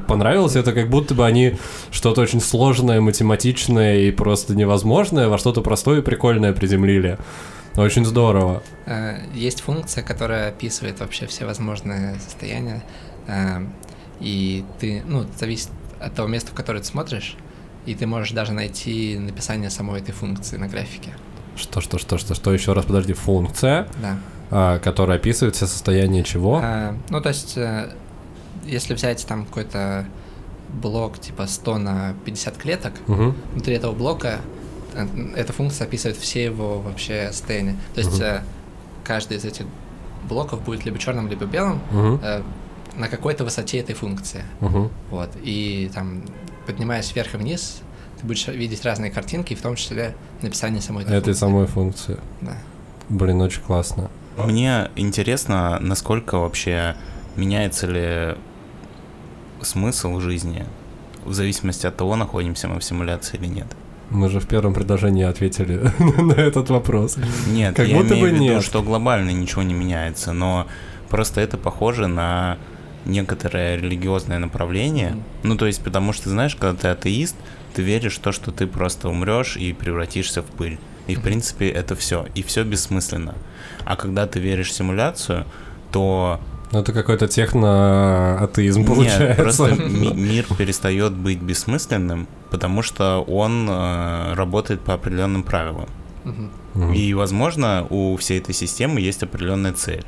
понравилось. 0.07 0.55
Это 0.55 0.73
как 0.73 0.89
будто 0.89 1.13
бы 1.15 1.27
они 1.27 1.57
что-то 1.91 2.21
очень 2.21 2.41
сложное, 2.41 3.01
математичное 3.01 3.97
и 4.03 4.13
просто 4.13 4.55
невозможное 4.55 5.29
во 5.29 5.37
что-то 5.37 5.63
простое 5.63 5.99
и 5.99 6.03
прикольное 6.03 6.53
приземлили. 6.53 7.19
Очень 7.77 8.05
здорово. 8.05 8.63
Э, 8.87 9.17
Есть 9.35 9.63
функция, 9.63 10.05
которая 10.05 10.51
описывает 10.51 11.01
вообще 11.01 11.27
все 11.27 11.45
возможные 11.45 12.15
состояния, 12.21 12.85
э, 13.27 13.67
и 14.21 14.65
ты, 14.79 15.03
ну, 15.07 15.27
зависит 15.37 15.71
от 16.01 16.15
того 16.15 16.29
места, 16.29 16.53
в 16.53 16.55
которое 16.55 16.81
ты 16.81 16.87
смотришь, 16.87 17.37
и 17.85 17.97
ты 17.97 18.07
можешь 18.07 18.31
даже 18.31 18.53
найти 18.53 19.19
написание 19.19 19.71
самой 19.71 20.01
этой 20.01 20.13
функции 20.13 20.57
на 20.57 20.69
графике. 20.69 21.11
Что, 21.57 21.81
что, 21.81 21.99
что, 21.99 22.19
что, 22.19 22.35
что 22.35 22.53
еще 22.53 22.73
раз, 22.73 22.85
подожди, 22.85 23.13
функция, 23.13 23.87
Да. 24.03 24.19
а, 24.51 24.79
которая 24.79 25.19
описывает 25.19 25.55
все 25.57 25.67
состояния 25.67 26.23
чего? 26.25 26.61
А, 26.63 26.97
ну, 27.11 27.21
то 27.21 27.29
есть, 27.29 27.57
э, 27.57 27.93
если 28.65 28.95
взять 28.95 29.25
там 29.27 29.45
какой-то 29.47 30.07
блок 30.83 31.19
типа 31.21 31.47
100 31.47 31.79
на 31.79 32.15
50 32.25 32.57
клеток, 32.57 32.93
Мгм. 33.07 33.37
внутри 33.53 33.75
этого 33.75 33.93
блока 33.93 34.41
э, 34.95 35.07
эта 35.37 35.53
функция 35.53 35.87
описывает 35.87 36.17
все 36.17 36.45
его 36.45 36.81
вообще 36.81 37.29
состояния. 37.31 37.77
То 37.95 38.01
есть 38.01 38.21
э, 38.21 38.43
каждый 39.05 39.37
из 39.37 39.45
этих 39.45 39.67
блоков 40.29 40.63
будет 40.63 40.85
либо 40.85 40.99
черным, 40.99 41.29
либо 41.29 41.45
белым 41.47 41.81
э, 41.93 42.43
на 42.97 43.09
какой-то 43.09 43.45
высоте 43.45 43.79
этой 43.79 43.95
функции. 43.95 44.43
Мгм. 44.61 44.91
Вот. 45.11 45.31
И 45.43 45.91
там, 45.95 46.23
поднимаясь 46.67 47.15
вверх 47.15 47.35
и 47.35 47.37
вниз, 47.37 47.81
ты 48.21 48.27
будешь 48.27 48.47
видеть 48.49 48.85
разные 48.85 49.11
картинки, 49.11 49.55
в 49.55 49.61
том 49.63 49.77
числе 49.77 50.15
написание 50.43 50.81
самой 50.81 51.05
этой 51.05 51.17
Этой 51.17 51.25
функции. 51.35 51.41
самой 51.41 51.67
функции. 51.67 52.17
Да. 52.41 52.57
Блин, 53.09 53.41
очень 53.41 53.61
классно. 53.63 54.11
Мне 54.37 54.91
интересно, 54.97 55.79
насколько 55.81 56.39
вообще 56.39 56.97
меняется 57.37 57.87
ли 57.87 58.37
смысл 59.63 60.21
жизни 60.21 60.65
в 61.25 61.33
зависимости 61.33 61.87
от 61.87 61.97
того, 61.97 62.17
находимся 62.17 62.69
мы 62.69 62.81
в 62.81 62.85
симуляции 62.85 63.37
или 63.39 63.47
нет. 63.47 63.67
Мы 64.11 64.29
же 64.29 64.39
в 64.41 64.47
первом 64.47 64.75
предложении 64.75 65.25
ответили 65.25 65.91
на 66.21 66.33
этот 66.35 66.69
вопрос. 66.71 67.17
Нет, 67.49 67.75
Как 67.75 67.89
я 67.89 67.97
будто 67.97 68.15
имею 68.15 68.21
бы 68.27 68.31
в 68.31 68.35
виду, 68.35 68.45
нет. 68.55 68.63
что 68.63 68.83
глобально 68.83 69.31
ничего 69.31 69.63
не 69.63 69.73
меняется, 69.75 70.33
но 70.33 70.67
просто 71.09 71.41
это 71.41 71.57
похоже 71.57 72.07
на 72.07 72.59
некоторое 73.07 73.77
религиозное 73.77 74.39
направление. 74.39 75.11
Мгм. 75.13 75.23
Ну, 75.45 75.57
то 75.57 75.67
есть, 75.67 75.83
потому 75.83 76.13
что, 76.13 76.29
знаешь, 76.29 76.55
когда 76.57 76.75
ты 76.77 76.89
атеист, 76.89 77.37
ты 77.75 77.83
веришь 77.83 78.17
в 78.17 78.21
то, 78.21 78.33
что 78.33 78.51
ты 78.53 78.67
просто 78.67 79.09
умрешь 79.09 79.57
и 79.57 79.73
превратишься 79.73 80.43
в 80.43 80.47
пыль. 80.47 80.79
И, 81.07 81.15
в 81.17 81.21
принципе, 81.23 81.69
это 81.69 81.95
все. 81.97 82.27
И 82.35 82.43
все 82.43 82.65
бессмысленно. 82.65 83.35
А 83.85 83.97
когда 83.97 84.27
ты 84.27 84.41
веришь 84.41 84.71
в 84.71 84.73
симуляцию, 84.73 85.45
то 85.93 86.41
Ну, 86.73 86.81
это 86.81 86.93
какой-то 86.93 87.29
техно-атеизм 87.29 88.85
получается. 88.85 89.27
нет, 89.29 89.37
просто 89.37 89.75
ми- 89.75 90.15
мир 90.15 90.47
перестает 90.57 91.13
быть 91.13 91.41
бессмысленным, 91.43 92.27
потому 92.51 92.83
что 92.83 93.23
он 93.23 93.69
э, 93.69 94.35
работает 94.35 94.81
по 94.81 94.95
определенным 94.95 95.43
правилам. 95.43 95.89
Мгм. 96.25 96.93
И, 96.95 97.13
возможно, 97.15 97.87
у 97.91 98.17
всей 98.17 98.39
этой 98.39 98.55
системы 98.55 99.01
есть 99.01 99.23
определенная 99.23 99.73
цель. 99.75 100.05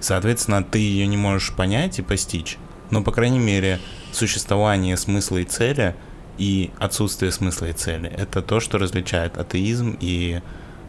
Соответственно, 0.00 0.62
ты 0.62 0.78
ее 0.78 1.06
не 1.06 1.16
можешь 1.16 1.52
понять 1.52 1.98
и 1.98 2.02
постичь. 2.02 2.58
Но, 2.90 3.02
по 3.02 3.12
крайней 3.12 3.38
мере, 3.38 3.80
существование 4.12 4.96
смысла 4.96 5.38
и 5.38 5.44
цели 5.44 5.94
и 6.40 6.70
отсутствие 6.78 7.32
смысла 7.32 7.66
и 7.66 7.72
цели– 7.74 8.10
это 8.16 8.40
то, 8.40 8.60
что 8.60 8.78
различает 8.78 9.36
атеизм 9.36 9.96
и 10.00 10.40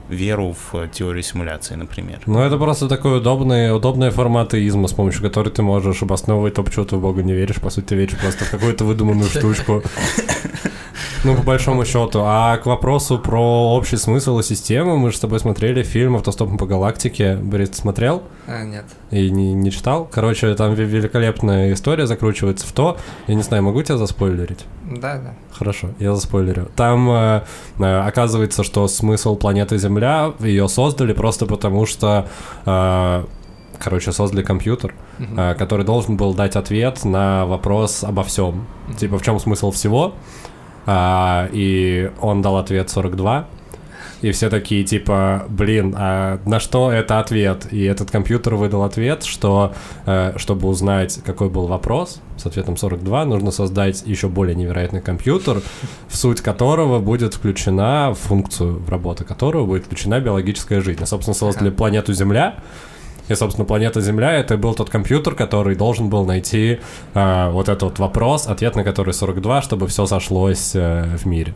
веру 0.08 0.56
в 0.72 0.88
теорию 0.88 1.24
симуляции, 1.24 1.76
например. 1.76 2.22
Ну, 2.26 2.39
это 2.39 2.58
просто 2.58 2.88
такой 2.88 3.18
удобный, 3.18 3.76
удобная 3.76 4.12
форма 4.12 4.41
атеизма, 4.41 4.88
с 4.88 4.93
помощью 4.93 5.22
которой 5.22 5.49
ты 5.49 5.62
можешь 5.62 6.02
обосновывать 6.04 6.54
то, 6.54 6.64
почему 6.64 6.86
ты 6.86 6.95
в 6.95 7.02
Бога 7.02 7.22
не 7.22 7.34
веришь. 7.34 7.58
По 7.58 7.70
сути, 7.70 7.93
веришь 7.93 8.18
просто 8.18 8.45
в 8.45 8.52
какую-то 8.52 8.86
выдуманную 8.86 9.30
штучку. 9.36 9.84
Ну, 11.24 11.36
по 11.36 11.43
большому 11.43 11.86
счету. 11.86 12.22
А 12.24 12.57
к 12.57 12.65
вопросу 12.65 13.19
про 13.19 13.76
общий 13.76 13.97
смысл 13.97 14.39
и 14.39 14.43
систему, 14.43 14.97
мы 14.97 15.11
же 15.11 15.17
с 15.17 15.19
тобой 15.19 15.39
смотрели 15.39 15.84
фильм 15.84 16.15
«Автостопом 16.15 16.57
по 16.57 16.65
галактике». 16.65 17.36
Борис, 17.36 17.69
ты 17.69 17.76
смотрел? 17.78 18.24
А, 18.47 18.63
нет. 18.63 18.86
И 19.11 19.30
не, 19.30 19.53
не 19.53 19.72
читал? 19.72 20.09
Короче, 20.11 20.55
там 20.55 20.74
ве- 20.74 20.84
великолепная 20.86 21.74
история 21.74 22.07
закручивается 22.07 22.65
в 22.65 22.72
то, 22.72 22.97
я 23.28 23.36
не 23.36 23.43
знаю, 23.43 23.61
могу 23.61 23.84
тебя 23.84 23.97
заспойлерить? 23.97 24.65
Да, 24.84 25.19
да. 25.19 25.34
Хорошо, 25.51 25.89
я 25.99 26.15
заспойлерю. 26.15 26.69
Там 26.76 27.07
э, 27.11 27.41
э, 27.78 28.00
оказывается, 28.00 28.63
что 28.63 28.87
смысл 28.87 29.36
планеты 29.36 29.78
Земля 29.78 30.33
ее 30.39 30.67
создали 30.67 31.13
просто 31.13 31.46
потому, 31.46 31.86
что, 31.86 32.28
э, 32.66 33.24
короче, 33.78 34.12
создали 34.12 34.41
компьютер, 34.41 34.96
э, 35.20 35.54
который 35.54 35.86
должен 35.86 36.17
был 36.17 36.33
дать 36.33 36.55
ответ 36.55 37.05
на 37.05 37.46
вопрос 37.46 38.04
обо 38.04 38.24
всем. 38.24 38.66
Мгм. 38.87 38.97
Типа, 38.97 39.20
в 39.20 39.21
чем 39.21 39.39
смысл 39.39 39.70
всего? 39.70 40.16
А, 40.86 41.49
и 41.51 42.12
он 42.21 42.41
дал 42.41 42.58
ответ 42.58 42.89
42. 42.89 43.47
И 44.21 44.32
все 44.32 44.49
такие, 44.49 44.83
типа, 44.83 45.45
блин, 45.49 45.95
а 45.97 46.39
на 46.45 46.59
что 46.59 46.91
это 46.91 47.20
ответ? 47.20 47.67
И 47.71 47.83
этот 47.83 48.12
компьютер 48.12 48.53
выдал 48.53 48.83
ответ, 48.83 49.24
что 49.24 49.74
э, 50.05 50.33
чтобы 50.37 50.67
узнать, 50.67 51.20
какой 51.25 51.49
был 51.49 51.66
вопрос, 51.66 52.21
с 52.37 52.45
ответом 52.45 52.78
42, 52.78 53.25
нужно 53.25 53.49
создать 53.49 54.03
еще 54.05 54.28
более 54.28 54.55
невероятный 54.55 55.01
компьютер, 55.01 55.62
в 56.08 56.16
суть 56.16 56.41
которого 56.41 56.99
будет 56.99 57.33
включена, 57.33 58.13
в 58.13 58.20
функцию 58.20 58.82
работу 58.87 59.25
которого 59.25 59.66
будет 59.66 59.86
включена 59.86 60.20
биологическая 60.20 60.82
жизнь. 60.82 61.01
И, 61.01 61.05
собственно, 61.05 61.33
создали 61.33 61.71
планету 61.71 62.13
Земля, 62.13 62.58
и, 63.28 63.36
собственно, 63.36 63.66
планета 63.66 64.02
Земля 64.02 64.34
это 64.34 64.58
был 64.58 64.74
тот 64.74 64.89
компьютер, 64.89 65.36
который 65.36 65.76
должен 65.76 66.10
был 66.10 66.26
найти 66.26 66.80
э, 67.14 67.50
вот 67.52 67.70
этот 67.70 68.00
вопрос, 68.00 68.48
ответ 68.48 68.76
на 68.76 68.84
который 68.84 69.14
42, 69.14 69.62
чтобы 69.62 69.88
все 69.88 70.06
сошлось 70.06 70.72
э, 70.76 71.18
в 71.18 71.26
мире. 71.26 71.54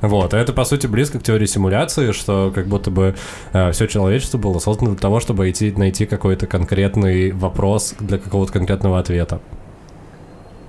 Вот, 0.00 0.34
а 0.34 0.38
это, 0.38 0.52
по 0.52 0.64
сути, 0.64 0.88
близко 0.88 1.20
к 1.20 1.22
теории 1.22 1.46
симуляции, 1.46 2.10
что 2.10 2.50
как 2.52 2.66
будто 2.66 2.90
бы 2.90 3.14
э, 3.52 3.70
все 3.70 3.86
человечество 3.86 4.36
было 4.36 4.58
создано 4.58 4.90
для 4.90 4.98
того, 4.98 5.20
чтобы 5.20 5.48
идти, 5.48 5.70
найти 5.70 6.06
какой-то 6.06 6.48
конкретный 6.48 7.30
вопрос 7.30 7.94
для 8.00 8.18
какого-то 8.18 8.52
конкретного 8.52 8.98
ответа. 8.98 9.40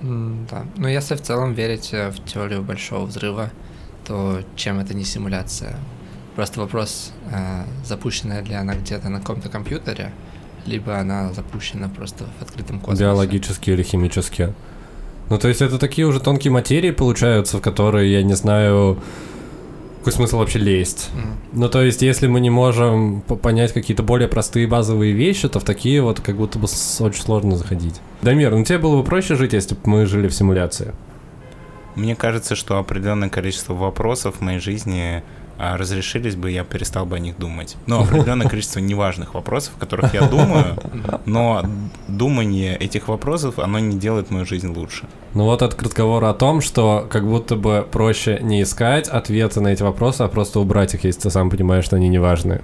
М, 0.02 0.46
Да. 0.50 0.64
Но 0.76 0.88
если 0.88 1.16
в 1.16 1.20
целом 1.20 1.52
верить 1.54 1.92
э, 1.92 2.10
в 2.10 2.24
теорию 2.24 2.62
большого 2.62 3.06
взрыва, 3.06 3.50
то 4.06 4.40
чем 4.54 4.78
это 4.78 4.94
не 4.94 5.04
симуляция? 5.04 5.76
Просто 6.36 6.60
вопрос, 6.60 7.12
э, 7.32 7.64
запущенная 7.84 8.42
ли 8.42 8.54
она 8.54 8.74
где-то 8.74 9.08
на 9.08 9.18
каком-то 9.20 9.48
компьютере, 9.48 10.12
либо 10.66 10.98
она 10.98 11.32
запущена 11.32 11.88
просто 11.88 12.24
в 12.38 12.42
открытом 12.42 12.80
космосе. 12.80 13.04
Биологически 13.04 13.70
или 13.70 13.82
химически. 13.82 14.52
Ну, 15.30 15.38
то 15.38 15.48
есть 15.48 15.62
это 15.62 15.78
такие 15.78 16.06
уже 16.06 16.20
тонкие 16.20 16.52
материи 16.52 16.90
получаются, 16.90 17.58
в 17.58 17.60
которые, 17.60 18.12
я 18.12 18.22
не 18.22 18.34
знаю, 18.34 18.98
какой 19.98 20.12
смысл 20.12 20.38
вообще 20.38 20.58
лезть. 20.58 21.08
М. 21.14 21.36
Ну, 21.52 21.68
то 21.70 21.82
есть, 21.82 22.02
если 22.02 22.26
мы 22.26 22.40
не 22.40 22.50
можем 22.50 23.22
понять 23.22 23.72
какие-то 23.72 24.02
более 24.02 24.28
простые 24.28 24.66
базовые 24.66 25.12
вещи, 25.12 25.48
то 25.48 25.60
в 25.60 25.64
такие 25.64 26.02
вот 26.02 26.20
как 26.20 26.36
будто 26.36 26.58
бы 26.58 26.66
очень 27.00 27.22
сложно 27.22 27.56
заходить. 27.56 28.00
Дамир, 28.20 28.50
ну 28.50 28.64
тебе 28.64 28.78
было 28.78 28.98
бы 28.98 29.04
проще 29.04 29.34
жить, 29.34 29.54
если 29.54 29.74
бы 29.74 29.80
мы 29.84 30.06
жили 30.06 30.28
в 30.28 30.34
симуляции? 30.34 30.92
Мне 31.94 32.16
кажется, 32.16 32.54
что 32.54 32.78
определенное 32.78 33.30
количество 33.30 33.72
вопросов 33.72 34.36
в 34.36 34.40
моей 34.42 34.58
жизни 34.58 35.22
разрешились 35.58 36.34
бы, 36.36 36.50
я 36.50 36.64
перестал 36.64 37.06
бы 37.06 37.16
о 37.16 37.18
них 37.18 37.38
думать. 37.38 37.76
Но 37.86 38.02
определенное 38.02 38.48
количество 38.48 38.80
неважных 38.80 39.34
вопросов, 39.34 39.74
о 39.76 39.80
которых 39.80 40.12
я 40.14 40.22
думаю, 40.28 40.76
но 41.26 41.64
думание 42.08 42.76
этих 42.76 43.08
вопросов, 43.08 43.58
оно 43.58 43.78
не 43.78 43.96
делает 43.98 44.30
мою 44.30 44.44
жизнь 44.46 44.68
лучше. 44.74 45.06
Ну 45.34 45.44
вот 45.44 45.62
этот 45.62 45.80
разговор 45.82 46.24
о 46.24 46.34
том, 46.34 46.60
что 46.60 47.06
как 47.10 47.24
будто 47.26 47.56
бы 47.56 47.86
проще 47.90 48.38
не 48.42 48.62
искать 48.62 49.08
ответы 49.08 49.60
на 49.60 49.68
эти 49.68 49.82
вопросы, 49.82 50.22
а 50.22 50.28
просто 50.28 50.58
убрать 50.60 50.94
их, 50.94 51.04
если 51.04 51.20
ты 51.22 51.30
сам 51.30 51.50
понимаешь, 51.50 51.84
что 51.84 51.96
они 51.96 52.08
не 52.08 52.18
важны. 52.18 52.60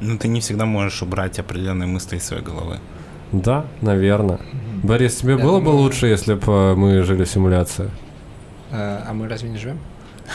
Но 0.00 0.18
ты 0.18 0.28
не 0.28 0.40
всегда 0.40 0.66
можешь 0.66 1.02
убрать 1.02 1.38
определенные 1.38 1.86
мысли 1.86 2.16
из 2.16 2.24
своей 2.24 2.42
головы. 2.42 2.78
Да, 3.32 3.64
наверное. 3.80 4.38
Борис, 4.82 5.16
тебе 5.16 5.32
Я 5.32 5.38
было 5.38 5.58
бы 5.60 5.64
думаю- 5.66 5.82
лучше, 5.82 6.08
если 6.08 6.34
бы 6.34 6.76
мы 6.76 7.02
жили 7.02 7.24
в 7.24 7.28
симуляции? 7.30 7.90
Э, 8.70 9.00
А 9.08 9.12
мы 9.14 9.28
разве 9.28 9.48
не 9.48 9.56
живем? 9.56 9.78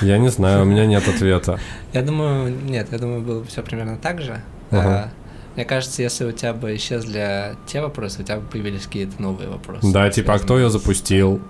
Я 0.02 0.18
не 0.18 0.30
знаю, 0.30 0.62
у 0.64 0.66
меня 0.66 0.86
нет 0.86 1.08
ответа. 1.08 1.60
Я 1.94 2.02
думаю, 2.02 2.54
нет, 2.64 2.88
я 2.92 2.98
думаю, 2.98 3.22
было 3.22 3.40
бы 3.42 3.48
все 3.48 3.62
примерно 3.64 3.98
так 3.98 4.22
же. 4.22 4.42
Ага. 4.72 4.82
А, 4.90 5.10
Мне 5.56 5.66
кажется, 5.66 6.02
если 6.02 6.26
у 6.26 6.32
тебя 6.32 6.54
бы 6.54 6.76
исчезли 6.76 7.56
те 7.66 7.82
вопросы, 7.82 8.22
у 8.22 8.24
тебя 8.24 8.38
бы 8.38 8.48
появились 8.48 8.86
какие-то 8.86 9.22
новые 9.22 9.50
вопросы. 9.50 9.92
Да, 9.92 10.10
типа, 10.10 10.36
а 10.36 10.40
кто 10.40 10.58
ее 10.58 10.70
запустил? 10.70 11.42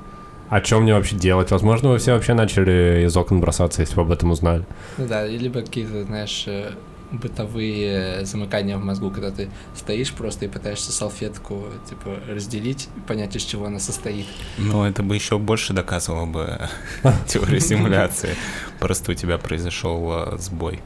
А 0.49 0.63
что 0.63 0.79
мне 0.79 0.95
вообще 0.95 1.15
делать? 1.15 1.51
Возможно, 1.51 1.89
вы 1.89 1.99
все 1.99 2.13
вообще 2.13 2.33
начали 2.33 3.03
из 3.05 3.15
окон 3.15 3.39
бросаться, 3.39 3.81
если 3.81 3.95
бы 3.95 4.01
об 4.01 4.11
этом 4.11 4.31
узнали. 4.31 4.65
Ну 4.97 5.05
да, 5.05 5.27
либо 5.27 5.61
какие-то, 5.61 6.03
знаешь, 6.05 6.45
э, 6.47 6.71
бытовые 7.11 8.25
замыкания 8.25 8.77
в 8.77 8.83
мозгу, 8.83 9.09
когда 9.11 9.31
ты 9.31 9.49
стоишь 9.75 10.13
просто 10.13 10.45
и 10.45 10.47
пытаешься 10.47 10.91
салфетку, 10.91 11.65
типа, 11.87 12.19
разделить 12.27 12.89
и 12.95 12.99
понять, 13.01 13.35
из 13.35 13.43
чего 13.43 13.65
она 13.65 13.79
состоит. 13.79 14.25
Но 14.57 14.87
это 14.87 15.03
бы 15.03 15.15
еще 15.15 15.37
больше 15.37 15.73
доказывало 15.73 16.25
бы 16.25 16.69
теорию 17.27 17.59
симуляции. 17.59 18.35
Просто 18.79 19.11
у 19.11 19.15
тебя 19.15 19.37
произошел 19.37 20.11
э, 20.11 20.37
сбой. 20.37 20.81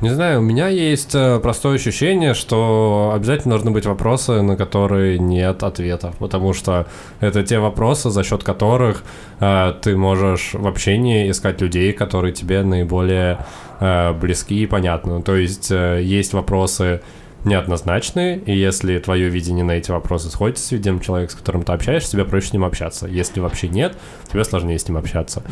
Не 0.00 0.10
знаю, 0.10 0.40
у 0.40 0.42
меня 0.42 0.68
есть 0.68 1.14
э, 1.14 1.38
простое 1.38 1.76
ощущение, 1.76 2.34
что 2.34 3.12
обязательно 3.14 3.54
должны 3.54 3.70
быть 3.70 3.86
вопросы, 3.86 4.42
на 4.42 4.56
которые 4.56 5.18
нет 5.18 5.62
ответов, 5.62 6.16
потому 6.18 6.52
что 6.52 6.86
это 7.20 7.44
те 7.44 7.58
вопросы, 7.58 8.10
за 8.10 8.24
счет 8.24 8.42
которых 8.42 9.04
э, 9.40 9.72
ты 9.80 9.96
можешь 9.96 10.50
в 10.52 10.66
общении 10.66 11.30
искать 11.30 11.60
людей, 11.60 11.92
которые 11.92 12.34
тебе 12.34 12.62
наиболее 12.62 13.46
э, 13.84 14.12
близки 14.12 14.62
и 14.62 14.66
понятны. 14.66 15.14
Ну, 15.14 15.22
То 15.22 15.36
есть 15.36 15.70
э, 15.70 16.00
есть 16.02 16.32
вопросы 16.32 17.02
неоднозначные, 17.44 18.38
и 18.38 18.56
если 18.56 18.98
твое 18.98 19.28
видение 19.28 19.64
на 19.64 19.72
эти 19.72 19.90
вопросы 19.90 20.30
сходится 20.30 20.66
с 20.66 20.72
видением 20.72 21.00
человека, 21.00 21.32
с 21.32 21.34
которым 21.34 21.62
ты 21.62 21.72
общаешься, 21.72 22.12
тебе 22.12 22.24
проще 22.24 22.48
с 22.48 22.52
ним 22.54 22.64
общаться. 22.64 23.06
Если 23.06 23.40
вообще 23.40 23.68
нет, 23.68 23.96
тебе 24.32 24.44
сложнее 24.44 24.78
с 24.78 24.88
ним 24.88 24.96
общаться. 24.96 25.42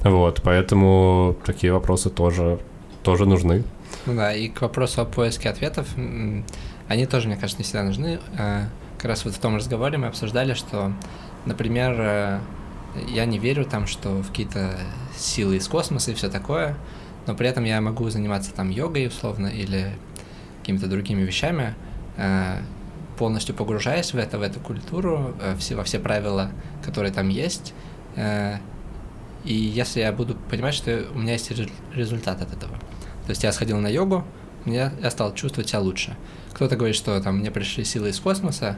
Вот, 0.00 0.40
поэтому 0.42 1.36
такие 1.44 1.72
вопросы 1.72 2.08
тоже, 2.08 2.58
тоже 3.02 3.26
нужны. 3.26 3.64
Ну 4.06 4.14
да, 4.14 4.32
и 4.32 4.48
к 4.48 4.62
вопросу 4.62 5.02
о 5.02 5.04
поиске 5.04 5.50
ответов, 5.50 5.86
они 6.88 7.06
тоже, 7.06 7.28
мне 7.28 7.36
кажется, 7.36 7.58
не 7.58 7.64
всегда 7.64 7.82
нужны. 7.82 8.18
Э, 8.38 8.62
Как 8.96 9.10
раз 9.10 9.24
вот 9.26 9.34
в 9.34 9.38
том 9.38 9.56
разговоре 9.56 9.98
мы 9.98 10.06
обсуждали, 10.06 10.54
что, 10.54 10.92
например, 11.44 11.94
э, 11.98 12.38
я 13.08 13.26
не 13.26 13.38
верю 13.38 13.66
там, 13.66 13.86
что 13.86 14.08
в 14.22 14.28
какие-то 14.28 14.78
силы 15.16 15.56
из 15.56 15.68
космоса 15.68 16.12
и 16.12 16.14
все 16.14 16.30
такое, 16.30 16.76
но 17.26 17.34
при 17.34 17.48
этом 17.48 17.64
я 17.64 17.80
могу 17.80 18.08
заниматься 18.10 18.52
там 18.52 18.70
йогой 18.70 19.06
условно 19.06 19.46
или 19.48 19.92
какими-то 20.60 20.86
другими 20.86 21.22
вещами, 21.22 21.74
э, 22.16 22.58
полностью 23.18 23.54
погружаясь 23.54 24.12
в 24.12 24.16
это, 24.18 24.38
в 24.38 24.42
эту 24.42 24.60
культуру, 24.60 25.34
э, 25.40 25.56
во 25.74 25.84
все 25.84 25.98
правила, 25.98 26.50
которые 26.84 27.12
там 27.12 27.28
есть. 27.28 27.74
э, 28.16 28.56
И 29.44 29.54
если 29.54 30.00
я 30.00 30.12
буду 30.12 30.36
понимать, 30.50 30.74
что 30.74 31.04
у 31.14 31.18
меня 31.18 31.32
есть 31.32 31.50
ре- 31.50 31.68
результат 31.94 32.40
от 32.42 32.52
этого. 32.52 32.76
То 33.26 33.30
есть 33.30 33.42
я 33.42 33.50
сходил 33.52 33.78
на 33.78 33.88
йогу, 33.88 34.24
мне, 34.64 34.92
я 35.02 35.10
стал 35.10 35.34
чувствовать 35.34 35.68
себя 35.68 35.80
лучше. 35.80 36.16
Кто-то 36.52 36.76
говорит, 36.76 36.94
что 36.96 37.20
там 37.20 37.38
мне 37.38 37.50
пришли 37.50 37.82
силы 37.84 38.10
из 38.10 38.20
космоса, 38.20 38.76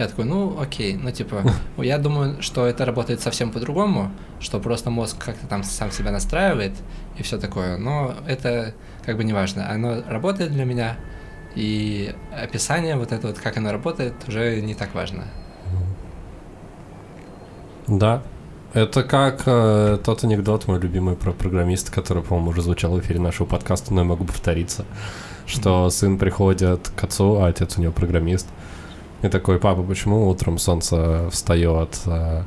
я 0.00 0.08
такой, 0.08 0.24
ну 0.24 0.58
окей, 0.58 0.96
ну 0.96 1.10
типа, 1.10 1.44
я 1.76 1.98
думаю, 1.98 2.40
что 2.42 2.66
это 2.66 2.84
работает 2.84 3.20
совсем 3.20 3.50
по-другому, 3.52 4.10
что 4.40 4.58
просто 4.58 4.90
мозг 4.90 5.22
как-то 5.22 5.46
там 5.46 5.62
сам 5.62 5.90
себя 5.90 6.10
настраивает 6.10 6.72
и 7.18 7.22
все 7.22 7.38
такое, 7.38 7.76
но 7.76 8.14
это 8.26 8.74
как 9.04 9.16
бы 9.16 9.24
не 9.24 9.32
важно. 9.32 9.70
Оно 9.70 10.02
работает 10.08 10.52
для 10.52 10.64
меня, 10.64 10.96
и 11.54 12.14
описание 12.32 12.96
вот 12.96 13.12
это 13.12 13.28
вот, 13.28 13.38
как 13.38 13.56
оно 13.56 13.72
работает, 13.72 14.14
уже 14.26 14.60
не 14.60 14.74
так 14.74 14.94
важно. 14.94 15.24
Да. 17.86 18.22
Это 18.72 19.02
как 19.02 19.42
э, 19.46 19.98
тот 20.04 20.22
анекдот 20.22 20.68
мой 20.68 20.78
любимый 20.78 21.16
про 21.16 21.32
программиста, 21.32 21.90
который, 21.90 22.22
по-моему, 22.22 22.50
уже 22.50 22.62
звучал 22.62 22.92
в 22.92 23.00
эфире 23.00 23.18
нашего 23.18 23.46
подкаста, 23.46 23.92
но 23.92 24.02
я 24.02 24.06
могу 24.06 24.24
повториться, 24.24 24.84
что 25.44 25.90
сын 25.90 26.18
приходит 26.18 26.88
к 26.94 27.02
отцу, 27.02 27.40
а 27.40 27.48
отец 27.48 27.76
у 27.78 27.82
него 27.82 27.92
программист, 27.92 28.46
и 29.22 29.28
такой, 29.28 29.58
папа, 29.58 29.82
почему 29.82 30.28
утром 30.28 30.58
солнце 30.58 31.28
встает 31.30 32.00
э, 32.06 32.42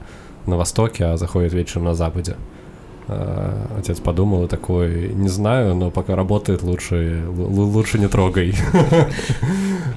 на 0.45 0.57
востоке, 0.57 1.05
а 1.05 1.17
заходит 1.17 1.53
вечером 1.53 1.85
на 1.85 1.93
западе? 1.93 2.35
Э, 3.07 3.65
Отец 3.77 3.99
подумал 3.99 4.45
и 4.45 4.47
такой, 4.47 5.13
не 5.13 5.29
знаю, 5.29 5.75
но 5.75 5.91
пока 5.91 6.15
работает, 6.15 6.63
лучше, 6.63 7.23
лучше 7.27 7.99
не 7.99 8.07
трогай. 8.07 8.55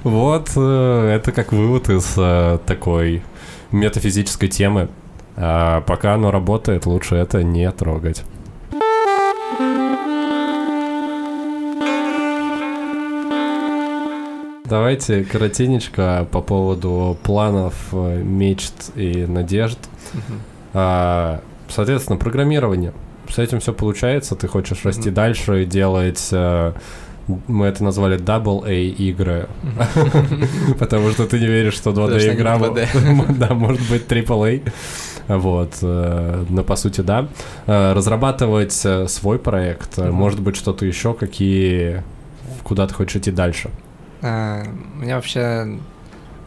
Вот, 0.03 0.51
э, 0.55 1.15
это 1.15 1.31
как 1.31 1.51
вывод 1.51 1.89
из 1.89 2.17
такой 2.65 3.23
метафизической 3.71 4.47
темы. 4.47 4.89
А 5.35 5.81
пока 5.81 6.13
оно 6.13 6.31
работает, 6.31 6.85
лучше 6.85 7.15
это 7.15 7.43
не 7.43 7.69
трогать. 7.71 8.23
Давайте 14.69 15.23
коротенечко 15.23 16.27
по 16.31 16.41
поводу 16.41 17.17
планов, 17.23 17.73
э, 17.93 18.21
мечт 18.23 18.73
и 18.95 19.25
надежд. 19.25 19.79
А, 20.73 21.41
Соответственно, 21.69 22.17
программирование. 22.17 22.93
С 23.29 23.37
этим 23.39 23.59
все 23.59 23.73
получается. 23.73 24.35
Ты 24.35 24.47
хочешь 24.47 24.85
расти 24.85 25.09
Мгм. 25.09 25.13
дальше 25.15 25.63
и 25.63 25.65
делать... 25.65 26.29
э, 26.31 26.73
Мы 27.47 27.65
это 27.65 27.83
назвали 27.83 28.17
Double 28.17 28.65
A 28.65 28.71
игры, 28.73 29.47
потому 30.79 31.09
что 31.11 31.27
ты 31.27 31.39
не 31.41 31.45
веришь, 31.47 31.73
что 31.73 31.89
2D 31.89 31.95
Потому 31.95 32.19
что 32.19 32.29
они 32.29 32.37
игра 32.39 32.57
2D. 32.57 33.37
да, 33.37 33.53
может 33.53 33.89
быть 33.89 34.07
AAA. 34.07 34.71
Вот, 35.27 35.73
э, 35.81 36.45
но 36.49 36.63
по 36.63 36.75
сути, 36.77 37.01
да. 37.01 37.27
Разрабатывать 37.65 38.71
свой 39.07 39.39
проект, 39.39 39.97
может 39.97 40.39
быть, 40.39 40.55
что-то 40.55 40.85
еще, 40.85 41.13
какие... 41.13 42.03
Куда 42.63 42.87
ты 42.87 42.93
хочешь 42.93 43.17
идти 43.17 43.31
дальше? 43.31 43.69
А, 44.21 44.63
Мне 44.95 45.15
вообще 45.15 45.79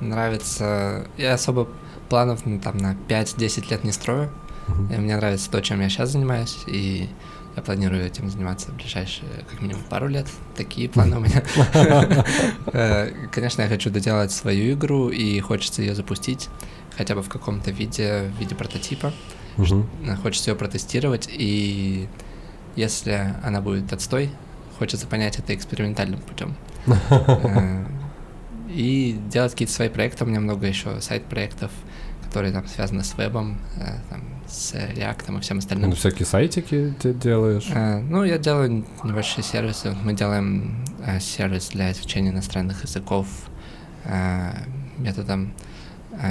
нравится... 0.01 1.07
Я 1.17 1.35
особо 1.35 1.69
планов 2.09 2.45
ну, 2.45 2.59
там 2.61 2.77
на 2.79 2.97
5-10 3.09 3.71
лет 3.71 3.85
не 3.85 3.93
строю. 3.93 4.31
Мгм. 4.67 4.93
И 4.93 4.97
мне 4.97 5.17
нравится 5.17 5.51
то, 5.51 5.61
чем 5.61 5.81
я 5.81 5.89
сейчас 5.89 6.11
занимаюсь, 6.11 6.59
и 6.67 7.09
я 7.57 7.63
планирую 7.63 8.05
этим 8.05 8.31
заниматься 8.31 8.71
в 8.71 8.77
ближайшие, 8.77 9.29
как 9.51 9.61
минимум, 9.61 9.83
пару 9.89 10.07
лет. 10.09 10.27
Такие 10.57 10.89
планы 10.89 11.17
у 11.17 11.21
меня. 11.21 11.43
Э, 12.73 13.11
Конечно, 13.33 13.63
я 13.63 13.69
хочу 13.69 13.91
доделать 13.91 14.31
свою 14.33 14.75
игру, 14.75 15.09
и 15.09 15.41
хочется 15.41 15.83
ее 15.83 15.95
запустить 15.95 16.49
хотя 16.97 17.15
бы 17.15 17.23
в 17.23 17.29
каком-то 17.29 17.71
виде, 17.71 18.31
в 18.37 18.41
виде 18.41 18.55
прототипа. 18.55 19.13
Э, 20.05 20.17
Хочется 20.23 20.51
ее 20.51 20.57
протестировать, 20.57 21.29
и 21.33 22.09
если 22.77 23.35
она 23.43 23.61
будет 23.61 23.93
отстой, 23.93 24.31
хочется 24.79 25.07
понять 25.07 25.39
это 25.39 25.55
экспериментальным 25.55 26.21
путем. 26.21 26.55
Э, 26.87 27.85
И 28.69 29.19
делать 29.33 29.53
какие-то 29.53 29.75
свои 29.75 29.89
проекты. 29.89 30.25
У 30.25 30.29
меня 30.29 30.41
много 30.41 30.67
еще 30.67 31.01
сайт-проектов, 31.01 31.71
которые 32.23 32.53
там 32.53 32.67
связаны 32.69 33.03
с 33.03 33.15
вебом, 33.19 33.59
э, 33.77 33.97
там, 34.09 34.21
с 34.47 34.75
React 34.75 35.37
и 35.39 35.41
всем 35.41 35.57
Ну, 35.57 35.59
остальным. 35.59 35.93
всякие 35.93 36.25
сайтики 36.27 36.95
ты 37.01 37.13
делаешь. 37.13 37.69
Э, 37.75 37.99
Ну, 38.01 38.23
я 38.25 38.39
делаю 38.39 38.85
небольшие 39.03 39.43
сервисы. 39.43 39.97
Мы 40.05 40.13
делаем 40.15 40.85
сервис 41.21 41.69
для 41.71 41.91
изучения 41.93 42.31
иностранных 42.31 42.85
языков 42.85 43.27
методом 44.99 45.53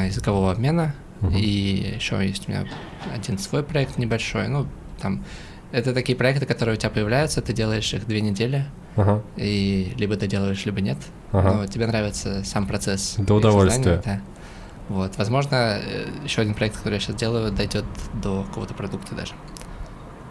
языкового 0.06 0.52
обмена. 0.52 0.94
Мгм. 1.22 1.36
И 1.36 1.96
еще 1.96 2.26
есть 2.26 2.48
у 2.48 2.52
меня 2.52 2.66
один 3.14 3.38
свой 3.38 3.64
проект 3.64 3.98
небольшой. 3.98 4.48
Ну, 4.48 4.66
там 5.02 5.24
это 5.72 5.94
такие 5.94 6.18
проекты, 6.18 6.46
которые 6.46 6.76
у 6.76 6.78
тебя 6.78 6.90
появляются, 6.90 7.42
ты 7.42 7.54
делаешь 7.54 7.94
их 7.94 8.08
две 8.08 8.22
недели, 8.22 8.66
Ага. 8.96 9.22
и 9.38 9.94
либо 9.98 10.16
ты 10.16 10.28
делаешь, 10.28 10.66
либо 10.66 10.82
нет. 10.82 10.98
Ага. 11.32 11.54
Но 11.54 11.66
тебе 11.68 11.88
нравится 11.88 12.44
сам 12.44 12.66
процесс. 12.68 13.16
До 13.18 13.36
удовольствия. 13.36 13.96
создания, 13.98 14.22
Да. 14.24 14.96
Вот, 14.96 15.18
возможно, 15.18 15.80
еще 16.24 16.42
один 16.42 16.56
проект, 16.56 16.78
который 16.78 16.96
я 16.96 17.00
сейчас 17.00 17.16
делаю, 17.16 17.52
дойдет 17.52 17.86
до 18.24 18.44
какого-то 18.44 18.74
продукта 18.74 19.14
даже. 19.14 19.34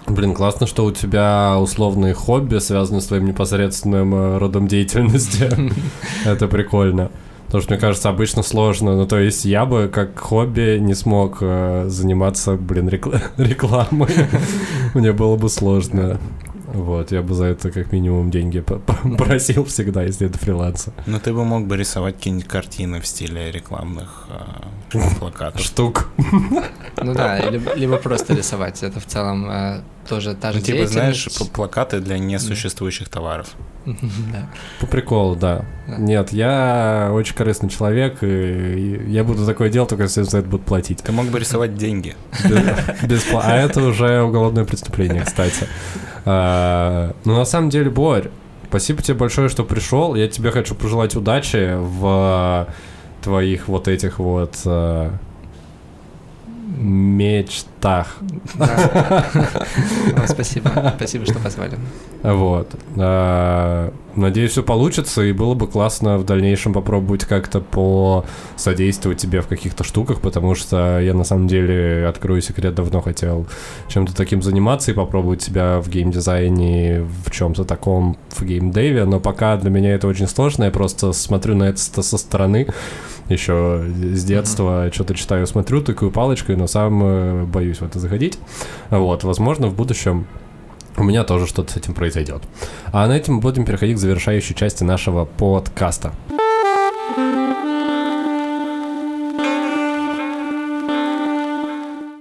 Блин, 0.09 0.35
классно, 0.35 0.66
что 0.66 0.85
у 0.85 0.90
тебя 0.90 1.56
условные 1.59 2.15
хобби 2.15 2.59
связаны 2.59 3.01
с 3.01 3.06
твоим 3.06 3.27
непосредственным 3.27 4.15
э, 4.15 4.39
родом 4.39 4.66
деятельности. 4.66 5.48
Это 6.27 6.48
прикольно. 6.48 7.10
Потому 7.49 7.62
что, 7.62 7.73
мне 7.73 7.81
кажется, 7.81 8.11
обычно 8.11 8.43
сложно. 8.43 8.95
Ну, 8.95 9.07
то 9.07 9.19
есть 9.19 9.47
я 9.47 9.65
бы 9.65 9.91
как 9.91 10.19
хобби 10.19 10.77
не 10.79 10.93
смог 10.95 11.39
э, 11.41 11.87
заниматься, 11.89 12.57
блин, 12.57 12.89
рекла- 12.89 13.23
рекламой. 13.39 14.11
Мне 14.95 15.12
было 15.12 15.37
бы 15.37 15.49
сложно. 15.49 16.19
Вот, 16.74 17.12
я 17.12 17.23
бы 17.23 17.35
за 17.35 17.47
это 17.47 17.70
как 17.70 17.93
минимум 17.93 18.31
деньги 18.31 18.62
просил 19.19 19.65
всегда, 19.65 20.03
если 20.03 20.27
это 20.27 20.39
фриланса. 20.39 20.93
Ну, 21.07 21.19
ты 21.19 21.32
бы 21.32 21.45
мог 21.45 21.66
бы 21.66 21.77
рисовать 21.77 22.16
какие-нибудь 22.16 22.47
картины 22.49 23.01
в 23.01 23.07
стиле 23.07 23.51
рекламных 23.51 24.27
э, 24.93 24.99
плакатов. 25.19 25.62
Штук. 25.62 26.11
Ну 27.01 27.15
да, 27.15 27.39
либо, 27.51 27.74
либо 27.74 27.97
просто 27.97 28.35
рисовать. 28.35 28.82
Это 28.82 29.01
в 29.01 29.07
целом 29.07 29.49
э, 29.51 29.81
тоже 30.09 30.35
та 30.35 30.53
же 30.53 30.59
Ну, 30.59 30.65
типа, 30.65 30.86
знаешь, 30.86 31.28
плакаты 31.53 32.01
для 32.01 32.19
несуществующих 32.19 33.09
товаров. 33.09 33.49
Да. 33.86 34.51
По 34.81 34.86
приколу, 34.86 35.35
да. 35.35 35.65
Да. 35.86 35.97
Нет, 35.97 36.32
я 36.32 37.11
очень 37.15 37.35
корыстный 37.35 37.70
человек, 37.70 38.19
и 38.23 39.03
я 39.09 39.24
буду 39.24 39.47
такое 39.47 39.70
делать, 39.70 39.89
только 39.89 40.03
если 40.05 40.23
за 40.23 40.39
это 40.39 40.49
будут 40.49 40.66
платить. 40.66 40.99
Ты 41.03 41.12
мог 41.12 41.27
бы 41.27 41.39
рисовать 41.39 41.74
деньги. 41.77 42.15
Беспла- 43.03 43.40
А 43.45 43.57
это 43.57 43.81
уже 43.82 44.20
уголовное 44.23 44.66
преступление, 44.66 45.23
кстати. 45.24 45.66
А, 46.31 47.15
Ну, 47.25 47.37
на 47.37 47.47
самом 47.47 47.71
деле, 47.71 47.89
Борь, 47.89 48.29
спасибо 48.69 49.01
тебе 49.03 49.17
большое, 49.17 49.49
что 49.49 49.65
пришел. 49.65 50.15
Я 50.15 50.29
тебе 50.29 50.51
хочу 50.51 50.75
пожелать 50.75 51.17
удачи 51.17 51.73
в 51.75 52.69
твоих 53.23 53.67
вот 53.69 53.89
этих 53.89 54.19
вот 54.19 54.61
а, 54.67 55.13
мечтах. 56.77 58.19
Да. 58.55 59.24
О, 60.16 60.27
Спасибо. 60.27 60.93
Спасибо, 60.97 61.24
что 61.24 61.39
позвали. 61.39 61.78
Вот. 62.23 62.70
А, 62.97 63.93
Надеюсь, 64.19 64.51
все 64.51 64.65
получится, 64.65 65.23
и 65.23 65.32
было 65.32 65.55
бы 65.55 65.69
классно 65.69 66.19
в 66.19 66.24
дальнейшем 66.24 66.73
попробовать 66.73 67.24
как-то 67.24 67.61
по 67.61 68.24
содействовать 68.57 69.19
тебе 69.19 69.40
в 69.40 69.47
каких-то 69.47 69.85
штуках, 69.85 70.20
потому 70.20 70.57
что 70.57 70.99
я 70.99 71.15
на 71.15 71.23
самом 71.23 71.47
деле, 71.47 72.05
открою 72.05 72.43
секрет, 72.43 72.74
давно 72.74 73.01
хотел 73.01 73.47
чем-то 73.86 74.16
таким 74.16 74.43
заниматься 74.43 74.90
и 74.90 74.95
попробовать 74.95 75.43
себя 75.43 75.78
в 75.81 75.89
геймдизайне, 75.89 77.07
в 77.24 77.31
чем-то 77.31 77.65
таком, 77.65 78.16
в 78.31 78.43
геймдеве, 78.43 79.05
но 79.05 79.20
пока 79.20 79.57
для 79.57 79.70
меня 79.70 79.95
это 79.95 80.09
очень 80.09 80.27
сложно, 80.27 80.65
я 80.65 80.73
просто 80.73 81.12
смотрю 81.12 81.55
на 81.55 81.65
это 81.65 81.78
со 81.78 82.03
со 82.03 82.19
стороны, 82.19 82.66
еще 83.29 83.85
с 84.15 84.25
детства 84.25 84.91
что-то 84.93 85.15
читаю, 85.15 85.47
смотрю, 85.47 85.83
тыкаю 85.83 86.11
палочкой, 86.11 86.57
но 86.57 86.67
сам 86.67 87.03
э, 87.03 87.45
боюсь 87.45 87.79
в 87.79 87.83
это 87.83 87.99
заходить. 87.99 88.39
Вот, 88.91 89.25
возможно, 89.25 89.69
в 89.69 89.75
будущем 89.75 90.27
у 90.97 91.05
меня 91.05 91.25
тоже 91.25 91.47
что-то 91.47 91.73
с 91.73 91.77
этим 91.77 91.95
произойдет. 91.95 92.43
А 92.93 93.07
на 93.07 93.17
этом 93.17 93.37
мы 93.37 93.41
будем 93.41 93.65
переходить 93.65 93.97
к 93.97 94.01
завершающей 94.01 94.55
части 94.55 94.83
нашего 94.83 95.25
подкаста. 95.25 96.13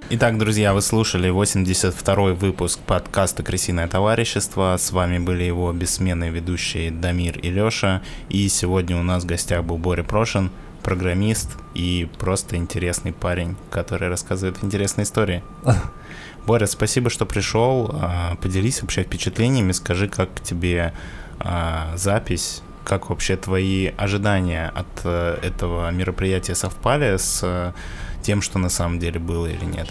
Итак, 0.09 0.37
друзья, 0.37 0.73
вы 0.73 0.81
слушали 0.81 1.29
82-й 1.29 2.33
выпуск 2.33 2.79
подкаста 2.79 3.43
«Крысиное 3.43 3.89
товарищество». 3.89 4.77
С 4.79 4.93
вами 4.93 5.19
были 5.19 5.43
его 5.43 5.73
бессменные 5.73 6.31
ведущие 6.31 6.91
Дамир 6.91 7.37
и 7.39 7.49
Лёша. 7.49 8.01
И 8.29 8.47
сегодня 8.47 8.97
у 8.97 9.03
нас 9.03 9.23
в 9.23 9.25
гостях 9.25 9.65
был 9.65 9.77
Боря 9.77 10.03
Прошин, 10.03 10.49
программист 10.87 11.49
и 11.73 12.07
просто 12.17 12.55
интересный 12.55 13.11
парень, 13.11 13.57
который 13.69 14.07
рассказывает 14.07 14.63
интересные 14.63 15.03
истории. 15.03 15.43
Боря, 16.47 16.65
спасибо, 16.65 17.09
что 17.09 17.25
пришел. 17.25 17.91
А, 17.91 18.35
Поделись 18.35 18.81
вообще 18.81 19.03
впечатлениями, 19.03 19.73
скажи, 19.73 20.07
как 20.07 20.29
тебе 20.41 20.93
а, 21.39 21.91
запись, 21.97 22.61
как 22.85 23.09
вообще 23.09 23.35
твои 23.35 23.87
ожидания 23.97 24.71
от 24.73 24.87
э, 25.03 25.39
этого 25.43 25.91
мероприятия 25.91 26.55
совпали 26.55 27.17
с 27.17 27.41
э, 27.43 27.73
тем, 28.21 28.41
что 28.41 28.57
на 28.57 28.69
самом 28.69 28.97
деле 28.97 29.19
было 29.19 29.47
или 29.47 29.65
нет? 29.65 29.89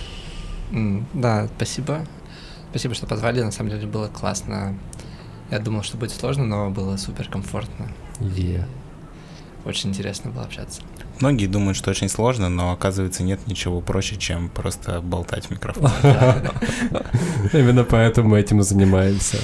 Да, 1.13 1.49
спасибо. 1.57 2.07
Спасибо, 2.71 2.95
что 2.95 3.07
позвали. 3.07 3.43
На 3.43 3.53
самом 3.53 3.69
деле 3.69 3.87
было 3.87 4.09
классно. 4.09 4.79
Я 5.51 5.59
думал, 5.59 5.83
что 5.83 5.99
будет 5.99 6.13
сложно, 6.13 6.47
но 6.47 6.71
было 6.71 6.97
супер 6.97 7.29
комфортно. 7.29 7.93
Очень 9.67 9.91
интересно 9.91 10.31
было 10.31 10.45
общаться. 10.45 10.81
Многие 11.21 11.47
думают, 11.47 11.77
что 11.77 11.91
очень 11.91 12.09
сложно, 12.09 12.49
но 12.49 12.73
оказывается 12.73 13.23
нет 13.23 13.41
ничего 13.47 13.81
проще, 13.81 14.17
чем 14.17 14.49
просто 14.49 15.01
болтать 15.01 15.47
в 15.47 15.51
микрофон. 15.51 15.91
Именно 17.53 17.85
поэтому 17.85 18.31
мы 18.31 18.41
этим 18.41 18.61
и 18.61 18.63
занимаемся. 18.63 19.39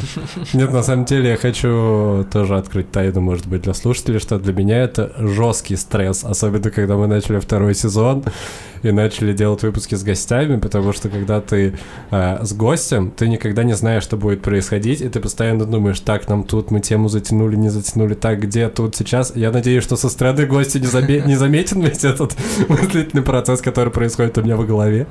Нет, 0.53 0.73
на 0.73 0.82
самом 0.82 1.05
деле 1.05 1.31
я 1.31 1.36
хочу 1.36 2.27
тоже 2.31 2.57
открыть 2.57 2.90
тайну, 2.90 3.20
может 3.20 3.47
быть, 3.47 3.62
для 3.62 3.74
слушателей, 3.74 4.19
что 4.19 4.39
для 4.39 4.53
меня 4.53 4.82
это 4.82 5.12
жесткий 5.19 5.77
стресс, 5.77 6.24
особенно 6.24 6.70
когда 6.70 6.97
мы 6.97 7.07
начали 7.07 7.39
второй 7.39 7.74
сезон 7.74 8.24
и 8.82 8.90
начали 8.90 9.32
делать 9.32 9.62
выпуски 9.62 9.94
с 9.94 10.03
гостями, 10.03 10.59
потому 10.59 10.93
что 10.93 11.09
когда 11.09 11.40
ты 11.40 11.74
э, 12.11 12.44
с 12.44 12.53
гостем, 12.53 13.11
ты 13.11 13.28
никогда 13.28 13.62
не 13.62 13.74
знаешь, 13.74 14.03
что 14.03 14.16
будет 14.16 14.43
происходить, 14.43 15.01
и 15.01 15.09
ты 15.09 15.20
постоянно 15.20 15.65
думаешь, 15.65 16.01
так, 16.01 16.28
нам 16.28 16.44
тут 16.44 16.70
мы 16.70 16.81
тему 16.81 17.09
затянули, 17.09 17.57
не 17.57 17.69
затянули, 17.69 18.15
так, 18.15 18.40
где 18.40 18.69
тут 18.69 18.97
сейчас. 18.97 19.35
Я 19.36 19.53
надеюсь, 19.53 19.85
что 19.85 19.97
со 19.97 20.09
стороны 20.09 20.47
гостя 20.47 20.81
не, 20.81 20.86
заме- 20.86 21.27
не 21.27 21.35
заметен 21.62 21.80
весь 21.80 22.05
этот 22.05 22.36
мыслительный 22.68 23.22
процесс, 23.22 23.60
который 23.60 23.93
происходит 23.93 24.39
у 24.39 24.43
меня 24.43 24.56
в 24.56 24.66
голове. 24.66 25.06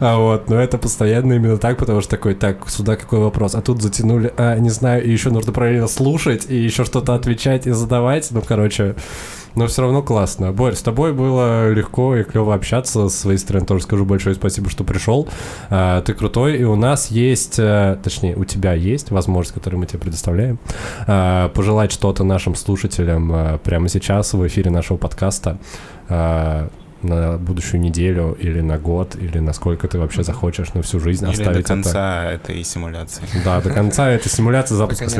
А 0.00 0.18
вот, 0.18 0.48
но 0.48 0.56
это 0.56 0.78
постоянно 0.78 1.34
именно 1.34 1.58
так, 1.58 1.78
потому 1.78 2.00
что 2.00 2.10
такой, 2.10 2.34
так, 2.34 2.68
сюда 2.68 2.96
какой 2.96 3.20
вопрос, 3.20 3.54
а 3.54 3.60
тут 3.60 3.82
затянули, 3.82 4.32
а, 4.36 4.56
не 4.58 4.70
знаю, 4.70 5.04
и 5.04 5.10
еще 5.10 5.30
нужно 5.30 5.52
параллельно 5.52 5.88
слушать, 5.88 6.46
и 6.48 6.56
еще 6.56 6.84
что-то 6.84 7.14
отвечать 7.14 7.66
и 7.66 7.70
задавать, 7.70 8.28
ну, 8.30 8.42
короче, 8.42 8.94
но 9.54 9.66
все 9.66 9.82
равно 9.82 10.02
классно. 10.02 10.52
Борь, 10.52 10.74
с 10.74 10.82
тобой 10.82 11.12
было 11.12 11.70
легко 11.70 12.16
и 12.16 12.24
клево 12.24 12.54
общаться. 12.54 13.08
С 13.08 13.18
своей 13.18 13.38
стороны 13.38 13.66
тоже 13.66 13.82
скажу 13.82 14.04
большое 14.04 14.34
спасибо, 14.34 14.70
что 14.70 14.84
пришел. 14.84 15.28
А, 15.68 16.02
Ты 16.02 16.14
крутой, 16.14 16.58
и 16.58 16.64
у 16.64 16.76
нас 16.76 17.10
есть, 17.10 17.58
э, 17.58 17.98
точнее, 18.02 18.36
у 18.36 18.44
тебя 18.44 18.72
есть 18.74 19.10
возможность, 19.10 19.54
которую 19.54 19.80
мы 19.80 19.86
тебе 19.86 19.98
предоставляем, 19.98 20.58
а, 21.06 21.48
пожелать 21.50 21.92
что-то 21.92 22.24
нашим 22.24 22.54
слушателям 22.54 23.32
э, 23.32 23.58
прямо 23.58 23.88
сейчас 23.88 24.32
в 24.32 24.46
эфире 24.46 24.70
нашего 24.70 24.96
подкаста 24.96 25.58
а, 26.08 26.68
на 27.02 27.38
будущую 27.38 27.80
неделю 27.80 28.36
или 28.38 28.60
на 28.60 28.78
год, 28.78 29.16
или 29.16 29.38
насколько 29.38 29.88
ты 29.88 29.98
вообще 29.98 30.22
захочешь 30.22 30.74
на 30.74 30.82
всю 30.82 31.00
жизнь 31.00 31.24
Или 31.24 31.32
оставить 31.32 31.52
до 31.52 31.60
это. 31.60 31.68
конца 31.68 32.30
этой 32.30 32.62
симуляции. 32.62 33.22
Да, 33.44 33.60
до 33.60 33.70
конца 33.70 34.10
этой 34.10 34.28
симуляции 34.28 34.74
запуска 34.74 35.04
Пока 35.06 35.16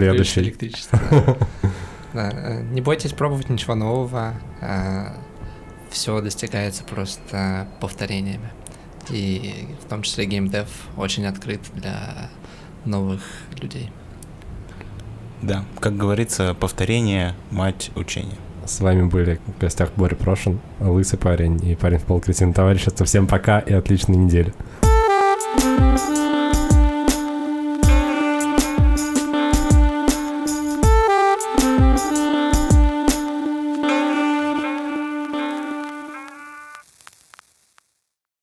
Да, 2.12 2.30
э, 2.32 2.62
Не 2.62 2.80
бойтесь 2.80 3.12
пробовать 3.12 3.48
ничего 3.48 3.74
нового. 3.74 4.34
Все 5.90 6.20
достигается 6.20 6.84
просто 6.84 7.66
повторениями. 7.80 8.50
И 9.08 9.66
в 9.84 9.88
том 9.88 10.02
числе 10.02 10.26
геймдев 10.26 10.68
очень 10.96 11.26
открыт 11.26 11.60
для 11.74 12.30
новых 12.84 13.22
людей. 13.60 13.90
Да, 15.42 15.64
как 15.80 15.96
говорится, 15.96 16.54
повторение– 16.54 17.34
мать 17.50 17.90
учения. 17.96 18.36
С 18.66 18.80
вами 18.80 19.04
были 19.04 19.40
в 19.46 19.60
гостях 19.60 19.90
Боря 19.96 20.14
Прошин, 20.14 20.60
лысый 20.78 21.18
парень 21.18 21.64
и 21.66 21.74
парень 21.74 21.98
в 21.98 22.04
полкретин 22.04 22.52
товарищества. 22.52 23.06
Всем 23.06 23.26
пока 23.26 23.58
и 23.58 23.72
отличной 23.72 24.16
недели. 24.16 24.52